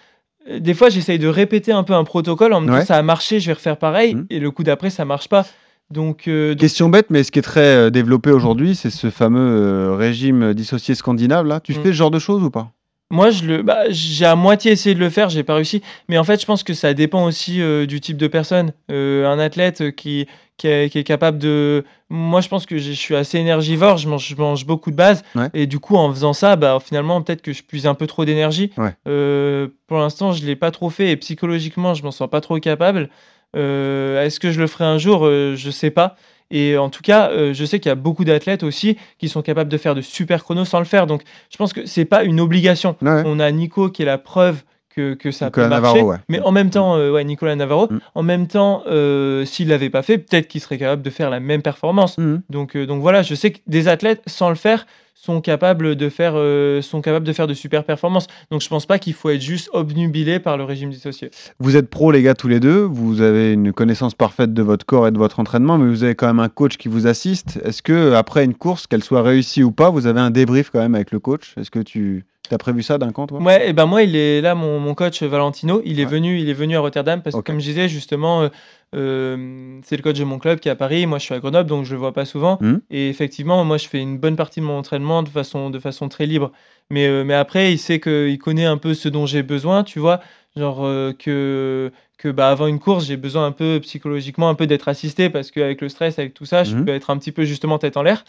Des 0.49 0.75
fois, 0.75 0.89
j'essaye 0.89 1.19
de 1.19 1.29
répéter 1.29 1.73
un 1.73 1.83
peu 1.83 1.93
un 1.93 2.05
protocole 2.05 2.53
en 2.55 2.61
me 2.61 2.67
disant 2.67 2.79
Ouais. 2.79 2.85
ça 2.85 2.97
a 2.97 3.03
marché, 3.03 3.41
je 3.41 3.47
vais 3.49 3.53
refaire 3.53 3.77
pareil, 3.77 4.15
Mhm. 4.15 4.27
et 4.31 4.39
le 4.39 4.51
coup 4.51 4.63
d'après, 4.63 4.91
ça 4.91 5.05
marche 5.05 5.29
pas. 5.29 5.45
Donc, 5.91 6.29
euh, 6.29 6.51
donc- 6.51 6.61
Question 6.61 6.89
bête, 6.89 7.07
mais 7.11 7.25
ce 7.25 7.31
qui 7.33 7.41
est 7.41 7.43
très 7.43 7.61
euh, 7.61 7.91
développé 7.91 8.31
aujourd'hui, 8.31 8.75
c'est 8.75 8.91
ce 8.91 9.11
fameux 9.11 9.41
euh, 9.41 9.97
régime 9.97 10.55
dissocié 10.55 10.95
scandinave. 10.95 11.47
Là, 11.47 11.61
tu 11.61 11.73
Mm. 11.73 11.77
fais 11.77 11.89
ce 11.89 11.93
genre 11.93 12.11
de 12.11 12.19
choses 12.19 12.43
ou 12.43 12.51
pas? 12.51 12.71
Moi, 13.13 13.31
je 13.31 13.45
le, 13.45 13.63
bah, 13.63 13.83
j'ai 13.91 14.25
à 14.25 14.37
moitié 14.37 14.71
essayé 14.71 14.95
de 14.95 15.01
le 15.01 15.11
faire, 15.11 15.29
j'ai 15.31 15.43
pas 15.43 15.55
réussi. 15.57 15.83
Mais 16.09 16.17
en 16.17 16.23
fait, 16.23 16.41
je 16.41 16.47
pense 16.47 16.63
que 16.63 16.75
ça 16.75 16.95
dépend 16.95 17.25
aussi 17.27 17.61
euh, 17.61 17.85
du 17.85 18.01
type 18.01 18.17
de 18.17 18.29
personne. 18.29 18.73
Un 18.89 19.39
athlète 19.41 19.97
qui, 19.97 20.27
qui, 20.61 20.69
est, 20.69 20.91
qui 20.91 20.99
est 20.99 21.05
capable 21.05 21.39
de. 21.39 21.85
Moi, 22.11 22.43
je 22.43 22.49
pense 22.49 22.67
que 22.67 22.77
je 22.77 22.93
suis 22.93 23.17
assez 23.17 23.39
énergivore, 23.39 23.97
je 23.97 24.09
mange, 24.09 24.27
je 24.29 24.37
mange 24.37 24.67
beaucoup 24.67 24.91
de 24.91 24.97
base. 24.97 25.23
Ouais. 25.35 25.49
Et 25.55 25.67
du 25.67 25.79
coup, 25.79 25.97
en 25.97 26.13
faisant 26.13 26.35
ça, 26.35 26.57
bah, 26.57 26.79
finalement, 26.85 27.23
peut-être 27.23 27.41
que 27.41 27.55
je 27.55 27.63
puise 27.63 27.87
un 27.87 27.95
peu 27.95 28.07
trop 28.07 28.27
d'énergie. 28.27 28.71
Ouais. 28.77 28.95
Euh, 29.09 29.69
pour 29.87 29.99
l'instant, 29.99 30.33
je 30.33 30.45
l'ai 30.45 30.57
pas 30.57 30.71
trop 30.71 30.91
fait 30.91 31.11
et 31.11 31.17
psychologiquement, 31.17 31.95
je 31.95 32.03
m'en 32.03 32.11
sens 32.11 32.29
pas 32.29 32.43
trop 32.43 32.59
capable. 32.59 33.09
Euh, 33.57 34.23
Est-ce 34.23 34.39
que 34.39 34.53
je 34.53 34.61
le 34.61 34.67
ferai 34.67 34.85
un 34.85 34.99
jour? 34.99 35.25
Euh, 35.25 35.55
Je 35.57 35.71
sais 35.71 35.91
pas. 35.91 36.17
Et 36.51 36.77
en 36.77 36.91
tout 36.91 37.03
cas, 37.03 37.31
euh, 37.31 37.55
je 37.55 37.65
sais 37.65 37.81
qu'il 37.81 37.89
y 37.89 37.93
a 37.93 37.97
beaucoup 37.97 38.25
d'athlètes 38.25 38.65
aussi 38.65 38.99
qui 39.19 39.29
sont 39.31 39.41
capables 39.41 39.71
de 39.71 39.79
faire 39.79 39.95
de 39.95 40.03
super 40.03 40.43
chronos 40.43 40.67
sans 40.67 40.81
le 40.81 40.85
faire. 40.85 41.07
Donc, 41.07 41.23
je 41.51 41.57
pense 41.57 41.73
que 41.73 41.87
c'est 41.87 42.05
pas 42.05 42.25
une 42.25 42.39
obligation. 42.41 42.97
Ouais. 43.01 43.23
On 43.25 43.39
a 43.39 43.51
Nico 43.51 43.89
qui 43.89 44.03
est 44.03 44.05
la 44.05 44.19
preuve 44.19 44.63
que, 45.01 45.15
que 45.15 45.31
ça 45.31 45.47
Nicolas 45.47 45.67
peut 45.67 45.71
marcher. 45.71 45.99
Navarro, 45.99 46.11
ouais. 46.13 46.17
Mais 46.29 46.41
en 46.41 46.53
même 46.53 46.71
temps, 46.71 46.97
euh, 46.97 47.11
ouais, 47.13 47.25
Nicolas 47.25 47.57
Navarro, 47.57 47.89
Mm. 47.91 47.99
en 48.15 48.23
même 48.23 48.47
temps, 48.47 48.83
euh, 48.87 49.45
s'il 49.45 49.69
l'avait 49.69 49.91
pas 49.91 50.03
fait, 50.03 50.19
peut-être 50.19 50.49
qu'il 50.49 50.61
serait 50.61 50.79
capable 50.79 51.03
de 51.03 51.11
faire 51.11 51.31
la 51.31 51.41
même 51.41 51.63
performance. 51.63 52.19
Mhm. 52.19 52.43
Donc, 52.51 52.77
euh, 52.77 52.87
donc 52.87 53.01
voilà, 53.01 53.23
je 53.23 53.35
sais 53.35 53.51
que 53.53 53.59
des 53.67 53.89
athlètes, 53.89 54.23
sans 54.27 54.49
le 54.51 54.55
faire, 54.55 54.87
sont 55.23 55.43
capables 55.43 55.97
de 55.97 56.09
faire, 56.09 56.33
euh, 56.37 56.81
sont 56.81 57.03
capables 57.03 57.27
de 57.27 57.33
faire 57.35 57.47
de 57.47 57.53
super 57.53 57.85
performances. 57.85 58.27
Donc 58.51 58.63
je 58.63 58.69
pense 58.69 58.87
pas 58.87 58.99
qu'il 58.99 59.13
faut 59.13 59.29
être 59.29 59.43
juste 59.43 59.69
obnubilé 59.75 60.41
par 60.41 60.57
le 60.57 60.65
régime 60.65 60.89
dissocié. 60.89 61.31
Vous 61.59 61.77
êtes 61.77 61.91
pros, 61.91 62.11
les 62.11 62.23
gars, 62.23 62.35
tous 62.35 62.49
les 62.49 62.59
deux. 62.59 62.81
Vous 62.81 63.21
avez 63.21 63.53
une 63.53 63.73
connaissance 63.75 64.15
parfaite 64.15 64.55
de 64.55 64.63
votre 64.63 64.87
corps 64.87 65.07
et 65.09 65.11
de 65.11 65.19
votre 65.19 65.39
entraînement, 65.39 65.77
mais 65.77 65.89
vous 65.91 66.05
avez 66.05 66.15
quand 66.15 66.27
même 66.27 66.41
un 66.41 66.49
coach 66.49 66.79
qui 66.79 66.89
vous 66.89 67.07
assiste. 67.07 67.61
Est-ce 67.65 67.83
que 67.83 68.15
après 68.15 68.45
une 68.47 68.55
course, 68.55 68.87
qu'elle 68.87 69.05
soit 69.05 69.23
réussie 69.23 69.63
ou 69.63 69.73
pas, 69.73 69.91
vous 69.91 70.07
avez 70.07 70.21
un 70.21 70.31
débrief 70.31 70.71
quand 70.71 70.81
même 70.81 70.95
avec 70.95 71.11
le 71.11 71.19
coach? 71.21 71.53
Est-ce 71.59 71.71
que 71.71 71.81
tu 71.81 72.25
as 72.51 72.59
prévu 72.59 72.83
ça 72.83 72.97
d'un 72.97 73.13
camp, 73.13 73.27
toi? 73.27 73.41
Ouais, 73.43 73.69
et 73.69 73.73
ben 73.75 73.85
moi, 73.87 74.03
il 74.03 74.17
est 74.17 74.41
là, 74.41 74.55
mon, 74.55 74.81
mon 74.81 74.95
coach 74.95 75.23
Valentino, 75.23 75.83
il 75.85 76.01
est 76.01 76.05
Ouais. 76.07 76.11
venu, 76.11 76.41
il 76.41 76.49
est 76.49 76.55
venu 76.55 76.77
à 76.77 76.81
Rotterdam 76.81 77.21
parce 77.23 77.37
que 77.37 77.43
comme 77.43 77.61
je 77.61 77.67
disais 77.67 77.89
justement, 77.89 78.43
euh, 78.43 78.49
euh, 78.95 79.79
c'est 79.85 79.97
le 79.97 80.03
coach 80.03 80.19
de 80.19 80.25
mon 80.25 80.39
club 80.39 80.59
qui 80.61 80.69
est 80.69 80.73
à 80.73 80.77
Paris, 80.77 81.07
moi 81.07 81.19
je 81.19 81.25
suis 81.25 81.35
à 81.35 81.39
Grenoble, 81.39 81.69
donc 81.69 81.85
je 81.85 81.93
le 81.93 81.99
vois 81.99 82.13
pas 82.13 82.25
souvent. 82.25 82.59
Mhm. 82.61 82.81
Et 82.91 83.09
effectivement, 83.09 83.65
moi 83.65 83.77
je 83.79 83.89
fais 83.89 84.01
une 84.01 84.19
bonne 84.19 84.37
partie 84.37 84.61
de 84.61 84.65
mon 84.65 84.79
entraînement 84.79 85.23
de 85.23 85.29
façon, 85.29 85.71
de 85.71 85.79
façon 85.79 86.09
très 86.09 86.27
libre. 86.27 86.51
Mais, 86.91 87.07
euh, 87.07 87.23
mais 87.25 87.35
après, 87.35 87.73
il 87.73 87.79
sait 87.79 88.01
qu'il 88.01 88.39
connaît 88.39 88.65
un 88.65 88.79
peu 88.79 88.95
ce 88.95 89.09
dont 89.09 89.27
j'ai 89.27 89.43
besoin, 89.45 89.85
tu 89.85 90.01
vois, 90.01 90.21
genre 90.57 90.81
euh, 90.85 91.13
que 91.13 91.93
que 92.19 92.29
bah, 92.29 92.51
avant 92.51 92.67
une 92.67 92.81
course, 92.81 93.07
j'ai 93.07 93.17
besoin 93.17 93.47
un 93.47 93.53
peu 93.53 93.79
psychologiquement 93.81 94.49
un 94.51 94.55
peu 94.55 94.67
d'être 94.67 94.89
assisté 94.89 95.31
parce 95.31 95.51
qu'avec 95.51 95.81
le 95.81 95.89
stress, 95.89 96.19
avec 96.19 96.35
tout 96.35 96.45
ça, 96.45 96.65
je 96.65 96.75
Mhm. 96.77 96.85
peux 96.85 96.93
être 96.93 97.11
un 97.11 97.17
petit 97.17 97.33
peu 97.33 97.45
justement 97.45 97.79
tête 97.79 97.97
en 97.97 98.03
l'air. 98.03 98.25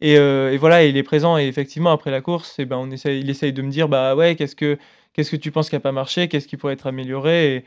Et, 0.00 0.14
et 0.14 0.56
voilà, 0.56 0.84
il 0.84 0.96
est 0.96 1.02
présent. 1.02 1.38
Et 1.38 1.46
effectivement, 1.46 1.90
après 1.92 2.10
la 2.10 2.20
course, 2.20 2.58
et 2.58 2.64
ben, 2.64 2.76
on 2.76 2.90
essaye, 2.90 3.20
il 3.20 3.30
essaye 3.30 3.52
de 3.52 3.62
me 3.62 3.70
dire 3.70 3.88
bah 3.88 4.14
ouais, 4.16 4.34
qu'est-ce 4.34 4.56
que 4.56 4.78
qu'est-ce 5.12 5.30
que 5.30 5.36
tu 5.36 5.50
penses 5.52 5.70
qui 5.70 5.76
a 5.76 5.80
pas 5.80 5.92
marché, 5.92 6.28
qu'est-ce 6.28 6.48
qui 6.48 6.56
pourrait 6.56 6.74
être 6.74 6.86
amélioré? 6.86 7.56
Et, 7.56 7.64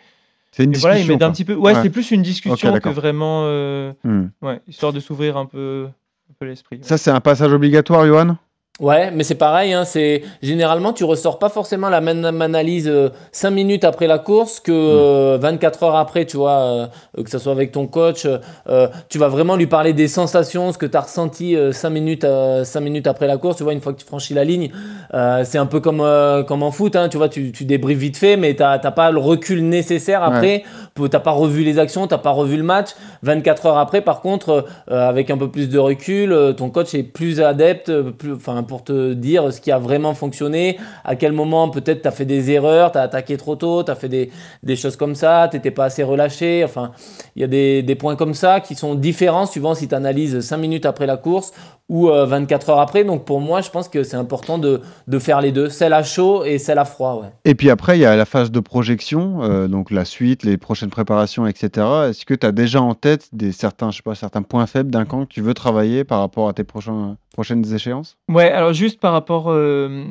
C'est 0.51 0.63
une 0.63 0.75
voilà, 0.75 0.95
discussion. 0.95 1.13
m'aide 1.13 1.23
un 1.23 1.27
quoi. 1.27 1.33
petit 1.33 1.45
peu. 1.45 1.55
Ouais, 1.55 1.73
Ouais. 1.75 1.81
c'est 1.83 1.89
plus 1.89 2.11
une 2.11 2.21
discussion 2.23 2.79
que 2.79 2.89
vraiment, 2.89 3.43
euh, 3.45 3.93
Hmm. 4.03 4.27
ouais, 4.41 4.61
histoire 4.67 4.93
de 4.93 4.99
s'ouvrir 4.99 5.37
un 5.37 5.45
peu, 5.45 5.87
un 6.29 6.33
peu 6.39 6.45
l'esprit. 6.45 6.77
ouais. 6.77 6.83
Ça, 6.83 6.97
c'est 6.97 7.11
un 7.11 7.19
passage 7.21 7.53
obligatoire, 7.53 8.05
Johan? 8.07 8.37
Ouais, 8.80 9.11
mais 9.11 9.23
c'est 9.23 9.36
pareil, 9.36 9.73
hein, 9.73 9.84
c'est 9.84 10.21
généralement 10.41 10.93
tu 10.93 11.03
ressors 11.03 11.38
pas 11.38 11.49
forcément 11.49 11.89
la 11.89 11.99
même 12.01 12.23
analyse 12.41 12.89
5 13.32 13.49
minutes 13.51 13.84
après 13.84 14.07
la 14.07 14.19
course 14.19 14.59
que 14.59 14.71
euh, 14.71 15.38
24 15.39 15.84
heures 15.84 15.95
après, 15.97 16.25
tu 16.25 16.38
vois, 16.38 16.51
euh, 16.51 16.88
que 17.23 17.30
ce 17.30 17.39
soit 17.39 17.51
avec 17.51 17.71
ton 17.71 17.88
coach, 17.88 18.25
euh, 18.69 18.88
tu 19.09 19.17
vas 19.17 19.27
vraiment 19.27 19.55
lui 19.55 19.67
parler 19.67 19.93
des 19.93 20.07
sensations, 20.07 20.71
ce 20.71 20.77
que 20.77 20.86
tu 20.86 20.95
as 20.97 21.01
ressenti 21.01 21.55
5 21.71 21.89
minutes 21.89 22.23
euh, 22.23 22.63
cinq 22.63 22.82
minutes 22.82 23.07
après 23.07 23.27
la 23.27 23.38
course, 23.38 23.57
tu 23.57 23.63
vois, 23.63 23.73
une 23.73 23.82
fois 23.82 23.93
que 23.93 23.99
tu 23.99 24.05
franchis 24.05 24.34
la 24.34 24.43
ligne, 24.43 24.69
euh, 25.13 25.43
c'est 25.43 25.57
un 25.57 25.65
peu 25.65 25.80
comme 25.80 26.01
euh, 26.01 26.43
comme 26.43 26.63
en 26.63 26.71
foot, 26.71 26.95
hein, 26.95 27.09
tu 27.09 27.17
vois, 27.17 27.27
tu, 27.30 27.51
tu 27.51 27.65
débriefes 27.65 27.97
vite 27.97 28.17
fait, 28.17 28.38
mais 28.38 28.53
t'as 28.53 28.80
t'as 28.80 28.91
pas 28.91 29.11
le 29.11 29.19
recul 29.19 29.67
nécessaire 29.67 30.23
après, 30.23 30.63
Pour- 30.93 31.09
t'as 31.09 31.19
pas 31.19 31.32
revu 31.32 31.63
les 31.63 31.80
actions, 31.80 32.07
t'as 32.07 32.17
pas 32.17 32.32
revu 32.32 32.55
le 32.57 32.63
match. 32.63 32.89
24 33.23 33.65
heures 33.65 33.77
après, 33.77 34.01
par 34.01 34.21
contre, 34.21 34.65
euh, 34.91 35.09
avec 35.09 35.30
un 35.30 35.38
peu 35.38 35.49
plus 35.49 35.69
de 35.69 35.77
recul, 35.80 36.32
euh, 36.32 36.53
ton 36.53 36.69
coach 36.69 36.93
est 36.93 37.03
plus 37.03 37.41
adepte, 37.41 37.89
euh, 37.89 38.11
plus, 38.11 38.34
enfin 38.34 38.63
pour 38.70 38.84
te 38.84 39.13
dire 39.13 39.51
ce 39.51 39.59
qui 39.59 39.72
a 39.72 39.80
vraiment 39.80 40.13
fonctionné, 40.13 40.78
à 41.03 41.15
quel 41.15 41.34
moment 41.34 41.70
peut-être 41.70 42.03
tu 42.03 42.07
as 42.07 42.11
fait 42.11 42.26
des 42.26 42.51
erreurs, 42.51 42.91
tu 42.91 42.99
as 42.99 43.01
attaqué 43.01 43.36
trop 43.36 43.55
tôt, 43.55 43.84
tu 43.84 43.89
as 43.89 43.95
fait 43.95 44.07
des, 44.07 44.76
choses 44.76 44.95
comme 44.95 45.15
ça, 45.15 45.47
tu 45.49 45.57
n'étais 45.57 45.72
pas 45.72 45.86
assez 45.86 46.03
relâché. 46.03 46.63
Enfin, 46.63 46.91
il 47.36 47.41
y 47.41 47.45
a 47.45 47.47
des, 47.47 47.82
des 47.82 47.95
points 47.95 48.15
comme 48.15 48.36
ça 48.36 48.59
qui 48.59 48.76
sont 48.76 48.93
différents 48.93 49.47
suivant 49.47 49.74
si 49.74 49.88
tu 49.88 49.95
analyses 49.95 50.39
5 50.39 50.57
minutes 50.57 50.86
après 50.86 51.07
la 51.07 51.17
course 51.17 51.51
ou 51.89 52.09
euh, 52.09 52.25
24 52.25 52.69
heures 52.69 52.79
après. 52.79 53.03
Donc 53.03 53.25
pour 53.25 53.41
moi, 53.41 53.61
je 53.61 53.69
pense 53.69 53.89
que 53.89 54.03
c'est 54.03 54.15
important 54.15 54.57
de, 54.57 54.81
de 55.07 55.19
faire 55.19 55.41
les 55.41 55.51
deux, 55.51 55.69
celle 55.69 55.93
à 55.93 56.03
chaud 56.03 56.43
et 56.45 56.57
celle 56.59 56.77
à 56.79 56.85
froid. 56.85 57.19
Ouais. 57.21 57.29
Et 57.45 57.55
puis 57.55 57.69
après, 57.69 57.97
il 57.97 58.01
y 58.01 58.05
a 58.05 58.15
la 58.15 58.25
phase 58.25 58.51
de 58.51 58.59
projection, 58.59 59.43
euh, 59.43 59.67
donc 59.67 59.91
la 59.91 60.05
suite, 60.05 60.43
les 60.43 60.57
prochaines 60.57 60.89
préparations, 60.89 61.47
etc. 61.47 61.85
Est-ce 62.09 62.25
que 62.25 62.33
tu 62.35 62.45
as 62.45 62.51
déjà 62.51 62.81
en 62.81 62.93
tête 62.93 63.27
des 63.33 63.51
certains, 63.51 63.91
je 63.91 63.97
sais 63.97 64.03
pas, 64.03 64.15
certains 64.15 64.43
points 64.43 64.67
faibles 64.67 64.91
d'un 64.91 65.05
camp 65.05 65.25
que 65.25 65.33
tu 65.33 65.41
veux 65.41 65.53
travailler 65.53 66.03
par 66.03 66.19
rapport 66.19 66.47
à 66.47 66.53
tes 66.53 66.63
prochains, 66.63 67.17
prochaines 67.33 67.65
échéances? 67.73 68.17
Ouais, 68.29 68.51
alors 68.51 68.73
juste 68.73 68.99
par 68.99 69.11
rapport. 69.13 69.49
euh, 69.49 70.03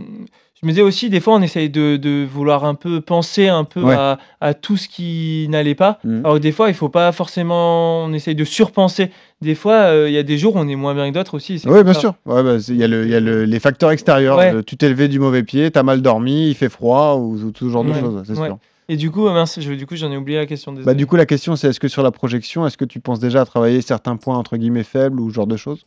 je 0.61 0.67
me 0.67 0.73
disais 0.73 0.83
aussi, 0.83 1.09
des 1.11 1.21
fois, 1.21 1.35
on 1.37 1.43
essaye 1.43 1.71
de, 1.71 1.97
de 1.97 2.25
vouloir 2.25 2.65
un 2.65 2.75
peu 2.75 3.01
penser 3.01 3.49
un 3.49 3.65
peu 3.65 3.83
Ouais. 3.83 3.95
à, 3.95 4.19
à 4.41 4.55
tout 4.55 4.77
ce 4.77 4.89
qui 4.89 5.47
n'allait 5.51 5.75
pas. 5.77 5.99
Mhm. 6.05 6.21
Alors, 6.25 6.41
des 6.41 6.51
fois, 6.53 6.69
il 6.69 6.75
faut 6.75 6.89
pas 6.89 7.13
forcément. 7.13 8.05
On 8.05 8.13
essaye 8.13 8.35
de 8.35 8.45
surpenser. 8.45 9.11
Des 9.41 9.55
fois, 9.55 9.75
euh, 9.75 10.09
il 10.09 10.15
y 10.15 10.19
a 10.19 10.23
des 10.25 10.37
jours 10.39 10.57
où 10.57 10.59
on 10.59 10.67
est 10.69 10.75
moins 10.77 10.95
bien 10.95 11.09
que 11.11 11.15
d'autres 11.15 11.35
aussi. 11.35 11.63
Oui, 11.67 11.85
bien 11.85 11.95
ça. 11.95 12.01
sûr. 12.01 12.15
Ouais, 12.27 12.43
bah, 12.43 12.57
Il 12.69 12.77
y 12.77 12.83
a, 12.85 12.89
le, 12.89 13.05
il 13.05 13.11
y 13.11 13.15
a 13.15 13.21
le- 13.21 13.45
les 13.45 13.61
facteurs 13.61 13.91
extérieurs. 13.93 14.37
Ouais. 14.39 14.53
Le- 14.53 14.63
tu 14.65 14.77
t'es 14.77 14.89
levé 14.89 15.07
du 15.09 15.21
mauvais 15.21 15.43
pied, 15.45 15.71
tu 15.71 15.79
as 15.79 15.83
mal 15.85 16.03
dormi, 16.03 16.49
il 16.49 16.55
fait 16.55 16.69
froid, 16.69 17.15
ou, 17.15 17.35
ou 17.37 17.51
tout 17.53 17.67
ce 17.69 17.73
genre 17.73 17.85
de 17.85 17.93
choses, 17.93 18.23
c'est 18.27 18.37
Ouais. 18.39 18.47
sûr. 18.49 18.59
Et 18.91 18.97
du 18.97 19.11
coup, 19.11 19.27
euh, 19.29 19.33
mince, 19.35 19.61
je- 19.61 19.73
du 19.75 19.87
coup, 19.87 19.97
j'en 19.97 20.11
ai 20.11 20.17
oublié 20.17 20.39
la 20.39 20.47
question. 20.47 20.73
Bah, 20.73 20.95
du 20.95 21.07
coup, 21.07 21.17
la 21.17 21.27
question, 21.27 21.57
c'est 21.57 21.69
est-ce 21.69 21.79
que 21.79 21.89
sur 21.89 22.03
la 22.03 22.11
projection, 22.11 22.67
est-ce 22.67 22.79
que 22.79 22.87
tu 22.87 23.01
penses 23.01 23.21
déjà 23.21 23.43
à 23.43 23.45
travailler 23.45 23.83
certains 23.83 24.17
points 24.17 24.37
entre 24.39 24.57
guillemets 24.57 24.83
faibles 24.83 25.21
ou 25.21 25.29
ce 25.31 25.35
genre 25.35 25.47
de 25.47 25.57
choses? 25.59 25.85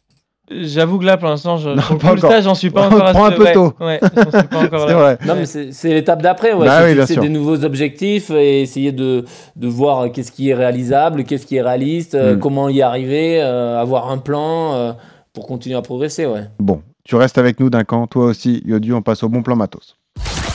J'avoue 0.50 1.00
que 1.00 1.06
là, 1.06 1.16
pour 1.18 1.30
l'instant, 1.30 1.56
je, 1.58 1.70
Non, 1.70 1.98
pas 1.98 2.18
ça, 2.18 2.42
j'en 2.42 2.56
suis 2.56 2.72
pas 2.72 2.88
encore. 2.88 3.06
à 3.08 3.12
prend 3.14 3.28
ce- 3.28 3.34
un 3.34 3.38
peu 3.38 3.44
ouais, 3.44 3.54
tôt. 3.54 3.74
Ouais, 3.80 4.00
j'en 4.02 4.40
suis 4.40 4.48
pas 4.50 4.58
encore 4.64 4.80
C'est 4.88 4.94
là. 4.94 5.00
vrai. 5.00 5.18
Non, 5.26 5.36
mais 5.36 5.46
c'est 5.46 5.72
c'est 5.72 5.94
l'étape 5.94 6.22
d'après, 6.22 6.52
ouais. 6.54 6.66
Bah 6.66 6.82
c'est 6.82 7.00
oui, 7.00 7.08
sûr. 7.08 7.22
des 7.22 7.30
nouveaux 7.30 7.64
objectifs 7.64 8.30
et 8.32 8.62
essayer 8.62 8.92
de, 8.92 9.24
de 9.56 9.68
voir 9.68 10.00
euh, 10.02 10.10
qu'est-ce 10.10 10.32
qui 10.32 10.50
est 10.50 10.54
réalisable, 10.54 11.24
qu'est-ce 11.24 11.46
qui 11.46 11.56
est 11.56 11.62
réaliste, 11.62 12.16
euh, 12.16 12.36
Mm. 12.36 12.40
comment 12.40 12.68
y 12.70 12.82
arriver, 12.82 13.42
euh, 13.42 13.80
avoir 13.80 14.12
un 14.12 14.18
plan 14.18 14.74
euh, 14.74 14.92
pour 15.34 15.48
continuer 15.48 15.76
à 15.78 15.82
progresser, 15.82 16.26
ouais. 16.26 16.44
Bon, 16.60 16.82
tu 17.06 17.16
restes 17.16 17.38
avec 17.38 17.60
nous 17.62 17.70
d'un 17.70 17.84
camp, 17.86 18.08
toi 18.08 18.26
aussi, 18.26 18.62
Yodu, 18.66 18.92
on 18.94 19.02
passe 19.02 19.24
au 19.24 19.30
bon 19.30 19.44
plan 19.44 19.56
matos. 19.56 19.96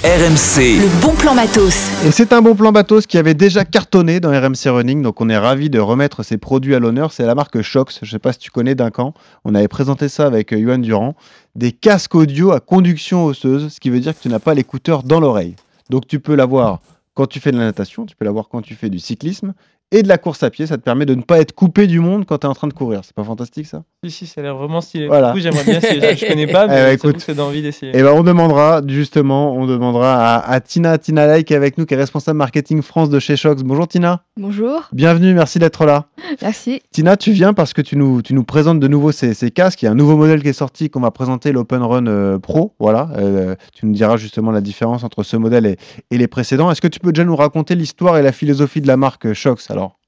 RMC, 0.05 0.79
Le 0.81 1.03
bon 1.03 1.15
plan 1.15 1.35
matos. 1.35 1.91
Et 2.07 2.13
c'est 2.13 2.33
un 2.33 2.41
bon 2.41 2.55
plan 2.55 2.71
matos 2.71 3.07
qui 3.07 3.19
avait 3.19 3.35
déjà 3.35 3.65
cartonné 3.65 4.21
dans 4.21 4.31
RMC 4.31 4.69
Running, 4.69 5.03
donc 5.03 5.21
on 5.21 5.29
est 5.29 5.37
ravi 5.37 5.69
de 5.69 5.81
remettre 5.81 6.23
ces 6.23 6.39
produits 6.39 6.75
à 6.75 6.79
l'honneur. 6.79 7.13
C'est 7.13 7.27
la 7.27 7.35
marque 7.35 7.61
Shox, 7.61 7.99
je 8.03 8.11
sais 8.11 8.19
pas 8.19 8.33
si 8.33 8.39
tu 8.39 8.51
connais 8.51 8.75
d'un 8.75 8.91
camp. 8.91 9.15
On 9.45 9.55
avait 9.55 9.69
présenté 9.69 10.09
ça 10.09 10.27
avec 10.27 10.53
euh, 10.53 10.63
Johan 10.63 10.79
Durand. 10.79 11.17
Des 11.57 11.73
casques 11.73 12.15
audio 12.15 12.53
à 12.53 12.61
conduction 12.61 13.25
osseuse, 13.25 13.73
ce 13.73 13.81
qui 13.81 13.91
veut 13.91 14.01
dire 14.01 14.17
que 14.17 14.23
tu 14.23 14.29
n'as 14.29 14.39
pas 14.39 14.55
l'écouteur 14.55 15.03
dans 15.03 15.19
l'oreille. 15.19 15.57
Donc 15.91 16.07
tu 16.07 16.21
peux 16.21 16.37
l'avoir 16.37 16.81
quand 17.15 17.27
tu 17.27 17.41
fais 17.41 17.51
de 17.51 17.59
la 17.59 17.65
natation, 17.65 18.07
tu 18.07 18.15
peux 18.15 18.27
l'avoir 18.27 18.49
quand 18.49 18.63
tu 18.63 18.75
fais 18.75 18.91
du 18.91 18.99
cyclisme 18.99 19.55
et 19.93 20.03
de 20.03 20.09
la 20.09 20.19
course 20.19 20.43
à 20.43 20.51
pied. 20.51 20.67
Ça 20.67 20.77
te 20.77 20.83
permet 20.83 21.07
de 21.07 21.15
ne 21.15 21.23
pas 21.23 21.39
être 21.41 21.53
coupé 21.53 21.87
du 21.87 22.01
monde 22.01 22.25
quand 22.27 22.39
tu 22.39 22.47
es 22.47 22.51
en 22.51 22.55
train 22.55 22.67
de 22.69 22.73
courir. 22.73 23.01
C'est 23.05 23.15
pas 23.15 23.25
fantastique 23.25 23.67
ça? 23.67 23.83
Si, 24.05 24.11
si, 24.11 24.27
ça 24.27 24.41
a 24.41 24.45
l'air 24.45 24.57
vraiment 24.57 24.81
stylé. 24.81 25.07
Voilà. 25.07 25.29
Du 25.29 25.35
coup, 25.35 25.41
j'aimerais 25.41 25.65
bien 25.65 25.79
essayer. 25.79 26.17
Je 26.17 26.27
connais 26.27 26.47
pas, 26.47 26.65
Eh 26.65 26.69
mais 26.69 26.75
bah, 26.75 26.83
j'avoue 26.91 26.93
écoute. 27.11 27.21
c'est 27.21 27.35
d'envie 27.35 27.63
d'essayer. 27.63 27.97
Et 27.97 28.03
ben 28.03 28.13
on 28.13 28.23
demandera 28.23 28.81
justement, 28.87 29.55
on 29.55 29.67
demandera 29.67 30.37
à, 30.37 30.51
à 30.51 30.61
Tina 30.61 30.99
Tina 30.99 31.27
Lay 31.27 31.45
qui 31.45 31.53
est 31.53 31.57
avec 31.57 31.79
nous, 31.79 31.87
qui 31.87 31.95
est 31.95 31.97
responsable 31.97 32.37
marketing 32.39 32.83
France 32.83 33.11
de 33.11 33.19
chez 33.19 33.37
Shox. 33.37 33.63
Bonjour 33.63 33.87
Tina, 33.89 34.23
Bonjour, 34.39 34.89
bienvenue, 34.93 35.35
merci 35.35 35.59
d'être 35.59 35.85
là. 35.87 36.07
merci. 36.43 36.83
Tina, 36.93 37.17
tu 37.17 37.33
viens 37.33 37.53
parce 37.55 37.73
que 37.73 37.81
tu 37.83 37.97
nous, 37.97 38.23
tu 38.23 38.35
nous 38.35 38.45
présentes 38.45 38.81
de 38.81 38.89
nouveau 38.89 39.13
ces, 39.13 39.35
ces 39.35 39.51
casques. 39.51 39.83
Il 39.83 39.87
y 39.87 39.89
a 39.89 39.93
un 39.93 39.95
nouveau 39.97 40.17
modèle 40.17 40.43
qui 40.43 40.49
est 40.49 40.53
sorti 40.53 40.91
qu'on 40.91 41.01
va 41.01 41.11
présenter, 41.11 41.53
l'Open 41.53 41.83
Run 41.83 42.07
euh, 42.07 42.39
Pro. 42.39 42.75
Voilà, 42.79 43.09
Euh, 43.17 43.55
tu 43.73 43.87
nous 43.87 43.93
diras 43.93 44.17
justement 44.17 44.51
la 44.51 44.61
différence 44.61 45.05
entre 45.05 45.23
ce 45.23 45.37
modèle 45.37 45.67
et, 45.67 45.77
et 46.11 46.19
les 46.19 46.29
précédents. 46.29 46.71
Est-ce 46.71 46.81
que 46.81 46.89
tu 46.89 47.01
peux 47.01 47.13
déjà 47.13 47.25
nous 47.25 47.37
raconter 47.37 47.75
l'histoire 47.75 48.19
et 48.19 48.23
la 48.23 48.33
philosophie 48.33 48.81
de 48.81 48.87
la 48.87 48.97
marque 48.97 49.33
Shox? 49.33 49.69
Alors 49.77 49.99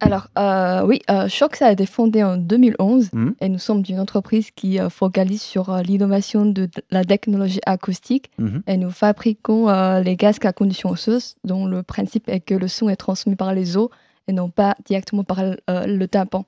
Alors, 0.00 0.28
euh, 0.38 0.86
oui, 0.86 1.00
euh, 1.10 1.26
Shox 1.28 1.60
a 1.60 1.72
été 1.72 1.84
fondé 1.84 2.22
en 2.22 2.36
2011 2.36 3.10
Mhm. 3.12 3.34
et 3.40 3.48
nous 3.48 3.58
sommes 3.58 3.82
une 3.88 3.98
entreprise 3.98 4.52
qui 4.52 4.78
euh, 4.78 4.90
focalise 4.90 5.42
sur 5.42 5.70
euh, 5.70 5.82
l'innovation 5.82 6.46
de 6.46 6.68
la 6.92 7.04
technologie 7.04 7.58
acoustique 7.66 8.30
Mhm. 8.38 8.62
et 8.68 8.76
nous 8.76 8.90
fabriquons 8.90 9.66
les 10.00 10.16
casques 10.16 10.44
à 10.44 10.52
condition 10.52 10.90
osseuse 10.90 11.34
dont 11.42 11.66
le 11.66 11.82
principe 11.82 12.28
est 12.28 12.38
que 12.40 12.54
le 12.54 12.68
son 12.68 12.88
est 12.88 12.96
transmis 12.96 13.34
par 13.34 13.52
les 13.54 13.76
os 13.76 13.88
et 14.28 14.32
non 14.32 14.50
pas 14.50 14.76
directement 14.86 15.24
par 15.24 15.40
le 15.42 16.06
tympan. 16.06 16.44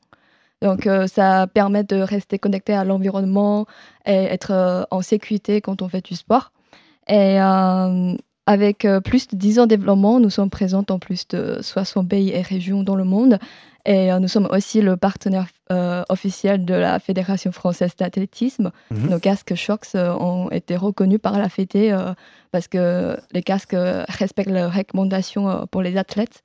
Donc, 0.62 0.86
ça 1.06 1.46
permet 1.46 1.82
de 1.84 1.96
rester 1.96 2.38
connecté 2.38 2.72
à 2.74 2.84
l'environnement 2.84 3.66
et 4.06 4.12
être 4.36 4.86
en 4.90 5.00
sécurité 5.02 5.60
quand 5.60 5.80
on 5.82 5.88
fait 5.88 6.04
du 6.04 6.14
sport. 6.14 6.52
Et 7.08 7.38
avec 8.50 8.84
euh, 8.84 9.00
plus 9.00 9.28
de 9.28 9.36
10 9.36 9.60
ans 9.60 9.62
de 9.62 9.68
développement, 9.68 10.18
nous 10.18 10.28
sommes 10.28 10.50
présents 10.50 10.82
dans 10.84 10.98
plus 10.98 11.28
de 11.28 11.58
60 11.60 12.08
pays 12.08 12.30
et 12.30 12.42
régions 12.42 12.82
dans 12.82 12.96
le 12.96 13.04
monde. 13.04 13.38
Et 13.86 14.12
euh, 14.12 14.18
nous 14.18 14.26
sommes 14.26 14.48
aussi 14.50 14.82
le 14.82 14.96
partenaire 14.96 15.46
euh, 15.70 16.02
officiel 16.08 16.64
de 16.64 16.74
la 16.74 16.98
Fédération 16.98 17.52
française 17.52 17.92
d'athlétisme. 17.96 18.72
Mhm. 18.90 19.10
Nos 19.10 19.20
casques 19.20 19.54
Shox 19.54 19.94
ont 19.94 20.50
été 20.50 20.74
reconnus 20.74 21.20
par 21.22 21.38
la 21.38 21.48
Fédé 21.48 21.92
euh, 21.92 22.12
parce 22.50 22.66
que 22.66 23.16
les 23.30 23.42
casques 23.42 23.76
respectent 24.08 24.50
les 24.50 24.64
recommandations 24.64 25.68
pour 25.70 25.82
les 25.82 25.96
athlètes. 25.96 26.42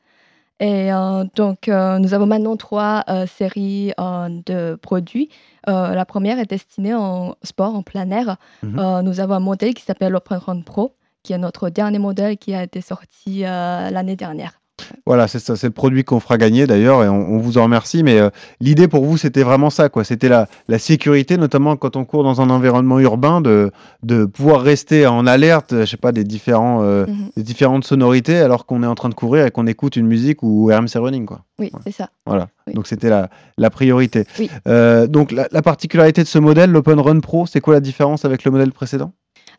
Et 0.60 0.94
euh, 0.94 1.26
donc, 1.36 1.68
euh, 1.68 2.00
nous 2.00 2.14
avons 2.14 2.28
maintenant 2.28 2.56
trois 2.56 3.04
euh, 3.10 3.26
séries 3.28 3.92
de 3.98 4.76
produits. 4.76 5.30
La 5.68 6.06
première 6.06 6.40
est 6.40 6.50
destinée 6.50 6.94
en 6.94 7.36
sport, 7.44 7.76
en 7.76 7.82
plein 7.82 8.10
air. 8.12 8.38
Mhm. 8.64 9.02
Nous 9.04 9.20
avons 9.20 9.34
un 9.34 9.40
modèle 9.40 9.74
qui 9.74 9.84
s'appelle 9.84 10.12
l'Open 10.12 10.38
Run 10.38 10.62
Pro, 10.62 10.94
qui 11.26 11.34
est 11.34 11.38
notre 11.40 11.70
dernier 11.70 11.98
modèle 12.00 12.38
qui 12.38 12.54
a 12.54 12.62
été 12.64 12.82
sorti 12.82 13.44
euh, 13.46 13.90
l'année 13.90 14.16
dernière. 14.16 14.62
Voilà, 15.06 15.30
c'est 15.30 15.64
le 15.64 15.70
produit 15.70 16.04
qu'on 16.04 16.20
fera 16.20 16.38
gagner 16.38 16.68
d'ailleurs 16.68 17.02
et 17.02 17.08
on, 17.08 17.16
on 17.36 17.38
vous 17.38 17.58
en 17.58 17.64
remercie. 17.64 18.04
Mais 18.04 18.20
euh, 18.20 18.30
l'idée 18.60 18.90
pour 18.90 19.06
vous, 19.06 19.16
c'était 19.18 19.42
vraiment 19.42 19.70
ça, 19.70 19.88
quoi. 19.88 20.04
C'était 20.04 20.28
la, 20.28 20.48
la 20.68 20.80
sécurité, 20.80 21.38
notamment 21.38 21.78
quand 21.78 21.96
on 21.96 22.04
court 22.04 22.24
dans 22.26 22.42
un 22.42 22.50
environnement 22.50 23.00
urbain, 23.00 23.40
de, 23.40 23.72
de 24.04 24.26
pouvoir 24.26 24.62
rester 24.62 25.08
en 25.08 25.26
alerte, 25.28 25.74
je 25.80 25.86
sais 25.86 25.96
pas, 25.98 26.12
des, 26.12 26.26
différents, 26.26 26.84
euh, 26.84 27.06
Mhm. 27.08 27.30
des 27.38 27.44
différentes 27.44 27.86
sonorités 27.86 28.38
alors 28.38 28.66
qu'on 28.66 28.84
est 28.84 28.88
en 28.88 28.96
train 28.96 29.08
de 29.10 29.14
courir 29.16 29.46
et 29.46 29.52
qu'on 29.52 29.66
écoute 29.66 29.96
une 29.96 30.08
musique 30.08 30.44
ou 30.44 30.66
RMC 30.68 30.96
Running, 31.00 31.26
quoi. 31.26 31.40
Oui, 31.58 31.72
c'est 31.86 31.94
ça. 31.94 32.10
Voilà. 32.26 32.50
Oui. 32.68 32.74
Donc 32.74 32.86
c'était 32.88 33.10
la, 33.10 33.30
la 33.58 33.70
priorité. 33.70 34.26
Oui. 34.40 34.50
Euh, 34.68 35.08
donc 35.08 35.32
la, 35.32 35.48
la 35.52 35.62
particularité 35.62 36.22
de 36.22 36.28
ce 36.28 36.38
modèle, 36.38 36.70
l'Open 36.70 37.00
Run 37.00 37.22
Pro, 37.22 37.46
c'est 37.48 37.62
quoi 37.62 37.76
la 37.76 37.80
différence 37.80 38.26
avec 38.26 38.44
le 38.44 38.52
modèle 38.52 38.74
précédent? 38.74 39.14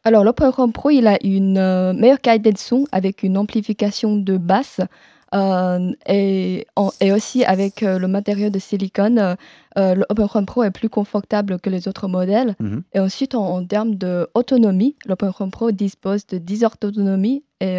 Alors, 0.07 0.23
l'Open 0.23 0.51
Run 0.51 0.71
Pro, 0.71 0.91
il 0.91 1.09
a 1.09 1.19
une 1.25 1.59
euh, 1.59 1.93
meilleure 1.93 2.21
qualité 2.21 2.53
de 2.53 2.59
son 2.59 2.85
avec 2.93 3.25
une 3.25 3.37
amplification 3.37 4.17
de 4.17 4.37
basse 4.37 4.81
euh, 5.35 5.91
et, 6.09 6.65
en- 6.77 6.93
et 7.01 7.11
aussi 7.11 7.45
avec 7.45 7.83
euh, 7.83 7.99
le 7.99 8.07
matériau 8.07 8.49
de 8.49 8.61
silicone. 8.61 9.35
Run 9.75 10.45
Pro 10.45 10.63
est 10.63 10.71
plus 10.71 10.89
confortable 10.89 11.59
que 11.59 11.71
les 11.71 11.89
autres 11.89 12.07
modèles. 12.07 12.55
Mhm. 12.61 12.83
Et 12.95 13.01
ensuite, 13.01 13.35
en, 13.35 13.47
en 13.57 13.65
termes 13.65 13.97
d'autonomie, 13.97 14.95
l'Open 15.07 15.31
Run 15.31 15.51
Pro 15.51 15.73
dispose 15.73 16.25
de 16.29 16.39
10 16.39 16.63
heures 16.63 16.77
d'autonomie 16.81 17.43
et 17.61 17.79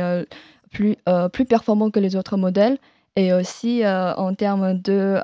plus, 0.70 0.98
plus 1.32 1.46
performant 1.46 1.90
que 1.92 2.02
les 2.02 2.18
autres 2.18 2.36
modèles. 2.36 2.78
Et 3.16 3.32
aussi 3.34 3.84
en 3.86 4.34
termes 4.36 4.74
de. 4.82 5.20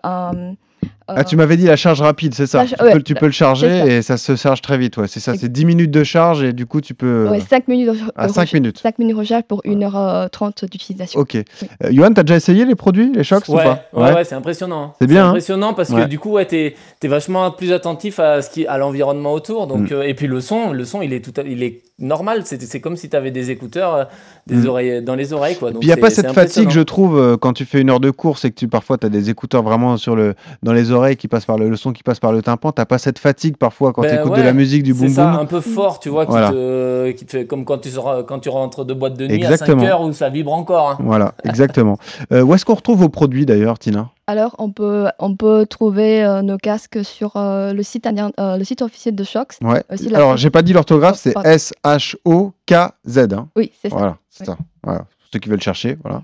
Euh, 1.09 1.13
Ah, 1.17 1.23
tu 1.23 1.35
m'avais 1.35 1.57
dit 1.57 1.65
la 1.65 1.75
charge 1.75 2.01
rapide, 2.01 2.33
c'est 2.33 2.47
ça. 2.47 2.65
cha- 2.65 2.75
tu, 2.77 2.83
ouais, 2.83 2.93
peux, 2.93 3.01
tu 3.01 3.13
peux 3.15 3.25
le 3.25 3.31
charger 3.31 3.69
ça. 3.79 3.85
et 3.87 4.01
ça 4.01 4.17
se 4.17 4.35
charge 4.35 4.61
très 4.61 4.77
vite. 4.77 4.97
Ouais. 4.97 5.07
C'est 5.07 5.19
ça, 5.19 5.33
c'est 5.37 5.51
10 5.51 5.65
minutes 5.65 5.91
de 5.91 6.03
charge 6.03 6.43
et 6.43 6.53
du 6.53 6.65
coup 6.65 6.81
tu 6.81 6.93
peux. 6.93 7.27
Ouais, 7.29 7.39
5 7.39 7.67
minutes 7.67 7.87
de, 7.87 7.97
à 8.15 8.27
de 8.27 8.31
5 8.31 8.41
recharge- 8.41 8.53
minutes. 8.53 8.79
5 8.79 8.99
minutes 8.99 9.15
de 9.15 9.19
recharge 9.19 9.43
pour 9.43 9.61
1h30 9.65 10.65
d'utilisation. 10.69 11.19
Ok. 11.19 11.35
Euh, 11.35 11.43
Johan, 11.91 12.11
t'as 12.13 12.23
déjà 12.23 12.35
essayé 12.35 12.65
les 12.65 12.75
produits, 12.75 13.11
les 13.13 13.23
shocks 13.23 13.47
ou 13.49 13.55
pas 13.55 13.83
ouais, 13.93 14.13
ouais, 14.13 14.23
c'est 14.23 14.35
impressionnant. 14.35 14.83
hein. 14.83 14.93
C'est 14.99 15.07
bien, 15.07 15.25
hein. 15.25 15.29
impressionnant 15.29 15.73
parce 15.73 15.89
que 15.89 16.05
du 16.05 16.19
coup, 16.19 16.31
ouais, 16.31 16.45
t'es 16.45 16.75
es 17.01 17.07
vachement 17.07 17.51
plus 17.51 17.73
attentif 17.73 18.19
à 18.19 18.41
ce 18.41 18.49
qui, 18.49 18.65
à 18.65 18.77
l'environnement 18.77 19.33
autour. 19.33 19.67
Donc, 19.67 19.91
Mm. 19.91 19.93
euh, 19.93 20.03
et 20.03 20.13
puis 20.13 20.27
le 20.27 20.39
son, 20.39 20.71
le 20.71 20.85
son, 20.85 21.01
il 21.01 21.11
est 21.13 21.19
tout, 21.23 21.33
à- 21.39 21.43
il 21.45 21.63
est 21.63 21.81
normal. 21.99 22.41
C'est 22.45 22.61
c'est 22.61 22.79
comme 22.79 22.95
si 22.95 23.09
t'avais 23.09 23.31
des 23.31 23.51
écouteurs, 23.51 23.93
euh, 23.93 24.03
des 24.47 24.55
Mm. 24.55 24.67
oreilles 24.67 25.01
dans 25.03 25.15
les 25.15 25.33
oreilles, 25.33 25.57
quoi. 25.57 25.71
Donc, 25.71 25.81
Puis 25.81 25.89
il 25.89 25.93
n'y 25.93 25.99
a 25.99 26.01
pas 26.01 26.09
cette 26.09 26.31
fatigue, 26.31 26.69
je 26.69 26.79
trouve, 26.81 27.17
euh, 27.19 27.35
quand 27.37 27.51
tu 27.53 27.65
fais 27.65 27.81
une 27.81 27.89
heure 27.89 27.99
de 27.99 28.09
course 28.09 28.45
et 28.45 28.51
que 28.51 28.55
tu 28.55 28.67
parfois 28.67 28.97
tu 28.97 29.05
as 29.05 29.09
des 29.09 29.29
écouteurs 29.29 29.63
vraiment 29.63 29.97
sur 29.97 30.15
le, 30.15 30.33
dans 30.63 30.71
les 30.73 30.91
oreilles 30.93 31.17
qui 31.17 31.27
passent 31.27 31.45
par 31.45 31.57
le, 31.57 31.69
le 31.69 31.75
son 31.75 31.91
qui 31.91 32.03
passe 32.03 32.19
par 32.19 32.31
le 32.31 32.41
tympan. 32.41 32.71
Tu 32.71 32.85
pas 32.85 32.97
cette 32.97 33.19
fatigue 33.19 33.57
parfois 33.57 33.91
quand 33.93 34.01
Ben 34.03 34.15
tu 34.15 34.19
écoutes 34.21 34.35
de 34.37 34.41
la 34.41 34.53
musique 34.53 34.83
du 34.83 34.93
C'est 34.93 34.99
boom 35.05 35.09
ça, 35.09 35.31
boom. 35.31 35.39
un 35.41 35.45
peu 35.45 35.59
fort, 35.61 35.99
tu 35.99 36.09
vois, 36.09 36.25
qui, 36.25 36.31
Voilà. 36.31 36.51
te, 36.51 37.11
qui 37.11 37.25
te 37.25 37.31
fait 37.31 37.45
comme 37.45 37.65
quand 37.65 37.79
tu, 37.79 37.89
sors- 37.89 38.25
quand 38.25 38.39
tu 38.39 38.49
rentres 38.49 38.85
de 38.85 38.93
boîte 38.93 39.15
de 39.17 39.27
nuit 39.27 39.35
Exactement. 39.35 39.81
à 39.81 39.85
5 39.85 39.89
heures 39.91 40.01
où 40.01 40.13
ça 40.13 40.29
vibre 40.29 40.53
encore. 40.53 40.91
hein. 40.91 40.97
Voilà, 41.01 41.33
exactement. 41.43 41.97
Euh, 42.31 42.41
où 42.41 42.53
est-ce 42.53 42.63
qu'on 42.65 42.75
retrouve 42.75 42.99
vos 42.99 43.09
produits 43.09 43.45
d'ailleurs, 43.45 43.79
Tina? 43.79 44.09
Alors, 44.27 44.55
on 44.57 44.71
peut, 44.71 45.07
on 45.19 45.35
peut 45.35 45.65
trouver 45.65 46.23
euh, 46.23 46.41
nos 46.43 46.57
casques 46.57 47.03
sur 47.03 47.35
euh, 47.35 47.73
le, 47.73 47.83
site, 47.83 48.07
euh, 48.39 48.57
le 48.57 48.63
site 48.63 48.81
officiel 48.81 49.15
de 49.15 49.23
Shox. 49.25 49.57
Ouais. 49.61 49.83
Aussi 49.91 50.15
Alors, 50.15 50.37
j'ai 50.37 50.49
pas 50.49 50.61
dit 50.61 50.71
l'orthographe, 50.71 51.17
c'est. 51.17 51.33
S-H-O-K-Z. 51.43 53.17
hein. 53.33 53.47
Oui, 53.55 53.71
c'est 53.81 53.89
ça. 53.89 53.95
Voilà, 53.97 54.17
c'est 54.29 54.47
Oui. 54.47 54.53
ça. 54.53 54.57
Voilà, 54.83 55.05
ceux 55.33 55.39
qui 55.39 55.49
veulent 55.49 55.61
chercher. 55.61 55.97
Voilà. 56.03 56.23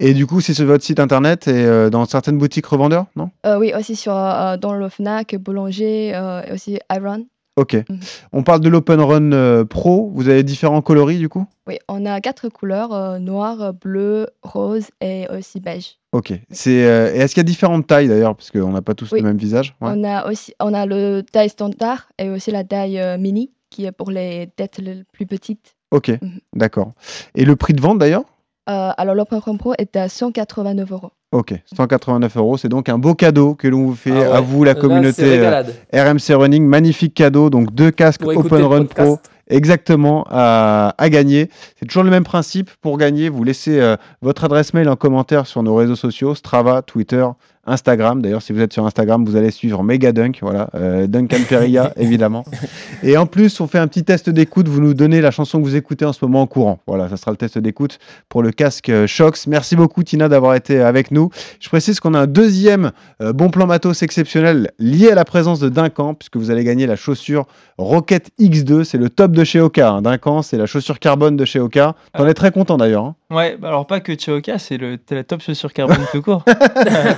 et 0.00 0.14
du 0.14 0.26
coup, 0.26 0.40
c'est 0.40 0.54
sur 0.54 0.64
votre 0.66 0.82
site 0.82 0.98
internet 0.98 1.46
et 1.46 1.52
euh, 1.52 1.90
dans 1.90 2.04
certaines 2.06 2.38
boutiques 2.38 2.66
revendeurs, 2.66 3.06
non? 3.16 3.30
Euh, 3.46 3.58
oui, 3.58 3.72
aussi 3.78 3.94
sur, 3.96 4.16
euh, 4.16 4.56
dans 4.56 4.72
le 4.74 4.88
Fnac, 4.88 5.36
Boulanger, 5.36 6.08
et 6.48 6.52
aussi 6.52 6.78
Iron. 6.90 7.26
Ok. 7.56 7.74
Mhm. 7.74 8.00
On 8.32 8.42
parle 8.42 8.60
de 8.60 8.68
l'Open 8.68 9.00
Run 9.00 9.64
Pro. 9.66 10.10
Vous 10.12 10.28
avez 10.28 10.42
différents 10.42 10.80
coloris 10.82 11.18
du 11.18 11.28
coup? 11.28 11.46
Oui, 11.68 11.78
on 11.88 12.04
a 12.04 12.20
quatre 12.20 12.48
couleurs, 12.48 13.20
noir, 13.20 13.72
bleu, 13.74 14.26
rose 14.42 14.88
et 15.00 15.26
aussi 15.30 15.60
beige. 15.60 15.98
Ok. 16.12 16.32
C'est, 16.50 16.72
et 16.72 17.18
est-ce 17.20 17.34
qu'il 17.34 17.42
y 17.42 17.46
a 17.46 17.50
différentes 17.54 17.86
tailles 17.86 18.08
d'ailleurs? 18.08 18.34
Parce 18.34 18.50
qu'on 18.50 18.72
n'a 18.72 18.82
pas 18.82 18.94
tous 18.94 19.12
Oui. 19.12 19.20
le 19.20 19.26
même 19.28 19.36
visage. 19.36 19.76
Ouais. 19.80 19.90
On 19.94 20.02
a 20.02 20.28
aussi 20.28 20.52
on 20.58 20.74
a 20.74 20.84
le 20.84 21.22
taille 21.30 21.48
standard 21.48 22.08
et 22.18 22.28
aussi 22.28 22.50
la 22.50 22.64
taille 22.64 23.00
mini, 23.20 23.52
qui 23.74 23.84
est 23.86 23.92
pour 23.92 24.10
les 24.10 24.48
têtes 24.56 24.78
les 24.78 25.02
plus 25.12 25.26
petites. 25.26 25.74
Ok, 25.90 26.08
Mhm. 26.08 26.38
d'accord. 26.54 26.92
Et 27.34 27.44
le 27.44 27.56
prix 27.56 27.72
de 27.74 27.80
vente 27.80 27.98
d'ailleurs? 27.98 28.22
Euh, 28.70 28.90
alors, 28.96 29.14
l'Open 29.14 29.38
Run 29.40 29.56
Pro 29.58 29.74
est 29.76 29.94
à 29.96 30.08
189 30.08 30.90
euros. 30.90 31.10
Ok, 31.32 31.52
189 31.76 32.36
euros. 32.36 32.56
C'est 32.56 32.68
donc 32.70 32.88
un 32.88 32.96
beau 32.98 33.14
cadeau 33.14 33.54
que 33.54 33.68
l'on 33.68 33.86
vous 33.86 33.94
fait 33.94 34.10
Ah 34.12 34.18
ouais. 34.30 34.36
à 34.36 34.40
vous, 34.40 34.64
la 34.64 34.72
Là, 34.74 34.80
communauté 34.80 35.38
euh. 35.40 35.62
RMC 35.92 36.34
Running. 36.34 36.64
Magnifique 36.64 37.12
cadeau. 37.14 37.50
Donc 37.50 37.74
deux 37.74 37.90
casques 37.90 38.22
Pour 38.22 38.34
Open 38.36 38.58
le 38.58 38.64
Run 38.66 38.84
podcast. 38.86 39.06
Pro. 39.06 39.18
Exactement, 39.48 40.24
à, 40.30 40.94
à 40.96 41.10
gagner. 41.10 41.50
C'est 41.78 41.84
toujours 41.86 42.02
le 42.04 42.10
même 42.10 42.24
principe. 42.24 42.70
Pour 42.80 42.96
gagner, 42.96 43.28
vous 43.28 43.44
laissez 43.44 43.78
euh, 43.78 43.96
votre 44.22 44.44
adresse 44.44 44.72
mail 44.72 44.88
en 44.88 44.96
commentaire 44.96 45.46
sur 45.46 45.62
nos 45.62 45.74
réseaux 45.74 45.96
sociaux, 45.96 46.34
Strava, 46.34 46.80
Twitter, 46.80 47.26
Instagram. 47.66 48.20
D'ailleurs, 48.22 48.42
si 48.42 48.52
vous 48.52 48.60
êtes 48.60 48.72
sur 48.72 48.84
Instagram, 48.86 49.24
vous 49.24 49.36
allez 49.36 49.50
suivre 49.50 49.82
Megadunk, 49.82 50.38
voilà, 50.42 50.68
euh, 50.74 51.06
Duncan 51.06 51.38
Perilla, 51.48 51.92
évidemment. 51.96 52.44
Et 53.02 53.16
en 53.16 53.26
plus, 53.26 53.60
on 53.60 53.66
fait 53.66 53.78
un 53.78 53.86
petit 53.86 54.04
test 54.04 54.30
d'écoute. 54.30 54.68
Vous 54.68 54.80
nous 54.80 54.94
donnez 54.94 55.20
la 55.20 55.30
chanson 55.30 55.58
que 55.60 55.64
vous 55.64 55.76
écoutez 55.76 56.04
en 56.04 56.12
ce 56.12 56.24
moment 56.24 56.42
en 56.42 56.46
courant. 56.46 56.78
Voilà, 56.86 57.08
ça 57.08 57.16
sera 57.16 57.30
le 57.30 57.36
test 57.36 57.58
d'écoute 57.58 57.98
pour 58.28 58.42
le 58.42 58.50
casque 58.50 58.88
euh, 58.88 59.06
Shox. 59.06 59.46
Merci 59.46 59.76
beaucoup, 59.76 60.02
Tina, 60.02 60.28
d'avoir 60.28 60.54
été 60.54 60.80
avec 60.80 61.10
nous. 61.10 61.30
Je 61.60 61.68
précise 61.68 62.00
qu'on 62.00 62.14
a 62.14 62.20
un 62.20 62.26
deuxième 62.26 62.92
euh, 63.22 63.32
bon 63.32 63.50
plan 63.50 63.66
matos 63.66 64.02
exceptionnel 64.02 64.70
lié 64.78 65.10
à 65.10 65.14
la 65.14 65.24
présence 65.24 65.60
de 65.60 65.68
Duncan, 65.68 66.14
puisque 66.14 66.36
vous 66.36 66.50
allez 66.50 66.64
gagner 66.64 66.86
la 66.86 66.96
chaussure 66.96 67.46
Rocket 67.78 68.30
X2. 68.40 68.84
C'est 68.84 68.98
le 68.98 69.08
top 69.10 69.32
de 69.32 69.44
chez 69.44 69.60
Oka. 69.60 69.90
Hein. 69.90 70.02
Duncan, 70.02 70.42
c'est 70.42 70.56
la 70.56 70.66
chaussure 70.66 70.98
carbone 70.98 71.36
de 71.36 71.44
chez 71.44 71.60
Oka. 71.60 71.94
T'en 72.16 72.24
Ah. 72.24 72.28
es 72.30 72.34
très 72.34 72.52
content 72.52 72.76
d'ailleurs. 72.76 73.04
hein. 73.04 73.14
Ouais, 73.30 73.56
bah 73.60 73.68
alors 73.68 73.86
pas 73.86 74.00
que 74.00 74.12
c'est 74.18 74.76
le, 74.78 74.98
c'est 75.08 75.14
la 75.14 75.24
top 75.24 75.40
chaussure 75.40 75.72
carbone 75.72 75.98
tout 76.12 76.22
court. 76.22 76.44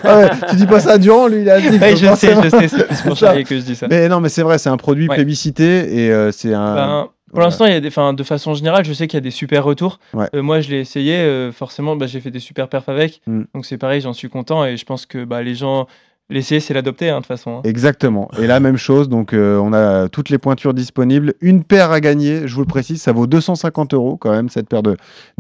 Ah 0.05 0.18
ouais, 0.18 0.30
tu 0.51 0.57
dis 0.57 0.66
pas 0.66 0.80
ça 0.80 0.93
à 0.93 0.99
Durand, 0.99 1.26
lui, 1.28 1.43
il 1.43 1.51
a 1.51 1.61
dit. 1.61 1.68
Ouais, 1.78 1.97
je 1.97 2.14
sais, 2.14 2.34
je 2.43 2.49
sais, 2.49 2.68
c'est 2.68 2.87
plus 2.87 3.03
pour 3.03 3.16
Ça. 3.18 3.43
que 3.43 3.57
je 3.57 3.62
dis 3.62 3.76
ça. 3.76 3.87
Mais 3.89 4.09
non, 4.09 4.20
mais 4.20 4.28
c'est 4.28 4.43
vrai, 4.43 4.59
c'est 4.59 4.68
un 4.68 4.76
produit 4.76 5.09
Ouais. 5.09 5.14
plébiscité 5.16 6.05
et 6.05 6.11
euh, 6.11 6.32
c'est 6.32 6.53
un. 6.55 6.74
Ben, 6.74 7.09
pour 7.28 7.34
voilà. 7.41 7.47
l'instant, 7.49 7.66
il 7.66 7.72
y 7.72 7.76
a 7.76 7.80
des, 7.80 7.89
enfin, 7.89 8.12
de 8.12 8.22
façon 8.22 8.55
générale, 8.55 8.84
je 8.84 8.93
sais 8.93 9.09
qu'il 9.09 9.16
y 9.16 9.18
a 9.18 9.20
des 9.22 9.32
super 9.32 9.64
retours. 9.64 9.99
Ouais. 10.14 10.28
Euh, 10.34 10.43
moi, 10.43 10.61
je 10.61 10.70
l'ai 10.70 10.78
essayé, 10.80 11.16
euh, 11.16 11.51
forcément, 11.51 11.97
bah, 11.97 12.07
j'ai 12.07 12.20
fait 12.20 12.30
des 12.30 12.39
super 12.39 12.68
perfs 12.68 12.89
avec. 12.89 13.20
Mm. 13.26 13.43
Donc 13.53 13.66
c'est 13.66 13.78
pareil, 13.78 14.01
j'en 14.01 14.12
suis 14.12 14.28
content 14.28 14.64
et 14.64 14.76
je 14.76 14.84
pense 14.84 15.07
que 15.07 15.24
bah, 15.24 15.43
les 15.43 15.55
gens, 15.57 15.87
l'essayer, 16.31 16.61
c'est 16.61 16.74
l'adopter, 16.74 17.11
hein, 17.11 17.16
de 17.16 17.20
toute 17.20 17.27
façon. 17.27 17.59
hein. 17.59 17.61
Exactement. 17.64 18.29
Et 18.39 18.47
la 18.47 18.61
même 18.61 18.77
chose, 18.77 19.09
donc 19.09 19.33
euh, 19.33 19.59
on 19.59 19.72
a 19.72 20.09
toutes 20.09 20.31
les 20.31 20.39
pointures 20.39 20.74
disponibles. 20.74 21.35
Une 21.41 21.64
paire 21.64 21.91
à 21.93 22.01
gagner, 22.01 22.47
je 22.49 22.55
vous 22.55 22.61
le 22.62 22.66
précise, 22.66 23.01
ça 23.01 23.12
vaut 23.12 23.27
250 23.27 23.95
euros 23.95 24.16
quand 24.16 24.31
même, 24.31 24.49
cette 24.49 24.68
paire 24.68 24.83
de, 24.83 24.97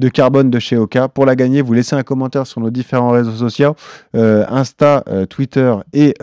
carbone 0.08 0.50
de 0.50 0.58
chez 0.58 0.76
Oka. 0.76 1.08
Pour 1.08 1.26
la 1.26 1.36
gagner, 1.36 1.62
vous 1.62 1.72
laissez 1.72 1.96
un 1.96 2.02
commentaire 2.02 2.46
sur 2.46 2.60
nos 2.60 2.70
différents 2.70 3.10
réseaux 3.10 3.32
sociaux, 3.32 3.74
euh, 4.14 4.44
Insta, 4.48 5.02
euh, 5.08 5.26
Twitter 5.26 5.74
et, 5.92 6.14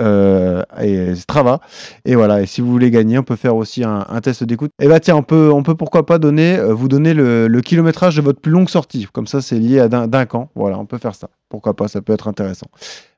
et 0.81 1.15
Strava. 1.15 1.59
Et 2.05 2.15
voilà, 2.15 2.41
et 2.41 2.45
si 2.45 2.61
vous 2.61 2.71
voulez 2.71 2.91
gagner, 2.91 3.17
on 3.17 3.23
peut 3.23 3.35
faire 3.35 3.55
aussi 3.55 3.83
un, 3.83 4.03
test 4.21 4.43
d'écoute. 4.43 4.71
Et 4.81 4.87
bah 4.87 4.99
tiens, 4.99 5.15
on 5.15 5.23
peut, 5.23 5.51
on 5.53 5.63
peut 5.63 5.75
pourquoi 5.75 6.05
pas 6.05 6.17
donner, 6.17 6.57
vous 6.69 6.87
donner 6.87 7.13
le, 7.13 7.47
le 7.47 7.61
kilométrage 7.61 8.15
de 8.15 8.21
votre 8.21 8.39
plus 8.39 8.51
longue 8.51 8.69
sortie. 8.69 9.07
Comme 9.11 9.27
ça, 9.27 9.41
c'est 9.41 9.59
lié 9.59 9.79
à 9.79 9.87
d'un 9.87 10.25
camp. 10.25 10.49
Voilà, 10.55 10.79
on 10.79 10.85
peut 10.85 10.97
faire 10.97 11.15
ça. 11.15 11.29
Pourquoi 11.53 11.75
pas, 11.75 11.87
ça 11.87 12.01
peut 12.01 12.13
être 12.13 12.27
intéressant. 12.27 12.65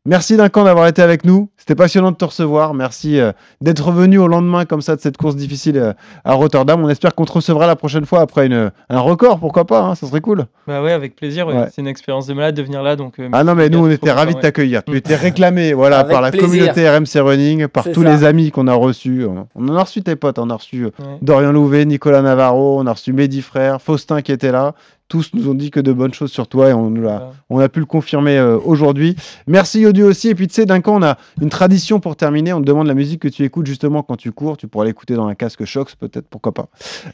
Merci 0.08 0.36
Duncan 0.36 0.66
d'avoir 0.66 0.86
été 0.88 1.02
avec 1.02 1.24
nous. 1.24 1.50
C'était 1.58 1.74
passionnant 1.74 2.12
de 2.12 2.18
te 2.18 2.26
recevoir. 2.26 2.74
Merci 2.76 3.18
euh, 3.18 3.32
d'être 3.62 3.80
revenu 3.88 4.18
au 4.20 4.28
lendemain 4.28 4.66
comme 4.66 4.82
ça 4.82 4.96
de 4.98 5.02
cette 5.02 5.16
course 5.18 5.36
difficile 5.38 5.78
euh, 5.78 5.94
à 6.26 6.34
Rotterdam. 6.34 6.84
On 6.84 6.90
espère 6.90 7.16
qu'on 7.16 7.24
te 7.26 7.32
recevra 7.32 7.66
la 7.66 7.76
prochaine 7.78 8.06
fois 8.06 8.20
après 8.20 8.46
une, 8.46 8.72
un 8.90 9.00
record. 9.00 9.40
Pourquoi 9.40 9.66
pas 9.66 9.82
hein, 9.82 9.96
Ça 9.96 10.06
serait 10.06 10.20
cool. 10.22 10.46
Bah 10.68 10.84
ouais, 10.84 10.92
avec 10.92 11.16
plaisir. 11.16 11.48
ouais. 11.48 11.56
Ouais. 11.56 11.68
C'est 11.74 11.82
une 11.82 11.88
expérience 11.88 12.28
de 12.28 12.34
malade 12.36 12.54
de 12.56 12.62
venir 12.62 12.84
là. 12.84 12.96
Donc, 12.98 13.18
euh, 13.20 13.30
Ah 13.32 13.44
non, 13.46 13.56
mais 13.56 13.70
nous, 13.70 13.80
on 13.88 13.90
était 13.90 14.12
ravis 14.12 14.34
de 14.34 14.36
ouais. 14.36 14.42
t'accueillir. 14.44 14.84
Tu 14.84 14.92
Mm. 14.92 14.96
étais 14.98 15.16
réclamé 15.16 15.74
voilà, 15.74 16.00
Avec 16.00 16.12
par 16.12 16.22
la 16.22 16.30
plaisir. 16.32 16.50
communauté 16.50 16.88
RMC 16.90 17.20
Running, 17.22 17.68
par 17.70 17.86
tous 17.86 18.04
ça. 18.04 18.12
les 18.16 18.26
amis 18.26 18.52
qu'on 18.52 18.68
a 18.68 18.74
reçus. 18.76 19.26
On 19.56 19.68
en 19.70 19.76
a 19.78 19.82
reçu 19.84 20.04
tes 20.04 20.18
potes. 20.18 20.38
On 20.40 20.50
a 20.52 20.56
reçu 20.56 20.86
Ouais. 20.86 20.92
Dorian 21.22 21.54
Louvet, 21.54 21.86
Nicolas 21.86 22.22
Navarro, 22.22 22.80
on 22.80 22.86
a 22.86 22.92
reçu 22.92 23.12
Mehdi 23.14 23.42
Frère, 23.42 23.82
Faustin 23.82 24.22
qui 24.22 24.32
était 24.34 24.52
là. 24.52 24.76
Tous 25.08 25.30
nous 25.36 25.48
ont 25.50 25.54
dit 25.54 25.70
que 25.70 25.80
de 25.80 25.94
bonnes 25.94 26.16
choses 26.16 26.32
sur 26.32 26.48
toi 26.48 26.70
et 26.70 26.74
on, 26.74 26.90
nous 26.90 27.08
on 27.52 27.60
a 27.60 27.70
pu 27.70 27.80
le 27.80 27.86
confirmer 27.86 28.38
euh, 28.40 28.58
aujourd'hui. 28.58 29.16
Merci 29.46 29.82
Yodu 29.82 30.02
aussi. 30.02 30.30
Et 30.30 30.36
puis 30.36 30.48
tu 30.48 30.56
sais, 30.56 30.66
d'un 30.66 30.82
on 30.88 31.04
a 31.04 31.18
une 31.40 31.50
tradition 31.50 32.00
pour 32.00 32.16
terminer. 32.16 32.54
On 32.54 32.60
te 32.60 32.66
demande 32.66 32.88
la 32.88 32.96
musique 32.96 33.22
que 33.22 33.28
tu 33.28 33.44
écoutes 33.44 33.68
justement 33.68 34.02
quand 34.02 34.16
tu 34.16 34.32
cours. 34.32 34.58
Tu 34.58 34.68
pourras 34.68 34.86
l'écouter 34.86 35.14
dans 35.14 35.28
un 35.28 35.36
casque 35.36 35.64
Shox, 35.64 35.94
peut-être, 35.96 36.28
pourquoi 36.28 36.54
pas. 36.56 36.70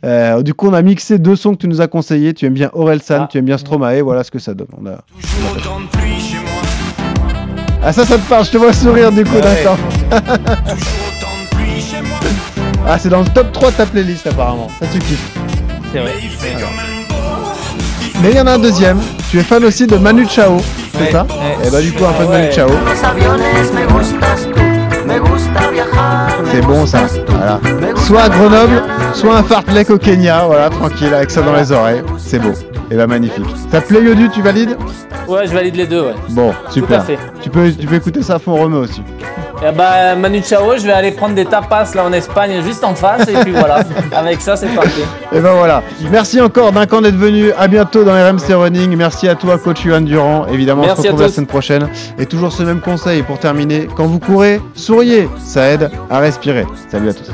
Euh, 0.05 0.41
du 0.41 0.53
coup, 0.53 0.67
on 0.69 0.73
a 0.73 0.81
mixé 0.81 1.19
deux 1.19 1.35
sons 1.35 1.51
que 1.51 1.57
tu 1.57 1.67
nous 1.67 1.81
as 1.81 1.87
conseillés. 1.89 2.33
Tu 2.33 2.45
aimes 2.45 2.53
bien 2.53 2.69
Orelsan, 2.73 3.23
Ah. 3.23 3.27
tu 3.29 3.37
aimes 3.37 3.45
bien 3.45 3.57
Stromae. 3.57 4.01
Voilà 4.01 4.23
ce 4.23 4.31
que 4.31 4.39
ça 4.39 4.53
donne. 4.53 4.67
On 4.81 4.85
a... 4.87 5.03
Ah 7.83 7.91
ça, 7.91 8.05
ça 8.05 8.17
te 8.17 8.29
parle. 8.29 8.45
Je 8.45 8.51
te 8.51 8.57
vois 8.57 8.71
sourire 8.71 9.11
du 9.11 9.25
coup 9.25 9.35
Ouais. 9.35 9.41
d'un 9.41 9.55
camp. 9.65 9.77
Ah, 12.87 12.97
c'est 12.97 13.09
dans 13.09 13.21
le 13.21 13.27
top 13.27 13.51
3 13.51 13.71
de 13.71 13.75
ta 13.75 13.85
playlist 13.85 14.27
apparemment. 14.27 14.69
Ça 14.79 14.87
tu 14.87 14.99
kiffes. 14.99 15.37
C'est 15.91 15.99
vrai. 15.99 16.13
Mais 16.21 16.25
il 16.25 17.00
y 18.29 18.39
en 18.39 18.47
a 18.47 18.51
un 18.53 18.59
deuxième. 18.59 18.99
Tu 19.29 19.39
es 19.39 19.43
fan 19.43 19.63
aussi 19.65 19.87
de 19.87 19.95
Manu 19.97 20.27
Chao, 20.27 20.57
c'est 20.93 20.99
Ouais. 21.05 21.11
ça 21.11 21.23
Ouais. 21.23 21.67
Et 21.67 21.71
bah 21.71 21.81
du 21.81 21.91
coup 21.93 22.05
un 22.05 22.11
peu 22.13 22.25
de. 22.25 22.29
Manu 22.29 22.51
Chao. 22.51 22.67
C'est 26.51 26.61
bon 26.61 26.85
ça. 26.85 26.99
Voilà. 27.27 27.59
Soit 28.05 28.23
à 28.23 28.29
Grenoble, 28.29 28.83
soit 29.13 29.37
un 29.37 29.43
fartlek 29.43 29.89
au 29.89 29.97
Kenya. 29.97 30.43
Voilà, 30.45 30.69
tranquille 30.69 31.13
avec 31.13 31.31
ça 31.31 31.41
dans 31.41 31.55
les 31.55 31.71
oreilles. 31.71 32.03
C'est 32.17 32.39
beau. 32.39 32.51
Et 32.91 32.95
bah 32.95 33.07
magnifique. 33.07 33.45
Ça 33.71 33.81
te 33.81 33.87
plaît 33.87 34.03
Yodu, 34.03 34.29
tu 34.29 34.41
valides 34.41 34.77
Ouais, 35.27 35.47
je 35.47 35.53
valide 35.53 35.75
les 35.77 35.87
deux, 35.87 36.01
ouais. 36.01 36.15
Bon, 36.31 36.53
super. 36.69 36.87
Tout 36.87 36.93
à 36.95 36.99
fait. 36.99 37.19
Tu 37.41 37.49
peux, 37.49 37.71
tu 37.71 37.87
peux 37.87 37.95
écouter 37.95 38.21
ça 38.21 38.35
à 38.35 38.39
fond 38.39 38.53
Romeo 38.53 38.83
aussi. 38.83 39.01
Et 39.65 39.71
bah, 39.71 40.15
Manu 40.15 40.41
Chao, 40.43 40.75
je 40.75 40.85
vais 40.85 40.91
aller 40.91 41.11
prendre 41.11 41.33
des 41.33 41.45
tapas 41.45 41.93
là 41.95 42.03
en 42.03 42.11
Espagne, 42.11 42.61
juste 42.63 42.83
en 42.83 42.93
face, 42.93 43.29
et 43.29 43.33
puis 43.43 43.51
voilà. 43.53 43.83
Avec 44.11 44.41
ça, 44.41 44.57
c'est 44.57 44.67
parti. 44.75 45.01
Et 45.31 45.39
ben 45.39 45.53
voilà. 45.53 45.83
Merci 46.11 46.41
encore 46.41 46.73
d'un 46.73 46.85
camp 46.85 47.01
d'être 47.01 47.15
venu. 47.15 47.53
À 47.53 47.67
bientôt 47.69 48.03
dans 48.03 48.11
RMC 48.11 48.53
Running. 48.53 48.93
Merci 48.97 49.29
à 49.29 49.35
toi, 49.35 49.57
coach 49.57 49.83
Johan 49.85 50.01
Durand. 50.01 50.47
Évidemment, 50.47 50.81
Merci 50.81 50.99
on 50.99 51.03
se 51.03 51.07
retrouve 51.07 51.21
la 51.21 51.29
semaine 51.29 51.47
prochaine. 51.47 51.89
Et 52.19 52.25
toujours 52.25 52.51
ce 52.51 52.63
même 52.63 52.81
conseil 52.81 53.21
pour 53.21 53.39
terminer. 53.39 53.87
Quand 53.95 54.05
vous 54.05 54.19
courez, 54.19 54.59
souriez. 54.73 55.29
Ça 55.37 55.67
aide 55.67 55.91
à 56.09 56.19
respirer. 56.19 56.65
Salut 56.89 57.09
à 57.09 57.13
tous. 57.13 57.31